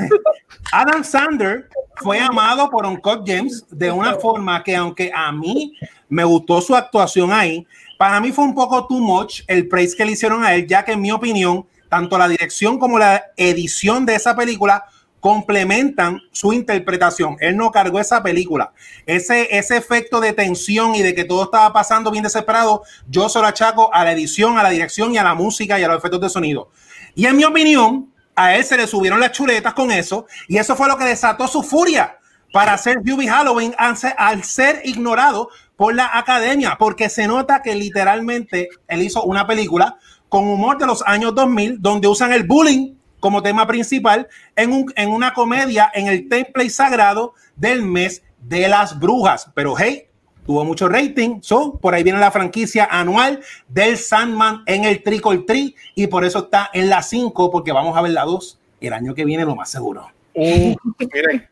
Adam 0.70 1.03
Sander 1.03 1.66
fue 1.97 2.20
amado 2.20 2.68
por 2.68 2.85
Uncut 2.85 3.26
James 3.26 3.64
de 3.70 3.91
una 3.91 4.14
forma 4.16 4.62
que, 4.62 4.76
aunque 4.76 5.11
a 5.14 5.33
mí 5.33 5.72
me 6.11 6.24
gustó 6.24 6.61
su 6.61 6.76
actuación 6.76 7.33
ahí, 7.33 7.66
para 7.97 8.20
mí 8.20 8.33
fue 8.33 8.45
un 8.45 8.55
poco 8.55 8.87
too 8.87 9.01
much 9.01 9.41
el 9.47 9.66
praise 9.66 9.97
que 9.97 10.05
le 10.05 10.12
hicieron 10.12 10.45
a 10.45 10.55
él, 10.55 10.66
ya 10.66 10.85
que 10.85 10.93
en 10.93 11.01
mi 11.01 11.11
opinión, 11.11 11.66
tanto 11.89 12.18
la 12.18 12.29
dirección 12.29 12.79
como 12.79 12.99
la 12.99 13.24
edición 13.37 14.05
de 14.05 14.14
esa 14.14 14.37
película 14.37 14.85
complementan 15.21 16.21
su 16.33 16.53
interpretación. 16.53 17.37
Él 17.41 17.57
no 17.57 17.71
cargó 17.71 18.01
esa 18.01 18.23
película. 18.23 18.73
Ese, 19.07 19.57
ese 19.57 19.77
efecto 19.77 20.21
de 20.21 20.33
tensión 20.33 20.95
y 20.95 21.03
de 21.03 21.14
que 21.14 21.25
todo 21.25 21.45
estaba 21.45 21.73
pasando 21.73 22.11
bien 22.11 22.25
desesperado, 22.25 22.83
yo 23.09 23.29
se 23.29 23.41
lo 23.41 23.47
achaco 23.47 23.93
a 23.93 24.05
la 24.05 24.12
edición, 24.12 24.59
a 24.59 24.62
la 24.62 24.71
dirección 24.71 25.12
y 25.12 25.19
a 25.19 25.25
la 25.25 25.35
música 25.35 25.79
y 25.79 25.83
a 25.83 25.89
los 25.89 25.99
efectos 25.99 26.21
de 26.21 26.29
sonido. 26.29 26.71
Y 27.14 27.27
en 27.27 27.37
mi 27.37 27.45
opinión, 27.45 28.12
a 28.37 28.55
él 28.55 28.64
se 28.64 28.77
le 28.77 28.87
subieron 28.87 29.19
las 29.19 29.33
chuletas 29.33 29.75
con 29.75 29.91
eso 29.91 30.27
y 30.47 30.59
eso 30.59 30.77
fue 30.77 30.87
lo 30.87 30.97
que 30.97 31.05
desató 31.05 31.49
su 31.49 31.62
furia 31.64 32.19
para 32.53 32.73
hacer 32.73 32.99
Hubie 32.99 33.29
Halloween 33.29 33.75
al 33.77 34.45
ser 34.45 34.81
ignorado 34.85 35.51
por 35.77 35.95
la 35.95 36.16
academia, 36.16 36.77
porque 36.79 37.09
se 37.09 37.27
nota 37.27 37.62
que 37.62 37.75
literalmente 37.75 38.69
él 38.87 39.03
hizo 39.03 39.25
una 39.25 39.47
película 39.47 39.97
con 40.29 40.49
humor 40.49 40.79
de 40.79 40.87
los 40.87 41.03
años 41.07 41.35
2000 41.35 41.81
donde 41.81 42.09
usan 42.09 42.33
el 42.33 42.45
bullying 42.45 42.98
como 43.21 43.43
tema 43.43 43.66
principal 43.66 44.29
en, 44.57 44.73
un, 44.73 44.93
en 44.97 45.11
una 45.11 45.35
comedia 45.35 45.91
en 45.95 46.07
el 46.07 46.29
template 46.29 46.71
sagrado 46.71 47.35
del 47.57 47.83
mes 47.83 48.23
de 48.41 48.69
las 48.69 48.99
brujas. 48.99 49.51
Pero 49.55 49.75
hey, 49.77 50.09
tuvo 50.47 50.64
mucho 50.64 50.89
rating. 50.89 51.41
So, 51.43 51.79
por 51.79 51.95
ahí 51.95 52.03
viene 52.03 52.19
la 52.19 52.31
franquicia 52.31 52.89
anual 52.91 53.41
del 53.69 53.97
Sandman 53.97 54.62
en 54.66 54.85
el 54.85 55.03
Trickle 55.03 55.45
Tree 55.47 55.75
y 55.95 56.07
por 56.07 56.25
eso 56.25 56.41
está 56.41 56.71
en 56.73 56.89
la 56.89 57.03
5 57.03 57.51
porque 57.51 57.73
vamos 57.73 57.97
a 57.97 58.03
ver 58.03 58.12
la 58.12 58.25
2 58.25 58.59
el 58.81 58.93
año 58.93 59.14
que 59.14 59.25
viene 59.25 59.45
lo 59.45 59.55
más 59.55 59.71
seguro. 59.71 60.09
Uh, 60.35 60.75
miren, 61.12 61.49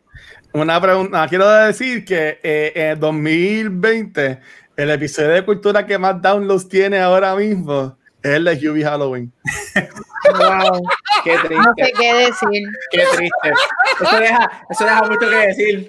una 0.53 0.81
pregunta, 0.81 1.27
quiero 1.29 1.51
decir 1.51 2.05
que 2.05 2.39
eh, 2.43 2.73
en 2.75 3.01
2020 3.01 4.39
el 4.77 4.91
episodio 4.91 5.31
de 5.31 5.45
cultura 5.45 5.85
que 5.85 5.99
más 5.99 6.23
downloads 6.23 6.69
tiene 6.69 6.99
ahora 6.99 7.35
mismo 7.35 7.99
es 8.27 8.37
el 8.37 8.45
de 8.45 8.71
Hubie 8.71 8.85
Halloween. 8.85 9.33
Wow, 10.39 10.83
qué 11.23 11.37
triste. 11.39 11.55
No 11.55 11.75
sé 11.77 11.93
qué 11.97 12.15
decir. 12.15 12.69
Qué 12.91 13.05
triste. 13.17 13.53
Eso 14.01 14.21
deja, 14.21 14.67
eso 14.69 14.85
deja 14.85 15.03
mucho 15.03 15.31
que 15.31 15.37
decir. 15.37 15.89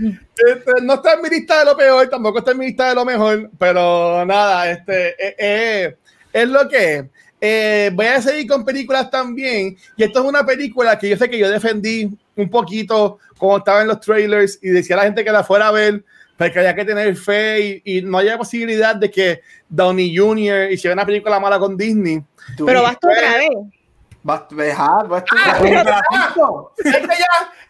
Este, 0.00 0.72
no 0.82 0.94
está 0.94 1.14
en 1.14 1.22
mi 1.22 1.28
lista 1.28 1.58
de 1.58 1.64
lo 1.66 1.76
peor, 1.76 2.08
tampoco 2.08 2.38
está 2.38 2.52
en 2.52 2.58
mi 2.58 2.66
lista 2.66 2.88
de 2.88 2.94
lo 2.94 3.04
mejor, 3.04 3.50
pero 3.58 4.24
nada, 4.24 4.70
este 4.70 5.08
eh, 5.18 5.36
eh, 5.38 5.96
es 6.32 6.48
lo 6.48 6.68
que 6.68 7.10
eh, 7.40 7.90
voy 7.92 8.06
a 8.06 8.22
seguir 8.22 8.48
con 8.48 8.64
películas 8.64 9.10
también. 9.10 9.76
Y 9.96 10.04
esto 10.04 10.20
es 10.20 10.24
una 10.24 10.46
película 10.46 10.98
que 10.98 11.10
yo 11.10 11.16
sé 11.16 11.28
que 11.28 11.38
yo 11.38 11.50
defendí 11.50 12.10
un 12.36 12.48
poquito 12.48 13.18
como 13.36 13.58
estaba 13.58 13.82
en 13.82 13.88
los 13.88 14.00
trailers 14.00 14.58
y 14.62 14.68
decía 14.68 14.96
a 14.96 14.98
la 14.98 15.04
gente 15.04 15.24
que 15.24 15.32
la 15.32 15.44
fuera 15.44 15.68
a 15.68 15.72
ver, 15.72 16.04
porque 16.38 16.58
había 16.60 16.74
que 16.74 16.84
tener 16.84 17.16
fe 17.16 17.82
y, 17.84 18.00
no 18.02 18.18
había 18.18 18.38
posibilidad 18.38 18.94
de 18.94 19.10
que 19.10 19.40
Downey 19.68 20.16
Jr. 20.16 20.70
hiciera 20.70 20.94
una 20.94 21.04
película 21.04 21.40
mala 21.40 21.58
con 21.58 21.76
Disney. 21.76 22.22
Pero 22.64 22.82
vas 22.82 22.98
tú 23.00 23.10
otra 23.10 23.36
vez. 23.38 23.48
Vas 24.22 24.42
a 24.50 24.54
dejar, 24.54 25.08
vas 25.08 25.24
a 25.30 25.48
es 26.76 26.84
que 26.84 26.90
ya, 26.92 27.06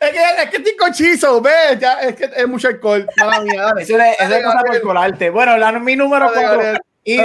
es 0.01 0.11
que, 0.11 0.43
es 0.43 0.51
que 0.51 0.57
estoy 0.59 0.77
cochizo, 0.77 1.41
¿ves? 1.41 1.79
Ya, 1.79 2.01
es 2.01 2.15
que 2.15 2.31
es 2.37 2.49
mucho 2.49 2.69
alcohol. 2.69 3.09
Mala 3.17 3.41
mía, 3.41 3.73
Eso 3.79 3.97
es, 3.99 4.45
cosa 4.45 4.63
por 4.67 4.81
colarte. 4.83 5.31
Bueno, 5.31 5.57
la, 5.57 5.73
mi 5.79 5.97
número 5.97 6.31
cuatro. 6.33 6.79
Y 7.05 7.19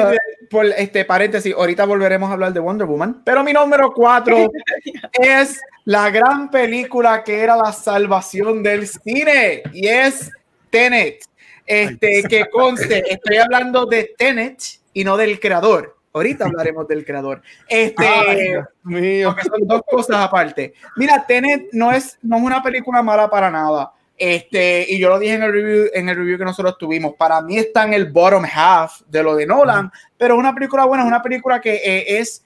por 0.50 0.66
este 0.68 1.04
paréntesis, 1.04 1.54
ahorita 1.54 1.84
volveremos 1.84 2.30
a 2.30 2.34
hablar 2.34 2.54
de 2.54 2.62
Wonder 2.62 2.88
Woman, 2.88 3.22
pero 3.26 3.44
mi 3.44 3.52
número 3.52 3.92
cuatro 3.92 4.50
es 5.14 5.60
la 5.84 6.10
gran 6.10 6.50
película 6.50 7.22
que 7.22 7.42
era 7.42 7.58
la 7.58 7.74
salvación 7.74 8.64
del 8.64 8.88
cine 8.88 9.64
y 9.74 9.88
es 9.88 10.32
Tenet. 10.70 11.24
Este, 11.66 12.24
que 12.24 12.50
conste, 12.50 13.04
estoy 13.12 13.38
hablando 13.38 13.86
de 13.86 14.14
Tenet 14.18 14.62
y 14.94 15.04
no 15.04 15.18
del 15.18 15.40
creador. 15.40 15.98
Ahorita 16.14 16.46
hablaremos 16.46 16.88
del 16.88 17.04
creador. 17.06 17.42
Este, 17.68 18.64
mío. 18.84 19.36
son 19.48 19.68
dos 19.68 19.82
cosas 19.90 20.18
aparte. 20.18 20.74
Mira, 20.96 21.26
Tenet 21.26 21.70
no 21.72 21.92
es, 21.92 22.20
no 22.22 22.38
es 22.38 22.44
una 22.44 22.62
película 22.62 23.02
mala 23.02 23.30
para 23.30 23.50
nada. 23.50 23.92
Este, 24.16 24.86
y 24.88 25.00
yo 25.00 25.10
lo 25.10 25.18
dije 25.18 25.34
en 25.34 25.44
el 25.44 25.52
review, 25.52 25.86
en 25.92 26.08
el 26.08 26.16
review 26.16 26.38
que 26.38 26.46
nosotros 26.46 26.78
tuvimos. 26.78 27.16
Para 27.16 27.42
mí 27.42 27.58
está 27.58 27.84
en 27.84 27.94
el 27.94 28.12
bottom 28.12 28.46
half 28.46 29.02
de 29.08 29.24
lo 29.24 29.36
de 29.36 29.48
Nolan, 29.48 29.92
pero 30.18 30.36
es 30.36 30.40
una 30.40 30.54
película 30.54 30.86
buena, 30.86 31.04
es 31.04 31.08
una 31.08 31.22
película 31.22 31.60
que 31.60 31.76
eh, 31.76 32.20
es, 32.20 32.46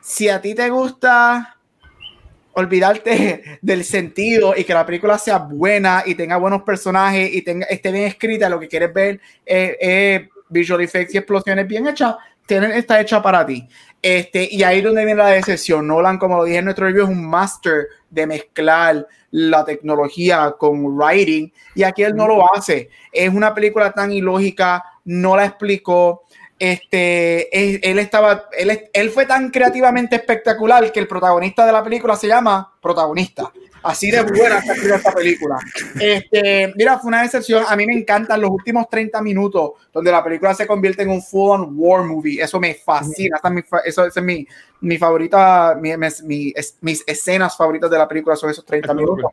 si 0.00 0.28
a 0.28 0.40
ti 0.40 0.54
te 0.54 0.68
gusta 0.68 1.55
olvidarte 2.56 3.58
del 3.62 3.84
sentido 3.84 4.54
y 4.56 4.64
que 4.64 4.74
la 4.74 4.84
película 4.84 5.18
sea 5.18 5.38
buena 5.38 6.02
y 6.04 6.14
tenga 6.14 6.36
buenos 6.36 6.62
personajes 6.62 7.32
y 7.32 7.42
tenga, 7.42 7.66
esté 7.66 7.92
bien 7.92 8.04
escrita, 8.04 8.48
lo 8.48 8.58
que 8.58 8.68
quieres 8.68 8.92
ver 8.92 9.20
eh, 9.44 10.28
visual 10.48 10.80
effects 10.80 11.14
y 11.14 11.18
explosiones 11.18 11.66
bien 11.68 11.86
hechas, 11.86 12.16
tienen, 12.46 12.72
está 12.72 13.00
hecha 13.00 13.20
para 13.20 13.44
ti. 13.44 13.68
Este, 14.00 14.48
y 14.50 14.62
ahí 14.62 14.78
es 14.78 14.84
donde 14.84 15.04
viene 15.04 15.22
la 15.22 15.30
decepción. 15.30 15.86
Nolan, 15.86 16.18
como 16.18 16.36
lo 16.38 16.44
dije 16.44 16.58
en 16.58 16.64
nuestro 16.64 16.86
review, 16.86 17.04
es 17.04 17.10
un 17.10 17.26
master 17.26 17.88
de 18.08 18.26
mezclar 18.26 19.06
la 19.32 19.64
tecnología 19.64 20.54
con 20.58 20.84
writing 20.96 21.50
y 21.74 21.82
aquí 21.82 22.04
él 22.04 22.14
no 22.14 22.26
lo 22.26 22.42
hace. 22.54 22.88
Es 23.12 23.28
una 23.28 23.52
película 23.52 23.92
tan 23.92 24.12
ilógica, 24.12 24.82
no 25.04 25.36
la 25.36 25.44
explicó. 25.44 26.22
Este, 26.58 27.88
él, 27.88 27.98
estaba, 27.98 28.48
él, 28.56 28.88
él 28.92 29.10
fue 29.10 29.26
tan 29.26 29.50
creativamente 29.50 30.16
espectacular 30.16 30.90
que 30.90 31.00
el 31.00 31.06
protagonista 31.06 31.66
de 31.66 31.72
la 31.72 31.82
película 31.84 32.16
se 32.16 32.28
llama 32.28 32.72
protagonista. 32.80 33.52
Así 33.86 34.10
de 34.10 34.20
buena 34.22 34.58
está 34.58 34.74
esta 34.96 35.12
película. 35.12 35.58
Este, 36.00 36.72
mira, 36.76 36.98
fue 36.98 37.08
una 37.08 37.22
decepción. 37.22 37.64
A 37.68 37.76
mí 37.76 37.86
me 37.86 37.94
encantan 37.94 38.40
los 38.40 38.50
últimos 38.50 38.88
30 38.88 39.22
minutos 39.22 39.72
donde 39.92 40.10
la 40.10 40.24
película 40.24 40.54
se 40.54 40.66
convierte 40.66 41.02
en 41.02 41.10
un 41.10 41.22
full-on 41.22 41.72
war 41.76 42.02
movie. 42.02 42.42
Eso 42.42 42.58
me 42.58 42.74
fascina. 42.74 43.38
eso, 43.84 44.06
es 44.06 44.16
mi, 44.16 44.44
mi 44.80 44.98
favorita, 44.98 45.78
mis 45.80 47.04
escenas 47.06 47.56
favoritas 47.56 47.88
de 47.88 47.98
la 47.98 48.08
película 48.08 48.34
son 48.34 48.50
esos 48.50 48.64
30 48.64 48.92
minutos. 48.92 49.30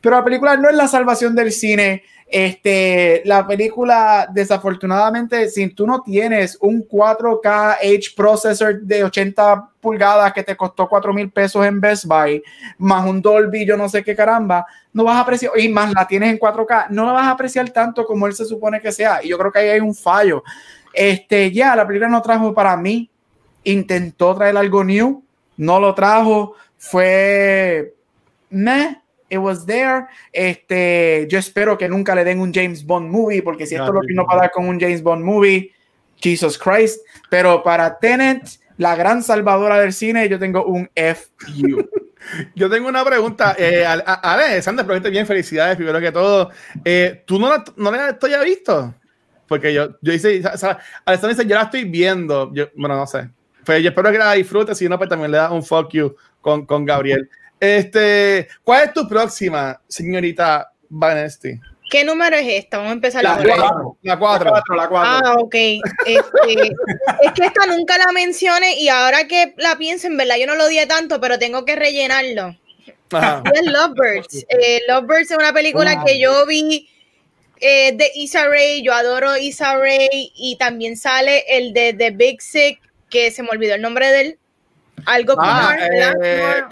Pero 0.00 0.16
la 0.16 0.24
película 0.24 0.56
no 0.56 0.68
es 0.68 0.74
la 0.74 0.88
salvación 0.88 1.36
del 1.36 1.52
cine. 1.52 2.02
Este, 2.34 3.20
la 3.26 3.46
película, 3.46 4.26
desafortunadamente, 4.32 5.50
si 5.50 5.68
tú 5.68 5.86
no 5.86 6.00
tienes 6.00 6.56
un 6.62 6.82
4K 6.88 7.76
H 7.82 8.14
processor 8.16 8.80
de 8.80 9.04
80 9.04 9.68
pulgadas 9.78 10.32
que 10.32 10.42
te 10.42 10.56
costó 10.56 10.88
4 10.88 11.12
mil 11.12 11.30
pesos 11.30 11.66
en 11.66 11.78
Best 11.78 12.06
Buy, 12.06 12.42
más 12.78 13.06
un 13.06 13.20
Dolby, 13.20 13.66
yo 13.66 13.76
no 13.76 13.86
sé 13.86 14.02
qué 14.02 14.16
caramba, 14.16 14.64
no 14.94 15.04
vas 15.04 15.16
a 15.16 15.20
apreciar, 15.20 15.52
y 15.58 15.68
más 15.68 15.92
la 15.92 16.06
tienes 16.06 16.30
en 16.30 16.38
4K, 16.38 16.86
no 16.88 17.04
la 17.04 17.12
vas 17.12 17.26
a 17.26 17.32
apreciar 17.32 17.68
tanto 17.68 18.06
como 18.06 18.26
él 18.26 18.32
se 18.32 18.46
supone 18.46 18.80
que 18.80 18.92
sea. 18.92 19.22
Y 19.22 19.28
yo 19.28 19.36
creo 19.36 19.52
que 19.52 19.58
ahí 19.58 19.68
hay 19.68 19.80
un 19.80 19.94
fallo. 19.94 20.42
Este, 20.94 21.52
ya, 21.52 21.76
la 21.76 21.86
película 21.86 22.08
no 22.08 22.22
trajo 22.22 22.54
para 22.54 22.74
mí, 22.78 23.10
intentó 23.62 24.34
traer 24.34 24.56
algo 24.56 24.82
new, 24.82 25.22
no 25.58 25.78
lo 25.78 25.94
trajo, 25.94 26.54
fue 26.78 27.92
meh 28.48 29.01
it 29.32 29.38
was 29.38 29.64
there. 29.64 30.06
Este, 30.30 31.26
yo 31.28 31.38
espero 31.38 31.78
que 31.78 31.88
nunca 31.88 32.14
le 32.14 32.24
den 32.24 32.38
un 32.38 32.52
James 32.52 32.84
Bond 32.84 33.10
movie, 33.10 33.42
porque 33.42 33.66
si 33.66 33.74
esto 33.74 33.88
es 33.88 33.94
lo 33.94 34.00
que 34.02 34.12
no 34.12 34.26
va 34.26 34.34
a 34.34 34.36
dar 34.42 34.50
con 34.50 34.68
un 34.68 34.78
James 34.78 35.02
Bond 35.02 35.24
movie, 35.24 35.72
Jesus 36.16 36.58
Christ. 36.58 37.00
Pero 37.30 37.62
para 37.62 37.98
Tenet, 37.98 38.42
la 38.76 38.94
gran 38.94 39.22
salvadora 39.22 39.80
del 39.80 39.92
cine, 39.92 40.28
yo 40.28 40.38
tengo 40.38 40.64
un 40.64 40.88
FU. 40.94 41.88
Yo 42.54 42.70
tengo 42.70 42.88
una 42.88 43.04
pregunta. 43.04 43.56
Eh, 43.58 43.84
Ale, 43.84 44.62
Sandra, 44.62 44.86
pero 44.86 45.00
bien, 45.10 45.26
felicidades, 45.26 45.74
primero 45.74 45.98
que 45.98 46.12
todo. 46.12 46.50
Eh, 46.84 47.24
¿Tú 47.26 47.36
no 47.36 47.48
la, 47.48 47.64
no 47.76 47.90
la 47.90 48.10
estoy 48.10 48.32
visto? 48.44 48.94
Porque 49.48 49.74
yo, 49.74 49.98
yo 50.00 50.12
dice, 50.12 50.40
o 50.46 50.56
sea, 50.56 50.78
Alessandra 51.04 51.36
dice, 51.36 51.48
yo 51.48 51.56
la 51.56 51.62
estoy 51.62 51.82
viendo. 51.82 52.52
Yo, 52.54 52.68
bueno, 52.76 52.94
no 52.94 53.08
sé. 53.08 53.28
Pues 53.64 53.82
yo 53.82 53.88
espero 53.88 54.12
que 54.12 54.18
la 54.18 54.34
disfrutes, 54.34 54.78
si 54.78 54.88
no, 54.88 54.96
pues 54.96 55.10
también 55.10 55.32
le 55.32 55.38
da 55.38 55.50
un 55.50 55.64
fuck 55.64 55.90
you 55.92 56.14
con, 56.40 56.64
con 56.64 56.84
Gabriel. 56.84 57.28
Este, 57.62 58.48
¿cuál 58.64 58.86
es 58.86 58.92
tu 58.92 59.06
próxima, 59.06 59.80
señorita 59.86 60.72
Vanesti? 60.88 61.60
¿Qué 61.88 62.02
número 62.02 62.34
es 62.34 62.64
esta? 62.64 62.78
Vamos 62.78 62.90
a 62.90 62.94
empezar 62.94 63.22
la 63.22 63.36
4. 63.36 63.98
La 64.02 64.18
4. 64.18 64.52
La 64.74 64.88
4. 64.88 64.90
Ah, 64.92 65.34
ok. 65.38 65.54
Este, 65.54 65.82
es 67.22 67.32
que 67.32 67.44
esta 67.44 67.64
nunca 67.66 67.96
la 67.98 68.10
mencioné 68.10 68.80
y 68.80 68.88
ahora 68.88 69.28
que 69.28 69.54
la 69.58 69.78
pienso, 69.78 70.08
en 70.08 70.16
verdad, 70.16 70.38
yo 70.40 70.48
no 70.48 70.56
lo 70.56 70.64
odié 70.64 70.88
tanto, 70.88 71.20
pero 71.20 71.38
tengo 71.38 71.64
que 71.64 71.76
rellenarlo. 71.76 72.56
Es 73.54 73.66
Lovebirds. 73.66 74.44
Eh, 74.48 74.80
Lovebirds 74.88 75.30
es 75.30 75.36
una 75.36 75.52
película 75.52 76.02
que 76.04 76.18
yo 76.18 76.44
vi 76.46 76.90
eh, 77.60 77.92
de 77.92 78.10
Issa 78.16 78.48
Rae. 78.48 78.82
Yo 78.82 78.92
adoro 78.92 79.36
Issa 79.36 79.76
Rae 79.76 80.08
y 80.10 80.56
también 80.58 80.96
sale 80.96 81.44
el 81.46 81.72
de 81.72 81.92
The 81.92 82.10
Big 82.10 82.42
Sick, 82.42 82.80
que 83.08 83.30
se 83.30 83.44
me 83.44 83.50
olvidó 83.50 83.76
el 83.76 83.82
nombre 83.82 84.10
de 84.10 84.20
él. 84.20 84.38
Algo 85.06 85.34
ah, 85.38 85.76
eh, 86.22 86.62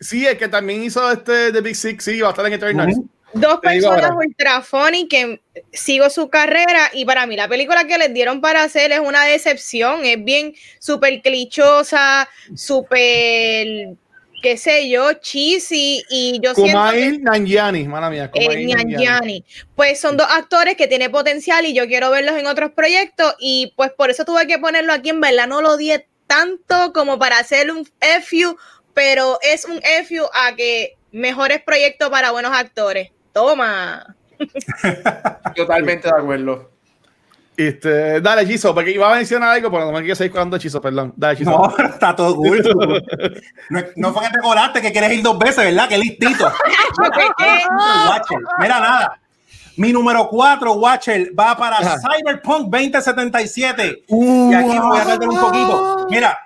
Sí, 0.00 0.26
es 0.26 0.38
que 0.38 0.48
también 0.48 0.82
hizo 0.82 1.10
este 1.10 1.52
The 1.52 1.60
Big 1.60 1.76
Six, 1.76 2.04
sí, 2.04 2.20
va 2.20 2.28
a 2.28 2.30
estar 2.30 2.46
en 2.46 2.52
Eternals. 2.52 2.98
Dos 3.34 3.60
personas 3.60 4.12
ultra 4.16 4.62
funny 4.62 5.06
que 5.06 5.42
sigo 5.72 6.08
su 6.08 6.30
carrera 6.30 6.90
y 6.94 7.04
para 7.04 7.26
mí 7.26 7.36
la 7.36 7.46
película 7.46 7.84
que 7.84 7.98
les 7.98 8.14
dieron 8.14 8.40
para 8.40 8.62
hacer 8.62 8.90
es 8.90 9.00
una 9.00 9.24
decepción, 9.24 10.04
es 10.04 10.24
bien 10.24 10.54
súper 10.78 11.20
clichosa, 11.20 12.28
súper 12.54 13.96
qué 14.40 14.56
sé 14.56 14.88
yo, 14.88 15.12
cheesy 15.14 16.04
y 16.08 16.40
yo 16.42 16.54
Kumail 16.54 17.00
siento 17.00 17.30
Nanjiani, 17.30 17.88
mala 17.88 18.08
mía, 18.08 18.30
Nanjiani. 18.34 19.44
Pues 19.74 20.00
son 20.00 20.16
dos 20.16 20.26
actores 20.30 20.76
que 20.76 20.86
tienen 20.86 21.10
potencial 21.10 21.66
y 21.66 21.74
yo 21.74 21.86
quiero 21.86 22.10
verlos 22.10 22.36
en 22.36 22.46
otros 22.46 22.70
proyectos 22.72 23.34
y 23.40 23.72
pues 23.76 23.90
por 23.90 24.10
eso 24.10 24.24
tuve 24.24 24.46
que 24.46 24.58
ponerlo 24.58 24.92
aquí, 24.92 25.10
en 25.10 25.20
verdad 25.20 25.48
no 25.48 25.60
lo 25.60 25.76
di 25.76 25.92
tanto 26.28 26.92
como 26.92 27.18
para 27.18 27.40
hacer 27.40 27.72
un 27.72 27.84
FU, 28.22 28.56
pero 28.94 29.38
es 29.42 29.64
un 29.64 29.80
FU 29.80 30.28
a 30.32 30.54
que 30.54 30.96
mejores 31.10 31.60
proyectos 31.62 32.08
para 32.10 32.30
buenos 32.30 32.52
actores. 32.52 33.10
Toma. 33.32 34.14
Totalmente 35.56 36.06
de 36.06 36.16
acuerdo. 36.16 36.70
Este, 37.56 38.20
dale, 38.20 38.46
Chizo, 38.46 38.72
porque 38.72 38.92
iba 38.92 39.10
a 39.10 39.16
mencionar 39.16 39.48
algo, 39.48 39.68
pero 39.68 39.86
no 39.86 39.92
me 39.92 39.98
quiero 39.98 40.14
seguir 40.14 40.30
jugando 40.30 40.58
Chizo, 40.58 40.80
perdón. 40.80 41.12
Dale, 41.16 41.36
Chizo. 41.36 41.50
No, 41.50 41.74
está 41.84 42.14
todo 42.14 42.36
cool. 42.36 42.62
No, 43.70 43.82
no 43.96 44.12
fue 44.12 44.26
que 44.26 44.32
te 44.34 44.38
colaste 44.38 44.80
que 44.80 44.92
quieres 44.92 45.10
ir 45.12 45.22
dos 45.24 45.36
veces, 45.40 45.64
¿verdad? 45.64 45.88
Qué 45.88 45.98
listito. 45.98 46.52
Mira, 48.60 48.78
nada. 48.78 49.20
Mi 49.78 49.92
número 49.92 50.28
4, 50.28 50.72
Watcher, 50.72 51.32
va 51.38 51.56
para 51.56 51.76
Ajá. 51.76 51.98
Cyberpunk 52.00 52.68
2077. 52.68 54.04
Uh, 54.08 54.50
y 54.50 54.54
aquí 54.54 54.68
me 54.70 54.80
voy 54.80 54.98
a 54.98 55.04
meter 55.04 55.28
un 55.28 55.40
poquito. 55.40 56.06
Mira, 56.10 56.36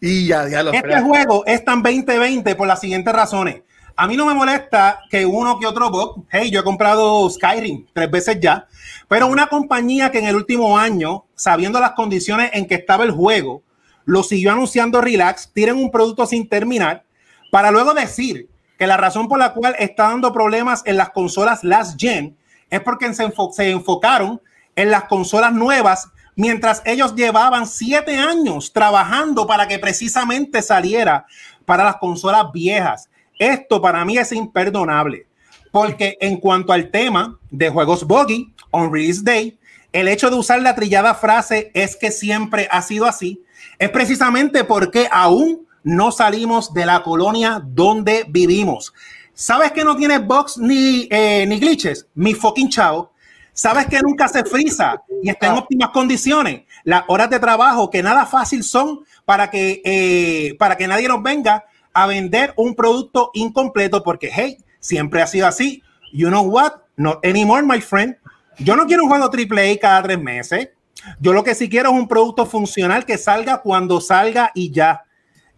Y 0.00 0.28
ya, 0.28 0.48
ya 0.48 0.62
lo 0.62 0.72
este 0.72 1.00
juego 1.00 1.44
es 1.46 1.64
tan 1.64 1.82
2020 1.82 2.54
por 2.54 2.68
las 2.68 2.80
siguientes 2.80 3.12
razones. 3.12 3.62
A 3.96 4.06
mí 4.06 4.16
no 4.16 4.26
me 4.26 4.34
molesta 4.34 5.00
que 5.10 5.26
uno 5.26 5.58
que 5.58 5.66
otro 5.66 5.90
bug, 5.90 6.26
hey, 6.30 6.48
yo 6.52 6.60
he 6.60 6.64
comprado 6.64 7.28
Skyrim 7.28 7.86
tres 7.92 8.10
veces 8.10 8.38
ya, 8.40 8.68
pero 9.08 9.26
una 9.26 9.48
compañía 9.48 10.12
que 10.12 10.20
en 10.20 10.26
el 10.26 10.36
último 10.36 10.78
año, 10.78 11.24
sabiendo 11.34 11.80
las 11.80 11.92
condiciones 11.92 12.50
en 12.52 12.66
que 12.66 12.76
estaba 12.76 13.02
el 13.02 13.10
juego, 13.10 13.62
lo 14.04 14.22
siguió 14.22 14.52
anunciando 14.52 15.00
relax, 15.00 15.50
tienen 15.52 15.76
un 15.76 15.90
producto 15.90 16.24
sin 16.24 16.48
terminar, 16.48 17.04
para 17.50 17.72
luego 17.72 17.94
decir 17.94 18.48
que 18.78 18.86
la 18.86 18.96
razón 18.96 19.26
por 19.26 19.40
la 19.40 19.54
cual 19.54 19.74
está 19.78 20.04
dando 20.04 20.32
problemas 20.32 20.82
en 20.86 20.96
las 20.96 21.10
consolas 21.10 21.64
last 21.64 22.00
gen 22.00 22.36
es 22.74 22.80
porque 22.80 23.12
se, 23.14 23.24
enfo- 23.26 23.52
se 23.52 23.70
enfocaron 23.70 24.40
en 24.76 24.90
las 24.90 25.04
consolas 25.04 25.52
nuevas 25.52 26.08
mientras 26.36 26.82
ellos 26.84 27.14
llevaban 27.14 27.66
siete 27.66 28.16
años 28.16 28.72
trabajando 28.72 29.46
para 29.46 29.68
que 29.68 29.78
precisamente 29.78 30.62
saliera 30.62 31.26
para 31.64 31.84
las 31.84 31.96
consolas 31.96 32.46
viejas. 32.52 33.08
Esto 33.38 33.80
para 33.80 34.04
mí 34.04 34.18
es 34.18 34.32
imperdonable, 34.32 35.26
porque 35.70 36.16
en 36.20 36.38
cuanto 36.38 36.72
al 36.72 36.90
tema 36.90 37.38
de 37.50 37.70
juegos 37.70 38.04
buggy 38.04 38.52
on 38.70 38.92
release 38.92 39.22
day, 39.22 39.58
el 39.92 40.08
hecho 40.08 40.28
de 40.28 40.36
usar 40.36 40.60
la 40.60 40.74
trillada 40.74 41.14
frase 41.14 41.70
es 41.72 41.94
que 41.94 42.10
siempre 42.10 42.66
ha 42.70 42.82
sido 42.82 43.06
así, 43.06 43.44
es 43.78 43.90
precisamente 43.90 44.64
porque 44.64 45.08
aún 45.10 45.68
no 45.84 46.10
salimos 46.10 46.72
de 46.74 46.86
la 46.86 47.02
colonia 47.02 47.62
donde 47.64 48.24
vivimos. 48.28 48.92
¿Sabes 49.34 49.72
que 49.72 49.84
no 49.84 49.96
tiene 49.96 50.18
bugs 50.18 50.58
ni, 50.58 51.08
eh, 51.10 51.44
ni 51.46 51.58
glitches? 51.58 52.06
Mi 52.14 52.34
fucking 52.34 52.68
chavo. 52.68 53.12
¿Sabes 53.52 53.86
que 53.86 54.00
nunca 54.00 54.26
se 54.28 54.44
frisa 54.44 55.02
y 55.22 55.28
está 55.28 55.48
en 55.48 55.58
óptimas 55.58 55.90
condiciones? 55.90 56.62
Las 56.84 57.04
horas 57.08 57.30
de 57.30 57.38
trabajo 57.38 57.90
que 57.90 58.02
nada 58.02 58.26
fácil 58.26 58.64
son 58.64 59.00
para 59.24 59.50
que, 59.50 59.80
eh, 59.84 60.56
para 60.58 60.76
que 60.76 60.88
nadie 60.88 61.08
nos 61.08 61.22
venga 61.22 61.64
a 61.92 62.06
vender 62.06 62.52
un 62.56 62.74
producto 62.74 63.30
incompleto 63.34 64.02
porque, 64.02 64.30
hey, 64.32 64.58
siempre 64.80 65.22
ha 65.22 65.26
sido 65.26 65.46
así. 65.46 65.82
You 66.12 66.28
know 66.28 66.42
what? 66.42 66.72
Not 66.96 67.24
anymore, 67.24 67.62
my 67.64 67.80
friend. 67.80 68.16
Yo 68.58 68.76
no 68.76 68.86
quiero 68.86 69.04
un 69.04 69.08
juego 69.08 69.30
AAA 69.30 69.78
cada 69.80 70.02
tres 70.02 70.20
meses. 70.20 70.70
Yo 71.20 71.32
lo 71.32 71.44
que 71.44 71.54
sí 71.54 71.68
quiero 71.68 71.90
es 71.90 71.96
un 71.96 72.08
producto 72.08 72.46
funcional 72.46 73.04
que 73.04 73.18
salga 73.18 73.62
cuando 73.62 74.00
salga 74.00 74.50
y 74.54 74.70
ya. 74.70 75.04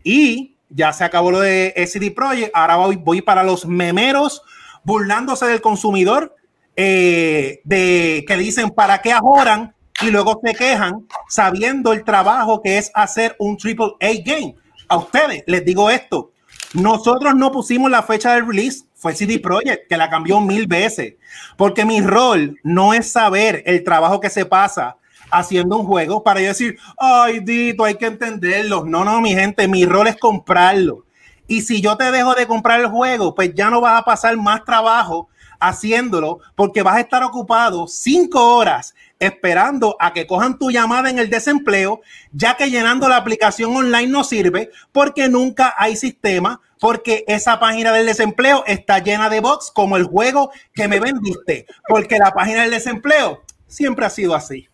Y 0.03 0.56
ya 0.69 0.93
se 0.93 1.05
acabó 1.05 1.31
lo 1.31 1.41
de 1.41 1.75
CD 1.87 2.11
Projekt. 2.11 2.51
Ahora 2.55 2.77
voy, 2.77 3.23
para 3.23 3.43
los 3.43 3.67
memeros 3.67 4.43
burlándose 4.85 5.47
del 5.47 5.61
consumidor 5.61 6.35
eh, 6.77 7.61
de 7.65 8.25
que 8.27 8.37
dicen 8.37 8.71
para 8.71 9.01
qué 9.01 9.13
ajoran 9.13 9.75
y 10.03 10.11
luego 10.11 10.41
se 10.45 10.55
quejan 10.55 11.07
sabiendo 11.29 11.93
el 11.93 12.05
trabajo 12.05 12.63
que 12.63 12.79
es 12.79 12.91
hacer 12.95 13.35
un 13.39 13.57
triple 13.57 13.93
A 14.01 14.13
game. 14.25 14.55
A 14.89 14.99
ustedes 14.99 15.43
les 15.47 15.65
digo 15.65 15.91
esto. 15.91 16.33
Nosotros 16.75 17.35
no 17.35 17.51
pusimos 17.53 17.91
la 17.91 18.03
fecha 18.03 18.35
del 18.35 18.47
release, 18.47 18.85
fue 18.95 19.15
CD 19.15 19.39
Projekt 19.39 19.89
que 19.89 19.97
la 19.97 20.11
cambió 20.11 20.41
mil 20.41 20.67
veces, 20.67 21.15
porque 21.57 21.85
mi 21.85 22.01
rol 22.01 22.59
no 22.63 22.93
es 22.93 23.11
saber 23.11 23.63
el 23.67 23.83
trabajo 23.83 24.21
que 24.21 24.29
se 24.29 24.45
pasa 24.45 24.97
haciendo 25.31 25.79
un 25.79 25.87
juego 25.87 26.23
para 26.23 26.41
decir, 26.41 26.79
ay, 26.99 27.41
Dito, 27.41 27.85
hay 27.85 27.97
que 27.97 28.07
entenderlo. 28.07 28.85
No, 28.85 29.05
no, 29.05 29.21
mi 29.21 29.35
gente, 29.35 29.69
mi 29.69 29.85
rol 29.85 30.09
es 30.09 30.17
comprarlo. 30.17 31.05
Y 31.49 31.63
si 31.63 31.81
yo 31.81 31.97
te 31.97 32.11
dejo 32.11 32.35
de 32.35 32.47
comprar 32.47 32.81
el 32.81 32.89
juego, 32.89 33.35
pues 33.35 33.55
ya 33.55 33.71
no 33.71 33.81
vas 33.81 34.01
a 34.01 34.05
pasar 34.05 34.37
más 34.37 34.65
trabajo 34.65 35.29
haciéndolo 35.61 36.41
porque 36.55 36.83
vas 36.83 36.97
a 36.97 37.01
estar 37.01 37.23
ocupado 37.23 37.87
cinco 37.87 38.57
horas 38.57 38.95
esperando 39.19 39.97
a 39.99 40.13
que 40.13 40.27
cojan 40.27 40.59
tu 40.59 40.71
llamada 40.71 41.09
en 41.09 41.19
el 41.19 41.31
desempleo, 41.31 42.03
ya 42.33 42.57
que 42.57 42.71
llenando 42.71 43.09
la 43.09 43.17
aplicación 43.17 43.75
online 43.75 44.09
no 44.09 44.25
sirve 44.25 44.71
porque 44.93 45.29
nunca 45.29 45.75
hay 45.79 45.97
sistema, 45.97 46.61
porque 46.79 47.25
esa 47.27 47.59
página 47.59 47.93
del 47.93 48.07
desempleo 48.07 48.65
está 48.67 48.99
llena 48.99 49.31
de 49.31 49.41
bots 49.41 49.71
como 49.75 49.97
el 49.97 50.05
juego 50.05 50.51
que 50.75 50.89
me 50.89 51.01
vendiste, 51.01 51.67
porque 51.89 52.19
la 52.19 52.33
página 52.33 52.63
del 52.63 52.73
desempleo 52.73 53.43
siempre 53.67 54.05
ha 54.05 54.11
sido 54.11 54.35
así. 54.35 54.69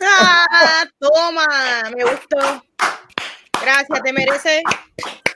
Ah, 0.00 0.84
toma, 0.98 1.46
me 1.96 2.04
gustó. 2.04 2.64
Gracias, 3.60 4.02
te 4.02 4.12
mereces 4.12 4.62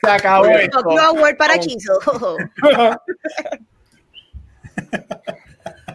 Se 0.03 0.11
acabó 0.11 0.47
esto. 0.47 0.79
Award 0.79 1.37
para 1.37 1.59
Chizo. 1.59 1.99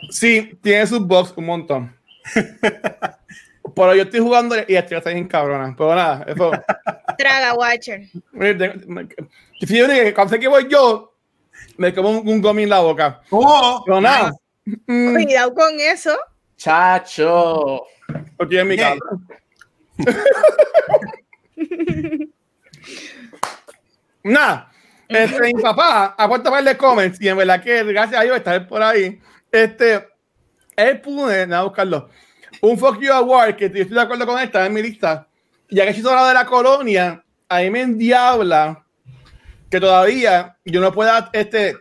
Sí, 0.10 0.58
tiene 0.62 0.88
sus 0.88 1.06
bugs 1.06 1.34
un 1.36 1.46
montón. 1.46 1.98
Pero 3.76 3.94
yo 3.94 4.04
estoy 4.04 4.22
jugando 4.22 4.56
y 4.56 4.76
estoy 4.76 4.98
está 4.98 5.10
bien 5.10 5.28
cabrona. 5.28 5.76
Pero 5.78 5.96
nada, 5.96 6.26
eso. 6.28 6.52
Traga, 7.18 7.54
Watcher. 7.54 8.08
Fíjate 9.60 10.04
que 10.04 10.14
cuando 10.14 10.34
sé 10.34 10.40
que 10.40 10.48
voy 10.48 10.68
yo, 10.70 11.14
me 11.78 11.94
como 11.94 12.10
un, 12.10 12.28
un 12.28 12.42
gummy 12.42 12.64
en 12.64 12.70
la 12.70 12.80
boca. 12.80 13.22
Oh, 13.30 13.84
Pero 13.86 14.00
nada, 14.00 14.32
Cuidado 14.86 15.54
con 15.54 15.80
eso. 15.80 16.18
Chacho. 16.58 17.84
Porque 18.38 18.60
en 18.60 18.68
mi 18.68 18.78
casa. 18.78 19.00
Nada. 24.24 24.72
Este, 25.08 25.54
mi 25.54 25.62
papá 25.62 26.16
ha 26.18 26.28
puesto 26.28 26.50
par 26.50 26.64
de 26.64 26.76
comments 26.76 27.22
y 27.22 27.30
en 27.30 27.38
verdad 27.38 27.64
que 27.64 27.84
gracias 27.84 28.20
a 28.20 28.24
Dios 28.24 28.38
está 28.38 28.56
él 28.56 28.68
por 28.68 28.84
ahí. 28.84 29.22
Este, 29.52 30.08
él 30.76 31.02
pudo, 31.02 31.28
nada, 31.48 31.64
buscarlo. 31.64 32.10
Un 32.62 32.78
Fuck 32.78 33.00
You 33.00 33.14
Award 33.14 33.56
que 33.56 33.70
yo 33.70 33.82
estoy 33.82 33.96
de 33.96 34.02
acuerdo 34.02 34.26
con 34.26 34.38
él, 34.38 34.46
está 34.46 34.66
en 34.66 34.74
mi 34.74 34.82
lista. 34.82 35.28
Ya 35.70 35.86
que 35.86 35.98
hizo 35.98 36.10
hablado 36.10 36.28
de 36.28 36.34
la 36.34 36.46
colonia, 36.46 37.24
a 37.48 37.60
mí 37.60 37.70
me 37.70 37.82
endiabla 37.82 38.86
que 39.70 39.80
todavía 39.80 40.58
yo 40.66 40.82
no 40.82 40.92
pueda, 40.92 41.30
este, 41.34 41.78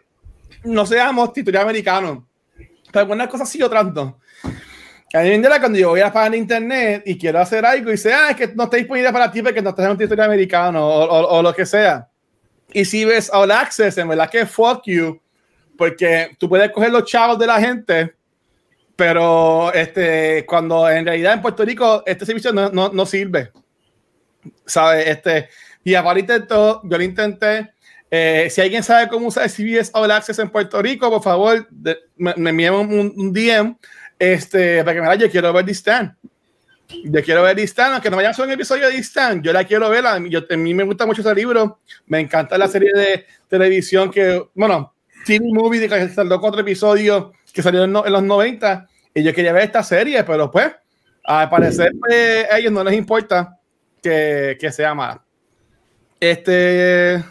no 0.64 0.86
seamos 0.86 1.32
titular 1.32 1.62
americano. 1.62 2.28
Pero 2.56 3.00
algunas 3.00 3.28
cosas 3.28 3.48
sí, 3.48 3.62
otras 3.62 3.92
no. 3.92 4.20
A 5.12 5.20
mí 5.22 5.38
me 5.38 5.48
cuando 5.48 5.78
yo 5.78 5.90
voy 5.90 6.00
a 6.00 6.12
pagar 6.12 6.34
internet 6.34 7.02
y 7.06 7.16
quiero 7.16 7.38
hacer 7.40 7.64
algo 7.64 7.88
y 7.88 7.92
dice, 7.92 8.12
ah, 8.12 8.30
es 8.30 8.36
que 8.36 8.48
no 8.48 8.64
está 8.64 8.76
disponible 8.76 9.12
para 9.12 9.30
ti 9.30 9.40
porque 9.40 9.62
no 9.62 9.70
estás 9.70 9.84
en 9.86 9.92
un 9.92 9.98
título 9.98 10.22
americano 10.24 10.84
o, 10.86 11.04
o- 11.04 11.38
o 11.38 11.42
lo 11.42 11.54
que 11.54 11.64
sea. 11.64 12.08
Y 12.72 12.84
si 12.84 13.04
ves 13.04 13.30
All 13.32 13.50
Access, 13.52 13.96
en 13.98 14.08
verdad 14.08 14.28
que 14.28 14.44
fuck 14.44 14.82
you, 14.86 15.20
porque 15.78 16.30
tú 16.38 16.48
puedes 16.48 16.70
coger 16.72 16.90
los 16.90 17.04
chavos 17.04 17.38
de 17.38 17.46
la 17.46 17.60
gente, 17.60 18.14
pero 18.96 19.72
este, 19.72 20.44
cuando 20.46 20.88
en 20.90 21.06
realidad 21.06 21.34
en 21.34 21.42
Puerto 21.42 21.64
Rico 21.64 22.02
este 22.04 22.26
servicio 22.26 22.52
no, 22.52 22.68
no, 22.70 22.88
no 22.88 23.06
sirve. 23.06 23.52
¿Sabes? 24.64 25.06
Este, 25.06 25.48
y 25.84 25.94
aparte 25.94 26.20
intentó, 26.20 26.80
yo 26.84 26.98
lo 26.98 27.04
intenté. 27.04 27.72
Eh, 28.10 28.48
si 28.50 28.60
alguien 28.60 28.82
sabe 28.82 29.08
cómo 29.08 29.28
usar 29.28 29.48
CBS 29.48 29.90
All 29.94 30.10
Access 30.10 30.38
en 30.38 30.48
Puerto 30.50 30.80
Rico, 30.80 31.10
por 31.10 31.22
favor, 31.22 31.66
de- 31.70 31.98
me, 32.16 32.34
me 32.36 32.50
envíen 32.50 32.74
un, 32.74 33.12
un 33.16 33.32
DM 33.32 33.76
este, 34.18 34.82
para 34.84 34.94
que 34.94 35.00
me 35.00 35.06
vaya. 35.08 35.26
Yo 35.26 35.30
quiero 35.30 35.52
ver 35.52 35.64
The 35.64 35.74
Stand. 35.74 36.14
Yo 37.04 37.22
quiero 37.22 37.42
ver 37.42 37.56
The 37.56 37.64
Stand, 37.64 37.94
aunque 37.94 38.10
no 38.10 38.18
a 38.18 38.32
ser 38.32 38.44
un 38.44 38.52
episodio 38.52 38.86
de 38.86 38.92
The 38.92 39.02
Stand, 39.02 39.42
yo 39.42 39.52
la 39.52 39.64
quiero 39.64 39.90
ver. 39.90 40.06
A 40.06 40.18
mí, 40.20 40.30
yo, 40.30 40.40
a 40.48 40.56
mí 40.56 40.74
me 40.74 40.84
gusta 40.84 41.06
mucho 41.06 41.20
ese 41.22 41.34
libro. 41.34 41.80
Me 42.06 42.20
encanta 42.20 42.56
la 42.56 42.68
serie 42.68 42.92
de 42.94 43.26
televisión 43.48 44.10
que, 44.10 44.46
bueno, 44.54 44.94
TV 45.24 45.46
Movie 45.52 45.80
de 45.80 45.88
que 45.88 46.08
salió 46.10 46.40
cuatro 46.40 46.60
episodios 46.60 47.32
que 47.52 47.62
no- 47.72 48.06
en 48.06 48.12
los 48.12 48.22
90. 48.22 48.88
Y 49.14 49.22
yo 49.22 49.32
quería 49.34 49.52
ver 49.52 49.64
esta 49.64 49.82
serie, 49.82 50.22
pero 50.24 50.50
pues, 50.50 50.72
al 51.24 51.48
parecer, 51.48 51.92
pues, 51.98 52.46
a 52.50 52.58
ellos 52.58 52.72
no 52.72 52.84
les 52.84 52.94
importa 52.94 53.58
que, 54.02 54.56
que 54.60 54.70
sea 54.70 54.94
mala. 54.94 55.24
Este. 56.20 57.22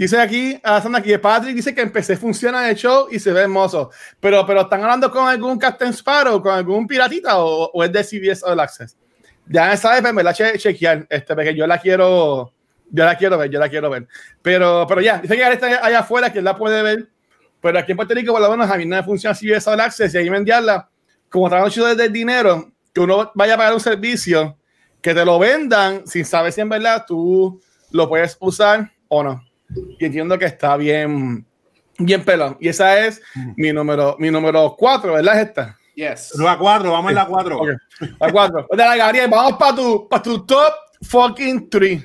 Dice 0.00 0.18
aquí, 0.18 0.58
Sandra, 0.64 1.00
aquí 1.00 1.18
Patrick 1.18 1.54
dice 1.54 1.74
que 1.74 1.82
en 1.82 1.92
PC 1.92 2.16
funciona 2.16 2.70
el 2.70 2.74
show 2.74 3.08
y 3.10 3.18
se 3.18 3.34
ve 3.34 3.42
hermoso. 3.42 3.90
Pero, 4.18 4.46
pero 4.46 4.62
¿están 4.62 4.80
hablando 4.80 5.10
con 5.10 5.28
algún 5.28 5.58
Captain 5.58 5.92
Sparrow, 5.92 6.40
con 6.40 6.54
algún 6.54 6.86
piratita 6.86 7.38
o, 7.38 7.70
o 7.70 7.84
es 7.84 7.92
de 7.92 8.02
CBS 8.02 8.42
All 8.46 8.58
Access? 8.60 8.96
Ya 9.44 9.68
me 9.68 9.76
sabe, 9.76 10.00
pero 10.00 10.14
me 10.14 10.22
la 10.22 10.32
che 10.32 10.56
chequear, 10.56 11.06
este, 11.10 11.34
porque 11.34 11.54
yo 11.54 11.66
la 11.66 11.76
quiero, 11.76 12.50
yo 12.90 13.04
la 13.04 13.14
quiero 13.14 13.36
ver, 13.36 13.50
yo 13.50 13.60
la 13.60 13.68
quiero 13.68 13.90
ver. 13.90 14.08
Pero, 14.40 14.86
pero 14.88 15.02
ya, 15.02 15.18
dice 15.18 15.36
que 15.36 15.44
ahora 15.44 15.54
está 15.56 15.84
allá 15.84 15.98
afuera, 15.98 16.32
que 16.32 16.40
la 16.40 16.56
puede 16.56 16.82
ver. 16.82 17.10
Pero 17.60 17.78
aquí 17.78 17.92
en 17.92 17.96
Puerto 17.96 18.14
Rico, 18.14 18.32
por 18.32 18.40
lo 18.40 18.50
menos, 18.50 18.70
a 18.70 18.78
mí 18.78 18.86
no 18.86 18.96
me 18.96 19.02
funciona 19.02 19.34
CBS 19.34 19.68
All 19.68 19.80
Access 19.82 20.14
y 20.14 20.16
ahí 20.16 20.30
venderla, 20.30 20.88
como 21.28 21.46
trabajo 21.50 21.66
mucho 21.68 21.84
desde 21.84 22.06
el 22.06 22.12
dinero, 22.14 22.72
que 22.94 23.00
uno 23.00 23.32
vaya 23.34 23.52
a 23.52 23.58
pagar 23.58 23.74
un 23.74 23.80
servicio, 23.80 24.56
que 25.02 25.12
te 25.12 25.26
lo 25.26 25.38
vendan 25.38 26.06
sin 26.06 26.24
saber 26.24 26.52
si 26.54 26.62
en 26.62 26.70
verdad 26.70 27.04
tú 27.06 27.60
lo 27.90 28.08
puedes 28.08 28.38
usar 28.40 28.90
o 29.06 29.22
no. 29.22 29.49
Y 29.98 30.04
entiendo 30.04 30.38
que 30.38 30.46
está 30.46 30.76
bien, 30.76 31.46
Bien 32.00 32.24
pelón. 32.24 32.56
Y 32.60 32.68
esa 32.68 32.98
es 33.06 33.20
mi 33.56 33.72
número, 33.72 34.16
mi 34.18 34.30
número 34.30 34.74
4, 34.76 35.12
¿verdad? 35.12 35.38
Es 35.40 35.48
esta. 35.48 35.76
Yes. 35.94 36.32
La 36.38 36.56
4, 36.56 36.90
vamos 36.90 37.10
en 37.10 37.14
la 37.14 37.26
4. 37.26 37.58
Ok, 37.58 37.68
La 38.18 38.32
4. 38.32 38.68
Dale, 38.74 38.98
Gabriel, 38.98 39.30
vamos 39.30 39.58
para 39.58 39.74
tu, 39.76 40.08
pa 40.08 40.22
tu 40.22 40.46
top 40.46 40.72
fucking 41.02 41.68
3. 41.68 42.02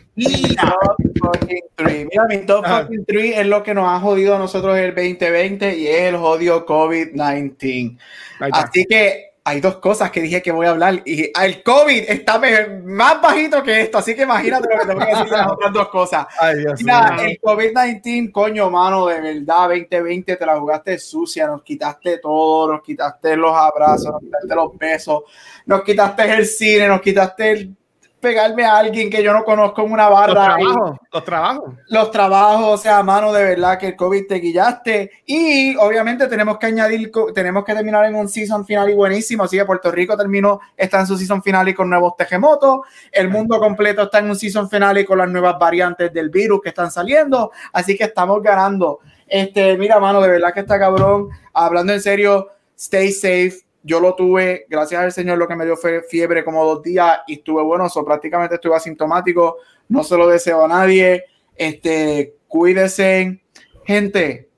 Top 0.57 0.97
fucking 1.21 1.61
three. 1.75 2.05
Mira, 2.05 2.25
mi 2.27 2.45
top 2.45 2.65
Ajá. 2.65 2.81
fucking 2.81 3.05
three 3.05 3.33
es 3.33 3.47
lo 3.47 3.63
que 3.63 3.73
nos 3.73 3.87
ha 3.89 3.99
jodido 4.01 4.35
a 4.35 4.39
nosotros 4.39 4.77
el 4.77 4.93
2020 4.93 5.77
y 5.77 5.87
es 5.87 6.01
el 6.01 6.17
jodido 6.17 6.65
COVID-19. 6.65 7.97
Ahí 8.39 8.49
está. 8.49 8.59
Así 8.59 8.85
que 8.85 9.24
hay 9.47 9.61
dos 9.61 9.75
cosas 9.75 10.09
que 10.09 10.21
dije 10.21 10.41
que 10.41 10.51
voy 10.51 10.65
a 10.65 10.71
hablar 10.71 11.03
y 11.05 11.31
el 11.39 11.61
COVID 11.61 12.05
está 12.09 12.41
más 12.83 13.21
bajito 13.21 13.61
que 13.61 13.81
esto, 13.81 13.99
así 13.99 14.15
que 14.15 14.23
imagínate 14.23 14.67
lo 14.73 14.79
que 14.79 14.87
te 14.87 14.93
voy 14.95 15.03
a 15.03 15.05
decir 15.05 15.25
de 15.25 15.37
las 15.37 15.51
otras 15.51 15.71
dos 15.71 15.89
cosas. 15.89 16.25
Ay, 16.39 16.57
Dios 16.57 16.81
Mira, 16.81 17.15
el 17.23 17.39
COVID-19, 17.39 18.31
coño, 18.31 18.71
mano, 18.71 19.05
de 19.05 19.21
verdad, 19.21 19.69
2020 19.69 20.35
te 20.35 20.45
la 20.47 20.59
jugaste 20.59 20.97
sucia, 20.97 21.45
nos 21.45 21.61
quitaste 21.61 22.17
todo, 22.17 22.73
nos 22.73 22.81
quitaste 22.81 23.37
los 23.37 23.55
abrazos, 23.55 24.13
nos 24.13 24.21
quitaste 24.21 24.55
los 24.55 24.77
besos, 24.79 25.23
nos 25.67 25.83
quitaste 25.83 26.33
el 26.33 26.45
cine, 26.47 26.87
nos 26.87 27.01
quitaste 27.01 27.51
el 27.51 27.75
pegarme 28.25 28.65
a 28.65 28.77
alguien 28.77 29.09
que 29.11 29.21
yo 29.21 29.31
no 29.33 29.43
conozco 29.43 29.83
en 29.83 29.91
una 29.91 30.09
Los 30.09 30.19
barra. 30.19 30.55
y- 30.59 30.63
trabajos, 30.63 30.97
los 31.11 31.23
trabajos. 31.23 31.73
los 31.89 32.11
trabajos, 32.11 32.65
o 32.67 32.77
sea, 32.77 33.03
mano, 33.03 33.31
de 33.31 33.43
verdad 33.43 33.77
que 33.77 33.89
el 33.89 33.95
COVID 33.95 34.25
te 34.27 34.35
guillaste. 34.35 35.11
Y 35.27 35.75
obviamente 35.77 36.27
tenemos 36.27 36.57
que 36.57 36.65
añadir, 36.65 37.11
tenemos 37.35 37.63
que 37.63 37.75
terminar 37.75 38.05
en 38.05 38.15
un 38.15 38.27
season 38.27 38.65
final 38.65 38.89
y 38.89 38.95
buenísimo. 38.95 39.43
Así 39.43 39.57
que 39.57 39.65
Puerto 39.65 39.91
Rico 39.91 40.17
terminó, 40.17 40.59
está 40.75 40.99
en 41.01 41.07
su 41.07 41.17
season 41.17 41.43
final 41.43 41.69
y 41.69 41.73
con 41.75 41.87
nuevos 41.89 42.15
terremotos. 42.17 42.79
El 43.11 43.29
mundo 43.29 43.59
completo 43.59 44.01
está 44.03 44.19
en 44.19 44.29
un 44.31 44.35
season 44.35 44.69
final 44.69 44.97
y 44.97 45.05
con 45.05 45.19
las 45.19 45.29
nuevas 45.29 45.57
variantes 45.59 46.11
del 46.11 46.29
virus 46.29 46.61
que 46.63 46.69
están 46.69 46.89
saliendo. 46.89 47.51
Así 47.73 47.95
que 47.95 48.05
estamos 48.05 48.41
ganando. 48.41 48.99
Este, 49.27 49.77
mira, 49.77 49.99
mano, 49.99 50.19
de 50.21 50.29
verdad 50.29 50.53
que 50.53 50.61
está 50.61 50.79
cabrón. 50.79 51.29
Hablando 51.53 51.93
en 51.93 52.01
serio, 52.01 52.47
stay 52.77 53.11
safe. 53.11 53.64
Yo 53.87 53.99
lo 53.99 54.15
tuve, 54.15 54.65
gracias 54.67 54.99
al 54.99 55.11
Señor, 55.11 55.37
lo 55.37 55.47
que 55.47 55.55
me 55.55 55.63
dio 55.63 55.77
fue 55.77 56.01
fiebre 56.01 56.43
como 56.43 56.65
dos 56.65 56.81
días 56.81 57.19
y 57.27 57.33
estuve 57.33 57.61
bueno, 57.61 57.87
so, 57.87 58.03
prácticamente 58.03 58.55
estuve 58.55 58.75
asintomático. 58.75 59.57
No 59.89 60.03
se 60.03 60.17
lo 60.17 60.27
deseo 60.27 60.65
a 60.65 60.67
nadie. 60.67 61.23
Este, 61.55 62.33
cuídese. 62.47 63.43
Gente, 63.85 64.49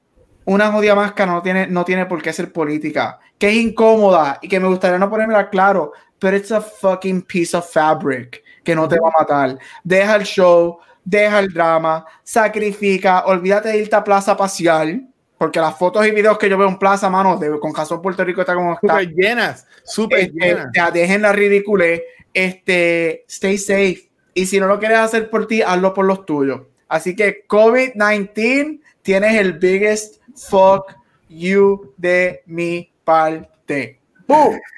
una 0.45 0.71
jodida 0.71 0.95
máscara 0.95 1.33
no 1.33 1.41
tiene, 1.41 1.67
no 1.67 1.83
tiene 1.83 2.05
por 2.05 2.21
qué 2.21 2.31
ser 2.31 2.53
política. 2.53 3.19
Que 3.37 3.49
es 3.49 3.55
incómoda 3.55 4.39
y 4.41 4.47
que 4.47 4.61
me 4.61 4.69
gustaría 4.69 4.97
no 4.97 5.09
ponérmela 5.09 5.49
claro, 5.49 5.91
pero 6.17 6.37
it's 6.37 6.53
a 6.53 6.61
fucking 6.61 7.23
piece 7.23 7.55
of 7.55 7.69
fabric 7.69 8.41
que 8.63 8.73
no 8.73 8.87
te 8.87 8.97
va 8.97 9.09
a 9.09 9.19
matar. 9.19 9.59
Deja 9.83 10.15
el 10.15 10.23
show, 10.23 10.79
deja 11.03 11.39
el 11.39 11.49
drama, 11.49 12.05
sacrifica, 12.23 13.25
olvídate 13.25 13.69
de 13.69 13.79
irte 13.79 13.95
a 13.97 14.03
Plaza 14.05 14.37
Pasear, 14.37 15.01
porque 15.37 15.59
las 15.59 15.77
fotos 15.77 16.05
y 16.07 16.11
videos 16.11 16.37
que 16.37 16.49
yo 16.49 16.57
veo 16.57 16.67
en 16.67 16.79
Plaza, 16.79 17.09
mano, 17.09 17.37
de, 17.37 17.59
con 17.59 17.71
Jason 17.71 18.01
Puerto 18.01 18.23
Rico 18.23 18.41
está 18.41 18.55
como 18.55 18.73
está. 18.73 18.99
Súper 18.99 19.13
llenas, 19.15 19.67
súper 19.83 20.19
Este, 20.19 20.39
llenas. 20.39 20.67
ya, 20.75 20.91
dejen 20.91 21.21
la 21.21 21.31
ridícula. 21.31 21.85
Este, 22.33 23.25
stay 23.27 23.57
safe. 23.57 24.09
Y 24.33 24.45
si 24.45 24.59
no 24.59 24.67
lo 24.67 24.79
quieres 24.79 24.99
hacer 24.99 25.29
por 25.29 25.47
ti, 25.47 25.61
hazlo 25.61 25.93
por 25.93 26.05
los 26.05 26.25
tuyos. 26.25 26.61
Así 26.87 27.15
que 27.15 27.45
COVID-19 27.47 28.81
tienes 29.01 29.35
el 29.35 29.53
biggest 29.53 30.21
fuck 30.35 30.93
you 31.29 31.93
de 31.97 32.41
mi 32.45 32.91
parte. 33.03 33.99
¡Boom! 34.27 34.59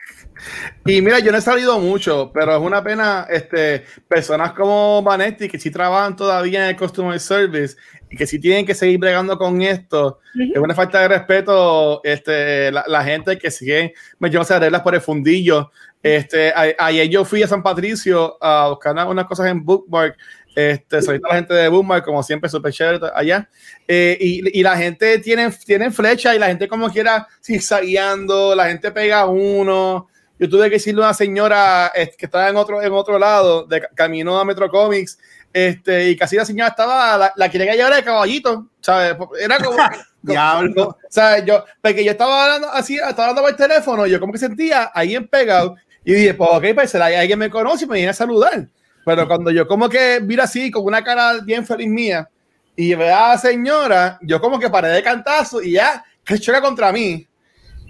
Y 0.86 1.02
mira, 1.02 1.20
yo 1.20 1.32
no 1.32 1.38
he 1.38 1.42
salido 1.42 1.80
mucho, 1.80 2.32
pero 2.34 2.56
es 2.56 2.62
una 2.62 2.84
pena, 2.84 3.28
este, 3.30 3.86
personas 4.08 4.54
como 4.54 5.02
Vanetti 5.04 5.48
que 5.48 5.60
sí 5.60 5.70
trabajan 5.72 6.16
todavía 6.16 6.64
en 6.64 6.70
el 6.70 6.76
Customer 6.78 7.20
Service 7.20 7.76
y 8.10 8.18
que 8.18 8.26
sí 8.26 8.40
tienen 8.40 8.66
que 8.66 8.74
seguir 8.74 8.98
bregando 9.00 9.38
con 9.38 9.62
esto. 9.62 10.20
Es 10.54 10.58
una 10.58 10.74
falta 10.74 11.00
de 11.02 11.08
respeto, 11.10 12.02
este, 12.04 12.72
la, 12.72 12.84
la 12.88 13.04
gente 13.04 13.38
que 13.38 13.52
sigue 13.52 13.94
metiéndose 14.20 14.58
reglas 14.58 14.82
por 14.82 14.96
el 14.96 15.02
fundillo. 15.02 15.72
Este, 16.02 16.52
a- 16.52 16.74
ayer 16.86 17.08
yo 17.10 17.26
fui 17.26 17.44
a 17.44 17.48
San 17.48 17.62
Patricio 17.62 18.38
a 18.42 18.70
buscar 18.70 18.94
una- 18.94 19.06
unas 19.08 19.26
cosas 19.26 19.48
en 19.48 19.64
Bookmark. 19.64 20.16
Este, 20.56 21.02
soy 21.02 21.20
la 21.22 21.36
gente 21.36 21.54
de 21.54 21.70
Bookmark, 21.70 22.04
como 22.04 22.24
siempre, 22.24 22.50
súper 22.50 22.74
chévere 22.74 23.00
allá. 23.14 23.48
Eh, 23.88 24.18
y, 24.20 24.60
y 24.60 24.64
la 24.64 24.76
gente 24.76 25.20
tiene, 25.20 25.50
tiene 25.66 25.92
flecha 25.92 26.36
y 26.36 26.40
la 26.40 26.48
gente 26.48 26.68
como 26.68 26.90
quiera 26.90 27.28
zigzagueando, 27.46 28.56
la 28.56 28.68
gente 28.68 28.92
pega 28.92 29.26
uno. 29.28 30.09
Yo 30.40 30.50
tuve 30.50 30.66
que 30.70 30.76
decirle 30.76 31.02
a 31.04 31.08
una 31.08 31.14
señora 31.14 31.92
eh, 31.94 32.12
que 32.18 32.26
estaba 32.26 32.48
en 32.50 32.56
otro, 32.56 32.82
en 32.82 32.92
otro 32.94 33.20
lado, 33.20 33.66
de 33.66 33.82
ca- 33.82 33.90
camino 33.94 34.40
a 34.40 34.46
Metro 34.46 34.70
Comics, 34.70 35.20
este, 35.52 36.10
y 36.10 36.16
casi 36.18 36.36
la 36.38 36.46
señora 36.46 36.70
estaba, 36.70 37.18
la, 37.18 37.34
la 37.36 37.50
quería 37.50 37.76
llevar 37.76 37.94
de 37.96 38.04
caballito, 38.04 38.68
¿sabes? 38.80 39.16
Era 39.40 39.58
como, 39.58 39.78
Diablo. 40.22 40.84
o 40.90 40.98
sea, 41.10 41.44
yo, 41.44 41.64
porque 41.82 42.04
yo 42.06 42.12
estaba 42.12 42.44
hablando 42.46 42.70
así, 42.72 42.96
estaba 42.96 43.30
hablando 43.30 43.42
por 43.42 43.52
el 43.52 43.56
teléfono, 43.58 44.06
yo 44.08 44.20
como 44.20 44.32
que 44.34 44.40
sentía 44.40 44.92
ahí 44.94 45.16
en 45.16 45.28
pegado, 45.28 45.76
y 46.06 46.14
dije, 46.14 46.34
pues 46.34 46.50
ok, 46.54 46.64
pues 46.76 46.92
será 46.92 47.06
alguien 47.08 47.38
me 47.40 47.50
conoce 47.50 47.86
y 47.86 47.88
me 47.88 47.96
viene 47.96 48.10
a 48.12 48.14
saludar. 48.14 48.68
Pero 49.06 49.28
cuando 49.28 49.50
yo 49.52 49.68
como 49.68 49.90
que 49.90 50.20
mira 50.22 50.44
así, 50.46 50.70
con 50.72 50.84
una 50.86 51.04
cara 51.04 51.40
bien 51.44 51.66
feliz 51.66 51.88
mía, 51.90 52.30
y 52.76 52.94
ve 52.96 53.12
a 53.12 53.30
la 53.30 53.38
señora, 53.38 54.18
yo 54.22 54.40
como 54.40 54.60
que 54.60 54.70
paré 54.70 54.90
de 54.90 55.04
cantazo 55.04 55.62
y 55.62 55.74
ya, 55.74 56.04
que 56.24 56.38
choca 56.40 56.62
contra 56.62 56.92
mí. 56.92 57.26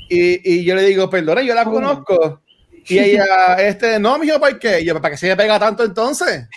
Y, 0.10 0.56
y 0.56 0.64
yo 0.66 0.76
le 0.76 0.84
digo, 0.84 1.10
perdona, 1.10 1.42
yo 1.42 1.56
la 1.56 1.66
conozco. 1.66 2.42
Y 2.86 3.00
ella, 3.00 3.56
este, 3.56 4.00
no, 4.00 4.18
mijo, 4.18 4.40
¿por 4.40 4.58
qué? 4.60 4.82
Y 4.82 4.86
yo, 4.86 5.00
¿para 5.00 5.12
qué 5.12 5.18
se 5.18 5.28
me 5.28 5.38
pega 5.38 5.60
tanto 5.60 5.84
entonces? 5.84 6.48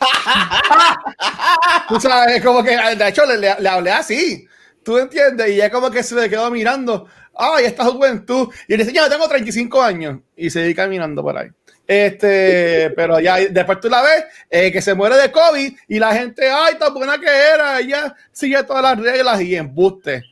Tú 1.88 2.00
sabes, 2.00 2.42
como 2.42 2.62
que, 2.62 2.76
de 2.96 3.08
hecho, 3.08 3.26
le, 3.26 3.36
le, 3.36 3.54
le 3.60 3.68
hablé 3.68 3.90
así. 3.90 4.48
¿Tú 4.82 4.98
entiendes? 4.98 5.48
Y 5.48 5.52
ella 5.52 5.70
como 5.70 5.90
que 5.90 6.02
se 6.02 6.14
me 6.14 6.28
quedó 6.28 6.50
mirando. 6.50 7.06
Ay, 7.36 7.66
esta 7.66 7.84
juventud. 7.84 8.48
Y 8.66 8.76
le 8.76 8.84
dice, 8.84 8.96
yo 8.96 9.08
tengo 9.08 9.28
35 9.28 9.82
años. 9.82 10.20
Y 10.36 10.50
seguí 10.50 10.74
caminando 10.74 11.22
por 11.22 11.36
ahí. 11.36 11.48
Este, 11.86 12.90
pero 12.96 13.20
ya 13.20 13.36
después 13.36 13.80
tú 13.80 13.88
la 13.88 14.02
ves 14.02 14.24
eh, 14.48 14.70
que 14.72 14.80
se 14.80 14.94
muere 14.94 15.16
de 15.16 15.32
COVID 15.32 15.76
y 15.88 15.98
la 15.98 16.14
gente, 16.14 16.48
ay, 16.48 16.76
tan 16.78 16.94
buena 16.94 17.18
que 17.18 17.26
era. 17.26 17.80
Ella 17.80 18.14
sigue 18.32 18.62
todas 18.64 18.82
las 18.82 18.98
reglas 18.98 19.40
y 19.40 19.54
embuste. 19.56 20.24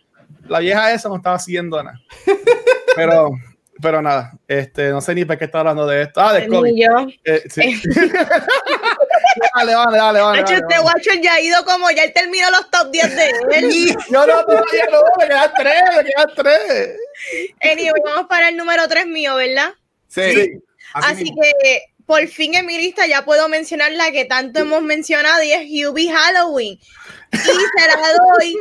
La 0.49 0.61
vieja 0.61 0.93
esa 0.93 1.09
no 1.09 1.17
estaba 1.17 1.39
siguiendo 1.39 1.83
nada. 1.83 2.01
Pero, 2.97 3.31
pero 3.81 4.03
nada, 4.03 4.33
este, 4.49 4.91
no 4.91 5.01
sé 5.01 5.15
ni 5.15 5.25
por 5.25 5.39
qué 5.39 5.45
está 5.45 5.61
hablando 5.61 5.87
de 5.87 6.03
esto. 6.03 6.21
Ah, 6.21 6.33
de 6.33 6.49
COVID. 6.49 6.75
Eh, 7.25 7.45
sí. 7.49 7.81
dale, 9.55 9.73
dale, 9.73 9.99
dale, 9.99 10.19
dale. 10.19 10.41
Hacho, 10.41 10.55
dale, 10.55 10.67
este. 10.69 10.81
Watcher 10.81 11.21
ya 11.21 11.35
ha 11.35 11.41
ido 11.41 11.65
como, 11.65 11.89
ya 11.93 12.03
él 12.03 12.13
terminó 12.13 12.51
los 12.51 12.69
top 12.71 12.91
10 12.91 13.17
de 13.17 13.27
él. 13.53 13.97
Yo 14.11 14.27
no, 14.27 14.45
todavía 14.45 14.87
no, 14.91 15.03
me 15.19 15.27
quedan 15.27 15.53
tres, 15.57 15.83
me 15.97 16.05
quedan 16.05 16.31
tres. 16.35 16.97
Anyway, 17.61 18.03
vamos 18.05 18.27
para 18.29 18.49
el 18.49 18.57
número 18.57 18.89
3 18.89 19.07
mío, 19.07 19.37
¿verdad? 19.37 19.71
Sí. 20.09 20.61
Así 20.95 21.25
mismo. 21.25 21.43
que 21.63 21.83
por 22.05 22.27
fin 22.27 22.55
en 22.55 22.67
mi 22.67 22.79
lista 22.79 23.07
ya 23.07 23.25
puedo 23.25 23.49
mencionar 23.49 23.93
la 23.93 24.11
que 24.11 24.25
tanto 24.25 24.61
hemos 24.61 24.83
mencionado 24.83 25.43
y 25.43 25.53
es 25.53 25.63
Hubie 25.87 26.11
Halloween. 26.11 26.81
Y 27.33 27.39
se 27.39 27.89
la 27.89 28.13
doy. 28.15 28.57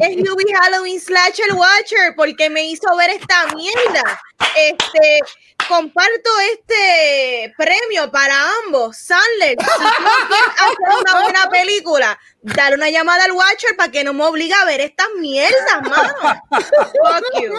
Es 0.00 0.30
Hubie 0.30 0.54
Halloween 0.54 1.00
Slasher 1.00 1.52
Watcher 1.54 2.14
porque 2.16 2.48
me 2.50 2.64
hizo 2.66 2.94
ver 2.96 3.10
esta 3.10 3.46
mierda. 3.54 4.20
Este, 4.56 5.20
comparto 5.68 6.30
este 6.52 7.54
premio 7.56 8.10
para 8.10 8.34
ambos. 8.64 8.96
Sandler, 8.96 9.56
si 9.58 9.66
tú 9.66 9.82
quieres 10.28 10.52
hacer 10.56 11.00
una 11.00 11.22
buena 11.22 11.50
película, 11.50 12.18
dale 12.42 12.76
una 12.76 12.90
llamada 12.90 13.24
al 13.24 13.32
Watcher 13.32 13.76
para 13.76 13.90
que 13.90 14.04
no 14.04 14.12
me 14.12 14.24
obligue 14.24 14.54
a 14.54 14.64
ver 14.64 14.80
estas 14.80 15.08
mierdas, 15.18 15.82
mano. 15.82 16.42
Fuck 16.50 17.42
you. 17.42 17.52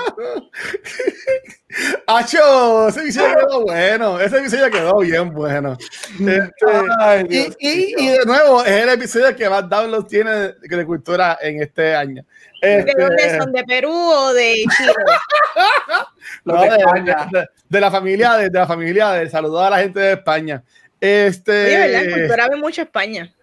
Acho, 2.07 2.87
ese 2.87 3.01
episodio 3.01 3.35
quedó 3.35 3.61
bueno. 3.61 4.19
Ese 4.19 4.37
episodio 4.37 4.71
quedó 4.71 4.97
bien 4.99 5.33
bueno. 5.33 5.77
Este, 6.13 6.65
Ay, 6.99 7.25
y, 7.25 7.27
Dios 7.27 7.55
y, 7.59 7.67
mío. 7.67 7.95
y 7.97 8.07
de 8.07 8.25
nuevo, 8.25 8.63
es 8.63 8.71
el 8.71 8.89
episodio 8.89 9.35
que 9.35 9.49
más 9.49 9.69
downloads 9.69 10.07
tiene 10.07 10.31
de, 10.37 10.53
de 10.77 10.85
cultura 10.85 11.37
en 11.41 11.61
este 11.61 11.95
año. 11.95 12.23
¿De 12.61 12.79
Este, 12.79 12.93
dónde 12.99 13.37
son? 13.37 13.51
¿De 13.51 13.63
Perú 13.63 13.91
o 13.93 14.33
de 14.33 14.53
Chile? 14.77 14.93
no, 16.45 16.61
de 16.61 16.69
de, 16.69 16.75
España. 16.77 17.27
de- 17.31 17.47
de 17.69 17.81
la 17.81 17.91
familia, 17.91 18.33
de, 18.35 18.49
de 18.49 18.59
la 18.59 18.67
familia, 18.67 19.09
de 19.11 19.29
saludar 19.29 19.67
a 19.67 19.77
la 19.77 19.79
gente 19.83 19.99
de 19.99 20.13
España. 20.13 20.63
Este, 20.99 21.51
Oye, 21.65 21.77
¿verdad? 21.77 22.03
En 22.03 22.11
cultura 22.11 22.47
ve 22.49 22.55
mucho 22.57 22.81
España. 22.81 23.33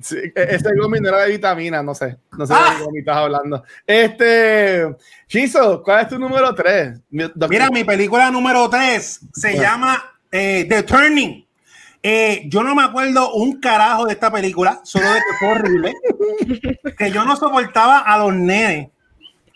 Sí, 0.00 0.16
e- 0.18 0.32
ese 0.50 0.74
gomi 0.76 1.00
no 1.00 1.08
era 1.08 1.22
de 1.22 1.30
vitamina, 1.30 1.82
no 1.82 1.94
sé. 1.94 2.16
No 2.36 2.46
sé 2.46 2.52
Ah. 2.54 2.70
de 2.72 2.76
qué 2.78 2.82
gomi 2.84 2.98
estás 2.98 3.16
hablando. 3.16 3.64
Este, 3.86 4.94
Chizo, 5.26 5.82
¿cuál 5.82 6.02
es 6.02 6.08
tu 6.08 6.18
número 6.18 6.54
3? 6.54 7.00
Mira, 7.10 7.70
mi 7.70 7.82
película 7.82 8.30
número 8.30 8.68
3 8.68 9.20
se 9.32 9.48
Bueno. 9.52 9.62
llama 9.62 10.12
eh, 10.30 10.66
The 10.68 10.82
Turning. 10.82 11.45
Eh, 12.02 12.44
yo 12.48 12.62
no 12.62 12.74
me 12.74 12.82
acuerdo 12.84 13.32
un 13.34 13.60
carajo 13.60 14.06
de 14.06 14.12
esta 14.12 14.30
película, 14.30 14.80
solo 14.84 15.06
de 15.10 15.18
que 15.18 15.36
fue 15.38 15.48
horrible. 15.48 15.94
que 16.98 17.10
yo 17.10 17.24
no 17.24 17.36
soportaba 17.36 17.98
a 18.00 18.18
los 18.18 18.34
nenes. 18.34 18.88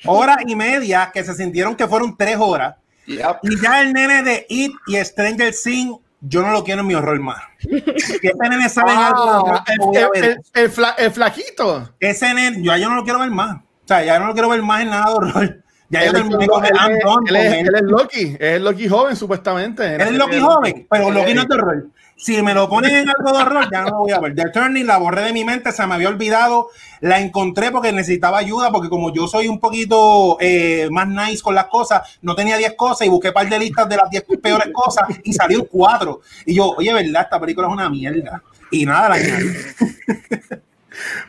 Hora 0.07 0.39
y 0.47 0.57
media 0.57 1.11
que 1.13 1.23
se 1.23 1.35
sintieron 1.35 1.77
que 1.77 1.87
fueron 1.87 2.17
tres 2.17 2.37
horas. 2.39 2.77
Yep. 3.07 3.37
Y 3.43 3.61
ya 3.61 3.83
el 3.83 3.93
nene 3.93 4.23
de 4.23 4.47
It 4.49 4.73
y 4.87 4.97
Stranger 4.97 5.53
Things, 5.63 5.99
yo 6.21 6.43
no 6.43 6.53
lo 6.53 6.65
quiero 6.65 6.81
en 6.81 6.87
mi 6.87 6.95
horror 6.95 7.19
más. 7.21 7.41
Que 7.61 8.29
ese 8.29 8.49
nene 8.49 8.69
sale 8.69 8.93
en 8.93 8.99
algo, 8.99 9.47
Ah, 9.49 9.65
el, 10.15 10.25
el- 10.25 10.39
el 10.55 10.71
fla- 10.71 10.95
el 10.97 11.11
flaquito. 11.11 11.91
Ese 12.01 12.33
nene, 12.35 12.63
yo, 12.63 12.77
yo 12.77 12.89
no 12.89 12.97
lo 12.97 13.05
quiero 13.05 13.19
ver 13.21 13.31
más. 13.31 13.57
O 13.57 13.63
sea, 13.87 14.05
ya 14.05 14.19
no 14.19 14.27
lo 14.29 14.33
quiero 14.33 14.49
ver 14.49 14.63
más 14.63 14.83
en 14.83 14.91
nada 14.91 15.07
de 15.11 15.15
horror. 15.15 15.63
Ya 15.89 16.05
yo 16.07 16.13
terminé 16.13 16.47
con 16.47 16.65
el 16.65 17.37
él. 17.37 17.67
él 17.67 17.75
es 17.75 17.83
Loki, 17.83 18.37
es 18.39 18.57
el 18.57 18.65
Loki 18.65 18.89
joven 18.89 19.17
supuestamente. 19.17 19.97
Él 19.97 20.01
es 20.01 20.13
Loki 20.13 20.39
joven, 20.39 20.87
pero 20.89 21.11
Loki 21.11 21.35
no 21.35 21.43
es 21.43 21.49
de 21.49 21.55
horror. 21.57 21.87
Si 22.21 22.43
me 22.43 22.53
lo 22.53 22.69
ponen 22.69 22.95
en 22.95 23.09
algo 23.09 23.33
de 23.33 23.43
horror, 23.43 23.69
ya 23.73 23.81
no 23.81 23.89
lo 23.89 23.99
voy 24.01 24.13
a 24.13 24.21
ver. 24.21 24.35
The 24.35 24.51
Turning 24.51 24.87
la 24.87 24.99
borré 24.99 25.23
de 25.23 25.33
mi 25.33 25.43
mente, 25.43 25.73
se 25.73 25.87
me 25.87 25.95
había 25.95 26.11
olvidado. 26.11 26.69
La 27.01 27.19
encontré 27.19 27.71
porque 27.71 27.93
necesitaba 27.93 28.37
ayuda, 28.37 28.71
porque 28.71 28.91
como 28.91 29.11
yo 29.11 29.27
soy 29.27 29.49
un 29.49 29.59
poquito 29.59 30.37
eh, 30.39 30.89
más 30.91 31.09
nice 31.09 31.43
con 31.43 31.55
las 31.55 31.65
cosas, 31.69 32.19
no 32.21 32.35
tenía 32.35 32.59
10 32.59 32.75
cosas 32.75 33.07
y 33.07 33.11
busqué 33.11 33.29
un 33.29 33.35
par 33.35 33.49
de 33.49 33.59
listas 33.59 33.89
de 33.89 33.97
las 33.97 34.11
10 34.11 34.25
peores 34.43 34.69
cosas 34.71 35.09
y 35.25 35.33
salió 35.33 35.67
4. 35.67 36.21
Y 36.45 36.57
yo, 36.57 36.75
oye, 36.77 36.93
¿verdad? 36.93 37.23
Esta 37.23 37.41
película 37.41 37.69
es 37.69 37.73
una 37.73 37.89
mierda. 37.89 38.43
Y 38.71 38.85
nada, 38.85 39.09
la. 39.09 39.17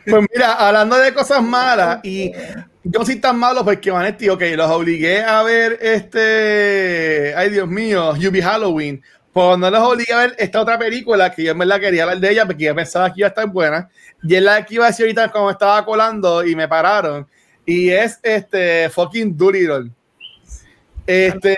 Pues 0.04 0.26
mira, 0.34 0.54
hablando 0.54 0.96
de 0.98 1.14
cosas 1.14 1.42
malas, 1.42 2.00
y 2.02 2.32
yo 2.84 3.04
soy 3.06 3.16
tan 3.16 3.38
malo 3.38 3.64
porque, 3.64 3.90
Vanetti, 3.90 4.28
ok, 4.28 4.42
los 4.56 4.70
obligué 4.70 5.22
a 5.22 5.42
ver 5.42 5.78
este, 5.80 7.32
ay 7.34 7.50
Dios 7.50 7.68
mío, 7.68 8.14
You 8.16 8.30
Be 8.30 8.42
Halloween, 8.42 9.02
pues 9.32 9.58
no 9.58 9.70
los 9.70 9.80
obligué 9.80 10.12
a 10.12 10.18
ver 10.18 10.34
esta 10.38 10.60
otra 10.60 10.78
película 10.78 11.32
que 11.32 11.44
yo 11.44 11.52
en 11.52 11.58
verdad 11.58 11.80
quería 11.80 12.02
hablar 12.02 12.18
de 12.18 12.30
ella 12.30 12.46
porque 12.46 12.64
yo 12.64 12.74
pensaba 12.74 13.12
que 13.12 13.20
iba 13.20 13.28
a 13.28 13.30
estar 13.30 13.48
buena, 13.48 13.88
y 14.22 14.34
es 14.34 14.42
la 14.42 14.64
que 14.64 14.74
iba 14.74 14.84
a 14.84 14.88
decir 14.88 15.06
ahorita 15.06 15.30
como 15.30 15.50
estaba 15.50 15.84
colando 15.84 16.44
y 16.46 16.54
me 16.54 16.68
pararon, 16.68 17.26
y 17.64 17.90
es 17.90 18.18
este 18.22 18.90
fucking 18.90 19.36
Doolittle. 19.36 19.90
Este, 21.06 21.56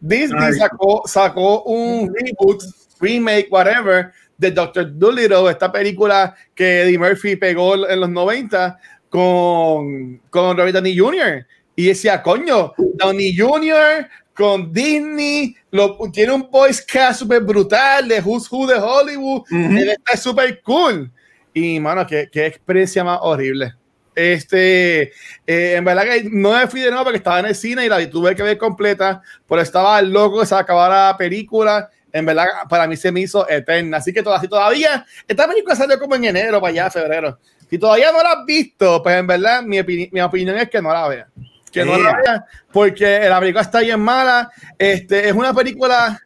Disney 0.00 0.52
sacó, 0.54 1.02
sacó 1.06 1.62
un 1.62 2.12
reboot, 2.12 2.62
remake, 3.00 3.48
whatever, 3.50 4.12
de 4.36 4.50
Doctor 4.50 4.98
Dolittle, 4.98 5.50
esta 5.50 5.70
película 5.70 6.34
que 6.54 6.82
Eddie 6.82 6.98
Murphy 6.98 7.36
pegó 7.36 7.88
en 7.88 8.00
los 8.00 8.10
90 8.10 8.78
con, 9.08 10.20
con 10.30 10.56
Robert 10.56 10.74
Downey 10.74 10.98
Jr. 10.98 11.46
Y 11.76 11.86
decía, 11.86 12.22
coño, 12.22 12.74
Downey 12.76 13.36
Jr. 13.36 14.08
con 14.34 14.72
Disney, 14.72 15.54
lo, 15.70 15.98
tiene 16.12 16.32
un 16.32 16.48
voice 16.50 16.82
cast 16.86 17.20
súper 17.20 17.40
brutal 17.42 18.08
de 18.08 18.20
Who's 18.20 18.50
Who 18.50 18.66
de 18.66 18.74
Hollywood, 18.74 19.42
Ujú. 19.42 19.76
él 19.76 19.90
está 19.90 20.16
súper 20.16 20.60
cool. 20.62 21.10
Y, 21.54 21.78
mano, 21.80 22.06
qué, 22.06 22.28
qué 22.32 22.46
experiencia 22.46 23.04
más 23.04 23.18
horrible. 23.20 23.74
Este, 24.14 25.02
eh, 25.46 25.74
en 25.76 25.84
verdad 25.84 26.04
que 26.04 26.28
no 26.30 26.52
me 26.52 26.66
fui 26.66 26.80
de 26.80 26.90
nuevo 26.90 27.04
porque 27.04 27.18
estaba 27.18 27.40
en 27.40 27.46
el 27.46 27.54
cine 27.54 27.84
y 27.84 27.88
la 27.88 28.08
tuve 28.10 28.34
que 28.34 28.42
ver 28.42 28.58
completa, 28.58 29.22
pero 29.48 29.60
estaba 29.60 30.00
loco 30.02 30.40
que 30.40 30.46
se 30.46 30.54
acabara 30.54 31.08
la 31.08 31.16
película. 31.16 31.90
En 32.12 32.26
verdad, 32.26 32.46
para 32.68 32.86
mí 32.86 32.96
se 32.96 33.10
me 33.10 33.20
hizo 33.20 33.48
eterna. 33.48 33.96
Así 33.98 34.12
que 34.12 34.22
todavía, 34.22 34.48
todavía 34.48 35.06
esta 35.26 35.48
película 35.48 35.74
salió 35.74 35.98
como 35.98 36.14
en 36.14 36.24
enero, 36.24 36.60
para 36.60 36.70
allá, 36.70 36.90
febrero. 36.90 37.38
Si 37.70 37.78
todavía 37.78 38.12
no 38.12 38.22
la 38.22 38.32
has 38.32 38.44
visto, 38.44 39.02
pues 39.02 39.16
en 39.16 39.26
verdad, 39.26 39.62
mi, 39.62 39.78
opini- 39.78 40.10
mi 40.12 40.20
opinión 40.20 40.58
es 40.58 40.68
que 40.68 40.82
no 40.82 40.92
la 40.92 41.08
veas. 41.08 41.28
Que 41.72 41.84
no 41.84 41.98
la 41.98 42.16
veas, 42.16 42.42
porque 42.70 43.28
la 43.28 43.40
película 43.40 43.62
está 43.62 43.80
bien 43.80 44.00
mala. 44.00 44.50
Este, 44.78 45.28
es 45.28 45.32
una 45.32 45.54
película 45.54 46.20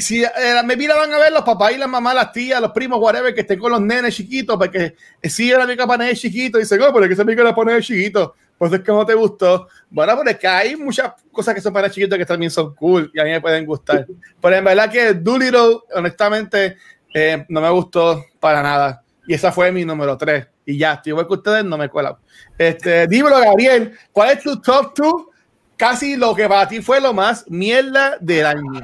si 0.00 0.22
eh, 0.22 0.28
me 0.64 0.76
la 0.76 0.96
van 0.96 1.12
a 1.12 1.18
ver 1.18 1.32
los 1.32 1.42
papás 1.42 1.72
y 1.72 1.78
las 1.78 1.88
mamás, 1.88 2.14
las 2.14 2.32
tías, 2.32 2.60
los 2.60 2.72
primos, 2.72 2.98
whatever, 3.00 3.34
que 3.34 3.42
estén 3.42 3.58
con 3.58 3.70
los 3.70 3.80
nenes 3.80 4.14
chiquitos, 4.14 4.56
porque 4.56 4.94
si 5.22 5.50
la 5.50 5.64
película 5.64 5.86
para 5.86 6.04
nenes 6.04 6.20
chiquitos, 6.20 6.60
y 6.60 6.62
dicen, 6.62 6.80
oh, 6.82 6.92
pero 6.92 7.04
es 7.04 7.08
que 7.08 7.14
esa 7.14 7.24
película 7.24 7.50
la 7.50 7.54
pone 7.54 7.74
de 7.74 7.82
chiquito, 7.82 8.34
pues 8.56 8.72
es 8.72 8.80
que 8.80 8.92
no 8.92 9.04
te 9.06 9.14
gustó. 9.14 9.68
Bueno, 9.88 10.16
pero 10.18 10.30
es 10.30 10.38
que 10.38 10.46
hay 10.46 10.76
muchas 10.76 11.12
cosas 11.32 11.54
que 11.54 11.60
son 11.60 11.72
para 11.72 11.90
chiquitos 11.90 12.18
que 12.18 12.26
también 12.26 12.50
son 12.50 12.74
cool 12.74 13.10
y 13.14 13.20
a 13.20 13.24
mí 13.24 13.30
me 13.30 13.40
pueden 13.40 13.66
gustar. 13.66 14.06
Pero 14.40 14.56
en 14.56 14.64
verdad 14.64 14.90
que 14.90 15.14
Doolittle, 15.14 15.78
honestamente, 15.94 16.76
eh, 17.14 17.44
no 17.48 17.60
me 17.60 17.70
gustó 17.70 18.24
para 18.38 18.62
nada. 18.62 19.02
Y 19.30 19.34
esa 19.34 19.52
fue 19.52 19.70
mi 19.70 19.84
número 19.84 20.18
3. 20.18 20.44
Y 20.66 20.76
ya, 20.76 20.94
estoy 20.94 21.10
igual 21.10 21.28
que 21.28 21.34
ustedes, 21.34 21.64
no 21.64 21.78
me 21.78 21.88
cuela. 21.88 22.18
Este, 22.58 23.06
dímelo, 23.06 23.38
Gabriel, 23.38 23.96
¿cuál 24.10 24.30
es 24.30 24.42
tu 24.42 24.60
top 24.60 24.92
2? 24.96 25.14
Casi 25.76 26.16
lo 26.16 26.34
que 26.34 26.48
para 26.48 26.66
ti 26.66 26.82
fue 26.82 27.00
lo 27.00 27.14
más 27.14 27.48
mierda 27.48 28.16
del 28.20 28.44
año. 28.44 28.80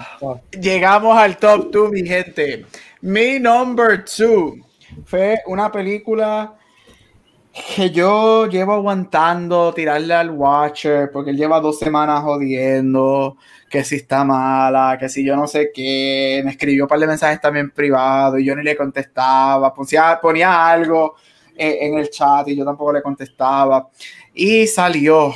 Llegamos 0.52 1.18
al 1.18 1.36
top 1.36 1.72
2, 1.72 1.90
mi 1.90 2.06
gente. 2.06 2.64
Mi 3.00 3.40
number 3.40 4.04
2 4.04 4.52
fue 5.04 5.42
una 5.46 5.72
película 5.72 6.54
que 7.74 7.90
yo 7.90 8.46
llevo 8.46 8.74
aguantando 8.74 9.74
tirarle 9.74 10.14
al 10.14 10.30
Watcher 10.30 11.10
porque 11.10 11.30
él 11.30 11.38
lleva 11.38 11.58
dos 11.58 11.80
semanas 11.80 12.22
jodiendo 12.22 13.36
que 13.76 13.84
si 13.84 13.96
está 13.96 14.24
mala, 14.24 14.96
que 14.98 15.06
si 15.06 15.22
yo 15.22 15.36
no 15.36 15.46
sé 15.46 15.70
qué. 15.74 16.40
Me 16.42 16.52
escribió 16.52 16.84
un 16.84 16.88
par 16.88 16.98
de 16.98 17.06
mensajes 17.06 17.38
también 17.42 17.70
privados 17.70 18.40
y 18.40 18.44
yo 18.44 18.56
ni 18.56 18.62
le 18.62 18.74
contestaba. 18.74 19.74
Ponía, 19.74 20.18
ponía 20.18 20.66
algo 20.70 21.16
eh, 21.54 21.76
en 21.82 21.98
el 21.98 22.08
chat 22.08 22.48
y 22.48 22.56
yo 22.56 22.64
tampoco 22.64 22.94
le 22.94 23.02
contestaba. 23.02 23.88
Y 24.32 24.66
salió. 24.66 25.34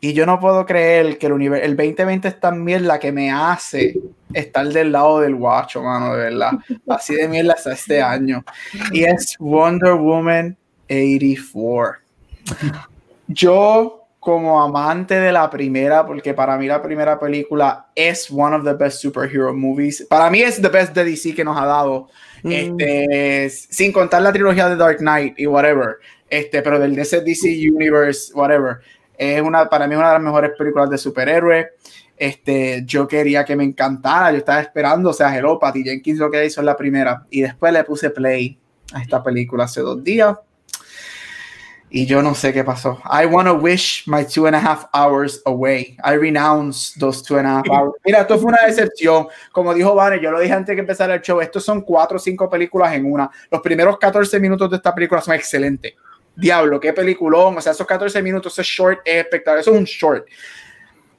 Y 0.00 0.12
yo 0.12 0.26
no 0.26 0.40
puedo 0.40 0.66
creer 0.66 1.18
que 1.18 1.26
el, 1.26 1.34
univer- 1.34 1.60
el 1.62 1.76
2020 1.76 2.26
es 2.26 2.40
tan 2.40 2.64
mierda 2.64 2.98
que 2.98 3.12
me 3.12 3.30
hace 3.30 3.94
estar 4.32 4.66
del 4.66 4.90
lado 4.90 5.20
del 5.20 5.36
guacho, 5.36 5.84
mano, 5.84 6.16
de 6.16 6.24
verdad. 6.30 6.52
Así 6.88 7.14
de 7.14 7.28
mierda 7.28 7.52
está 7.52 7.74
este 7.74 8.02
año. 8.02 8.42
Y 8.90 9.04
es 9.04 9.36
Wonder 9.38 9.92
Woman 9.92 10.56
84. 10.88 11.98
Yo, 13.28 13.99
como 14.20 14.62
amante 14.62 15.18
de 15.18 15.32
la 15.32 15.48
primera, 15.48 16.06
porque 16.06 16.34
para 16.34 16.58
mí 16.58 16.66
la 16.66 16.82
primera 16.82 17.18
película 17.18 17.86
es 17.94 18.30
one 18.30 18.54
of 18.54 18.64
the 18.64 18.74
best 18.74 19.00
superhero 19.00 19.54
movies. 19.54 20.06
Para 20.08 20.28
mí 20.28 20.42
es 20.42 20.60
the 20.60 20.68
best 20.68 20.94
de 20.94 21.04
DC 21.04 21.34
que 21.34 21.42
nos 21.42 21.58
ha 21.58 21.64
dado. 21.64 22.08
Este, 22.44 23.48
sin 23.50 23.92
contar 23.92 24.20
la 24.20 24.32
trilogía 24.32 24.68
de 24.68 24.76
Dark 24.76 24.98
Knight 24.98 25.38
y 25.38 25.46
whatever. 25.46 25.96
Este, 26.28 26.60
pero 26.60 26.78
del 26.78 26.94
DC 26.94 27.22
DC 27.22 27.48
Universe, 27.72 28.32
whatever. 28.34 28.80
Es 29.16 29.40
una, 29.40 29.68
para 29.68 29.86
mí, 29.86 29.94
una 29.94 30.08
de 30.08 30.14
las 30.14 30.22
mejores 30.22 30.50
películas 30.56 30.90
de 30.90 30.98
superhéroes. 30.98 31.66
Este, 32.14 32.82
yo 32.84 33.08
quería 33.08 33.46
que 33.46 33.56
me 33.56 33.64
encantara, 33.64 34.30
yo 34.32 34.36
estaba 34.36 34.60
esperando, 34.60 35.08
o 35.08 35.12
sea, 35.14 35.34
Hello, 35.34 35.58
Patty 35.58 35.82
Jenkins 35.82 36.18
lo 36.18 36.30
que 36.30 36.44
hizo 36.44 36.60
en 36.60 36.66
la 36.66 36.76
primera. 36.76 37.24
Y 37.30 37.40
después 37.40 37.72
le 37.72 37.84
puse 37.84 38.10
play 38.10 38.58
a 38.92 39.00
esta 39.00 39.22
película 39.22 39.64
hace 39.64 39.80
dos 39.80 40.04
días. 40.04 40.36
Y 41.92 42.06
yo 42.06 42.22
no 42.22 42.36
sé 42.36 42.52
qué 42.52 42.62
pasó. 42.62 43.02
I 43.04 43.26
want 43.26 43.48
to 43.48 43.54
wish 43.54 44.04
my 44.06 44.24
two 44.24 44.46
and 44.46 44.54
a 44.54 44.60
half 44.60 44.88
hours 44.94 45.42
away. 45.44 45.96
I 46.04 46.14
renounce 46.14 46.96
those 47.00 47.20
two 47.20 47.36
and 47.36 47.48
a 47.48 47.58
half 47.58 47.68
hours. 47.68 47.94
Mira, 48.04 48.20
esto 48.20 48.38
fue 48.38 48.52
una 48.52 48.64
decepción. 48.64 49.26
Como 49.50 49.74
dijo 49.74 49.94
Vane, 49.96 50.20
yo 50.20 50.30
lo 50.30 50.38
dije 50.38 50.52
antes 50.52 50.74
que 50.76 50.80
empezara 50.80 51.14
el 51.14 51.20
show. 51.20 51.40
Estos 51.40 51.64
son 51.64 51.80
cuatro 51.80 52.16
o 52.16 52.20
cinco 52.20 52.48
películas 52.48 52.94
en 52.94 53.10
una. 53.12 53.28
Los 53.50 53.60
primeros 53.60 53.98
14 53.98 54.38
minutos 54.38 54.70
de 54.70 54.76
esta 54.76 54.94
película 54.94 55.20
son 55.20 55.34
excelentes. 55.34 55.94
Diablo, 56.36 56.78
qué 56.78 56.92
peliculón. 56.92 57.58
O 57.58 57.60
sea, 57.60 57.72
esos 57.72 57.86
14 57.86 58.22
minutos, 58.22 58.56
ese 58.56 58.62
short 58.62 59.00
es 59.04 59.24
espectacular. 59.24 59.58
Eso 59.58 59.72
es 59.72 59.78
un 59.78 59.84
short. 59.84 60.26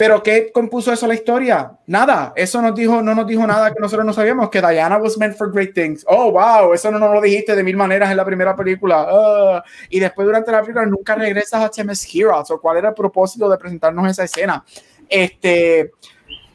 Pero 0.02 0.23
¿qué 0.23 0.52
compuso 0.52 0.91
eso 0.91 1.06
la 1.06 1.14
historia? 1.14 1.73
Nada. 1.86 2.34
Eso 2.36 2.60
nos 2.60 2.73
dijo, 2.73 3.03
no 3.03 3.14
nos 3.14 3.28
dijo 3.28 3.45
nada 3.45 3.72
que 3.72 3.80
nosotros 3.80 4.03
no 4.03 4.11
sabíamos. 4.14 4.49
Que 4.49 4.60
Diana 4.60 4.98
was 4.98 5.15
meant 5.15 5.38
for 5.38 5.52
great 5.52 5.76
things. 5.76 6.03
Oh, 6.07 6.32
wow. 6.32 6.73
Eso 6.73 6.90
no 6.90 6.98
nos 6.98 7.14
lo 7.14 7.22
dijiste 7.22 7.56
de 7.56 7.64
mil 7.64 7.78
maneras 7.78 8.10
en 8.10 8.18
la 8.18 8.26
primera 8.26 8.56
película. 8.56 9.06
Ah. 9.07 9.64
y 9.91 9.99
después 9.99 10.26
durante 10.26 10.52
la 10.52 10.61
película 10.61 10.88
nunca 10.88 11.14
regresas 11.14 11.64
a 11.64 11.69
Temes 11.69 12.03
Heroes. 12.11 12.49
O 12.49 12.60
cuál 12.60 12.78
era 12.78 12.90
el 12.90 12.95
propósito 12.95 13.48
de 13.48 13.60
presentarnos 13.60 14.10
esa 14.10 14.23
escena. 14.23 14.65
Este, 15.07 15.91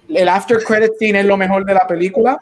el 0.08 0.28
after 0.28 0.58
credit 0.64 0.94
scene 0.98 1.20
es 1.20 1.26
lo 1.26 1.36
mejor 1.36 1.64
de 1.64 1.74
la 1.74 1.86
película. 1.86 2.40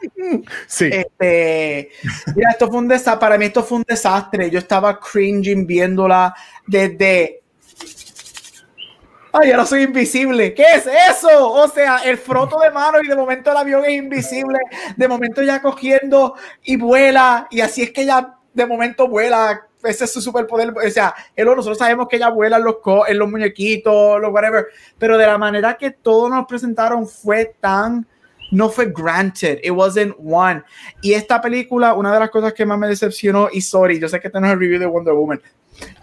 Sí. 0.65 0.89
Este, 0.91 1.91
mira, 2.35 2.49
esto 2.49 2.67
fue 2.67 2.79
un 2.79 2.87
desastre. 2.87 3.19
Para 3.19 3.37
mí, 3.37 3.45
esto 3.45 3.63
fue 3.63 3.77
un 3.77 3.85
desastre. 3.87 4.49
Yo 4.49 4.57
estaba 4.57 4.99
cringing 4.99 5.67
viéndola 5.67 6.33
desde. 6.65 7.43
Ay, 9.37 9.51
ahora 9.51 9.65
soy 9.65 9.83
invisible. 9.83 10.53
¿Qué 10.53 10.63
es 10.75 10.87
eso? 11.09 11.51
O 11.51 11.67
sea, 11.67 11.97
el 12.05 12.17
froto 12.17 12.57
de 12.59 12.71
mano 12.71 12.99
y 13.03 13.07
de 13.07 13.15
momento 13.15 13.51
el 13.51 13.57
avión 13.57 13.83
es 13.83 13.91
invisible. 13.91 14.59
De 14.95 15.07
momento 15.07 15.41
ya 15.43 15.61
cogiendo 15.61 16.35
y 16.63 16.77
vuela. 16.77 17.47
Y 17.51 17.59
así 17.61 17.81
es 17.83 17.91
que 17.91 18.03
ella 18.03 18.35
de 18.53 18.65
momento 18.65 19.07
vuela. 19.07 19.67
Ese 19.83 20.05
es 20.05 20.13
su 20.13 20.21
superpoder. 20.21 20.69
O 20.77 20.89
sea, 20.89 21.13
él, 21.35 21.45
nosotros 21.45 21.77
sabemos 21.77 22.07
que 22.07 22.15
ella 22.15 22.29
vuela 22.29 22.57
en 22.57 22.63
los, 22.63 22.77
co- 22.77 23.05
en 23.07 23.19
los 23.19 23.29
muñequitos, 23.29 24.21
los 24.21 24.31
whatever. 24.31 24.67
Pero 24.97 25.17
de 25.17 25.25
la 25.27 25.37
manera 25.37 25.75
que 25.75 25.91
todos 25.91 26.29
nos 26.29 26.45
presentaron 26.47 27.07
fue 27.07 27.55
tan 27.59 28.07
no 28.51 28.69
fue 28.69 28.93
granted, 28.95 29.59
it 29.63 29.71
wasn't 29.71 30.15
one. 30.23 30.61
Y 31.01 31.13
esta 31.13 31.41
película, 31.41 31.95
una 31.95 32.13
de 32.13 32.19
las 32.19 32.29
cosas 32.29 32.53
que 32.53 32.63
más 32.63 32.77
me 32.77 32.87
decepcionó, 32.87 33.49
y 33.51 33.59
sorry, 33.59 33.99
yo 33.99 34.07
sé 34.07 34.19
que 34.19 34.27
este 34.27 34.39
no 34.39 34.45
es 34.45 34.53
el 34.53 34.59
review 34.59 34.79
de 34.79 34.85
Wonder 34.85 35.15
Woman, 35.15 35.41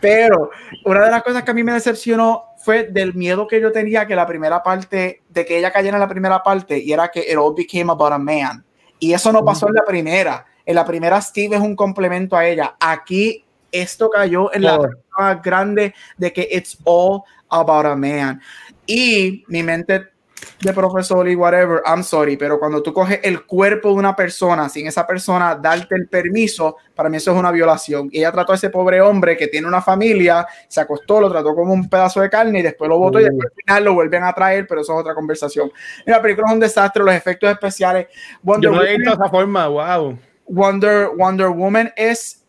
pero 0.01 0.51
una 0.85 1.05
de 1.05 1.11
las 1.13 1.23
cosas 1.23 1.45
que 1.45 1.53
a 1.53 1.55
mí 1.55 1.63
me 1.63 1.73
decepcionó 1.73 2.47
fue 2.65 2.85
del 2.85 3.15
miedo 3.15 3.47
que 3.47 3.61
yo 3.61 3.73
tenía 3.73 4.07
que 4.07 4.15
la 4.15 4.27
primera 4.27 4.63
parte, 4.63 5.23
de 5.29 5.45
que 5.45 5.59
ella 5.59 5.73
cayera 5.73 5.97
en 5.97 6.01
la 6.01 6.09
primera 6.09 6.43
parte, 6.43 6.79
y 6.79 6.93
era 6.93 7.09
que 7.09 7.21
it 7.21 7.37
all 7.37 7.55
became 7.55 7.91
about 7.91 8.13
a 8.13 8.19
man. 8.19 8.65
Y 8.99 9.13
eso 9.13 9.33
no 9.33 9.45
pasó 9.45 9.69
en 9.69 9.75
la 9.75 9.85
primera. 9.85 10.47
En 10.65 10.77
la 10.77 10.85
primera 10.85 11.21
Steve 11.21 11.57
es 11.57 11.63
un 11.63 11.75
complemento 11.75 12.37
a 12.37 12.47
ella. 12.47 12.77
Aquí 12.79 13.45
esto 13.73 14.09
cayó 14.11 14.53
en 14.55 14.63
la 14.63 14.77
Oh. 14.77 14.83
parte 14.83 14.97
más 15.19 15.43
grande 15.43 15.95
de 16.17 16.33
que 16.33 16.49
it's 16.53 16.79
all 16.85 17.23
about 17.49 17.87
a 17.87 17.97
man. 17.97 18.41
Y 18.87 19.45
mi 19.49 19.63
mente 19.63 20.12
de 20.61 20.73
profesor 20.73 21.29
y 21.29 21.35
whatever, 21.35 21.83
I'm 21.85 22.03
sorry, 22.03 22.37
pero 22.37 22.59
cuando 22.59 22.83
tú 22.83 22.93
coges 22.93 23.21
el 23.23 23.45
cuerpo 23.45 23.91
de 23.91 23.95
una 23.97 24.15
persona 24.15 24.69
sin 24.69 24.87
esa 24.87 25.07
persona 25.07 25.57
darte 25.57 25.95
el 25.95 26.09
permiso, 26.09 26.77
para 26.95 27.09
mí 27.09 27.17
eso 27.17 27.33
es 27.33 27.39
una 27.39 27.51
violación. 27.51 28.09
Y 28.13 28.19
ella 28.19 28.33
trató 28.33 28.53
a 28.53 28.55
ese 28.55 28.71
pobre 28.71 29.01
hombre 29.01 29.37
que 29.37 29.49
tiene 29.49 29.67
una 29.67 29.83
familia, 29.83 30.47
se 30.69 30.81
acostó, 30.81 31.21
lo 31.21 31.31
trató 31.31 31.55
como 31.55 31.73
un 31.73 31.89
pedazo 31.89 32.21
de 32.21 32.31
carne 32.31 32.61
y 32.61 32.63
después 32.63 32.89
lo 32.89 32.99
botó 32.99 33.21
y 33.21 33.25
después 33.25 33.47
al 33.47 33.63
final 33.65 33.85
lo 33.85 33.95
vuelven 33.95 34.25
a 34.25 34.33
traer, 34.33 34.67
pero 34.67 34.81
eso 34.83 34.93
es 34.93 35.01
otra 35.01 35.15
conversación. 35.15 35.71
La 36.07 36.23
película 36.23 36.49
es 36.49 36.55
un 36.55 36.61
desastre, 36.61 37.03
los 37.03 37.15
efectos 37.15 37.51
especiales. 37.51 38.07
Wonder, 38.43 38.71
Yo 38.71 38.77
no 38.77 38.83
he 38.83 38.87
Woman, 38.87 38.99
visto 38.99 39.17
de 39.17 39.23
esa 39.25 39.31
forma, 39.31 39.67
wow. 39.69 40.19
Wonder, 40.47 41.09
Wonder 41.17 41.49
Woman 41.49 41.93
es 41.97 42.45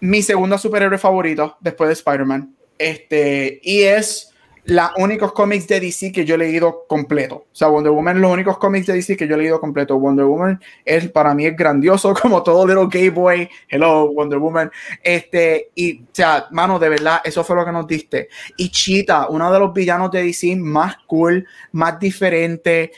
mi 0.00 0.22
segunda 0.22 0.58
superhéroe 0.58 0.98
favorito 0.98 1.56
después 1.60 1.88
de 1.88 1.94
Spider-Man. 1.94 2.54
Este, 2.78 3.60
y 3.62 3.82
es 3.82 4.33
la 4.66 4.94
únicos 4.96 5.32
cómics 5.32 5.68
de 5.68 5.78
DC 5.78 6.10
que 6.10 6.24
yo 6.24 6.36
he 6.36 6.38
leído 6.38 6.86
completo. 6.88 7.34
O 7.36 7.54
sea, 7.54 7.68
Wonder 7.68 7.92
Woman 7.92 8.20
los 8.20 8.32
únicos 8.32 8.56
cómics 8.56 8.86
de 8.86 8.94
DC 8.94 9.16
que 9.16 9.28
yo 9.28 9.34
he 9.34 9.38
leído 9.38 9.60
completo. 9.60 9.98
Wonder 9.98 10.24
Woman 10.24 10.60
es 10.84 11.10
para 11.10 11.34
mí 11.34 11.46
es 11.46 11.56
grandioso, 11.56 12.14
como 12.22 12.42
todo 12.42 12.66
little 12.66 12.88
gay 12.90 13.10
boy. 13.10 13.48
Hello, 13.68 14.10
Wonder 14.12 14.38
Woman. 14.38 14.70
Este, 15.02 15.70
y, 15.74 16.02
o 16.02 16.06
sea, 16.12 16.46
mano, 16.50 16.78
de 16.78 16.88
verdad, 16.88 17.20
eso 17.24 17.44
fue 17.44 17.56
lo 17.56 17.64
que 17.64 17.72
nos 17.72 17.86
diste. 17.86 18.28
Y 18.56 18.70
Cheetah, 18.70 19.28
uno 19.28 19.52
de 19.52 19.58
los 19.58 19.72
villanos 19.72 20.10
de 20.10 20.22
DC 20.22 20.56
más 20.56 20.96
cool, 21.06 21.46
más 21.72 21.98
diferente. 21.98 22.92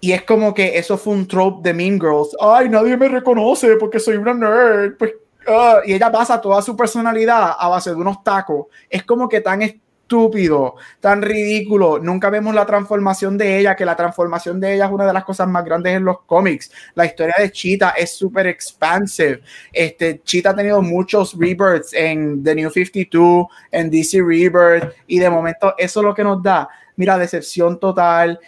Y 0.00 0.12
es 0.12 0.22
como 0.22 0.52
que 0.52 0.78
eso 0.78 0.98
fue 0.98 1.14
un 1.14 1.28
trope 1.28 1.68
de 1.68 1.74
Mean 1.74 2.00
Girls. 2.00 2.36
Ay, 2.40 2.68
nadie 2.68 2.96
me 2.96 3.08
reconoce 3.08 3.76
porque 3.76 4.00
soy 4.00 4.16
una 4.16 4.34
nerd. 4.34 4.96
Pues, 4.96 5.12
ah, 5.46 5.78
y 5.84 5.94
ella 5.94 6.08
basa 6.08 6.40
toda 6.40 6.60
su 6.60 6.76
personalidad 6.76 7.54
a 7.56 7.68
base 7.68 7.90
de 7.90 7.96
unos 7.96 8.22
tacos. 8.24 8.66
Es 8.90 9.04
como 9.04 9.28
que 9.28 9.40
tan 9.40 9.62
estúpido, 10.08 10.76
tan 11.00 11.20
ridículo. 11.20 11.98
Nunca 11.98 12.30
vemos 12.30 12.54
la 12.54 12.64
transformación 12.64 13.36
de 13.36 13.58
ella, 13.58 13.76
que 13.76 13.84
la 13.84 13.94
transformación 13.94 14.58
de 14.58 14.74
ella 14.74 14.86
es 14.86 14.90
una 14.90 15.06
de 15.06 15.12
las 15.12 15.22
cosas 15.22 15.46
más 15.48 15.62
grandes 15.66 15.94
en 15.94 16.04
los 16.06 16.22
cómics. 16.22 16.72
La 16.94 17.04
historia 17.04 17.34
de 17.38 17.52
Cheetah 17.52 17.90
es 17.90 18.16
súper 18.16 18.46
expansive. 18.46 19.42
Este, 19.70 20.22
Cheetah 20.24 20.50
ha 20.50 20.56
tenido 20.56 20.80
muchos 20.80 21.36
rebirths 21.38 21.92
en 21.92 22.42
The 22.42 22.54
New 22.54 22.70
52, 22.70 23.46
en 23.70 23.90
DC 23.90 24.22
Rebirth, 24.22 24.94
y 25.06 25.18
de 25.18 25.28
momento 25.28 25.74
eso 25.76 26.00
es 26.00 26.04
lo 26.06 26.14
que 26.14 26.24
nos 26.24 26.42
da. 26.42 26.66
Mira, 26.96 27.18
decepción 27.18 27.78
total. 27.78 28.40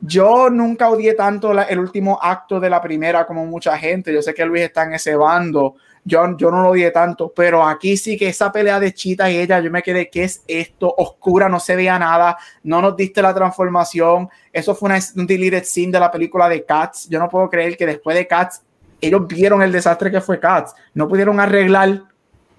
Yo 0.00 0.50
nunca 0.50 0.88
odié 0.88 1.14
tanto 1.14 1.52
el 1.52 1.78
último 1.80 2.18
acto 2.22 2.60
de 2.60 2.70
la 2.70 2.80
primera 2.80 3.26
como 3.26 3.44
mucha 3.44 3.76
gente. 3.76 4.12
Yo 4.12 4.22
sé 4.22 4.34
que 4.34 4.46
Luis 4.46 4.62
está 4.62 4.84
en 4.84 4.94
ese 4.94 5.16
bando. 5.16 5.74
Yo, 6.04 6.36
yo 6.36 6.50
no 6.50 6.62
lo 6.62 6.70
odié 6.70 6.90
tanto, 6.90 7.32
pero 7.34 7.64
aquí 7.64 7.96
sí 7.96 8.16
que 8.16 8.28
esa 8.28 8.50
pelea 8.50 8.80
de 8.80 8.92
Chita 8.92 9.30
y 9.30 9.36
ella, 9.36 9.60
yo 9.60 9.70
me 9.70 9.82
quedé, 9.82 10.10
¿qué 10.10 10.24
es 10.24 10.42
esto? 10.48 10.92
Oscura, 10.96 11.48
no 11.48 11.60
se 11.60 11.76
veía 11.76 11.98
nada, 11.98 12.36
no 12.64 12.82
nos 12.82 12.96
diste 12.96 13.22
la 13.22 13.32
transformación. 13.32 14.28
Eso 14.52 14.74
fue 14.74 14.88
una, 14.88 14.98
un 15.16 15.26
deleted 15.26 15.64
scene 15.64 15.92
de 15.92 16.00
la 16.00 16.10
película 16.10 16.48
de 16.48 16.64
Cats. 16.64 17.08
Yo 17.08 17.20
no 17.20 17.28
puedo 17.28 17.48
creer 17.48 17.76
que 17.76 17.86
después 17.86 18.16
de 18.16 18.26
Cats, 18.26 18.62
ellos 19.00 19.26
vieron 19.28 19.62
el 19.62 19.70
desastre 19.70 20.10
que 20.10 20.20
fue 20.20 20.40
Cats. 20.40 20.74
No 20.94 21.06
pudieron 21.08 21.38
arreglar 21.38 22.02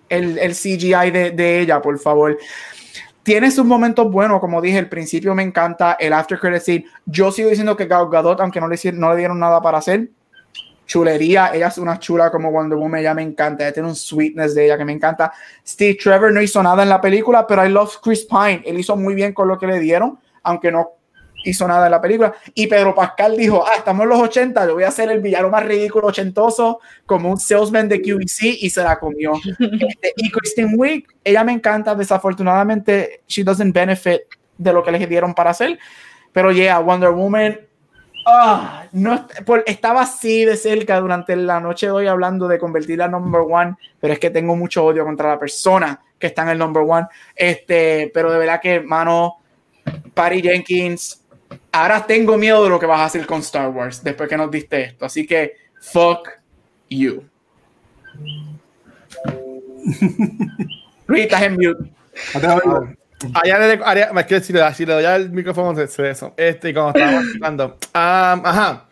el, 0.07 0.37
el 0.37 0.53
CGI 0.53 1.11
de, 1.11 1.31
de 1.31 1.59
ella, 1.59 1.81
por 1.81 1.99
favor 1.99 2.37
tiene 3.23 3.49
sus 3.51 3.65
momentos 3.65 4.11
buenos, 4.11 4.41
como 4.41 4.61
dije, 4.61 4.77
el 4.77 4.89
principio 4.89 5.33
me 5.33 5.43
encanta, 5.43 5.93
el 5.93 6.11
after 6.11 6.37
credit 6.37 6.61
scene. 6.61 6.85
Yo 7.05 7.31
sigo 7.31 7.49
diciendo 7.49 7.75
que 7.77 7.85
Gal 7.85 8.09
Gadot, 8.09 8.39
aunque 8.41 8.59
no 8.59 8.67
le, 8.67 8.77
no 8.91 9.11
le 9.11 9.17
dieron 9.17 9.39
nada 9.39 9.61
para 9.61 9.77
hacer, 9.77 10.09
chulería, 10.85 11.51
ella 11.53 11.67
es 11.67 11.77
una 11.77 11.99
chula 11.99 12.29
como 12.31 12.51
Wonder 12.51 12.77
Woman, 12.77 13.01
ella 13.01 13.13
me 13.13 13.21
encanta, 13.21 13.63
ella 13.63 13.73
tiene 13.73 13.89
un 13.89 13.95
sweetness 13.95 14.55
de 14.55 14.65
ella 14.65 14.77
que 14.77 14.85
me 14.85 14.93
encanta. 14.93 15.31
Steve 15.65 15.97
Trevor 16.01 16.31
no 16.31 16.41
hizo 16.41 16.61
nada 16.61 16.83
en 16.83 16.89
la 16.89 17.01
película, 17.01 17.47
pero 17.47 17.65
I 17.65 17.69
love 17.69 17.97
Chris 18.01 18.25
Pine, 18.25 18.61
él 18.65 18.79
hizo 18.79 18.95
muy 18.95 19.15
bien 19.15 19.33
con 19.33 19.47
lo 19.47 19.57
que 19.57 19.67
le 19.67 19.79
dieron, 19.79 20.19
aunque 20.43 20.71
no 20.71 20.91
hizo 21.43 21.67
nada 21.67 21.85
en 21.85 21.91
la 21.91 22.01
película. 22.01 22.33
Y 22.53 22.67
Pedro 22.67 22.95
Pascal 22.95 23.37
dijo, 23.37 23.63
ah, 23.65 23.73
estamos 23.77 24.03
en 24.03 24.09
los 24.09 24.19
80, 24.19 24.65
yo 24.65 24.73
voy 24.75 24.83
a 24.83 24.87
hacer 24.89 25.11
el 25.11 25.21
villano 25.21 25.49
más 25.49 25.65
ridículo 25.65 26.07
ochentoso 26.07 26.79
como 27.05 27.29
un 27.29 27.37
salesman 27.37 27.89
de 27.89 28.01
QVC 28.01 28.57
y 28.61 28.69
se 28.69 28.83
la 28.83 28.99
comió. 28.99 29.33
Este, 29.83 30.13
y 30.15 30.31
Kristen 30.31 30.73
Wiig, 30.75 31.05
ella 31.23 31.43
me 31.43 31.51
encanta, 31.51 31.95
desafortunadamente, 31.95 33.21
she 33.27 33.43
doesn't 33.43 33.73
benefit 33.73 34.21
de 34.57 34.73
lo 34.73 34.83
que 34.83 34.91
les 34.91 35.09
dieron 35.09 35.33
para 35.33 35.49
hacer, 35.49 35.77
pero 36.31 36.51
yeah, 36.51 36.79
Wonder 36.79 37.09
Woman, 37.09 37.59
ah, 38.25 38.85
no, 38.91 39.27
por- 39.45 39.63
estaba 39.65 40.01
así 40.01 40.45
de 40.45 40.57
cerca 40.57 40.99
durante 40.99 41.35
la 41.35 41.59
noche 41.59 41.87
de 41.87 41.91
hoy 41.91 42.07
hablando 42.07 42.47
de 42.47 42.59
convertirla 42.59 43.05
en 43.05 43.11
number 43.11 43.41
one, 43.41 43.75
pero 43.99 44.13
es 44.13 44.19
que 44.19 44.29
tengo 44.29 44.55
mucho 44.55 44.85
odio 44.85 45.03
contra 45.05 45.29
la 45.29 45.39
persona 45.39 46.01
que 46.17 46.27
está 46.27 46.43
en 46.43 46.49
el 46.49 46.57
number 46.57 46.83
one, 46.87 47.07
este, 47.35 48.11
pero 48.13 48.31
de 48.31 48.39
verdad 48.39 48.61
que, 48.61 48.79
mano, 48.79 49.37
Patty 50.13 50.41
Jenkins, 50.41 51.25
ahora 51.71 52.05
tengo 52.05 52.37
miedo 52.37 52.63
de 52.63 52.69
lo 52.69 52.79
que 52.79 52.85
vas 52.85 53.01
a 53.01 53.05
hacer 53.05 53.25
con 53.25 53.39
Star 53.41 53.69
Wars 53.69 54.03
después 54.03 54.29
que 54.29 54.37
nos 54.37 54.49
diste 54.49 54.81
esto, 54.83 55.05
así 55.05 55.25
que, 55.25 55.53
fuck 55.81 56.29
you. 56.89 57.23
Luis, 61.07 61.23
estás 61.23 61.41
en 61.41 61.53
mute. 61.53 61.93
Allá 63.33 63.59
le, 63.59 63.79
área, 63.83 64.11
es 64.17 64.25
que 64.25 64.39
si 64.41 64.53
le, 64.53 64.59
da- 64.59 64.73
si 64.73 64.85
le 64.85 64.93
doy 64.93 65.05
al 65.05 65.29
micrófono 65.31 65.75
se, 65.75 65.87
se 65.87 66.09
eso. 66.09 66.33
Este, 66.37 66.69
y 66.69 66.73
cuando 66.73 66.97
estábamos 66.97 67.23
hablando. 67.35 67.77
ah, 67.93 68.41
ajá. 68.43 68.85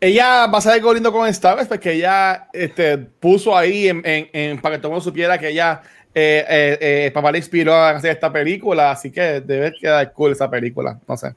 Ella 0.00 0.46
va 0.46 0.58
a 0.58 0.60
salir 0.60 0.84
lindo 0.84 1.12
con 1.12 1.28
Star 1.28 1.54
Wars 1.56 1.68
porque 1.68 1.92
ella 1.92 2.48
este, 2.52 2.98
puso 2.98 3.56
ahí 3.56 3.88
en, 3.88 4.02
en, 4.04 4.28
en- 4.32 4.60
para 4.60 4.74
que 4.74 4.80
todo 4.80 4.88
el 4.88 4.92
mundo 4.94 5.04
supiera 5.04 5.38
que 5.38 5.48
ella, 5.50 5.80
eh, 6.14 6.44
eh, 6.48 6.78
eh, 7.06 7.10
papá 7.12 7.30
le 7.30 7.38
inspiró 7.38 7.72
a 7.72 7.90
hacer 7.90 8.10
esta 8.10 8.32
película, 8.32 8.90
así 8.90 9.12
que 9.12 9.40
debe 9.40 9.72
quedar 9.80 10.12
cool 10.12 10.32
esa 10.32 10.50
película, 10.50 10.98
no 11.06 11.16
sé. 11.16 11.34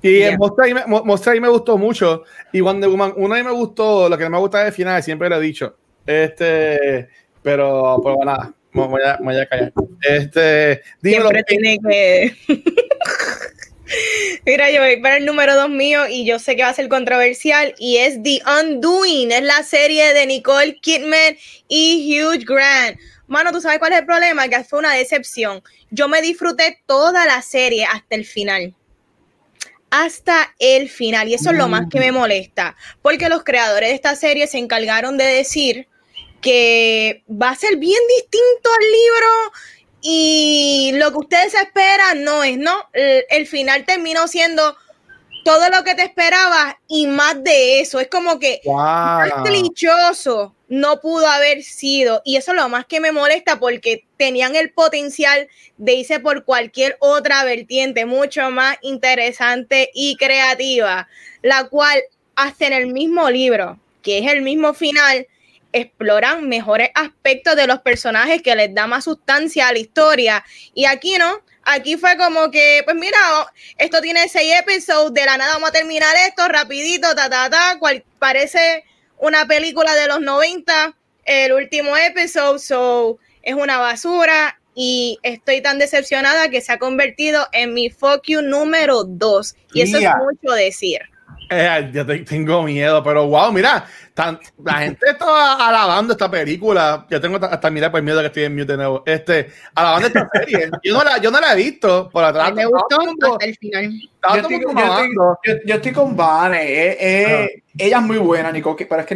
Y 0.00 0.14
Bien. 0.14 0.32
el 0.32 0.38
Monster 0.38 0.64
ahí 0.64 0.74
me, 0.74 0.86
Monster 0.86 1.40
me 1.40 1.48
gustó 1.48 1.78
mucho. 1.78 2.24
Y 2.52 2.60
Wonder 2.60 2.88
Woman, 2.90 3.12
uno 3.16 3.34
ahí 3.34 3.42
me 3.44 3.50
gustó, 3.52 4.08
lo 4.08 4.16
que 4.18 4.24
no 4.24 4.30
me 4.30 4.38
gusta 4.38 4.62
del 4.64 4.72
final, 4.72 5.02
siempre 5.02 5.28
lo 5.28 5.36
he 5.36 5.40
dicho. 5.40 5.76
Este, 6.06 7.08
pero, 7.42 8.00
pero 8.02 8.16
nada, 8.24 8.52
me 8.74 8.86
voy 8.86 9.02
a, 9.02 9.16
me 9.18 9.32
voy 9.32 9.40
a 9.40 9.46
callar. 9.46 9.72
Este, 10.02 10.82
dímelo. 11.00 11.30
Siempre 11.30 11.44
tiene 11.44 11.78
que. 11.78 12.36
Mira, 14.46 14.70
yo 14.70 14.80
voy 14.80 14.96
para 15.00 15.18
el 15.18 15.26
número 15.26 15.54
dos 15.54 15.70
mío 15.70 16.08
y 16.08 16.24
yo 16.24 16.38
sé 16.38 16.56
que 16.56 16.62
va 16.62 16.70
a 16.70 16.74
ser 16.74 16.88
controversial 16.88 17.74
y 17.78 17.98
es 17.98 18.22
The 18.22 18.40
Undoing, 18.60 19.30
es 19.30 19.42
la 19.42 19.62
serie 19.62 20.12
de 20.12 20.26
Nicole 20.26 20.76
Kidman 20.80 21.36
y 21.68 22.20
Hugh 22.20 22.44
Grant. 22.44 22.98
Mano, 23.26 23.52
¿tú 23.52 23.60
sabes 23.60 23.78
cuál 23.78 23.92
es 23.92 24.00
el 24.00 24.06
problema? 24.06 24.48
Que 24.48 24.64
fue 24.64 24.80
una 24.80 24.92
decepción. 24.92 25.62
Yo 25.90 26.08
me 26.08 26.20
disfruté 26.20 26.82
toda 26.86 27.24
la 27.26 27.40
serie 27.42 27.86
hasta 27.86 28.14
el 28.14 28.24
final. 28.24 28.74
Hasta 29.90 30.54
el 30.58 30.88
final. 30.88 31.28
Y 31.28 31.34
eso 31.34 31.50
es 31.50 31.56
lo 31.56 31.68
más 31.68 31.86
que 31.90 32.00
me 32.00 32.12
molesta. 32.12 32.76
Porque 33.00 33.28
los 33.28 33.44
creadores 33.44 33.90
de 33.90 33.94
esta 33.94 34.16
serie 34.16 34.46
se 34.46 34.58
encargaron 34.58 35.16
de 35.16 35.24
decir 35.24 35.88
que 36.44 37.24
va 37.26 37.48
a 37.48 37.56
ser 37.56 37.76
bien 37.78 38.00
distinto 38.06 38.68
al 38.70 38.84
libro 38.92 39.52
y 40.02 40.92
lo 40.96 41.10
que 41.10 41.16
ustedes 41.16 41.54
esperan 41.54 42.22
no 42.22 42.44
es, 42.44 42.58
¿no? 42.58 42.76
El, 42.92 43.24
el 43.30 43.46
final 43.46 43.86
terminó 43.86 44.28
siendo 44.28 44.76
todo 45.42 45.70
lo 45.70 45.82
que 45.84 45.94
te 45.94 46.02
esperabas 46.02 46.74
y 46.86 47.06
más 47.06 47.42
de 47.42 47.80
eso. 47.80 47.98
Es 47.98 48.08
como 48.08 48.38
que 48.38 48.60
más 48.66 49.30
Wow. 49.32 49.42
clichoso 49.42 50.54
no 50.68 51.00
pudo 51.00 51.26
haber 51.28 51.62
sido. 51.62 52.20
Y 52.26 52.36
eso 52.36 52.50
es 52.52 52.58
lo 52.58 52.68
más 52.68 52.84
que 52.84 53.00
me 53.00 53.10
molesta 53.10 53.58
porque 53.58 54.04
tenían 54.18 54.54
el 54.54 54.70
potencial 54.70 55.48
de 55.78 55.94
irse 55.94 56.20
por 56.20 56.44
cualquier 56.44 56.98
otra 57.00 57.42
vertiente 57.44 58.04
mucho 58.04 58.50
más 58.50 58.76
interesante 58.82 59.90
y 59.94 60.16
creativa, 60.16 61.08
la 61.40 61.68
cual 61.68 62.02
hasta 62.36 62.66
en 62.66 62.74
el 62.74 62.88
mismo 62.88 63.30
libro, 63.30 63.80
que 64.02 64.18
es 64.18 64.30
el 64.30 64.42
mismo 64.42 64.74
final, 64.74 65.26
exploran 65.74 66.48
mejores 66.48 66.88
aspectos 66.94 67.56
de 67.56 67.66
los 67.66 67.80
personajes 67.80 68.40
que 68.42 68.54
les 68.54 68.74
da 68.74 68.86
más 68.86 69.04
sustancia 69.04 69.68
a 69.68 69.72
la 69.72 69.78
historia. 69.80 70.44
Y 70.72 70.86
aquí 70.86 71.16
no, 71.18 71.40
aquí 71.64 71.96
fue 71.96 72.16
como 72.16 72.50
que, 72.50 72.82
pues 72.84 72.96
mira, 72.96 73.18
esto 73.76 74.00
tiene 74.00 74.28
seis 74.28 74.54
episodios, 74.58 75.12
de 75.12 75.26
la 75.26 75.36
nada 75.36 75.54
vamos 75.54 75.70
a 75.70 75.72
terminar 75.72 76.14
esto 76.26 76.48
rapidito, 76.48 77.14
ta, 77.14 77.28
ta, 77.28 77.50
ta, 77.50 77.76
cual, 77.78 78.04
parece 78.18 78.84
una 79.18 79.46
película 79.46 79.94
de 79.94 80.06
los 80.06 80.20
90, 80.20 80.94
el 81.24 81.52
último 81.52 81.96
episodio, 81.96 82.58
so, 82.58 83.18
es 83.42 83.54
una 83.54 83.78
basura 83.78 84.58
y 84.74 85.18
estoy 85.22 85.60
tan 85.60 85.78
decepcionada 85.78 86.48
que 86.48 86.60
se 86.60 86.72
ha 86.72 86.78
convertido 86.78 87.46
en 87.52 87.74
mi 87.74 87.90
fuck 87.90 88.22
you 88.26 88.42
número 88.42 89.04
2. 89.04 89.54
Y 89.72 89.82
eso 89.82 89.98
es 89.98 90.08
mucho 90.18 90.54
decir. 90.54 91.00
Eh, 91.50 91.90
yo 91.92 92.04
te- 92.06 92.20
tengo 92.20 92.62
miedo, 92.62 93.02
pero 93.04 93.26
wow, 93.28 93.52
mira, 93.52 93.86
tan- 94.14 94.38
la 94.62 94.74
gente 94.74 95.06
está 95.10 95.54
alabando 95.68 96.12
esta 96.12 96.30
película. 96.30 97.04
Yo 97.10 97.20
tengo 97.20 97.36
hasta 97.44 97.70
mira 97.70 97.90
por 97.90 98.00
miedo 98.00 98.20
que 98.20 98.26
estoy 98.26 98.44
en 98.44 98.54
mute 98.54 98.72
de 98.72 98.76
nuevo. 98.78 99.02
Este, 99.04 99.50
alabando 99.74 100.06
esta 100.08 100.28
serie. 100.32 100.70
Yo 100.82 100.94
no 100.96 101.02
la, 101.04 101.18
yo 101.18 101.30
no 101.30 101.40
la 101.40 101.52
he 101.52 101.56
visto 101.56 102.08
por 102.10 102.24
atrás. 102.24 102.54
me 102.54 102.64
gustó 102.64 102.96
hasta 103.32 103.44
el 103.46 103.56
final. 103.56 103.90
Yo 103.92 104.36
estoy, 104.36 104.52
mundo 104.56 104.70
yo 104.72 104.78
estoy- 104.78 104.88
mamando. 104.88 105.38
yo- 105.44 105.54
yo 105.66 105.74
estoy 105.74 105.92
con 105.92 106.16
Vane. 106.16 106.62
eh, 106.62 106.96
eh, 107.00 107.62
Ella 107.76 107.96
es 107.98 108.02
muy 108.04 108.18
buena, 108.18 108.52
Nicole, 108.52 108.76
Ki- 108.76 108.84
pero 108.84 109.00
es 109.00 109.06
que 109.06 109.14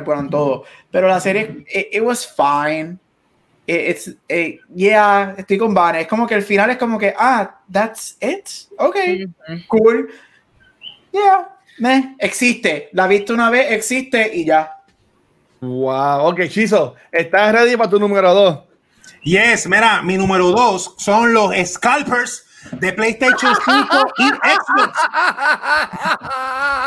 es 0.00 0.04
buena 0.04 0.20
en 0.20 0.28
todo. 0.30 0.64
Pero 0.90 1.06
la 1.06 1.20
serie, 1.20 1.64
it, 1.72 1.86
it 1.92 2.02
was 2.02 2.26
fine. 2.26 2.98
It- 3.66 3.88
it's, 3.90 4.14
eh, 4.28 4.58
yeah, 4.74 5.34
estoy 5.38 5.58
con 5.58 5.72
Vane. 5.72 6.00
Es 6.00 6.06
como 6.08 6.26
que 6.26 6.34
el 6.34 6.42
final 6.42 6.70
es 6.70 6.76
como 6.76 6.98
que, 6.98 7.14
ah, 7.16 7.60
that's 7.72 8.16
it. 8.20 8.48
Ok, 8.78 8.96
cool. 9.68 10.10
Yeah, 11.12 11.56
meh, 11.78 12.16
existe. 12.18 12.88
La 12.92 13.06
viste 13.06 13.32
una 13.32 13.50
vez, 13.50 13.72
existe 13.72 14.30
y 14.34 14.44
ya. 14.44 14.76
Wow, 15.60 16.28
ok, 16.28 16.48
Chizo, 16.48 16.94
¿estás 17.12 17.52
ready 17.52 17.76
para 17.76 17.90
tu 17.90 17.98
número 17.98 18.32
2? 18.32 18.58
Yes, 19.22 19.66
mira, 19.66 20.00
mi 20.00 20.16
número 20.16 20.50
dos 20.50 20.94
son 20.96 21.34
los 21.34 21.54
scalpers 21.66 22.46
de 22.72 22.92
PlayStation 22.92 23.54
5 23.64 24.12
y 24.18 24.28
Xbox. 24.28 24.98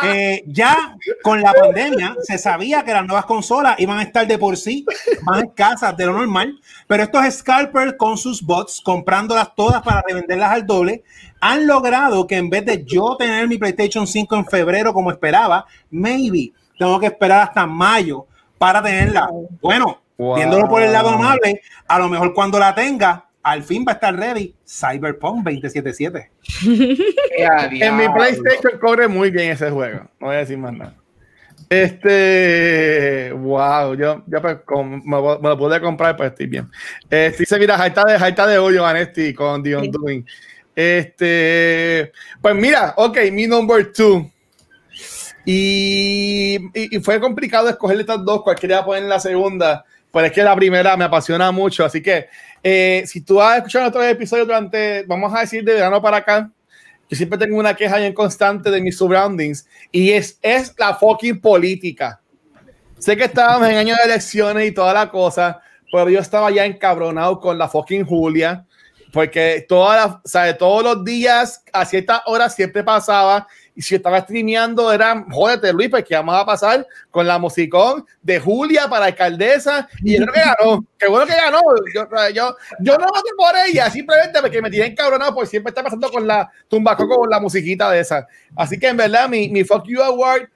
Eh, 0.05 0.43
ya 0.47 0.97
con 1.21 1.41
la 1.41 1.53
pandemia 1.53 2.15
se 2.23 2.37
sabía 2.37 2.83
que 2.83 2.91
las 2.91 3.05
nuevas 3.05 3.25
consolas 3.25 3.79
iban 3.79 3.99
a 3.99 4.03
estar 4.03 4.27
de 4.27 4.37
por 4.37 4.57
sí 4.57 4.85
más 5.21 5.43
escasas 5.43 5.95
de 5.95 6.05
lo 6.05 6.13
normal, 6.13 6.59
pero 6.87 7.03
estos 7.03 7.23
scalpers 7.35 7.93
con 7.97 8.17
sus 8.17 8.41
bots, 8.41 8.81
comprándolas 8.81 9.55
todas 9.55 9.81
para 9.81 10.01
revenderlas 10.01 10.51
al 10.51 10.65
doble, 10.65 11.03
han 11.45 11.67
logrado 11.67 12.25
que 12.25 12.37
en 12.37 12.49
vez 12.49 12.65
de 12.65 12.83
yo 12.85 13.15
tener 13.17 13.47
mi 13.47 13.57
PlayStation 13.57 14.07
5 14.07 14.35
en 14.37 14.45
febrero 14.45 14.93
como 14.93 15.11
esperaba, 15.11 15.65
maybe 15.91 16.51
tengo 16.79 16.99
que 16.99 17.07
esperar 17.07 17.41
hasta 17.41 17.65
mayo 17.65 18.25
para 18.57 18.81
tenerla. 18.81 19.29
Bueno, 19.61 19.99
Wow. 20.17 20.35
viéndolo 20.35 20.69
por 20.69 20.81
el 20.83 20.93
lado 20.93 21.09
amable, 21.09 21.59
a 21.87 21.97
lo 21.99 22.07
mejor 22.07 22.33
cuando 22.33 22.59
la 22.59 22.73
tenga, 22.75 23.25
al 23.41 23.63
fin 23.63 23.83
va 23.85 23.93
a 23.93 23.95
estar 23.95 24.15
ready 24.15 24.53
Cyberpunk 24.65 25.43
2077. 25.43 26.31
En 27.81 27.97
mi 27.97 28.07
PlayStation 28.09 28.79
corre 28.79 29.07
muy 29.07 29.31
bien 29.31 29.51
ese 29.51 29.69
juego. 29.71 30.01
No 30.19 30.27
voy 30.27 30.35
a 30.35 30.39
decir 30.39 30.57
más 30.57 30.71
nada. 30.73 30.93
Este, 31.69 33.31
wow, 33.33 33.95
yo, 33.95 34.23
yo 34.27 34.41
pues, 34.41 34.57
con- 34.65 35.01
me, 35.05 35.17
lo- 35.17 35.39
me 35.39 35.49
lo 35.49 35.57
pude 35.57 35.81
comprar, 35.81 36.15
pues 36.15 36.31
estoy 36.31 36.45
bien. 36.47 36.69
Este, 37.09 37.39
dice, 37.39 37.59
mira, 37.59 37.77
jaita 37.77 38.03
de, 38.05 38.19
jaita 38.19 38.47
de 38.47 38.57
hoyo, 38.57 38.83
Vanesti, 38.83 39.33
con 39.33 39.63
The 39.63 39.75
Undoing. 39.77 40.25
Este, 40.75 42.11
pues 42.41 42.55
mira, 42.55 42.93
ok, 42.97 43.17
mi 43.31 43.47
number 43.47 43.91
two. 43.91 44.29
Y, 45.45 46.57
y, 46.73 46.99
fue 47.01 47.19
complicado 47.19 47.69
escoger 47.69 47.99
estas 47.99 48.23
dos, 48.23 48.43
cuál 48.43 48.57
quería 48.57 48.85
poner 48.85 49.03
la 49.03 49.19
segunda, 49.19 49.83
pero 50.11 50.27
es 50.27 50.31
que 50.31 50.41
la 50.41 50.55
primera 50.55 50.95
me 50.95 51.03
apasiona 51.03 51.51
mucho. 51.51 51.83
Así 51.83 52.01
que, 52.01 52.27
eh, 52.63 53.03
si 53.05 53.21
tú 53.21 53.41
has 53.41 53.57
escuchado 53.57 53.89
otros 53.89 54.05
episodios 54.05 54.47
durante, 54.47 55.03
vamos 55.05 55.33
a 55.35 55.41
decir, 55.41 55.63
de 55.63 55.73
verano 55.73 56.01
para 56.01 56.17
acá, 56.17 56.49
yo 57.09 57.17
siempre 57.17 57.37
tengo 57.37 57.57
una 57.57 57.75
queja 57.75 57.97
bien 57.97 58.13
constante 58.13 58.71
de 58.71 58.81
mis 58.81 58.97
surroundings 58.97 59.67
y 59.91 60.11
es, 60.11 60.39
es 60.41 60.73
la 60.77 60.95
fucking 60.95 61.41
política. 61.41 62.21
Sé 62.97 63.17
que 63.17 63.25
estábamos 63.25 63.67
en 63.67 63.75
año 63.75 63.95
de 63.95 64.03
elecciones 64.03 64.67
y 64.67 64.71
toda 64.71 64.93
la 64.93 65.09
cosa, 65.09 65.61
pero 65.91 66.09
yo 66.09 66.19
estaba 66.19 66.49
ya 66.51 66.65
encabronado 66.65 67.39
con 67.39 67.57
la 67.57 67.67
fucking 67.67 68.05
Julia, 68.05 68.65
porque 69.13 69.63
toda 69.69 69.95
la, 69.95 70.05
o 70.07 70.27
sea, 70.27 70.57
todos 70.57 70.83
los 70.83 71.05
días 71.05 71.63
a 71.71 71.85
ciertas 71.85 72.21
horas 72.25 72.55
siempre 72.55 72.83
pasaba. 72.83 73.47
Y 73.75 73.81
si 73.81 73.95
estaba 73.95 74.19
streameando 74.21 74.91
era, 74.91 75.25
jódete 75.31 75.71
Luis, 75.71 75.89
pues 75.89 76.03
que 76.03 76.15
vamos 76.15 76.35
a 76.35 76.45
pasar 76.45 76.85
con 77.09 77.25
la 77.25 77.39
musicón 77.39 78.05
de 78.21 78.39
Julia 78.39 78.87
para 78.87 79.05
alcaldesa 79.05 79.87
y 80.03 80.17
yo 80.17 80.25
creo 80.25 80.33
que 80.33 80.39
ganó, 80.39 80.85
qué 80.97 81.07
bueno 81.07 81.25
que 81.25 81.33
ganó, 81.33 81.59
yo, 81.91 82.07
yo, 82.33 82.55
yo 82.79 82.97
no 82.99 83.07
voté 83.07 83.29
por 83.35 83.51
ella, 83.67 83.89
simplemente 83.89 84.41
porque 84.41 84.61
me 84.61 84.69
tiré 84.69 84.85
encabronado 84.85 85.33
porque 85.33 85.49
siempre 85.49 85.71
está 85.71 85.81
pasando 85.81 86.11
con 86.11 86.27
la 86.27 86.51
tumbaco 86.67 87.07
con 87.07 87.27
la 87.27 87.39
musiquita 87.39 87.89
de 87.89 88.01
esa, 88.01 88.27
así 88.55 88.77
que 88.77 88.89
en 88.89 88.97
verdad 88.97 89.27
mi, 89.27 89.49
mi 89.49 89.63
Fuck 89.63 89.85
You 89.87 90.03
Award 90.03 90.49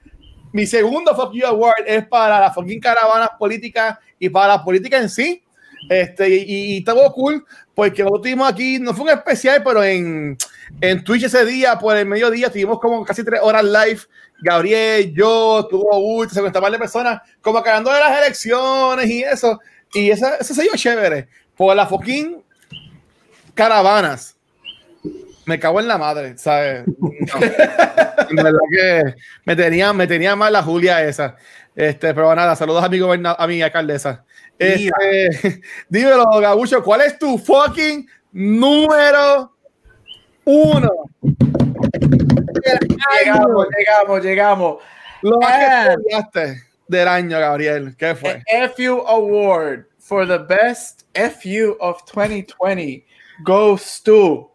mi 0.52 0.66
segundo 0.66 1.14
Fuck 1.14 1.32
You 1.32 1.46
Award 1.46 1.84
es 1.86 2.06
para 2.06 2.40
las 2.40 2.54
fucking 2.54 2.80
caravanas 2.80 3.30
políticas 3.38 3.98
y 4.18 4.28
para 4.28 4.48
la 4.48 4.64
política 4.64 4.98
en 4.98 5.08
sí. 5.08 5.42
Este, 5.88 6.28
y, 6.28 6.34
y, 6.34 6.74
y 6.74 6.78
estuvo 6.78 7.12
cool 7.12 7.44
porque 7.74 8.02
lo 8.02 8.20
tuvimos 8.20 8.50
aquí, 8.50 8.80
no 8.80 8.92
fue 8.92 9.04
un 9.04 9.10
especial, 9.10 9.62
pero 9.62 9.84
en, 9.84 10.36
en 10.80 11.04
Twitch 11.04 11.22
ese 11.22 11.44
día, 11.44 11.78
por 11.78 11.96
el 11.96 12.06
mediodía, 12.06 12.50
tuvimos 12.50 12.80
como 12.80 13.04
casi 13.04 13.22
tres 13.22 13.40
horas 13.40 13.62
live. 13.62 14.00
Gabriel, 14.40 15.12
yo, 15.14 15.66
tuvo 15.70 15.96
Uy, 15.98 16.28
se 16.28 16.42
par 16.42 16.72
de 16.72 16.78
personas 16.78 17.22
como 17.40 17.62
cagando 17.62 17.92
de 17.92 18.00
las 18.00 18.18
elecciones 18.18 19.08
y 19.08 19.22
eso. 19.22 19.60
Y 19.94 20.10
esa, 20.10 20.36
eso 20.36 20.54
se 20.54 20.62
dio 20.62 20.72
chévere 20.74 21.28
por 21.56 21.76
las 21.76 21.88
fucking 21.88 22.42
caravanas. 23.54 24.36
Me 25.46 25.60
cago 25.60 25.80
en 25.80 25.86
la 25.86 25.98
madre, 25.98 26.36
¿sabes? 26.36 26.84
No. 26.86 27.10
en 28.30 28.36
verdad 28.36 28.58
que 28.70 29.02
me 29.44 29.54
tenía, 29.54 29.92
me 29.92 30.06
tenía 30.06 30.34
mal 30.34 30.52
la 30.52 30.62
Julia 30.62 31.04
esa. 31.04 31.36
Este, 31.76 32.12
pero 32.12 32.34
nada, 32.34 32.56
saludos 32.56 32.82
a 32.82 32.88
mi, 32.88 32.98
a 33.24 33.46
mi 33.46 33.62
alcaldesa. 33.62 34.24
Este, 34.58 35.60
dímelo, 35.88 36.26
Gabucho, 36.40 36.82
¿cuál 36.82 37.02
es 37.02 37.18
tu 37.18 37.38
fucking 37.38 38.08
número 38.32 39.52
uno? 40.44 40.88
Llegamos, 43.24 43.66
llegamos, 43.76 44.22
llegamos. 44.24 44.82
Lo 45.22 45.38
más 45.40 45.50
Ah. 45.52 45.84
que 45.84 45.90
estudiaste 45.92 46.62
del 46.88 47.08
año, 47.08 47.38
Gabriel. 47.38 47.94
¿Qué 47.96 48.14
fue? 48.14 48.42
FU 48.76 49.04
Award 49.06 49.86
for 49.98 50.26
the 50.26 50.38
best 50.38 51.02
FU 51.14 51.76
of 51.80 52.02
2020 52.12 53.04
goes 53.44 54.02
to 54.02 54.50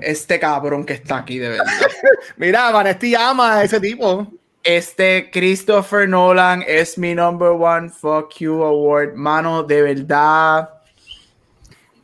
este 0.00 0.38
cabrón 0.38 0.84
que 0.84 0.94
está 0.94 1.18
aquí 1.18 1.38
de 1.38 1.50
verdad. 1.50 1.66
Mira, 2.36 2.70
Vanesti 2.70 3.14
ama 3.14 3.58
a 3.58 3.64
ese 3.64 3.80
tipo. 3.80 4.26
Este 4.68 5.30
Christopher 5.30 6.06
Nolan 6.06 6.62
es 6.66 6.98
mi 6.98 7.14
number 7.14 7.52
one 7.52 7.88
fuck 7.88 8.34
you 8.34 8.62
award, 8.62 9.14
mano, 9.14 9.62
de 9.62 9.80
verdad. 9.80 10.68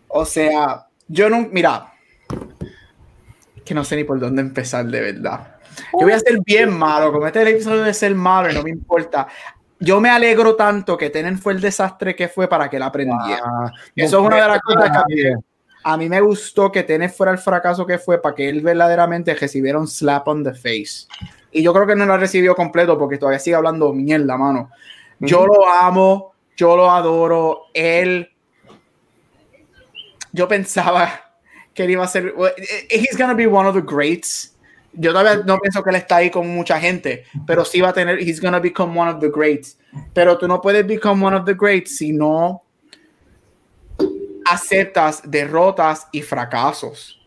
O 0.08 0.24
sea, 0.24 0.86
yo 1.06 1.28
no, 1.28 1.46
mira, 1.52 1.92
que 3.66 3.74
no 3.74 3.84
sé 3.84 3.96
ni 3.96 4.04
por 4.04 4.18
dónde 4.18 4.40
empezar 4.40 4.86
de 4.86 4.98
verdad. 4.98 5.56
Yo 5.92 6.06
voy 6.06 6.12
a 6.12 6.18
ser 6.18 6.38
bien 6.42 6.72
malo, 6.72 7.12
como 7.12 7.26
este 7.26 7.42
episodio 7.42 7.82
de 7.82 7.92
ser 7.92 8.14
malo 8.14 8.50
y 8.50 8.54
no 8.54 8.62
me 8.62 8.70
importa. 8.70 9.28
Yo 9.78 10.00
me 10.00 10.08
alegro 10.08 10.56
tanto 10.56 10.96
que 10.96 11.10
Tenen 11.10 11.38
fue 11.38 11.52
el 11.52 11.60
desastre 11.60 12.16
que 12.16 12.28
fue 12.28 12.48
para 12.48 12.70
que 12.70 12.78
la 12.78 12.86
aprendiera. 12.86 13.42
Ah, 13.44 13.72
Eso 13.94 14.20
es 14.20 14.26
una 14.26 14.36
de 14.36 14.48
las 14.48 14.60
cosas 14.62 14.90
que 14.90 14.96
a 14.96 15.04
mí, 15.06 15.42
a 15.82 15.96
mí 15.98 16.08
me 16.08 16.22
gustó 16.22 16.72
que 16.72 16.82
Tenet 16.82 17.12
fuera 17.12 17.30
el 17.30 17.36
fracaso 17.36 17.84
que 17.84 17.98
fue 17.98 18.22
para 18.22 18.34
que 18.34 18.48
él 18.48 18.62
verdaderamente 18.62 19.34
recibiera 19.34 19.78
un 19.78 19.86
slap 19.86 20.26
on 20.28 20.42
the 20.42 20.54
face. 20.54 21.06
Y 21.54 21.62
yo 21.62 21.72
creo 21.72 21.86
que 21.86 21.94
no 21.94 22.04
lo 22.04 22.16
recibió 22.16 22.54
completo 22.56 22.98
porque 22.98 23.16
todavía 23.16 23.38
sigue 23.38 23.54
hablando 23.54 23.92
mierda, 23.92 24.36
mano. 24.36 24.70
Yo 25.20 25.46
lo 25.46 25.66
amo, 25.66 26.34
yo 26.56 26.76
lo 26.76 26.90
adoro. 26.90 27.66
Él. 27.72 28.28
Yo 30.32 30.48
pensaba 30.48 31.30
que 31.72 31.84
él 31.84 31.92
iba 31.92 32.02
a 32.04 32.08
ser. 32.08 32.34
He's 32.90 33.16
gonna 33.16 33.34
be 33.34 33.46
one 33.46 33.68
of 33.68 33.74
the 33.76 33.80
greats. 33.80 34.56
Yo 34.92 35.12
todavía 35.12 35.44
no 35.44 35.58
pienso 35.60 35.82
que 35.84 35.90
él 35.90 35.96
está 35.96 36.16
ahí 36.16 36.30
con 36.30 36.48
mucha 36.48 36.80
gente, 36.80 37.24
pero 37.46 37.64
sí 37.64 37.80
va 37.80 37.90
a 37.90 37.92
tener. 37.92 38.18
He's 38.18 38.40
gonna 38.40 38.58
become 38.58 38.98
one 38.98 39.10
of 39.10 39.20
the 39.20 39.30
greats. 39.30 39.78
Pero 40.12 40.36
tú 40.36 40.48
no 40.48 40.60
puedes 40.60 40.84
become 40.84 41.24
one 41.24 41.36
of 41.36 41.44
the 41.44 41.54
greats 41.54 41.98
si 41.98 42.12
no 42.12 42.64
aceptas 44.44 45.22
derrotas 45.24 46.08
y 46.10 46.20
fracasos. 46.20 47.23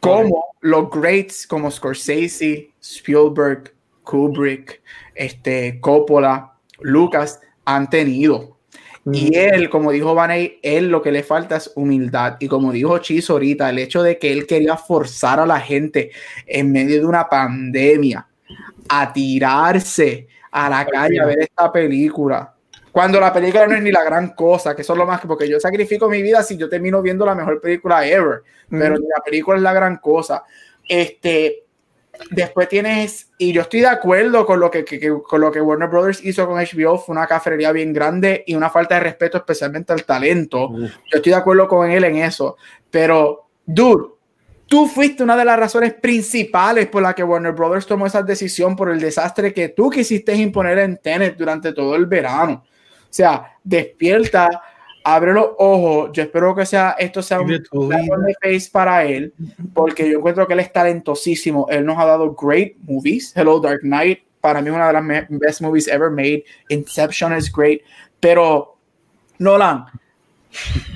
Como 0.00 0.44
los 0.60 0.90
greats 0.90 1.46
como 1.46 1.70
Scorsese, 1.70 2.70
Spielberg, 2.80 3.74
Kubrick, 4.02 4.82
este, 5.14 5.80
Coppola, 5.80 6.54
Lucas 6.80 7.40
han 7.64 7.88
tenido. 7.90 8.56
Y 9.12 9.36
él, 9.36 9.70
como 9.70 9.92
dijo 9.92 10.16
Vaney, 10.16 10.58
él 10.62 10.88
lo 10.88 11.00
que 11.00 11.12
le 11.12 11.22
falta 11.22 11.56
es 11.56 11.70
humildad. 11.76 12.36
Y 12.40 12.48
como 12.48 12.72
dijo 12.72 12.98
Chizo 12.98 13.34
ahorita, 13.34 13.70
el 13.70 13.78
hecho 13.78 14.02
de 14.02 14.18
que 14.18 14.32
él 14.32 14.46
quería 14.48 14.76
forzar 14.76 15.38
a 15.38 15.46
la 15.46 15.60
gente 15.60 16.10
en 16.44 16.72
medio 16.72 16.98
de 16.98 17.06
una 17.06 17.28
pandemia 17.28 18.26
a 18.88 19.12
tirarse 19.12 20.26
a 20.50 20.68
la 20.68 20.84
calle 20.86 21.20
a 21.20 21.26
ver 21.26 21.38
esta 21.40 21.70
película. 21.70 22.55
Cuando 22.96 23.20
la 23.20 23.30
película 23.30 23.66
no 23.66 23.74
es 23.74 23.82
ni 23.82 23.92
la 23.92 24.02
gran 24.02 24.30
cosa, 24.30 24.74
que 24.74 24.80
eso 24.80 24.94
es 24.94 24.98
lo 24.98 25.04
más 25.04 25.20
que, 25.20 25.26
porque 25.28 25.46
yo 25.46 25.60
sacrifico 25.60 26.08
mi 26.08 26.22
vida 26.22 26.42
si 26.42 26.56
yo 26.56 26.66
termino 26.66 27.02
viendo 27.02 27.26
la 27.26 27.34
mejor 27.34 27.60
película 27.60 28.06
ever, 28.06 28.40
pero 28.70 28.94
ni 28.98 29.06
la 29.06 29.22
película 29.22 29.58
es 29.58 29.62
la 29.62 29.74
gran 29.74 29.98
cosa. 29.98 30.44
Este, 30.88 31.64
después 32.30 32.70
tienes, 32.70 33.30
y 33.36 33.52
yo 33.52 33.60
estoy 33.60 33.80
de 33.80 33.88
acuerdo 33.88 34.46
con 34.46 34.60
lo 34.60 34.70
que, 34.70 34.82
que- 34.82 34.98
que- 34.98 35.12
con 35.28 35.42
lo 35.42 35.52
que 35.52 35.60
Warner 35.60 35.90
Brothers 35.90 36.24
hizo 36.24 36.46
con 36.46 36.58
HBO, 36.58 36.96
fue 36.96 37.14
una 37.14 37.26
cafrería 37.26 37.70
bien 37.70 37.92
grande 37.92 38.42
y 38.46 38.54
una 38.54 38.70
falta 38.70 38.94
de 38.94 39.02
respeto 39.02 39.36
especialmente 39.36 39.92
al 39.92 40.04
talento. 40.04 40.70
Yo 40.78 40.86
estoy 41.18 41.32
de 41.32 41.36
acuerdo 41.38 41.68
con 41.68 41.90
él 41.90 42.02
en 42.04 42.16
eso, 42.16 42.56
pero, 42.90 43.50
dude, 43.66 44.06
tú 44.66 44.86
fuiste 44.88 45.22
una 45.22 45.36
de 45.36 45.44
las 45.44 45.58
razones 45.58 45.92
principales 45.92 46.86
por 46.86 47.02
la 47.02 47.12
que 47.14 47.22
Warner 47.22 47.52
Brothers 47.52 47.84
tomó 47.84 48.06
esa 48.06 48.22
decisión 48.22 48.74
por 48.74 48.88
el 48.88 49.00
desastre 49.00 49.52
que 49.52 49.68
tú 49.68 49.90
quisiste 49.90 50.34
imponer 50.34 50.78
en 50.78 50.96
Tenet 50.96 51.36
durante 51.36 51.74
todo 51.74 51.94
el 51.94 52.06
verano. 52.06 52.64
O 53.16 53.22
sea, 53.24 53.56
despierta, 53.64 54.46
abre 55.02 55.32
los 55.32 55.48
ojos. 55.56 56.10
Yo 56.12 56.22
espero 56.22 56.54
que 56.54 56.66
sea 56.66 56.96
esto 56.98 57.22
sea 57.22 57.40
un 57.40 57.48
the 57.48 58.34
face 58.42 58.68
para 58.70 59.06
él, 59.06 59.32
porque 59.72 60.10
yo 60.10 60.18
encuentro 60.18 60.46
que 60.46 60.52
él 60.52 60.60
es 60.60 60.70
talentosísimo. 60.70 61.66
Él 61.70 61.86
nos 61.86 61.96
ha 61.96 62.04
dado 62.04 62.34
great 62.34 62.74
movies. 62.82 63.32
Hello 63.34 63.58
Dark 63.58 63.80
Knight, 63.80 64.18
para 64.42 64.60
mí 64.60 64.68
una 64.68 64.88
de 64.88 64.92
las 64.92 65.26
best 65.30 65.62
movies 65.62 65.88
ever 65.88 66.10
made. 66.10 66.44
Inception 66.68 67.34
is 67.34 67.50
great, 67.50 67.80
pero 68.20 68.76
Nolan, 69.38 69.86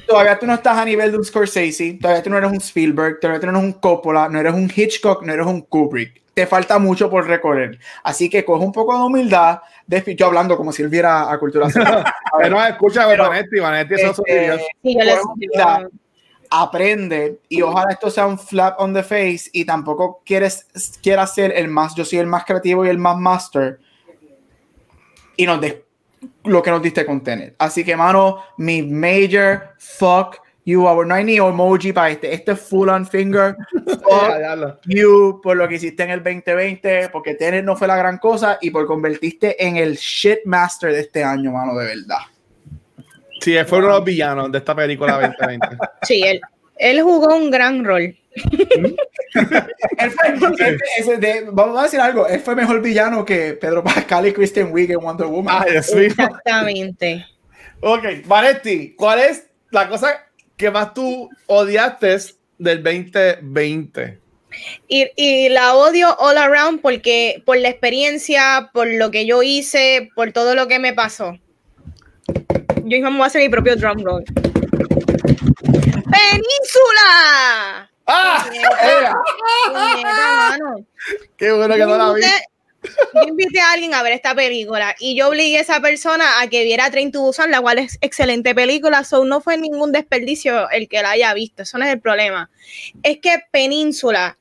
todavía 0.06 0.38
tú 0.38 0.44
no 0.44 0.52
estás 0.52 0.76
a 0.76 0.84
nivel 0.84 1.12
de 1.12 1.16
un 1.16 1.24
Scorsese, 1.24 1.96
todavía 2.02 2.22
tú 2.22 2.28
no 2.28 2.36
eres 2.36 2.50
un 2.50 2.58
Spielberg, 2.58 3.18
todavía 3.18 3.40
tú 3.40 3.46
no 3.46 3.58
eres 3.58 3.64
un 3.64 3.80
Coppola, 3.80 4.28
no 4.28 4.38
eres 4.38 4.52
un 4.52 4.70
Hitchcock, 4.70 5.22
no 5.22 5.32
eres 5.32 5.46
un 5.46 5.62
Kubrick. 5.62 6.20
Te 6.40 6.46
falta 6.46 6.78
mucho 6.78 7.10
por 7.10 7.26
recorrer. 7.26 7.78
Así 8.02 8.30
que 8.30 8.46
coge 8.46 8.64
un 8.64 8.72
poco 8.72 8.96
de 8.96 9.04
humildad. 9.04 9.60
De, 9.86 10.16
yo 10.16 10.24
hablando 10.24 10.56
como 10.56 10.72
si 10.72 10.80
él 10.80 10.88
viera 10.88 11.30
a 11.30 11.38
Cultura 11.38 11.68
Pero 12.38 12.64
escucha, 12.64 13.06
Pero, 13.06 13.28
Vanetti, 13.28 13.60
Vanetti, 13.60 13.94
eso 13.96 14.14
este, 14.24 14.58
aprende 16.48 17.40
y 17.50 17.60
ojalá 17.60 17.92
esto 17.92 18.10
sea 18.10 18.26
un 18.26 18.38
flap 18.38 18.80
on 18.80 18.94
the 18.94 19.02
face 19.02 19.50
y 19.52 19.66
tampoco 19.66 20.22
quieres 20.24 20.66
quieras 21.02 21.34
ser 21.34 21.52
el 21.54 21.68
más 21.68 21.94
yo 21.94 22.04
soy 22.04 22.18
el 22.18 22.26
más 22.26 22.44
creativo 22.44 22.84
y 22.84 22.88
el 22.88 22.98
más 22.98 23.16
master 23.18 23.78
y 25.36 25.46
nos 25.46 25.60
des 25.60 25.76
lo 26.42 26.60
que 26.60 26.70
nos 26.72 26.82
diste 26.82 27.06
con 27.06 27.22
Tenet 27.22 27.54
así 27.56 27.84
que 27.84 27.94
mano 27.94 28.42
mi 28.56 28.82
major 28.82 29.74
fuck 29.78 30.38
you 30.64 30.86
our 30.86 31.06
no 31.06 31.14
hay 31.14 31.24
ni 31.24 31.36
emoji 31.36 31.92
para 31.92 32.10
este 32.10 32.32
este 32.34 32.52
es 32.52 32.60
full 32.60 32.88
on 32.88 33.06
finger 33.06 33.56
you 34.86 35.40
por 35.42 35.56
lo 35.56 35.66
que 35.68 35.76
hiciste 35.76 36.02
en 36.02 36.10
el 36.10 36.22
2020 36.22 37.08
porque 37.10 37.34
Tenet 37.34 37.64
no 37.64 37.76
fue 37.76 37.88
la 37.88 37.96
gran 37.96 38.18
cosa 38.18 38.58
y 38.60 38.70
por 38.70 38.86
convertiste 38.86 39.64
en 39.64 39.76
el 39.76 39.96
shit 39.96 40.40
master 40.44 40.92
de 40.92 41.00
este 41.00 41.24
año 41.24 41.52
mano 41.52 41.74
de 41.76 41.86
verdad 41.86 42.18
Sí, 43.40 43.56
él 43.56 43.64
fue 43.64 43.78
uno 43.78 43.86
de 43.88 43.92
los 43.94 44.04
villanos 44.04 44.52
de 44.52 44.58
esta 44.58 44.74
película 44.74 45.14
2020. 45.18 45.66
Sí, 46.02 46.22
él, 46.22 46.42
él 46.76 47.00
jugó 47.00 47.34
un 47.34 47.50
gran 47.50 47.82
rol. 47.86 48.14
Él 49.34 50.10
fue, 50.10 50.28
él- 50.68 50.78
ese 50.98 51.16
de- 51.16 51.46
vamos 51.50 51.78
a 51.78 51.84
decir 51.84 52.00
algo, 52.00 52.26
él 52.26 52.40
fue 52.40 52.54
mejor 52.54 52.80
villano 52.82 53.24
que 53.24 53.54
Pedro 53.54 53.82
Pascal 53.82 54.26
y 54.26 54.32
Kristen 54.32 54.72
Wiig 54.72 54.90
en 54.90 54.98
Wonder 55.00 55.26
Woman. 55.26 55.64
Mío. 55.64 55.80
Exactamente. 56.02 57.24
Ok, 57.80 58.04
Vanetti, 58.26 58.94
¿cuál 58.94 59.20
es 59.20 59.46
la 59.70 59.88
cosa 59.88 60.26
que 60.60 60.70
más 60.70 60.92
tú 60.92 61.30
odiaste 61.46 62.18
del 62.58 62.82
2020? 62.82 64.20
Y, 64.88 65.10
y 65.16 65.48
la 65.48 65.74
odio 65.74 66.14
all 66.18 66.36
around 66.36 66.82
porque 66.82 67.42
por 67.46 67.56
la 67.56 67.70
experiencia, 67.70 68.70
por 68.74 68.86
lo 68.86 69.10
que 69.10 69.24
yo 69.24 69.42
hice, 69.42 70.10
por 70.14 70.32
todo 70.32 70.54
lo 70.54 70.68
que 70.68 70.78
me 70.78 70.92
pasó. 70.92 71.38
Yo 72.84 72.98
mismo 72.98 73.10
me 73.10 73.16
voy 73.16 73.24
a 73.24 73.26
hacer 73.28 73.40
mi 73.40 73.48
propio 73.48 73.74
drum 73.76 74.04
roll. 74.04 74.24
¡Península! 76.10 77.90
¡Ah! 78.06 78.44
Puñeta, 78.46 79.14
puñeta, 79.66 80.02
mano. 80.50 80.86
¡Qué 81.38 81.52
bueno 81.52 81.74
que 81.74 81.86
no 81.86 81.96
la 81.96 82.12
vi! 82.12 82.22
Yo 82.82 83.28
invité 83.28 83.60
a 83.60 83.72
alguien 83.72 83.94
a 83.94 84.02
ver 84.02 84.12
esta 84.12 84.34
película 84.34 84.94
y 84.98 85.14
yo 85.16 85.28
obligué 85.28 85.58
a 85.58 85.60
esa 85.60 85.80
persona 85.80 86.40
a 86.40 86.48
que 86.48 86.64
viera 86.64 86.90
Train 86.90 87.12
to 87.12 87.20
Busan, 87.20 87.50
la 87.50 87.60
cual 87.60 87.78
es 87.78 87.98
excelente 88.00 88.54
película, 88.54 89.04
so 89.04 89.24
no 89.24 89.40
fue 89.40 89.56
ningún 89.56 89.92
desperdicio 89.92 90.70
el 90.70 90.88
que 90.88 91.02
la 91.02 91.10
haya 91.10 91.34
visto, 91.34 91.62
eso 91.62 91.78
no 91.78 91.84
es 91.84 91.92
el 91.92 92.00
problema. 92.00 92.50
Es 93.02 93.18
que 93.18 93.42
Península 93.50 94.38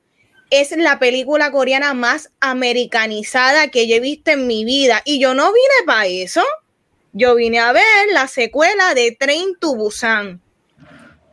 es 0.50 0.76
la 0.76 0.98
película 0.98 1.52
coreana 1.52 1.94
más 1.94 2.30
americanizada 2.40 3.68
que 3.68 3.86
yo 3.86 3.96
he 3.96 4.00
visto 4.00 4.32
en 4.32 4.46
mi 4.46 4.64
vida 4.64 5.00
y 5.04 5.20
yo 5.20 5.34
no 5.34 5.52
vine 5.52 5.86
para 5.86 6.06
eso. 6.06 6.42
Yo 7.12 7.34
vine 7.34 7.58
a 7.58 7.72
ver 7.72 7.84
la 8.12 8.28
secuela 8.28 8.94
de 8.94 9.16
Train 9.18 9.56
to 9.60 9.74
Busan. 9.74 10.40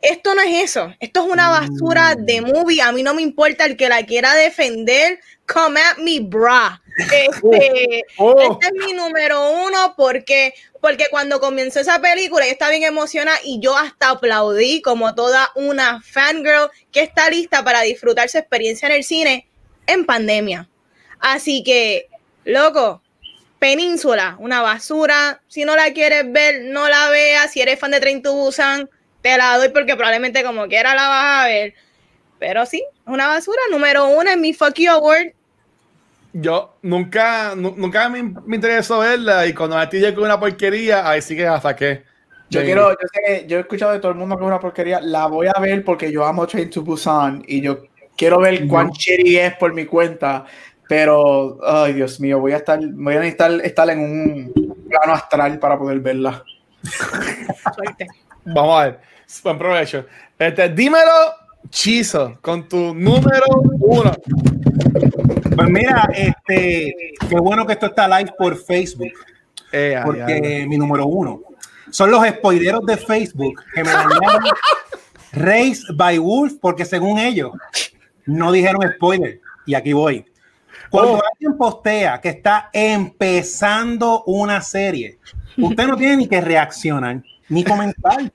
Esto 0.00 0.34
no 0.34 0.42
es 0.42 0.64
eso. 0.70 0.94
Esto 1.00 1.24
es 1.24 1.32
una 1.32 1.50
basura 1.50 2.14
de 2.16 2.40
movie. 2.40 2.80
A 2.80 2.92
mí 2.92 3.02
no 3.02 3.14
me 3.14 3.22
importa 3.22 3.64
el 3.64 3.76
que 3.76 3.88
la 3.88 4.04
quiera 4.04 4.34
defender. 4.34 5.20
Come 5.52 5.80
at 5.80 5.98
me, 5.98 6.20
bra. 6.20 6.80
Este, 6.98 8.04
Oh. 8.16 8.40
este 8.40 8.66
es 8.66 8.72
mi 8.86 8.92
número 8.92 9.52
uno 9.52 9.94
porque, 9.96 10.52
porque 10.80 11.06
cuando 11.10 11.38
comenzó 11.38 11.78
esa 11.78 12.00
película 12.00 12.44
yo 12.44 12.50
estaba 12.52 12.72
bien 12.72 12.82
emocionada 12.82 13.38
y 13.44 13.60
yo 13.60 13.76
hasta 13.76 14.10
aplaudí 14.10 14.82
como 14.82 15.14
toda 15.14 15.50
una 15.54 16.02
fangirl 16.02 16.70
que 16.90 17.02
está 17.02 17.30
lista 17.30 17.62
para 17.62 17.82
disfrutar 17.82 18.28
su 18.28 18.38
experiencia 18.38 18.88
en 18.88 18.94
el 18.96 19.04
cine 19.04 19.48
en 19.86 20.04
pandemia. 20.06 20.68
Así 21.20 21.62
que, 21.62 22.08
loco, 22.44 23.02
Península, 23.58 24.36
una 24.38 24.60
basura. 24.62 25.40
Si 25.48 25.64
no 25.64 25.74
la 25.76 25.92
quieres 25.92 26.30
ver, 26.30 26.62
no 26.64 26.88
la 26.88 27.08
veas. 27.10 27.52
Si 27.52 27.60
eres 27.60 27.78
fan 27.78 27.90
de 27.90 28.00
Train 28.00 28.22
to 28.22 28.32
Busan, 28.34 28.88
te 29.22 29.36
la 29.36 29.56
doy 29.58 29.70
porque 29.70 29.96
probablemente 29.96 30.44
como 30.44 30.66
quiera 30.68 30.94
la 30.94 31.08
vas 31.08 31.44
a 31.44 31.48
ver. 31.48 31.74
Pero 32.38 32.66
sí, 32.66 32.78
es 32.78 33.12
una 33.12 33.26
basura. 33.26 33.60
Número 33.70 34.06
uno 34.06 34.30
en 34.30 34.40
mi 34.40 34.52
Fuck 34.52 34.74
You 34.74 34.92
Award. 34.92 35.32
Yo 36.32 36.76
nunca, 36.82 37.54
nu- 37.56 37.74
nunca 37.76 38.08
me, 38.08 38.22
me 38.22 38.56
interesó 38.56 38.98
verla 39.00 39.46
y 39.46 39.54
cuando 39.54 39.76
a 39.78 39.88
ti 39.88 39.98
llegó 39.98 40.22
una 40.22 40.38
porquería, 40.38 41.08
ahí 41.08 41.22
sí 41.22 41.34
que 41.36 41.44
la 41.44 41.60
saqué. 41.60 42.04
Yo 42.50 42.62
quiero, 42.64 42.90
yo 42.92 42.96
sé 43.12 43.20
que 43.26 43.46
yo 43.46 43.56
he 43.58 43.60
escuchado 43.60 43.92
de 43.92 43.98
todo 43.98 44.12
el 44.12 44.18
mundo 44.18 44.36
que 44.36 44.42
es 44.44 44.46
una 44.48 44.60
porquería. 44.60 45.00
La 45.00 45.26
voy 45.26 45.48
a 45.54 45.60
ver 45.60 45.84
porque 45.84 46.10
yo 46.12 46.24
amo 46.24 46.46
Train 46.46 46.70
to 46.70 46.82
Busan 46.82 47.42
y 47.46 47.60
yo 47.60 47.84
quiero 48.16 48.38
ver 48.40 48.66
cuán 48.66 48.90
shitty 48.90 49.38
es 49.38 49.54
por 49.56 49.72
mi 49.74 49.84
cuenta. 49.84 50.44
Pero, 50.88 51.58
ay 51.66 51.92
Dios 51.92 52.18
mío, 52.20 52.40
voy 52.40 52.52
a 52.52 52.56
estar, 52.58 52.78
voy 52.82 53.14
a 53.14 53.18
necesitar 53.18 53.52
estar 53.62 53.90
en 53.90 53.98
un 54.00 54.86
plano 54.88 55.12
astral 55.12 55.58
para 55.58 55.78
poder 55.78 56.00
verla. 56.00 56.42
Vamos 58.44 58.80
a 58.80 58.84
ver. 58.84 59.00
Buen 59.42 59.58
provecho. 59.58 60.06
Este, 60.38 60.68
dímelo, 60.70 61.12
Chizo, 61.68 62.38
con 62.40 62.66
tu 62.66 62.94
número 62.94 63.44
uno. 63.80 64.12
Pues 65.58 65.70
mira, 65.70 66.08
este, 66.14 66.94
qué 67.28 67.34
bueno 67.40 67.66
que 67.66 67.72
esto 67.72 67.86
está 67.86 68.06
live 68.06 68.32
por 68.38 68.56
Facebook, 68.56 69.10
Eh, 69.72 70.00
porque 70.04 70.32
ay. 70.60 70.68
mi 70.68 70.78
número 70.78 71.06
uno 71.06 71.40
son 71.90 72.10
los 72.12 72.24
spoileros 72.26 72.86
de 72.86 72.96
Facebook 72.96 73.60
que 73.74 73.82
me 73.82 73.90
dañaron 73.90 74.44
Race 75.32 75.82
by 75.94 76.16
Wolf, 76.18 76.54
porque 76.60 76.84
según 76.84 77.18
ellos 77.18 77.50
no 78.24 78.52
dijeron 78.52 78.80
spoiler. 78.94 79.40
Y 79.66 79.74
aquí 79.74 79.92
voy. 79.92 80.24
Cuando 80.90 81.14
Oh. 81.14 81.22
alguien 81.32 81.58
postea 81.58 82.20
que 82.20 82.28
está 82.28 82.70
empezando 82.72 84.22
una 84.26 84.60
serie, 84.62 85.18
usted 85.56 85.86
no 85.88 85.96
tiene 85.96 86.18
ni 86.18 86.28
que 86.28 86.40
reaccionar 86.40 87.20
ni 87.48 87.64
comentar. 87.64 88.32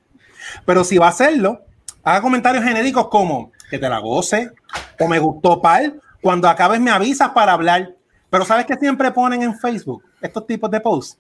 Pero 0.66 0.84
si 0.84 0.98
va 0.98 1.06
a 1.08 1.10
hacerlo, 1.10 1.62
haga 2.04 2.22
comentarios 2.22 2.64
genéricos 2.66 3.08
como 3.08 3.52
que 3.70 3.80
te 3.80 3.88
la 3.88 4.00
goce 4.00 4.50
o 5.00 5.08
me 5.08 5.20
gustó 5.20 5.62
pal. 5.62 6.00
Cuando 6.24 6.50
acabes 6.50 6.80
me 6.80 6.90
avisas 6.90 7.30
para 7.30 7.54
hablar. 7.54 7.94
Pero 8.30 8.46
sabes 8.46 8.66
que 8.66 8.76
siempre 8.78 9.12
ponen 9.12 9.44
en 9.44 9.56
Facebook 9.60 10.04
estos 10.20 10.48
tipos 10.48 10.72
de 10.72 10.80
posts. 10.80 11.20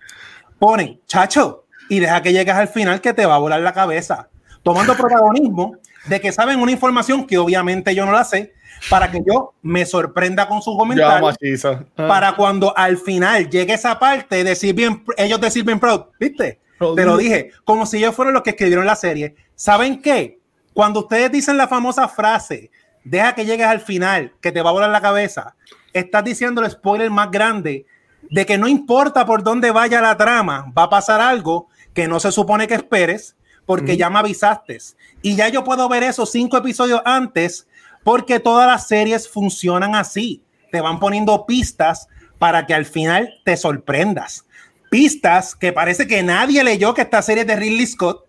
Ponen, 0.57 0.99
chacho, 1.05 1.65
y 1.89 1.99
deja 1.99 2.23
que 2.23 2.33
llegues 2.33 2.55
al 2.55 2.67
final 2.67 3.01
que 3.01 3.13
te 3.13 3.25
va 3.25 3.35
a 3.35 3.37
volar 3.37 3.61
la 3.61 3.73
cabeza. 3.73 4.29
Tomando 4.63 4.95
protagonismo 4.95 5.75
de 6.07 6.19
que 6.19 6.31
saben 6.31 6.59
una 6.59 6.71
información 6.71 7.27
que 7.27 7.37
obviamente 7.37 7.93
yo 7.93 8.05
no 8.05 8.13
la 8.13 8.23
sé, 8.23 8.53
para 8.89 9.11
que 9.11 9.21
yo 9.25 9.53
me 9.61 9.85
sorprenda 9.85 10.47
con 10.47 10.61
sus 10.61 10.77
comentarios 10.77 11.33
a 11.33 11.35
Chizo. 11.35 11.85
Ah. 11.97 12.07
para 12.07 12.35
cuando 12.35 12.75
al 12.75 12.97
final 12.97 13.49
llegue 13.49 13.73
esa 13.73 13.99
parte, 13.99 14.43
decir 14.43 14.73
bien, 14.73 15.03
ellos 15.17 15.39
decir 15.39 15.63
bien 15.63 15.79
proud, 15.79 16.05
¿viste? 16.19 16.59
Te 16.95 17.05
lo 17.05 17.15
dije, 17.15 17.51
como 17.63 17.85
si 17.85 17.97
ellos 17.97 18.15
fueran 18.15 18.33
los 18.33 18.43
que 18.43 18.51
escribieron 18.51 18.85
la 18.85 18.95
serie. 18.95 19.35
¿Saben 19.55 20.01
qué? 20.01 20.39
Cuando 20.73 21.01
ustedes 21.01 21.31
dicen 21.31 21.55
la 21.55 21.67
famosa 21.67 22.07
frase, 22.09 22.71
deja 23.03 23.35
que 23.35 23.45
llegues 23.45 23.67
al 23.67 23.81
final, 23.81 24.33
que 24.41 24.51
te 24.51 24.61
va 24.61 24.69
a 24.69 24.73
volar 24.73 24.89
la 24.89 25.01
cabeza, 25.01 25.55
estás 25.93 26.23
diciendo 26.23 26.61
el 26.61 26.71
spoiler 26.71 27.09
más 27.09 27.31
grande 27.31 27.85
de 28.29 28.45
que 28.45 28.57
no 28.57 28.67
importa 28.67 29.25
por 29.25 29.43
dónde 29.43 29.71
vaya 29.71 30.01
la 30.01 30.17
trama, 30.17 30.71
va 30.77 30.83
a 30.83 30.89
pasar 30.89 31.21
algo 31.21 31.67
que 31.93 32.07
no 32.07 32.19
se 32.19 32.31
supone 32.31 32.67
que 32.67 32.73
esperes, 32.75 33.35
porque 33.65 33.97
ya 33.97 34.09
me 34.09 34.19
avisaste. 34.19 34.77
Y 35.21 35.35
ya 35.35 35.47
yo 35.47 35.63
puedo 35.63 35.87
ver 35.87 36.03
esos 36.03 36.31
cinco 36.31 36.57
episodios 36.57 37.01
antes, 37.05 37.67
porque 38.03 38.39
todas 38.39 38.67
las 38.67 38.87
series 38.87 39.29
funcionan 39.29 39.95
así. 39.95 40.43
Te 40.71 40.81
van 40.81 40.99
poniendo 40.99 41.45
pistas 41.45 42.07
para 42.39 42.65
que 42.65 42.73
al 42.73 42.85
final 42.85 43.29
te 43.45 43.55
sorprendas. 43.55 44.45
Pistas 44.89 45.55
que 45.55 45.71
parece 45.71 46.07
que 46.07 46.23
nadie 46.23 46.63
leyó 46.63 46.93
que 46.93 47.01
esta 47.01 47.21
serie 47.21 47.41
es 47.41 47.47
de 47.47 47.55
Ridley 47.55 47.87
Scott, 47.87 48.25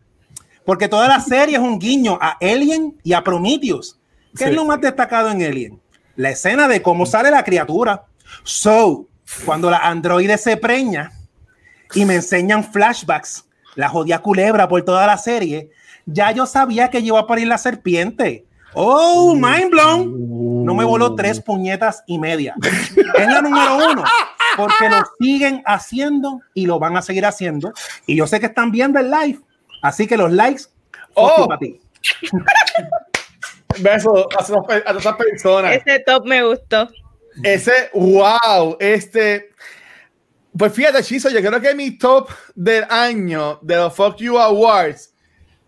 porque 0.65 0.89
toda 0.89 1.09
la 1.09 1.21
serie 1.21 1.57
es 1.57 1.63
un 1.63 1.79
guiño 1.79 2.19
a 2.21 2.37
Alien 2.41 2.99
y 3.03 3.13
a 3.13 3.25
Prometheus. 3.25 3.99
¿Qué 4.37 4.45
Sí. 4.45 4.51
es 4.51 4.57
lo 4.57 4.65
más 4.65 4.81
destacado 4.81 5.31
en 5.31 5.43
Alien? 5.43 5.81
La 6.17 6.31
escena 6.31 6.69
de 6.69 6.83
cómo 6.83 7.07
sale 7.07 7.31
la 7.31 7.45
criatura. 7.45 8.05
So, 8.43 9.07
cuando 9.45 9.71
la 9.71 9.79
androide 9.79 10.39
se 10.39 10.57
preña 10.57 11.13
y 11.95 12.05
me 12.05 12.17
enseñan 12.17 12.65
flashbacks, 12.65 13.45
la 13.75 13.89
jodida 13.89 14.21
culebra 14.21 14.69
por 14.69 14.83
toda 14.83 15.07
la 15.07 15.17
serie, 15.19 15.71
ya 16.07 16.31
yo 16.33 16.47
sabía 16.47 16.89
que 16.91 17.01
iba 17.01 17.19
a 17.19 17.27
parir 17.27 17.47
la 17.49 17.59
serpiente. 17.59 18.47
Oh, 18.75 19.35
mind 19.35 19.71
blown. 19.71 20.65
No 20.65 20.75
me 20.75 20.85
voló 20.85 21.15
tres 21.15 21.41
puñetas 21.41 22.03
y 22.07 22.19
media. 22.19 22.55
Es 22.63 23.27
la 23.27 23.41
número 23.41 23.77
uno, 23.77 24.05
porque 24.57 24.89
lo 24.91 24.97
siguen 25.21 25.63
haciendo 25.67 26.41
y 26.55 26.67
lo 26.67 26.79
van 26.81 26.97
a 26.97 27.03
seguir 27.03 27.25
haciendo. 27.27 27.73
Y 28.07 28.17
yo 28.17 28.27
sé 28.27 28.41
que 28.41 28.47
están 28.47 28.73
viendo 28.73 28.99
el 28.99 29.11
live, 29.11 29.39
así 29.83 30.07
que 30.07 30.17
los 30.17 30.33
likes, 30.33 30.65
Oh. 31.15 31.47
para 31.47 31.59
ti. 31.61 31.81
Besos 33.81 34.27
a, 34.39 34.45
todas 34.45 34.97
esas 34.99 35.17
personas. 35.17 35.77
Ese 35.77 36.01
top 36.01 36.27
me 36.27 36.43
gustó. 36.43 36.89
Ese, 37.43 37.91
wow, 37.93 38.77
este. 38.79 39.51
Pues 40.57 40.73
fíjate, 40.73 41.03
Chizo, 41.03 41.31
yo 41.31 41.41
creo 41.41 41.61
que 41.61 41.75
mi 41.75 41.99
top 41.99 42.29
del 42.55 42.85
año 42.89 43.59
de 43.61 43.77
los 43.77 43.93
Fuck 43.93 44.19
You 44.19 44.39
Awards, 44.39 45.13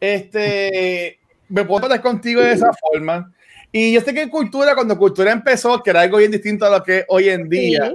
este, 0.01 1.19
me 1.49 1.65
puedo 1.65 1.83
pasar 1.83 2.01
contigo 2.01 2.41
de 2.41 2.53
esa 2.53 2.70
forma. 2.73 3.33
Y 3.73 3.93
yo 3.93 4.01
sé 4.01 4.15
que 4.15 4.31
cultura, 4.31 4.77
cuando 4.77 4.97
cultura 4.97 5.33
empezó, 5.33 5.83
que 5.83 5.91
era 5.91 6.03
algo 6.03 6.19
bien 6.19 6.31
distinto 6.31 6.65
a 6.66 6.70
lo 6.70 6.85
que 6.85 6.99
es 6.99 7.05
hoy 7.09 7.28
en 7.28 7.49
día, 7.49 7.93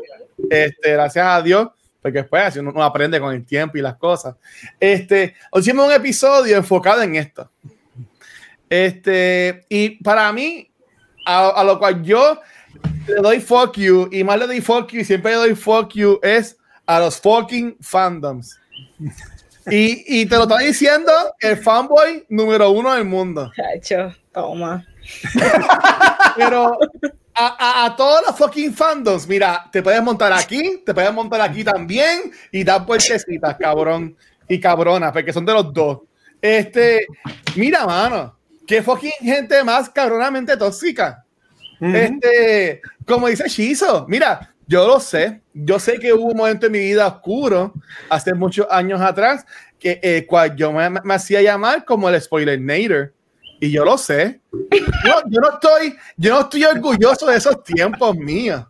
este, 0.50 0.92
gracias 0.92 1.26
a 1.26 1.42
Dios, 1.42 1.70
porque 2.02 2.20
después 2.20 2.44
así 2.44 2.60
uno, 2.60 2.72
uno 2.72 2.84
aprende 2.84 3.22
con 3.22 3.34
el 3.34 3.46
tiempo 3.46 3.78
y 3.78 3.82
las 3.82 3.96
cosas. 3.96 4.36
Este, 4.78 5.36
hicimos 5.56 5.88
un 5.88 5.94
episodio 5.94 6.58
enfocado 6.58 7.02
en 7.04 7.16
esto. 7.16 7.50
Este, 8.72 9.66
y 9.68 10.02
para 10.02 10.32
mí, 10.32 10.72
a, 11.26 11.50
a 11.50 11.64
lo 11.66 11.78
cual 11.78 12.02
yo 12.04 12.40
le 13.06 13.16
doy 13.16 13.42
fuck 13.42 13.76
you 13.78 14.08
y 14.14 14.24
más 14.24 14.40
le 14.40 14.48
doy 14.48 14.62
fuck 14.62 14.90
you 14.92 15.02
y 15.02 15.04
siempre 15.04 15.32
le 15.32 15.38
doy 15.38 15.56
fuck 15.56 15.92
you 15.94 16.18
es 16.24 16.58
a 16.86 17.02
los 17.02 17.20
fucking 17.20 17.76
fandoms. 17.82 18.58
Y, 19.70 20.22
y 20.22 20.26
te 20.26 20.38
lo 20.38 20.44
está 20.44 20.60
diciendo 20.60 21.12
el 21.42 21.58
fanboy 21.58 22.26
número 22.30 22.70
uno 22.72 22.94
del 22.94 23.04
mundo. 23.04 23.52
Chacho, 23.54 24.16
toma. 24.32 24.86
Pero 26.38 26.78
a, 27.34 27.48
a, 27.60 27.86
a 27.86 27.96
todos 27.98 28.22
los 28.26 28.38
fucking 28.38 28.74
fandoms, 28.74 29.28
mira, 29.28 29.70
te 29.70 29.84
puedes 29.84 30.02
montar 30.02 30.32
aquí, 30.32 30.82
te 30.86 30.94
puedes 30.94 31.14
montar 31.14 31.42
aquí 31.42 31.66
también 31.66 32.32
y 32.54 32.64
dar 32.64 32.86
vueltecitas, 32.86 33.58
cabrón 33.60 34.16
y 34.48 34.62
cabrona, 34.62 35.12
porque 35.12 35.34
son 35.34 35.46
de 35.46 35.54
los 35.54 35.74
dos. 35.74 36.00
Este, 36.42 37.06
mira, 37.58 37.86
mano, 37.86 38.38
qué 38.68 38.82
fucking 38.82 39.12
gente 39.22 39.64
más 39.64 39.90
cabronamente 39.90 40.56
tóxica. 40.58 41.26
Este, 41.80 42.80
como 43.08 43.28
dice 43.28 43.48
Shizo, 43.48 44.06
mira, 44.08 44.54
yo 44.68 44.88
lo 44.88 45.00
sé, 45.00 45.42
yo 45.52 45.80
sé 45.80 45.98
que 45.98 46.14
hubo 46.14 46.26
un 46.26 46.38
momento 46.38 46.68
en 46.68 46.72
mi 46.74 46.80
vida 46.80 47.08
oscuro 47.08 47.74
hace 48.08 48.36
muchos 48.36 48.68
años 48.70 49.02
atrás 49.02 49.46
que 49.80 50.00
el 50.04 50.28
cual 50.28 50.56
yo 50.56 50.72
me, 50.72 50.88
me 50.90 51.14
hacía 51.16 51.42
llamar 51.42 51.84
como 51.84 52.08
el 52.08 52.22
spoiler 52.22 52.62
nader 52.62 53.14
y 53.60 53.72
yo 53.72 53.86
lo 53.86 53.98
sé. 53.98 54.42
Yo, 54.52 55.14
yo 55.28 55.40
no 55.40 55.52
estoy, 55.52 55.96
yo 56.18 56.34
no 56.34 56.42
estoy 56.42 56.66
orgulloso 56.66 57.28
de 57.28 57.38
esos 57.38 57.64
tiempos 57.64 58.16
míos. 58.18 58.66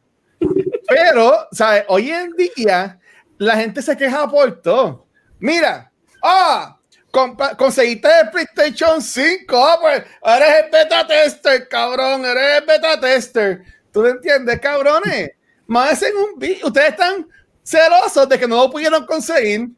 Pero, 0.88 1.48
¿sabes? 1.52 1.86
Hoy 1.88 2.12
en 2.12 2.32
día 2.32 3.00
la 3.38 3.56
gente 3.56 3.82
se 3.82 3.96
queja 3.96 4.30
por 4.30 4.62
todo. 4.62 5.08
Mira, 5.40 5.92
ah, 6.22 6.78
conseguiste 7.12 8.08
el 8.08 8.30
PlayStation 8.30 9.02
5, 9.02 9.66
ah, 9.66 9.78
pues 9.82 10.04
eres 10.24 10.64
el 10.64 10.72
beta 10.72 11.08
tester, 11.08 11.68
cabrón, 11.68 12.26
eres 12.26 12.60
el 12.60 12.66
beta 12.66 13.00
tester. 13.00 13.64
¿Tú 13.92 14.02
me 14.02 14.10
entiendes, 14.10 14.60
cabrones? 14.60 15.32
Más 15.68 16.02
en 16.02 16.16
un 16.16 16.34
ustedes 16.64 16.90
están 16.90 17.28
celosos 17.64 18.28
de 18.28 18.40
que 18.40 18.48
no 18.48 18.56
lo 18.58 18.72
pudieron 18.72 19.06
conseguir. 19.06 19.70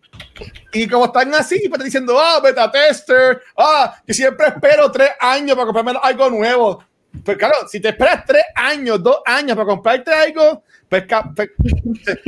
Y 0.72 0.88
como 0.88 1.06
están 1.06 1.34
así, 1.34 1.68
pues 1.70 1.84
diciendo, 1.84 2.20
ah, 2.20 2.40
beta 2.40 2.72
tester, 2.72 3.42
ah, 3.58 3.96
que 4.06 4.14
siempre 4.14 4.48
espero 4.48 4.92
tres 4.92 5.12
años 5.20 5.56
para 5.56 5.66
comprarme 5.66 6.00
algo 6.02 6.30
nuevo. 6.30 6.84
Pues 7.24 7.38
claro, 7.38 7.68
si 7.68 7.80
te 7.80 7.90
esperas 7.90 8.26
tres 8.26 8.44
años, 8.56 9.02
dos 9.02 9.18
años 9.26 9.56
para 9.56 9.68
comprarte 9.68 10.12
algo, 10.12 10.64
pues, 10.90 11.04
pues, 11.36 11.50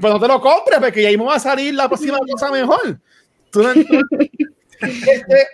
pues 0.00 0.12
no 0.12 0.20
te 0.20 0.28
lo 0.28 0.40
compres, 0.40 0.78
porque 0.80 1.02
ya 1.02 1.08
mismo 1.08 1.26
va 1.26 1.36
a 1.36 1.40
salir 1.40 1.74
la 1.74 1.88
próxima 1.88 2.18
cosa 2.18 2.50
mejor. 2.50 2.98
Tú 3.54 3.62
no- 3.62 3.72
este, 4.80 5.46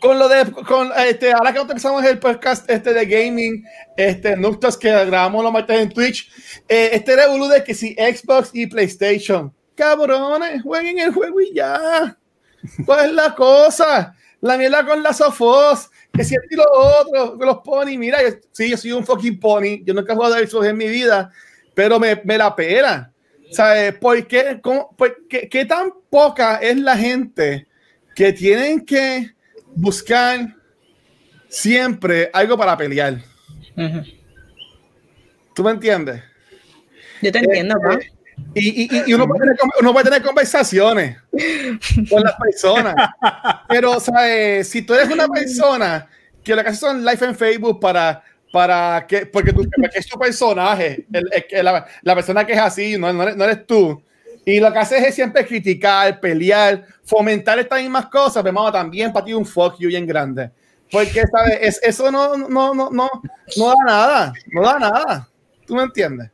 con 0.00 0.18
lo 0.18 0.26
de, 0.26 0.50
con, 0.66 0.90
este, 1.06 1.32
ahora 1.32 1.52
que 1.52 1.60
empezamos 1.60 2.02
el 2.04 2.18
podcast 2.18 2.68
este 2.70 2.94
de 2.94 3.04
gaming, 3.04 3.62
este, 3.96 4.36
Nuctas 4.38 4.76
que 4.78 4.88
grabamos 4.88 5.44
los 5.44 5.52
martes 5.52 5.78
en 5.78 5.90
Twitch, 5.90 6.30
eh, 6.66 6.90
este 6.94 7.14
revolú 7.14 7.46
de 7.46 7.62
que 7.62 7.74
si 7.74 7.92
Xbox 7.94 8.50
y 8.54 8.66
PlayStation, 8.66 9.52
cabrones, 9.74 10.62
jueguen 10.62 10.98
el 10.98 11.12
juego 11.12 11.40
y 11.42 11.52
ya. 11.54 12.16
¿Cuál 12.86 13.10
es 13.10 13.14
la 13.14 13.34
cosa? 13.34 14.14
La 14.40 14.56
mierda 14.56 14.86
con 14.86 15.02
las 15.02 15.18
sofos, 15.18 15.90
que 16.12 16.24
si 16.24 16.34
y 16.50 16.56
lo 16.56 16.64
otro, 16.72 17.36
con 17.36 17.46
los 17.46 17.58
pony, 17.58 17.98
mira, 17.98 18.22
yo, 18.22 18.30
sí, 18.52 18.70
yo 18.70 18.78
soy 18.78 18.92
un 18.92 19.04
fucking 19.04 19.38
pony, 19.38 19.82
yo 19.84 19.92
nunca 19.92 20.14
he 20.14 20.16
jugado 20.16 20.34
a 20.36 20.38
Xbox 20.38 20.66
en 20.66 20.78
mi 20.78 20.88
vida, 20.88 21.30
pero 21.74 22.00
me, 22.00 22.18
me 22.24 22.38
la 22.38 22.56
pela. 22.56 23.12
¿Sabes? 23.50 23.94
¿Por 23.94 24.26
qué, 24.26 24.58
cómo- 24.62 24.94
por 24.96 25.26
qué- 25.28 25.48
qué 25.48 25.64
tan 25.64 25.90
poca 26.08 26.56
es 26.56 26.76
la 26.76 26.96
gente 26.96 27.66
que 28.14 28.32
tienen 28.32 28.84
que 28.84 29.30
buscar 29.74 30.54
siempre 31.48 32.30
algo 32.32 32.56
para 32.56 32.76
pelear? 32.76 33.18
¿Tú 35.54 35.64
me 35.64 35.70
entiendes? 35.72 36.22
Yo 37.22 37.32
te 37.32 37.38
entiendo. 37.38 37.74
Este, 37.90 38.12
Y, 38.54 38.84
y- 38.84 39.02
y 39.06 39.12
uno, 39.14 39.26
puede 39.28 39.40
tener, 39.40 39.56
uno 39.80 39.92
puede 39.92 40.04
tener 40.04 40.22
conversaciones 40.22 41.18
con 42.08 42.22
las 42.22 42.34
personas. 42.36 42.94
Pero, 43.68 44.00
¿sabes? 44.00 44.66
Si 44.68 44.80
tú 44.82 44.94
eres 44.94 45.10
una 45.10 45.28
persona 45.28 46.08
que 46.42 46.54
lo 46.56 46.62
que 46.62 46.70
hace 46.70 46.78
son 46.80 47.04
live 47.04 47.26
en 47.26 47.34
Facebook 47.36 47.78
para, 47.80 48.22
para 48.50 49.06
que, 49.06 49.26
porque, 49.26 49.52
tú, 49.52 49.62
porque 49.76 49.98
es 49.98 50.06
tu 50.08 50.18
personaje, 50.18 51.06
el- 51.12 51.30
el 51.50 51.64
la, 51.64 51.86
la 52.02 52.14
persona 52.14 52.44
que 52.46 52.52
es 52.54 52.58
así, 52.58 52.98
no, 52.98 53.12
no 53.12 53.22
eres, 53.22 53.36
no 53.36 53.44
eres 53.44 53.66
tú. 53.66 54.02
Y 54.44 54.58
lo 54.58 54.72
que 54.72 54.78
haces 54.78 55.02
es 55.06 55.14
siempre 55.14 55.46
criticar, 55.46 56.18
pelear, 56.18 56.84
fomentar 57.04 57.58
estas 57.58 57.80
mismas 57.80 58.06
cosas, 58.06 58.42
pero 58.42 58.52
mamá, 58.54 58.72
también 58.72 59.12
para 59.12 59.24
ti 59.26 59.34
un 59.34 59.44
fuck 59.46 59.76
you 59.78 59.88
bien 59.88 60.06
grande. 60.06 60.50
Porque, 60.90 61.24
¿sabes? 61.26 61.58
Es- 61.60 61.80
eso 61.82 62.10
no, 62.10 62.36
no, 62.36 62.74
no, 62.74 62.90
no, 62.90 63.08
no 63.56 63.66
da 63.68 63.74
nada, 63.86 64.32
no 64.52 64.62
da 64.62 64.78
nada. 64.78 65.28
¿Tú 65.66 65.74
me 65.76 65.82
entiendes? 65.84 66.30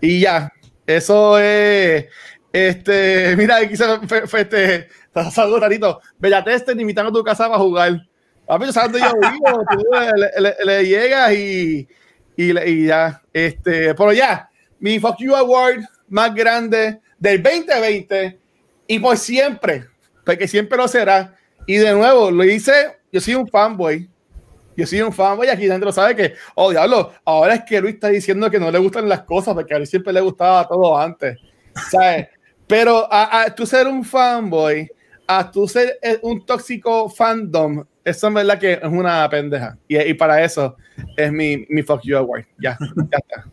Y 0.00 0.20
ya, 0.20 0.50
eso 0.86 1.38
es. 1.38 2.06
Este, 2.52 3.36
mira, 3.36 3.56
aquí 3.58 3.76
se 3.76 3.84
fue, 4.06 4.26
fue 4.26 4.40
este. 4.42 4.88
Saludos, 5.32 5.60
Tarito. 5.60 6.00
Bella 6.18 6.42
Tester 6.44 6.78
invitando 6.80 7.10
a 7.10 7.12
tu 7.12 7.24
casa 7.24 7.46
para 7.48 7.58
jugar. 7.58 8.07
Papi, 8.48 8.72
sabes 8.72 9.00
yo 9.00 9.12
vivo. 9.20 9.64
tú 9.70 9.84
le, 10.16 10.40
le- 10.40 10.56
le 10.64 10.86
llegas 10.86 11.32
y, 11.34 11.86
y, 12.36 12.58
y 12.58 12.86
ya. 12.86 13.22
Este, 13.32 13.94
pero 13.94 14.12
ya, 14.12 14.48
mi 14.80 14.98
Fuck 14.98 15.16
You 15.18 15.34
Award 15.36 15.80
más 16.08 16.34
grande 16.34 17.00
del 17.18 17.42
2020 17.42 18.38
y 18.86 18.98
por 18.98 19.16
siempre, 19.18 19.84
porque 20.24 20.48
siempre 20.48 20.78
lo 20.78 20.88
será. 20.88 21.36
Y 21.66 21.76
de 21.76 21.92
nuevo, 21.92 22.30
lo 22.30 22.42
hice. 22.44 22.96
Yo 23.12 23.20
soy 23.20 23.34
un 23.34 23.46
fanboy. 23.46 24.08
Yo 24.76 24.86
soy 24.86 25.02
un 25.02 25.12
fanboy 25.12 25.48
aquí 25.48 25.66
dentro, 25.66 25.90
sabe 25.90 26.14
que, 26.14 26.34
oh 26.54 26.70
diablo, 26.70 27.12
ahora 27.24 27.54
es 27.56 27.64
que 27.64 27.80
Luis 27.80 27.94
está 27.94 28.08
diciendo 28.08 28.48
que 28.48 28.60
no 28.60 28.70
le 28.70 28.78
gustan 28.78 29.08
las 29.08 29.22
cosas, 29.24 29.52
porque 29.52 29.74
a 29.74 29.78
Luis 29.78 29.90
siempre 29.90 30.12
le 30.12 30.20
gustaba 30.20 30.66
todo 30.68 30.96
antes, 30.96 31.36
¿sabes? 31.90 32.28
Pero 32.66 33.12
a, 33.12 33.42
a 33.42 33.54
tú 33.54 33.66
ser 33.66 33.88
un 33.88 34.04
fanboy, 34.04 34.88
a 35.26 35.50
tú 35.50 35.66
ser 35.66 35.98
eh, 36.00 36.20
un 36.22 36.46
tóxico 36.46 37.08
fandom, 37.10 37.84
eso 38.08 38.28
en 38.28 38.34
verdad 38.34 38.58
que 38.58 38.74
es 38.74 38.84
una 38.84 39.28
pendeja. 39.28 39.76
Y, 39.86 39.98
y 39.98 40.14
para 40.14 40.42
eso 40.42 40.76
es 41.16 41.32
mi, 41.32 41.66
mi 41.68 41.82
fuck 41.82 42.00
you 42.02 42.16
award. 42.16 42.44
Ya, 42.58 42.78
ya 43.10 43.18
está. 43.18 43.44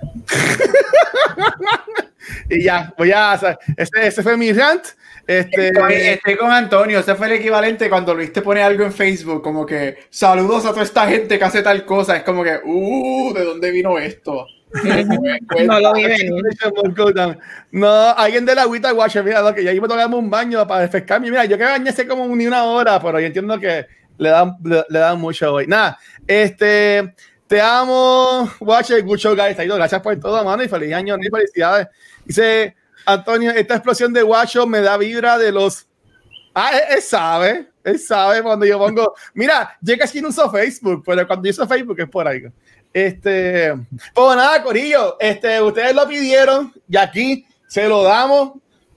y 2.50 2.64
ya, 2.64 2.92
voy 2.96 3.12
a, 3.12 3.34
o 3.34 3.38
sea, 3.38 3.58
ese, 3.76 4.06
ese 4.06 4.22
fue 4.22 4.36
mi 4.36 4.52
rant. 4.52 4.84
Este, 5.26 5.68
Estoy, 5.68 5.94
estoy 5.94 6.36
con 6.36 6.50
Antonio, 6.50 6.98
ese 6.98 7.14
fue 7.14 7.28
el 7.28 7.34
equivalente 7.34 7.88
cuando 7.88 8.14
Luis 8.14 8.32
te 8.32 8.42
pone 8.42 8.62
algo 8.62 8.82
en 8.82 8.92
Facebook, 8.92 9.42
como 9.42 9.64
que 9.64 9.98
saludos 10.10 10.64
a 10.64 10.70
toda 10.70 10.82
esta 10.82 11.06
gente 11.06 11.38
que 11.38 11.44
hace 11.44 11.62
tal 11.62 11.84
cosa, 11.84 12.16
es 12.16 12.24
como 12.24 12.42
que, 12.42 12.58
uh, 12.64 13.32
¿de 13.32 13.44
dónde 13.44 13.70
vino 13.70 13.96
esto? 13.96 14.46
No 14.72 15.80
lo 15.80 15.92
vi 15.92 16.04
venir. 16.06 16.42
No, 17.72 18.10
alguien 18.16 18.46
de 18.46 18.54
la 18.54 18.62
agüita 18.62 18.92
guacha, 18.92 19.22
mira, 19.22 19.42
lo 19.42 19.54
que 19.54 19.64
ya 19.64 19.72
iba 19.72 19.86
a 19.86 19.88
tomarme 19.88 20.16
un 20.16 20.30
baño 20.30 20.66
para 20.66 20.82
refrescarme. 20.82 21.30
Mira, 21.30 21.44
yo 21.44 21.58
que 21.58 21.64
bañé 21.64 21.90
hace 21.90 22.06
como 22.06 22.26
ni 22.36 22.46
una 22.46 22.64
hora, 22.64 23.00
pero 23.00 23.18
yo 23.18 23.26
entiendo 23.26 23.58
que 23.58 23.86
le 24.18 24.28
dan, 24.28 24.56
le, 24.64 24.84
le 24.88 24.98
dan 24.98 25.20
mucho 25.20 25.52
hoy. 25.52 25.66
Nada, 25.66 25.98
este, 26.26 27.14
te 27.46 27.60
amo, 27.60 28.48
Watcher, 28.60 29.02
good 29.02 29.18
show, 29.18 29.34
guys. 29.34 29.56
Gracias 29.56 30.00
por 30.00 30.16
todo, 30.20 30.44
mano, 30.44 30.62
y 30.62 30.68
feliz 30.68 30.94
año, 30.94 31.16
y 31.20 31.28
felicidades. 31.28 31.88
Dice 32.24 32.76
Antonio, 33.06 33.50
esta 33.50 33.74
explosión 33.74 34.12
de 34.12 34.22
guacho 34.22 34.66
me 34.66 34.80
da 34.80 34.96
vibra 34.96 35.36
de 35.36 35.50
los. 35.50 35.86
Ah, 36.54 36.70
él, 36.74 36.96
él 36.96 37.02
sabe, 37.02 37.68
él 37.82 37.98
sabe 37.98 38.42
cuando 38.42 38.66
yo 38.66 38.78
pongo. 38.78 39.14
Mira, 39.34 39.76
yo 39.80 39.98
casi 39.98 40.20
no 40.20 40.28
uso 40.28 40.50
Facebook, 40.50 41.02
pero 41.04 41.26
cuando 41.26 41.46
yo 41.46 41.50
uso 41.50 41.66
Facebook 41.66 41.98
es 41.98 42.08
por 42.08 42.28
algo. 42.28 42.50
Este, 42.92 43.72
pues 44.14 44.36
nada, 44.36 44.62
Corillo, 44.62 45.16
este, 45.20 45.62
ustedes 45.62 45.94
lo 45.94 46.08
pidieron 46.08 46.72
y 46.88 46.96
aquí 46.96 47.46
se 47.66 47.88
lo 47.88 48.02
damos. 48.02 48.52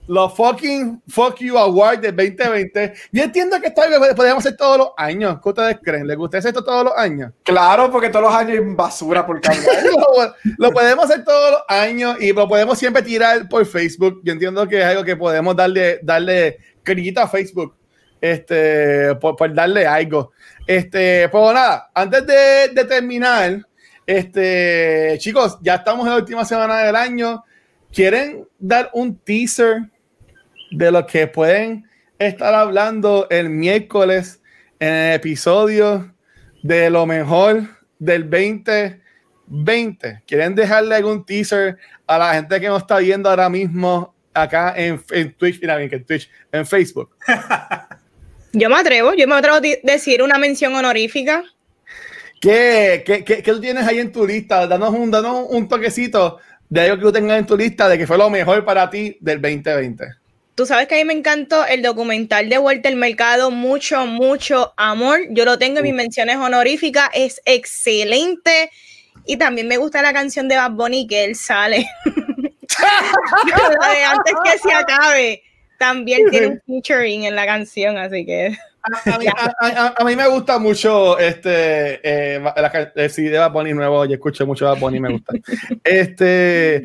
Los 0.06 0.34
fucking 0.34 1.02
Fuck 1.08 1.38
You 1.38 1.56
Award 1.56 2.00
del 2.00 2.14
2020. 2.14 2.92
Yo 3.10 3.22
entiendo 3.22 3.58
que 3.58 3.68
esto 3.68 3.82
es 3.82 3.88
algo 3.90 4.06
que 4.06 4.14
podemos 4.14 4.44
hacer 4.44 4.54
todos 4.54 4.76
los 4.76 4.88
años. 4.98 5.38
¿Qué 5.42 5.48
ustedes 5.48 5.78
creen? 5.82 6.06
¿Les 6.06 6.18
gusta 6.18 6.36
hacer 6.36 6.50
esto 6.50 6.62
todos 6.62 6.84
los 6.84 6.94
años? 6.94 7.32
Claro, 7.42 7.90
porque 7.90 8.10
todos 8.10 8.26
los 8.26 8.34
años 8.34 8.58
hay 8.58 8.74
basura 8.74 9.24
por 9.24 9.40
cada 9.40 9.56
lo, 9.56 10.34
lo 10.58 10.72
podemos 10.72 11.06
hacer 11.06 11.24
todos 11.24 11.52
los 11.52 11.60
años 11.68 12.20
y 12.20 12.34
lo 12.34 12.46
podemos 12.46 12.78
siempre 12.78 13.00
tirar 13.00 13.48
por 13.48 13.64
Facebook. 13.64 14.20
Yo 14.22 14.34
entiendo 14.34 14.68
que 14.68 14.80
es 14.80 14.84
algo 14.84 15.04
que 15.04 15.16
podemos 15.16 15.56
darle, 15.56 16.00
darle 16.02 16.58
cariñito 16.82 17.22
a 17.22 17.28
Facebook. 17.28 17.74
Este, 18.20 19.14
por, 19.16 19.36
por 19.36 19.54
darle 19.54 19.86
algo. 19.86 20.32
Este, 20.66 21.30
pues 21.30 21.54
nada, 21.54 21.90
antes 21.94 22.26
de, 22.26 22.68
de 22.74 22.84
terminar, 22.84 23.66
este, 24.06 25.16
chicos, 25.18 25.58
ya 25.60 25.76
estamos 25.76 26.06
en 26.06 26.12
la 26.12 26.18
última 26.18 26.44
semana 26.44 26.78
del 26.78 26.96
año. 26.96 27.44
¿Quieren 27.92 28.46
dar 28.58 28.90
un 28.92 29.16
teaser 29.18 29.90
de 30.70 30.90
lo 30.90 31.06
que 31.06 31.26
pueden 31.26 31.88
estar 32.18 32.54
hablando 32.54 33.26
el 33.30 33.50
miércoles 33.50 34.40
en 34.78 34.92
el 34.92 35.14
episodio 35.14 36.14
de 36.62 36.90
lo 36.90 37.06
mejor 37.06 37.62
del 37.98 38.28
2020. 38.28 40.22
¿Quieren 40.26 40.54
dejarle 40.54 40.96
algún 40.96 41.24
teaser 41.24 41.78
a 42.06 42.18
la 42.18 42.34
gente 42.34 42.60
que 42.60 42.68
nos 42.68 42.82
está 42.82 42.98
viendo 42.98 43.30
ahora 43.30 43.48
mismo 43.48 44.14
acá 44.32 44.74
en, 44.76 44.98
Twitch, 45.34 45.60
mira 45.60 45.76
bien 45.76 45.90
que 45.90 45.96
en 45.96 46.04
Twitch, 46.04 46.30
en 46.52 46.66
Facebook? 46.66 47.10
Yo 48.56 48.70
me 48.70 48.76
atrevo, 48.76 49.14
yo 49.14 49.26
me 49.26 49.34
atrevo 49.34 49.56
a 49.56 49.60
decir 49.60 50.22
una 50.22 50.38
mención 50.38 50.72
honorífica. 50.76 51.42
¿Qué, 52.44 53.02
qué, 53.06 53.24
qué, 53.24 53.42
qué 53.42 53.52
tú 53.52 53.58
tienes 53.58 53.86
ahí 53.86 54.00
en 54.00 54.12
tu 54.12 54.26
lista? 54.26 54.66
Danos 54.66 54.90
un, 54.90 55.10
danos 55.10 55.46
un 55.48 55.66
toquecito 55.66 56.40
de 56.68 56.82
algo 56.82 56.96
que 56.96 57.02
tú 57.04 57.12
tengas 57.12 57.38
en 57.38 57.46
tu 57.46 57.56
lista 57.56 57.88
de 57.88 57.96
que 57.96 58.06
fue 58.06 58.18
lo 58.18 58.28
mejor 58.28 58.66
para 58.66 58.90
ti 58.90 59.16
del 59.18 59.40
2020. 59.40 60.04
Tú 60.54 60.66
sabes 60.66 60.86
que 60.86 60.94
a 60.94 60.98
mí 60.98 61.06
me 61.06 61.14
encantó 61.14 61.64
el 61.64 61.80
documental 61.80 62.50
de 62.50 62.58
Walter 62.58 62.94
Mercado, 62.96 63.50
mucho, 63.50 64.04
mucho 64.04 64.74
amor. 64.76 65.20
Yo 65.30 65.46
lo 65.46 65.58
tengo 65.58 65.78
en 65.78 65.84
mis 65.84 65.94
menciones 65.94 66.36
honoríficas, 66.36 67.08
es 67.14 67.40
excelente. 67.46 68.70
Y 69.24 69.38
también 69.38 69.66
me 69.66 69.78
gusta 69.78 70.02
la 70.02 70.12
canción 70.12 70.46
de 70.46 70.56
Bad 70.56 70.72
Bunny 70.72 71.06
que 71.06 71.24
él 71.24 71.36
sale. 71.36 71.86
Antes 74.06 74.34
que 74.44 74.58
se 74.58 74.70
acabe. 74.70 75.42
También 75.78 76.30
tiene 76.30 76.46
un 76.48 76.62
featuring 76.66 77.24
en 77.24 77.34
la 77.36 77.46
canción, 77.46 77.96
así 77.98 78.24
que. 78.24 78.56
A 79.06 79.18
mí, 79.18 79.26
a- 79.26 79.54
a- 79.60 79.94
a 79.96 80.04
mí 80.04 80.14
me 80.14 80.28
gusta 80.28 80.58
mucho 80.58 81.18
este 81.18 82.00
eh, 82.02 82.38
la, 82.38 82.92
el 82.94 83.10
CD 83.10 83.30
de 83.30 83.38
Bad 83.38 83.52
Bunny 83.52 83.72
nuevo. 83.72 84.04
Yo 84.04 84.12
escucho 84.14 84.46
mucho 84.46 84.66
Bad 84.66 84.78
Bunny, 84.78 85.00
me 85.00 85.12
gusta. 85.12 85.32
Este, 85.84 86.84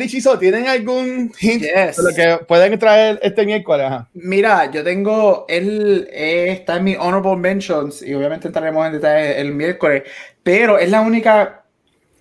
y 0.00 0.08
Chizo, 0.08 0.38
¿tienen 0.38 0.68
algún 0.68 1.32
hint 1.40 1.62
Yes. 1.62 1.96
de 1.96 2.02
lo 2.02 2.14
que 2.14 2.44
pueden 2.44 2.78
traer 2.78 3.18
este 3.22 3.44
miércoles? 3.44 3.86
Ajá. 3.86 4.08
Mira, 4.14 4.70
yo 4.70 4.84
tengo, 4.84 5.44
él 5.48 6.08
eh, 6.12 6.48
está 6.50 6.76
en 6.76 6.84
mi 6.84 6.94
honorable 6.96 7.36
mentions 7.36 8.02
y 8.02 8.14
obviamente 8.14 8.46
entraremos 8.48 8.86
en 8.86 8.92
detalle 8.92 9.40
el 9.40 9.52
miércoles, 9.52 10.04
pero 10.44 10.78
es 10.78 10.90
la 10.90 11.00
única, 11.00 11.61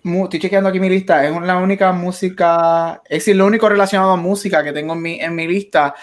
estoy 0.03 0.39
chequeando 0.39 0.69
aquí 0.69 0.79
mi 0.79 0.89
lista, 0.89 1.25
es 1.25 1.41
la 1.41 1.57
única 1.57 1.91
música, 1.91 3.01
es 3.05 3.19
decir, 3.19 3.35
lo 3.35 3.45
único 3.45 3.69
relacionado 3.69 4.11
a 4.11 4.17
música 4.17 4.63
que 4.63 4.73
tengo 4.73 4.93
en 4.93 5.01
mi, 5.01 5.19
en 5.19 5.35
mi 5.35 5.47
lista 5.47 5.93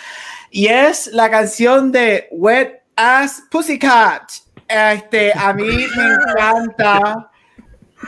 y 0.50 0.66
es 0.66 1.08
la 1.08 1.30
canción 1.30 1.92
de 1.92 2.28
Wet 2.30 2.82
Ass 2.96 3.42
Pussycat. 3.50 4.30
Este, 4.66 5.32
a 5.32 5.52
mí 5.52 5.86
me 5.96 6.04
encanta 6.32 7.30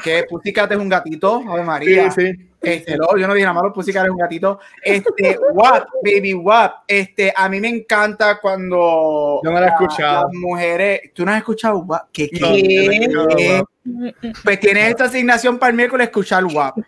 que 0.03 0.25
Pussycat 0.29 0.73
es 0.73 0.79
un 0.79 0.89
gatito, 0.89 1.43
Ave 1.49 1.65
María. 1.65 2.11
Sí, 2.11 2.21
sí. 2.21 2.50
Este, 2.61 2.97
no, 2.97 3.17
yo 3.17 3.27
no 3.27 3.35
dije 3.35 3.47
nada 3.47 3.55
malo, 3.55 3.73
Pussycat 3.73 4.05
es 4.05 4.11
un 4.11 4.19
gatito. 4.19 4.61
Este, 4.83 5.39
what, 5.53 5.85
baby, 6.03 6.35
what. 6.35 6.71
Este, 6.87 7.33
a 7.35 7.49
mí 7.49 7.61
me 7.61 7.69
encanta 7.69 8.39
cuando 8.41 9.41
Yo 9.43 9.51
no 9.51 9.59
la 9.59 9.67
he 9.67 9.71
escuchado. 9.71 10.25
las 10.25 10.35
mujeres, 10.35 11.01
¿tú 11.15 11.25
no 11.25 11.33
has 11.33 11.39
escuchado 11.39 11.79
what? 11.79 12.03
¿Qué, 12.13 12.29
qué? 12.29 13.63
Pues 14.45 14.61
tienes 14.61 14.91
esta 14.91 15.05
asignación 15.05 15.59
para 15.59 15.71
el 15.71 15.77
miércoles 15.77 16.09
escuchar 16.09 16.45
WAP. 16.45 16.79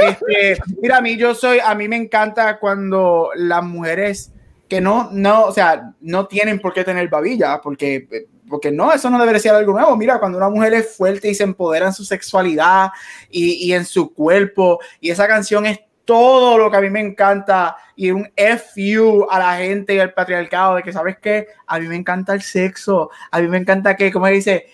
Este, 0.00 0.58
mira, 0.80 0.98
a 0.98 1.00
mí 1.00 1.16
yo 1.16 1.34
soy, 1.34 1.58
a 1.58 1.74
mí 1.74 1.88
me 1.88 1.96
encanta 1.96 2.58
cuando 2.58 3.30
las 3.34 3.62
mujeres 3.62 4.32
que 4.68 4.80
no, 4.80 5.08
no, 5.12 5.44
o 5.44 5.52
sea, 5.52 5.94
no 6.00 6.26
tienen 6.26 6.60
por 6.60 6.72
qué 6.72 6.84
tener 6.84 7.08
babilla, 7.08 7.60
porque, 7.62 8.06
porque 8.48 8.70
no, 8.70 8.92
eso 8.92 9.10
no 9.10 9.18
debería 9.18 9.40
ser 9.40 9.54
algo 9.54 9.72
nuevo. 9.72 9.96
Mira, 9.96 10.18
cuando 10.18 10.38
una 10.38 10.48
mujer 10.48 10.74
es 10.74 10.96
fuerte 10.96 11.28
y 11.28 11.34
se 11.34 11.44
empodera 11.44 11.86
en 11.86 11.92
su 11.92 12.04
sexualidad 12.04 12.90
y, 13.30 13.68
y 13.68 13.72
en 13.72 13.84
su 13.84 14.12
cuerpo, 14.12 14.80
y 15.00 15.10
esa 15.10 15.26
canción 15.26 15.66
es 15.66 15.80
todo 16.04 16.56
lo 16.56 16.70
que 16.70 16.76
a 16.78 16.80
mí 16.80 16.88
me 16.88 17.00
encanta 17.00 17.76
y 17.94 18.10
un 18.10 18.26
FU 18.34 19.26
a 19.28 19.38
la 19.38 19.56
gente 19.58 19.94
y 19.94 19.98
al 19.98 20.14
patriarcado 20.14 20.76
de 20.76 20.82
que, 20.82 20.90
¿sabes 20.90 21.18
qué? 21.20 21.48
A 21.66 21.78
mí 21.78 21.86
me 21.86 21.96
encanta 21.96 22.32
el 22.32 22.40
sexo, 22.40 23.10
a 23.30 23.40
mí 23.40 23.48
me 23.48 23.58
encanta 23.58 23.94
que, 23.94 24.10
como 24.10 24.26
dice, 24.28 24.68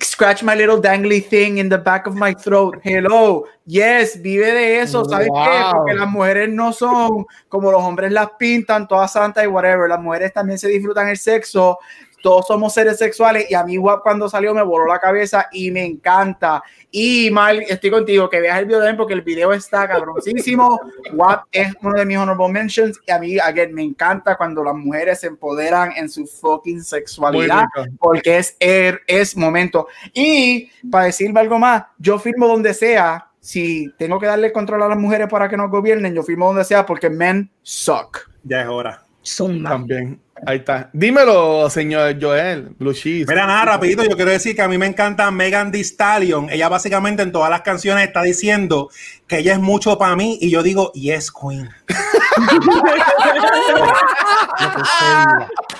scratch 0.00 0.42
my 0.42 0.54
little 0.54 0.80
dangly 0.80 1.20
thing 1.20 1.58
in 1.58 1.68
the 1.68 1.76
back 1.76 2.06
of 2.06 2.14
my 2.14 2.34
throat. 2.34 2.76
Hello, 2.82 3.44
yes, 3.66 4.20
vive 4.22 4.52
de 4.52 4.80
eso, 4.80 5.04
¿sabes 5.04 5.26
qué? 5.26 5.32
Wow. 5.32 5.72
Porque 5.72 5.94
las 5.94 6.08
mujeres 6.08 6.48
no 6.48 6.72
son 6.72 7.26
como 7.48 7.70
los 7.70 7.82
hombres 7.82 8.10
las 8.10 8.30
pintan, 8.38 8.88
todas 8.88 9.12
santas 9.12 9.44
y 9.44 9.48
whatever. 9.48 9.88
Las 9.88 10.00
mujeres 10.00 10.32
también 10.32 10.58
se 10.58 10.68
disfrutan 10.68 11.08
el 11.08 11.18
sexo. 11.18 11.78
Todos 12.22 12.46
somos 12.46 12.72
seres 12.72 12.98
sexuales 12.98 13.46
y 13.50 13.54
a 13.54 13.64
mí 13.64 13.76
WAP 13.76 14.02
cuando 14.02 14.28
salió 14.28 14.54
me 14.54 14.62
voló 14.62 14.86
la 14.86 14.98
cabeza 15.00 15.48
y 15.52 15.70
me 15.70 15.84
encanta. 15.84 16.62
Y 16.90 17.30
mal, 17.30 17.60
estoy 17.68 17.90
contigo, 17.90 18.30
que 18.30 18.40
veas 18.40 18.58
el 18.60 18.66
video 18.66 18.78
también 18.78 18.96
porque 18.96 19.14
el 19.14 19.22
video 19.22 19.52
está 19.52 19.88
cabroncísimo. 19.88 20.80
WAP 21.14 21.44
es 21.50 21.74
uno 21.82 21.94
de 21.98 22.06
mis 22.06 22.16
honorable 22.16 22.48
mentions 22.52 23.00
y 23.06 23.10
a 23.10 23.18
mí, 23.18 23.38
again, 23.38 23.74
me 23.74 23.82
encanta 23.82 24.36
cuando 24.36 24.62
las 24.62 24.74
mujeres 24.74 25.20
se 25.20 25.26
empoderan 25.26 25.92
en 25.96 26.08
su 26.08 26.26
fucking 26.26 26.82
sexualidad 26.84 27.64
porque 27.98 28.38
es, 28.38 28.56
er- 28.60 29.00
es 29.06 29.36
momento. 29.36 29.88
Y 30.14 30.70
para 30.90 31.06
decirme 31.06 31.40
algo 31.40 31.58
más, 31.58 31.82
yo 31.98 32.18
firmo 32.18 32.46
donde 32.46 32.72
sea. 32.72 33.28
Si 33.40 33.92
tengo 33.98 34.20
que 34.20 34.26
darle 34.26 34.52
control 34.52 34.84
a 34.84 34.88
las 34.88 34.96
mujeres 34.98 35.26
para 35.28 35.48
que 35.48 35.56
nos 35.56 35.68
gobiernen, 35.68 36.14
yo 36.14 36.22
firmo 36.22 36.46
donde 36.46 36.62
sea 36.62 36.86
porque 36.86 37.10
men 37.10 37.50
suck. 37.62 38.18
Ya 38.44 38.60
es 38.62 38.68
hora. 38.68 39.02
Zumba. 39.24 39.70
También. 39.70 40.20
Ahí 40.44 40.58
está. 40.58 40.90
Dímelo, 40.92 41.70
señor 41.70 42.16
Joel, 42.20 42.74
Blue 42.76 42.92
Cheese. 42.92 43.26
Mira, 43.28 43.46
nada, 43.46 43.64
rapidito, 43.64 44.02
yo 44.02 44.16
quiero 44.16 44.32
decir 44.32 44.56
que 44.56 44.62
a 44.62 44.66
mí 44.66 44.76
me 44.76 44.86
encanta 44.86 45.30
Megan 45.30 45.70
Thee 45.70 45.84
Stallion. 45.84 46.50
Ella 46.50 46.68
básicamente 46.68 47.22
en 47.22 47.30
todas 47.30 47.48
las 47.48 47.60
canciones 47.60 48.08
está 48.08 48.22
diciendo 48.22 48.90
que 49.28 49.38
ella 49.38 49.52
es 49.52 49.60
mucho 49.60 49.96
para 49.98 50.16
mí 50.16 50.38
y 50.40 50.50
yo 50.50 50.64
digo, 50.64 50.90
yes, 50.92 51.30
queen. 51.30 51.70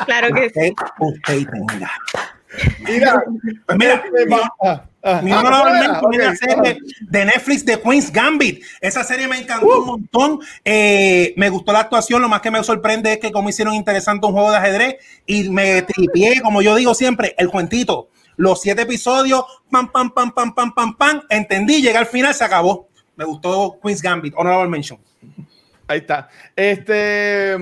Claro 0.07 0.35
que 0.35 0.43
sí. 0.43 0.47
usted, 0.47 0.73
usted 0.99 1.47
tenga. 1.51 1.91
Mira, 2.81 3.23
Pues 3.67 3.79
mira, 3.79 3.95
este, 3.95 4.27
mi- 4.27 4.35
ah, 4.35 4.53
ah, 4.63 4.85
ah, 5.03 5.21
serie 6.37 6.79
de 7.01 7.25
Netflix 7.25 7.65
de 7.65 7.81
Queen's 7.81 8.13
Gambit. 8.13 8.63
Esa 8.81 9.03
serie 9.05 9.27
me 9.29 9.39
encantó 9.39 9.67
un 9.81 9.87
montón. 9.87 10.41
Eh, 10.65 11.35
me 11.37 11.49
gustó 11.49 11.73
la 11.73 11.81
actuación. 11.81 12.23
Lo 12.23 12.29
más 12.29 12.41
que 12.41 12.51
me 12.51 12.63
sorprende 12.63 13.13
es 13.15 13.19
que 13.19 13.33
como 13.33 13.49
hicieron 13.49 13.75
interesante 13.75 14.27
un 14.27 14.33
juego 14.33 14.51
de 14.51 14.57
ajedrez 14.59 14.97
y 15.27 15.49
me 15.49 15.83
tripié, 15.83 16.41
como 16.41 16.63
yo 16.63 16.75
digo 16.77 16.95
siempre, 16.95 17.35
el 17.39 17.49
cuentito. 17.49 18.09
Los 18.37 18.61
siete 18.63 18.83
episodios, 18.83 19.45
pam, 19.71 19.91
pam, 19.93 20.11
pam, 20.11 20.33
pam, 20.33 20.55
pam, 20.55 20.75
pam, 20.75 20.97
pam. 20.97 21.23
Entendí, 21.29 21.83
llegué 21.83 21.99
al 21.99 22.07
final, 22.07 22.35
se 22.35 22.45
acabó. 22.45 22.89
Me 23.17 23.25
gustó 23.25 23.79
Queen's 23.83 24.01
Gambit, 24.03 24.35
honorable 24.37 24.69
mention. 24.69 24.99
Ahí 25.93 25.99
está. 25.99 26.29
Este, 26.57 27.57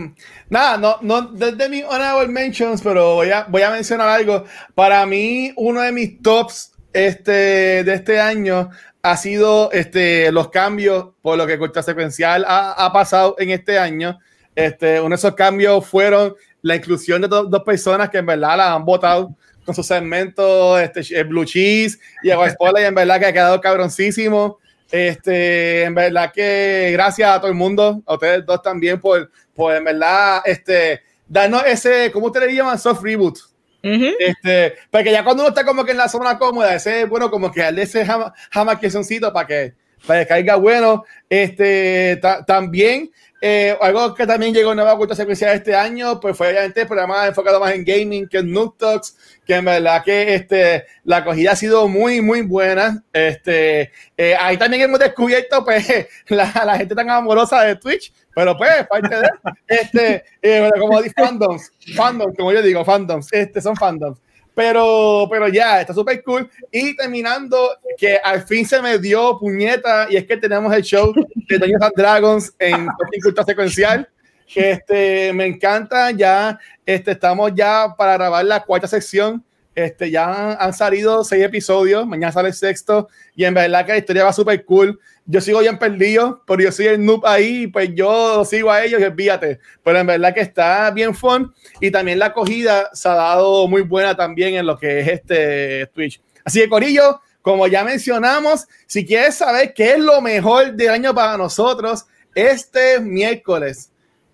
nada, 0.48 0.76
no, 0.76 0.98
no 1.02 1.22
desde 1.22 1.68
mis 1.68 1.84
honorable 1.84 2.28
mentions, 2.28 2.80
pero 2.80 3.16
voy 3.16 3.30
a, 3.30 3.44
voy 3.48 3.62
a 3.62 3.70
mencionar 3.70 4.08
algo. 4.08 4.44
Para 4.74 5.04
mí, 5.04 5.52
uno 5.56 5.80
de 5.80 5.90
mis 5.90 6.22
tops 6.22 6.72
este, 6.92 7.82
de 7.82 7.94
este 7.94 8.20
año 8.20 8.70
ha 9.02 9.16
sido 9.16 9.72
este, 9.72 10.30
los 10.30 10.48
cambios 10.50 11.08
por 11.22 11.36
lo 11.36 11.46
que 11.46 11.58
Corta 11.58 11.82
Secuencial 11.82 12.44
ha, 12.46 12.72
ha 12.72 12.92
pasado 12.92 13.34
en 13.38 13.50
este 13.50 13.78
año. 13.78 14.18
Este, 14.54 15.00
uno 15.00 15.10
de 15.10 15.14
esos 15.16 15.34
cambios 15.34 15.86
fueron 15.86 16.34
la 16.62 16.76
inclusión 16.76 17.22
de 17.22 17.28
do- 17.28 17.44
dos 17.44 17.62
personas 17.64 18.10
que 18.10 18.18
en 18.18 18.26
verdad 18.26 18.56
la 18.56 18.74
han 18.74 18.84
votado 18.84 19.34
con 19.64 19.74
su 19.74 19.82
segmento 19.82 20.78
este, 20.78 21.22
Blue 21.24 21.44
Cheese 21.44 21.98
y 22.22 22.30
Agua 22.30 22.48
y 22.78 22.82
en 22.84 22.94
verdad 22.94 23.18
que 23.18 23.26
ha 23.26 23.32
quedado 23.32 23.60
cabroncísimo. 23.60 24.58
Este, 24.90 25.84
en 25.84 25.94
verdad 25.94 26.32
que 26.32 26.90
gracias 26.92 27.30
a 27.30 27.40
todo 27.40 27.50
el 27.50 27.56
mundo, 27.56 28.02
a 28.06 28.14
ustedes 28.14 28.44
dos 28.44 28.60
también 28.62 29.00
por, 29.00 29.30
por 29.54 29.74
en 29.74 29.84
verdad, 29.84 30.42
este, 30.44 31.02
darnos 31.28 31.64
ese, 31.64 32.10
¿cómo 32.12 32.26
ustedes 32.26 32.48
le 32.48 32.56
llaman? 32.56 32.78
Soft 32.78 33.02
reboot. 33.02 33.38
Ujú. 33.82 34.06
Este, 34.18 34.74
porque 34.90 35.12
ya 35.12 35.24
cuando 35.24 35.42
uno 35.42 35.50
está 35.50 35.64
como 35.64 35.84
que 35.84 35.92
en 35.92 35.96
la 35.96 36.08
zona 36.08 36.38
cómoda, 36.38 36.74
ese 36.74 37.02
es 37.02 37.08
bueno 37.08 37.30
como 37.30 37.50
que 37.50 37.62
darle 37.62 37.82
ese 37.82 38.04
jama, 38.04 38.34
jamaquezoncito 38.50 39.32
para 39.32 39.46
que, 39.46 39.74
para 40.06 40.20
que 40.20 40.28
caiga 40.28 40.56
bueno. 40.56 41.04
Este, 41.28 42.18
ta- 42.20 42.44
también, 42.44 43.10
eh, 43.40 43.76
algo 43.80 44.14
que 44.14 44.26
también 44.26 44.52
llegó 44.52 44.74
nueva 44.74 44.96
cuenta 44.96 45.14
secuencial 45.14 45.54
este 45.54 45.74
año, 45.74 46.20
pues 46.20 46.36
fue 46.36 46.48
obviamente 46.50 46.82
el 46.82 46.86
programa 46.86 47.26
enfocado 47.26 47.58
más 47.60 47.72
en 47.74 47.84
gaming, 47.84 48.28
que 48.28 48.38
es 48.38 48.44
Noob 48.44 48.76
Talks, 48.76 49.16
que 49.46 49.54
en 49.54 49.64
verdad 49.64 50.02
que 50.04 50.34
este, 50.34 50.84
la 51.04 51.18
acogida 51.18 51.52
ha 51.52 51.56
sido 51.56 51.88
muy, 51.88 52.20
muy 52.20 52.42
buena. 52.42 53.02
Este, 53.12 53.92
eh, 54.16 54.34
ahí 54.38 54.56
también 54.58 54.82
hemos 54.82 54.98
descubierto, 54.98 55.64
pues, 55.64 55.86
la, 56.28 56.52
la 56.66 56.76
gente 56.76 56.94
tan 56.94 57.08
amorosa 57.08 57.62
de 57.62 57.76
Twitch, 57.76 58.12
pero 58.34 58.56
pues, 58.56 58.86
parte 58.88 59.16
de, 59.16 59.28
este, 59.68 60.24
eh, 60.42 60.70
como 60.78 61.00
di 61.00 61.10
fandoms, 61.10 61.72
fandoms, 61.96 62.36
como 62.36 62.52
yo 62.52 62.60
digo, 62.62 62.84
fandoms, 62.84 63.32
este, 63.32 63.60
son 63.62 63.74
fandoms. 63.76 64.18
Pero, 64.54 65.26
pero 65.30 65.48
ya, 65.48 65.80
está 65.80 65.94
súper 65.94 66.22
cool. 66.22 66.50
Y 66.70 66.96
terminando, 66.96 67.70
que 67.96 68.18
al 68.18 68.42
fin 68.42 68.66
se 68.66 68.82
me 68.82 68.98
dio 68.98 69.38
puñeta, 69.38 70.06
y 70.10 70.16
es 70.16 70.26
que 70.26 70.36
tenemos 70.36 70.72
el 70.74 70.82
show 70.82 71.12
de 71.14 71.58
Dungeons 71.58 71.82
and 71.82 71.94
Dragons 71.96 72.54
en 72.58 72.88
Cultura 73.22 73.44
Secuencial. 73.44 74.08
Este, 74.54 75.32
me 75.32 75.46
encanta, 75.46 76.10
ya 76.10 76.58
este, 76.84 77.12
estamos 77.12 77.52
ya 77.54 77.94
para 77.96 78.14
grabar 78.14 78.44
la 78.44 78.60
cuarta 78.64 78.88
sección. 78.88 79.44
Este, 79.74 80.10
ya 80.10 80.52
han, 80.54 80.72
salido 80.74 81.22
seis 81.22 81.44
episodios, 81.44 82.06
mañana 82.06 82.32
sale 82.32 82.48
el 82.48 82.54
sexto, 82.54 83.08
y 83.36 83.44
en 83.44 83.54
verdad 83.54 83.86
que 83.86 83.92
la 83.92 83.98
historia 83.98 84.24
va 84.24 84.32
súper 84.32 84.64
cool. 84.64 84.98
Yo 85.26 85.40
sigo 85.40 85.60
bien 85.60 85.78
perdido, 85.78 86.42
pero 86.46 86.60
yo 86.62 86.72
soy 86.72 86.86
el 86.86 87.04
noob 87.04 87.24
ahí, 87.24 87.68
pues 87.68 87.90
yo 87.94 88.44
sigo 88.44 88.70
a 88.70 88.84
ellos 88.84 89.00
y 89.00 89.04
olvídate. 89.04 89.60
Pero 89.84 89.98
en 89.98 90.06
verdad 90.06 90.34
que 90.34 90.40
está 90.40 90.90
bien 90.90 91.14
fun, 91.14 91.54
y 91.80 91.90
también 91.90 92.18
la 92.18 92.26
acogida 92.26 92.90
se 92.92 93.08
ha 93.08 93.14
dado 93.14 93.68
muy 93.68 93.82
buena 93.82 94.16
también 94.16 94.54
en 94.54 94.66
lo 94.66 94.76
que 94.76 95.00
es 95.00 95.08
este 95.08 95.86
Twitch. 95.94 96.20
Así 96.44 96.60
que, 96.60 96.68
Corillo, 96.68 97.20
como 97.42 97.66
ya 97.68 97.84
mencionamos, 97.84 98.66
si 98.86 99.06
quieres 99.06 99.36
saber 99.36 99.72
qué 99.72 99.92
es 99.92 99.98
lo 100.00 100.20
mejor 100.20 100.72
del 100.72 100.90
año 100.90 101.14
para 101.14 101.36
nosotros, 101.36 102.06
este 102.34 103.00
miércoles 103.00 103.90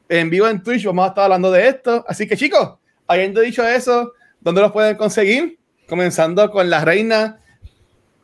en 0.09 0.31
vivo 0.31 0.49
en 0.49 0.63
Twitch 0.63 0.85
vamos 0.85 1.05
a 1.05 1.09
estar 1.09 1.25
hablando 1.25 1.51
de 1.51 1.69
esto. 1.69 2.05
Así 2.09 2.27
que 2.27 2.37
chicos, 2.37 2.75
habiendo 3.07 3.41
dicho 3.41 3.67
eso, 3.67 4.13
¿dónde 4.47 4.61
los 4.61 4.71
pueden 4.71 4.97
conseguir? 4.97 5.59
Comenzando 5.89 6.53
con 6.53 6.71
la 6.71 6.85
reina 6.85 7.41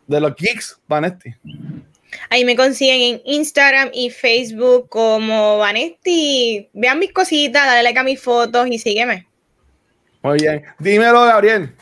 de 0.06 0.20
los 0.20 0.36
geeks, 0.36 0.80
Vanetti. 0.86 1.34
Ahí 2.30 2.44
me 2.44 2.54
consiguen 2.54 3.14
en 3.14 3.22
Instagram 3.24 3.90
y 3.92 4.08
Facebook 4.10 4.88
como 4.88 5.58
Vanetti. 5.58 6.70
Vean 6.74 7.00
mis 7.00 7.12
cositas, 7.12 7.66
dale 7.66 7.82
like 7.82 7.98
a 7.98 8.04
mis 8.04 8.20
fotos 8.20 8.68
y 8.68 8.78
sígueme. 8.78 9.26
Muy 10.22 10.38
bien. 10.38 10.62
Dímelo, 10.78 11.22
Gabriel. 11.24 11.74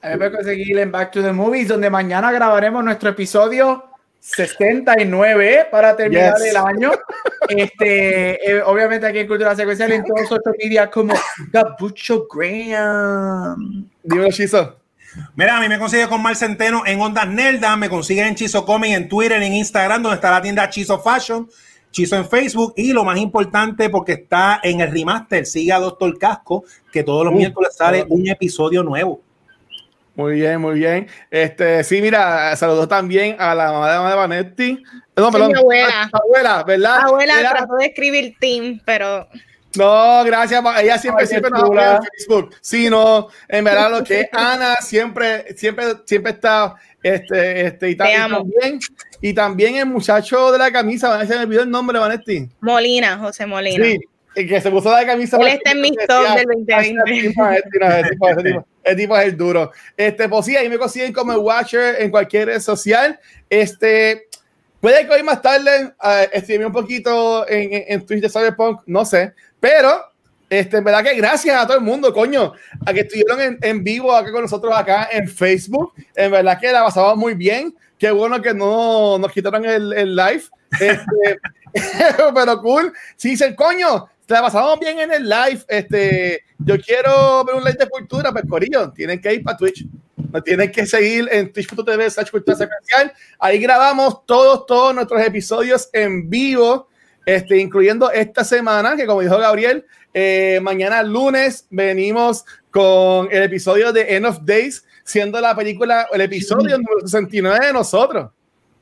A 0.00 0.06
mí 0.06 0.12
me 0.12 0.16
pueden 0.16 0.32
conseguir 0.32 0.78
en 0.78 0.90
Back 0.90 1.12
to 1.12 1.22
the 1.22 1.32
Movies, 1.32 1.68
donde 1.68 1.90
mañana 1.90 2.32
grabaremos 2.32 2.82
nuestro 2.82 3.10
episodio 3.10 3.84
69 4.24 5.66
para 5.70 5.94
terminar 5.94 6.34
Yes. 6.38 6.46
el 6.50 6.56
año. 6.56 6.92
Este, 7.48 8.50
eh, 8.56 8.62
obviamente 8.62 9.06
aquí 9.06 9.18
en 9.18 9.28
Cultura 9.28 9.54
Secuencial 9.54 9.92
en 9.92 10.02
todos 10.02 10.22
estos 10.22 10.40
medios 10.58 10.88
como 10.88 11.12
Gabucho 11.52 12.26
Graham. 12.34 13.86
Dímelo, 14.02 14.30
Chizo. 14.30 14.76
Mira, 15.36 15.58
a 15.58 15.60
mí 15.60 15.68
me 15.68 15.78
consigue 15.78 16.08
con 16.08 16.22
Mar 16.22 16.34
Centeno 16.36 16.84
en 16.86 17.00
Ondas 17.00 17.28
Nelda, 17.28 17.76
me 17.76 17.88
consiguen 17.90 18.28
en 18.28 18.34
Chizo 18.34 18.64
Comic 18.64 18.92
en 18.94 19.08
Twitter, 19.08 19.40
en 19.42 19.52
Instagram, 19.52 20.02
donde 20.02 20.16
está 20.16 20.30
la 20.30 20.40
tienda 20.42 20.68
Chizo 20.70 20.98
Fashion, 21.00 21.48
Chizo 21.90 22.16
en 22.16 22.26
Facebook 22.26 22.72
y 22.76 22.92
lo 22.94 23.04
más 23.04 23.18
importante 23.18 23.90
porque 23.90 24.12
está 24.12 24.58
en 24.62 24.80
el 24.80 24.90
remaster, 24.90 25.44
sigue 25.46 25.72
a 25.72 25.78
Doctor 25.78 26.18
Casco, 26.18 26.64
que 26.90 27.04
todos 27.04 27.26
los 27.26 27.34
Uh, 27.34 27.36
miércoles 27.36 27.76
sale 27.76 28.04
un 28.08 28.26
episodio 28.26 28.82
nuevo. 28.82 29.20
Muy 30.16 30.34
bien, 30.34 30.60
muy 30.60 30.74
bien. 30.78 31.08
Este, 31.30 31.82
sí, 31.82 32.00
mira, 32.00 32.54
saludos 32.56 32.88
también 32.88 33.36
a 33.38 33.54
la 33.54 33.72
mamá 33.72 33.90
de 33.90 33.96
mamá 33.98 34.10
de 34.10 34.16
Vanetti. 34.16 34.82
No, 35.16 35.26
Sí, 35.26 35.32
perdón. 35.32 35.52
mi 35.52 35.58
abuela. 35.58 36.02
a 36.02 36.08
tu 36.08 36.16
abuela, 36.16 36.64
¿verdad? 36.64 36.98
Abuela 37.02 37.34
trató 37.50 37.74
de 37.76 37.86
escribir 37.86 38.34
team, 38.38 38.80
pero 38.84 39.28
No, 39.76 40.22
gracias. 40.24 40.62
Ella 40.80 40.98
siempre, 40.98 41.22
Ay, 41.24 41.28
siempre 41.28 41.50
nos 41.50 41.62
apoya 41.64 41.96
en 41.96 42.02
Facebook. 42.16 42.54
Sí, 42.60 42.88
no, 42.88 43.28
en 43.48 43.64
verdad 43.64 43.90
lo 43.90 44.04
que 44.04 44.20
es 44.20 44.28
Ana 44.32 44.76
siempre, 44.76 45.52
siempre, 45.56 45.84
siempre 46.04 46.30
está, 46.32 46.76
este, 47.02 47.66
este, 47.66 47.90
y, 47.90 47.96
Te 47.96 48.08
y 48.10 48.14
amo. 48.14 48.36
también, 48.38 48.78
y 49.20 49.34
también 49.34 49.76
el 49.76 49.86
muchacho 49.86 50.52
de 50.52 50.58
la 50.58 50.70
camisa, 50.70 51.08
Vanessa, 51.08 51.34
me 51.38 51.42
olvidó 51.42 51.62
el 51.64 51.70
nombre, 51.70 51.98
Vanetti. 51.98 52.48
Molina, 52.60 53.18
José 53.18 53.46
Molina. 53.46 53.84
Sí, 53.84 53.98
el 54.36 54.48
que 54.48 54.60
se 54.60 54.70
puso 54.70 54.92
la 54.92 55.04
camisa. 55.04 55.38
Él 55.38 55.48
está 55.48 55.72
en 55.72 55.82
decía, 55.82 56.06
top 56.06 56.24
del 56.36 56.46
"Ese 56.68 56.94
2020". 57.04 58.64
Ese 58.84 58.96
tipo, 58.96 59.16
es 59.16 59.24
el 59.24 59.36
duro. 59.36 59.72
Este, 59.96 60.28
pues 60.28 60.46
sí, 60.46 60.56
ahí 60.56 60.68
me 60.68 60.78
consiguen 60.78 61.12
como 61.12 61.32
el 61.32 61.38
Watcher 61.38 62.02
en 62.02 62.10
cualquier 62.10 62.48
red 62.48 62.60
social. 62.60 63.18
Este, 63.48 64.28
puede 64.80 65.06
que 65.06 65.12
hoy 65.12 65.22
más 65.22 65.40
tarde 65.40 65.94
uh, 66.02 66.28
escribí 66.32 66.64
un 66.64 66.72
poquito 66.72 67.48
en, 67.48 67.72
en, 67.72 67.84
en 67.88 68.06
Twitch 68.06 68.22
de 68.22 68.28
Cyberpunk, 68.28 68.82
no 68.86 69.04
sé, 69.04 69.32
pero 69.58 70.14
este, 70.50 70.76
en 70.76 70.84
verdad 70.84 71.02
que 71.02 71.14
gracias 71.14 71.60
a 71.60 71.66
todo 71.66 71.78
el 71.78 71.82
mundo, 71.82 72.12
coño, 72.12 72.52
a 72.84 72.92
que 72.92 73.00
estuvieron 73.00 73.40
en, 73.40 73.58
en 73.60 73.82
vivo 73.82 74.14
acá 74.14 74.30
con 74.30 74.42
nosotros 74.42 74.72
acá 74.76 75.08
en 75.10 75.28
Facebook. 75.28 75.92
En 76.14 76.30
verdad 76.30 76.60
que 76.60 76.70
la 76.70 76.84
pasamos 76.84 77.16
muy 77.16 77.34
bien. 77.34 77.74
Qué 77.98 78.10
bueno 78.10 78.40
que 78.40 78.54
no 78.54 79.18
nos 79.18 79.32
quitaron 79.32 79.64
el, 79.64 79.92
el 79.92 80.14
live. 80.14 80.42
Este, 80.78 81.38
pero 82.34 82.60
cool. 82.60 82.92
Si 83.16 83.30
dicen, 83.30 83.54
coño, 83.54 84.08
la 84.28 84.42
pasamos 84.42 84.78
bien 84.80 84.98
en 85.00 85.12
el 85.12 85.28
live. 85.28 85.60
Este, 85.68 86.44
yo 86.58 86.80
quiero 86.80 87.44
ver 87.44 87.56
un 87.56 87.64
live 87.64 87.76
de 87.78 87.88
cultura, 87.88 88.32
pues 88.32 88.44
Corillo, 88.48 88.90
tienen 88.92 89.20
que 89.20 89.34
ir 89.34 89.42
para 89.42 89.56
Twitch. 89.56 89.86
Nos 90.32 90.42
tienen 90.42 90.72
que 90.72 90.86
seguir 90.86 91.28
en 91.30 91.52
twitch.tv 91.52 92.10
slash 92.10 92.30
cultura 92.30 92.56
secuencial. 92.56 93.12
Ahí 93.38 93.58
grabamos 93.58 94.24
todos, 94.26 94.66
todos 94.66 94.94
nuestros 94.94 95.20
episodios 95.22 95.88
en 95.92 96.28
vivo, 96.28 96.88
este, 97.24 97.58
incluyendo 97.58 98.10
esta 98.10 98.42
semana, 98.44 98.96
que 98.96 99.06
como 99.06 99.20
dijo 99.20 99.38
Gabriel, 99.38 99.84
eh, 100.12 100.58
mañana 100.62 101.02
lunes 101.02 101.66
venimos 101.70 102.44
con 102.70 103.28
el 103.30 103.42
episodio 103.44 103.92
de 103.92 104.16
End 104.16 104.26
of 104.26 104.38
Days, 104.42 104.84
siendo 105.04 105.40
la 105.40 105.54
película, 105.54 106.08
el 106.12 106.20
episodio 106.22 106.78
número 106.78 107.00
69 107.02 107.66
de 107.66 107.72
nosotros. 107.72 108.30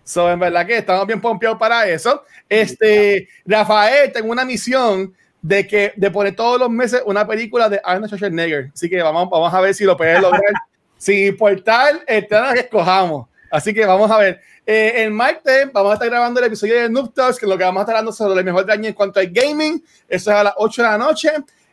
So, 0.04 0.30
en 0.30 0.38
verdad 0.38 0.66
que 0.66 0.78
estamos 0.78 1.06
bien 1.06 1.20
pompeados 1.20 1.58
para 1.58 1.88
eso. 1.88 2.24
Este, 2.48 3.28
Rafael, 3.44 4.10
tengo 4.12 4.32
una 4.32 4.44
misión 4.44 5.14
de 5.42 5.66
que 5.66 5.92
de 5.96 6.10
poner 6.10 6.34
todos 6.36 6.58
los 6.58 6.70
meses 6.70 7.02
una 7.04 7.26
película 7.26 7.68
de 7.68 7.80
Arnold 7.84 8.06
Schwarzenegger. 8.06 8.70
Así 8.72 8.88
que 8.88 9.02
vamos, 9.02 9.28
vamos 9.28 9.52
a 9.52 9.60
ver 9.60 9.74
si 9.74 9.84
lo 9.84 9.96
puedes 9.96 10.20
lograr. 10.20 10.42
Sin 10.96 11.26
importar 11.26 12.04
el 12.06 12.28
tema 12.28 12.54
que 12.54 12.60
escojamos. 12.60 13.26
Así 13.50 13.74
que 13.74 13.84
vamos 13.84 14.08
a 14.08 14.18
ver. 14.18 14.40
Eh, 14.64 15.02
el 15.02 15.10
martes 15.10 15.70
vamos 15.72 15.90
a 15.90 15.94
estar 15.94 16.08
grabando 16.08 16.38
el 16.38 16.46
episodio 16.46 16.80
de 16.80 16.88
Noob 16.88 17.12
Talks, 17.12 17.40
que 17.40 17.44
es 17.44 17.50
lo 17.50 17.58
que 17.58 17.64
vamos 17.64 17.80
a 17.80 17.82
estar 17.82 17.96
hablando 17.96 18.12
sobre 18.12 18.36
lo 18.36 18.44
mejor 18.44 18.64
de 18.64 18.72
año 18.72 18.88
en 18.88 18.94
cuanto 18.94 19.18
al 19.18 19.26
gaming. 19.26 19.84
Eso 20.08 20.30
es 20.30 20.36
a 20.36 20.44
las 20.44 20.54
8 20.56 20.82
de 20.82 20.88
la 20.88 20.98
noche. 20.98 21.30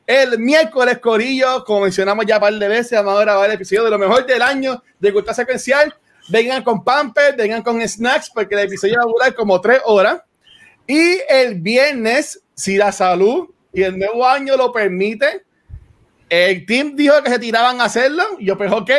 El 0.08 0.40
miércoles, 0.40 0.98
Corillo, 0.98 1.64
como 1.64 1.82
mencionamos 1.82 2.26
ya 2.26 2.38
un 2.38 2.41
par 2.41 2.54
de 2.56 2.68
veces, 2.68 2.94
vamos 2.94 3.20
a 3.20 3.22
grabar 3.22 3.48
el 3.48 3.56
episodio 3.56 3.84
de 3.84 3.91
lo 3.91 4.00
mejor 4.00 4.26
del 4.26 4.41
año 4.41 4.82
de 5.00 5.14
Cultura 5.14 5.36
Secuencial. 5.36 5.94
Vengan 6.30 6.64
con 6.64 6.84
Pampers, 6.84 7.38
vengan 7.38 7.62
con 7.62 7.88
snacks, 7.88 8.32
porque 8.32 8.56
el 8.56 8.62
episodio 8.62 8.96
va 8.98 9.04
a 9.04 9.06
durar 9.06 9.36
como 9.36 9.62
tres 9.62 9.80
horas. 9.86 10.22
Y 10.88 11.20
el 11.30 11.62
viernes, 11.62 12.41
si 12.56 12.78
la 12.78 12.91
salud 12.91 13.50
y 13.74 13.84
el 13.84 13.98
nuevo 13.98 14.26
año 14.26 14.58
lo 14.58 14.72
permite, 14.72 15.44
el 16.30 16.66
team 16.66 16.96
dijo 16.96 17.22
que 17.24 17.32
se 17.32 17.40
tiraban 17.40 17.82
a 17.82 17.86
hacerlo. 17.86 18.24
Yo, 18.40 18.58
pues, 18.58 18.72
ok. 18.72 18.91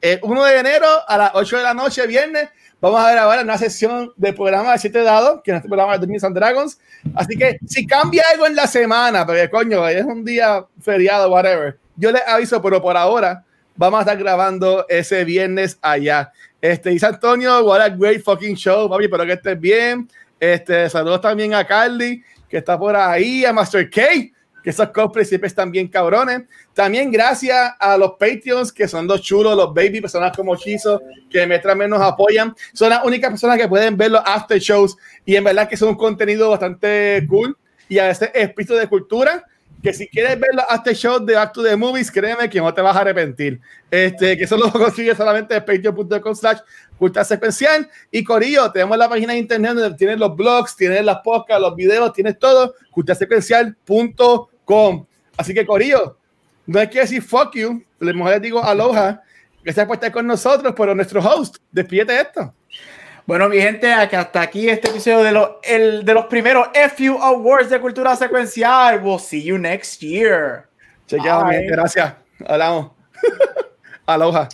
El 0.00 0.20
1 0.22 0.44
de 0.44 0.58
enero 0.58 0.86
a 1.08 1.18
las 1.18 1.30
8 1.34 1.56
de 1.56 1.62
la 1.62 1.74
noche, 1.74 2.06
viernes, 2.06 2.48
vamos 2.80 3.00
a 3.00 3.10
grabar 3.10 3.42
una 3.42 3.58
sesión 3.58 4.12
del 4.16 4.34
programa 4.34 4.72
de 4.72 4.78
7 4.78 5.02
dados, 5.02 5.40
que 5.42 5.50
es 5.50 5.56
este 5.56 5.68
programa 5.68 5.94
de 5.94 6.00
Dungeons 6.00 6.24
and 6.24 6.36
Dragons. 6.36 6.78
Así 7.14 7.36
que 7.36 7.58
si 7.66 7.86
cambia 7.86 8.24
algo 8.32 8.46
en 8.46 8.54
la 8.54 8.66
semana, 8.66 9.26
porque 9.26 9.48
coño, 9.50 9.86
es 9.88 10.04
un 10.04 10.24
día 10.24 10.64
feriado, 10.80 11.30
whatever, 11.30 11.78
yo 11.96 12.12
les 12.12 12.22
aviso, 12.26 12.60
pero 12.62 12.80
por 12.80 12.96
ahora 12.96 13.44
vamos 13.74 13.98
a 13.98 14.02
estar 14.02 14.18
grabando 14.18 14.86
ese 14.88 15.24
viernes 15.24 15.78
allá. 15.80 16.30
Este, 16.60 16.96
San 16.98 17.14
Antonio, 17.14 17.64
what 17.64 17.80
a 17.80 17.88
great 17.88 18.22
fucking 18.22 18.54
show, 18.54 18.88
papi, 18.88 19.04
espero 19.04 19.24
que 19.24 19.32
estés 19.32 19.58
bien. 19.58 20.08
Este, 20.38 20.90
saludos 20.90 21.22
también 21.22 21.54
a 21.54 21.66
Carly, 21.66 22.22
que 22.48 22.58
está 22.58 22.78
por 22.78 22.96
ahí, 22.96 23.44
a 23.44 23.52
Master 23.52 23.88
K, 23.90 24.02
que 24.66 24.70
esos 24.70 24.88
cosplays 24.88 25.28
siempre 25.28 25.46
están 25.46 25.70
bien 25.70 25.86
cabrones. 25.86 26.42
También 26.74 27.12
gracias 27.12 27.74
a 27.78 27.96
los 27.96 28.14
Patreons, 28.18 28.72
que 28.72 28.88
son 28.88 29.06
los 29.06 29.22
chulos, 29.22 29.56
los 29.56 29.72
baby, 29.72 30.00
personas 30.00 30.36
como 30.36 30.56
Chizo, 30.56 31.00
que 31.30 31.46
me 31.46 31.60
también 31.60 31.88
nos 31.88 32.02
apoyan. 32.02 32.52
Son 32.72 32.90
las 32.90 33.04
únicas 33.04 33.30
personas 33.30 33.58
que 33.58 33.68
pueden 33.68 33.96
ver 33.96 34.10
los 34.10 34.22
after 34.26 34.58
shows 34.58 34.96
y 35.24 35.36
en 35.36 35.44
verdad 35.44 35.68
que 35.68 35.76
son 35.76 35.90
un 35.90 35.94
contenido 35.94 36.50
bastante 36.50 37.24
cool 37.28 37.56
y 37.88 38.00
a 38.00 38.08
veces 38.08 38.30
espíritu 38.34 38.74
de 38.74 38.88
cultura. 38.88 39.44
Que 39.80 39.92
si 39.92 40.08
quieres 40.08 40.40
ver 40.40 40.50
los 40.52 40.64
after 40.68 40.94
shows 40.94 41.24
de 41.24 41.34
Back 41.34 41.52
to 41.52 41.62
the 41.62 41.76
Movies, 41.76 42.10
créeme 42.10 42.50
que 42.50 42.58
no 42.58 42.74
te 42.74 42.80
vas 42.80 42.96
a 42.96 43.02
arrepentir. 43.02 43.60
Este, 43.88 44.36
que 44.36 44.44
eso 44.44 44.56
lo 44.56 44.72
consigues 44.72 45.16
solamente 45.16 45.54
en 45.54 45.64
patreon.com 45.64 46.34
slash 46.34 46.58
cultura 46.98 47.24
secuencial. 47.24 47.88
Y 48.10 48.24
Corillo, 48.24 48.72
tenemos 48.72 48.98
la 48.98 49.08
página 49.08 49.32
de 49.32 49.38
internet 49.38 49.74
donde 49.74 49.96
tienes 49.96 50.18
los 50.18 50.36
blogs, 50.36 50.76
tienes 50.76 51.02
las 51.04 51.20
podcasts, 51.20 51.62
los 51.62 51.76
videos, 51.76 52.12
tienes 52.12 52.38
todo, 52.38 52.74
culturasecuencial.com. 52.90 55.06
Así 55.36 55.54
que 55.54 55.66
Corillo, 55.66 56.18
no 56.66 56.80
hay 56.80 56.88
que 56.88 57.00
decir 57.00 57.22
fuck 57.22 57.54
you, 57.54 57.84
les 58.00 58.14
mejor 58.14 58.32
les 58.32 58.42
digo 58.42 58.62
aloha, 58.62 59.22
gracias 59.62 59.86
por 59.86 59.96
estar 59.96 60.12
con 60.12 60.26
nosotros, 60.26 60.74
pero 60.76 60.94
nuestro 60.94 61.20
host, 61.20 61.56
despídete 61.70 62.12
de 62.12 62.20
esto. 62.20 62.54
Bueno, 63.26 63.48
mi 63.48 63.60
gente, 63.60 63.92
hasta 63.92 64.40
aquí 64.40 64.68
este 64.68 64.88
episodio 64.88 65.24
de, 65.24 65.32
los 65.32 65.50
el, 65.64 66.04
de 66.04 66.14
los 66.14 66.26
primeros 66.26 66.68
FU 66.96 67.18
Awards 67.20 67.70
de 67.70 67.80
Cultura 67.80 68.14
Secuencial. 68.14 69.02
We'll 69.02 69.18
see 69.18 69.42
you 69.42 69.58
next 69.58 70.00
year. 70.00 70.68
Chequeado, 71.08 71.46
mi 71.46 71.54
gente, 71.54 71.72
gracias. 71.72 72.14
Hablamos. 72.46 72.92
aloha. 74.06 74.48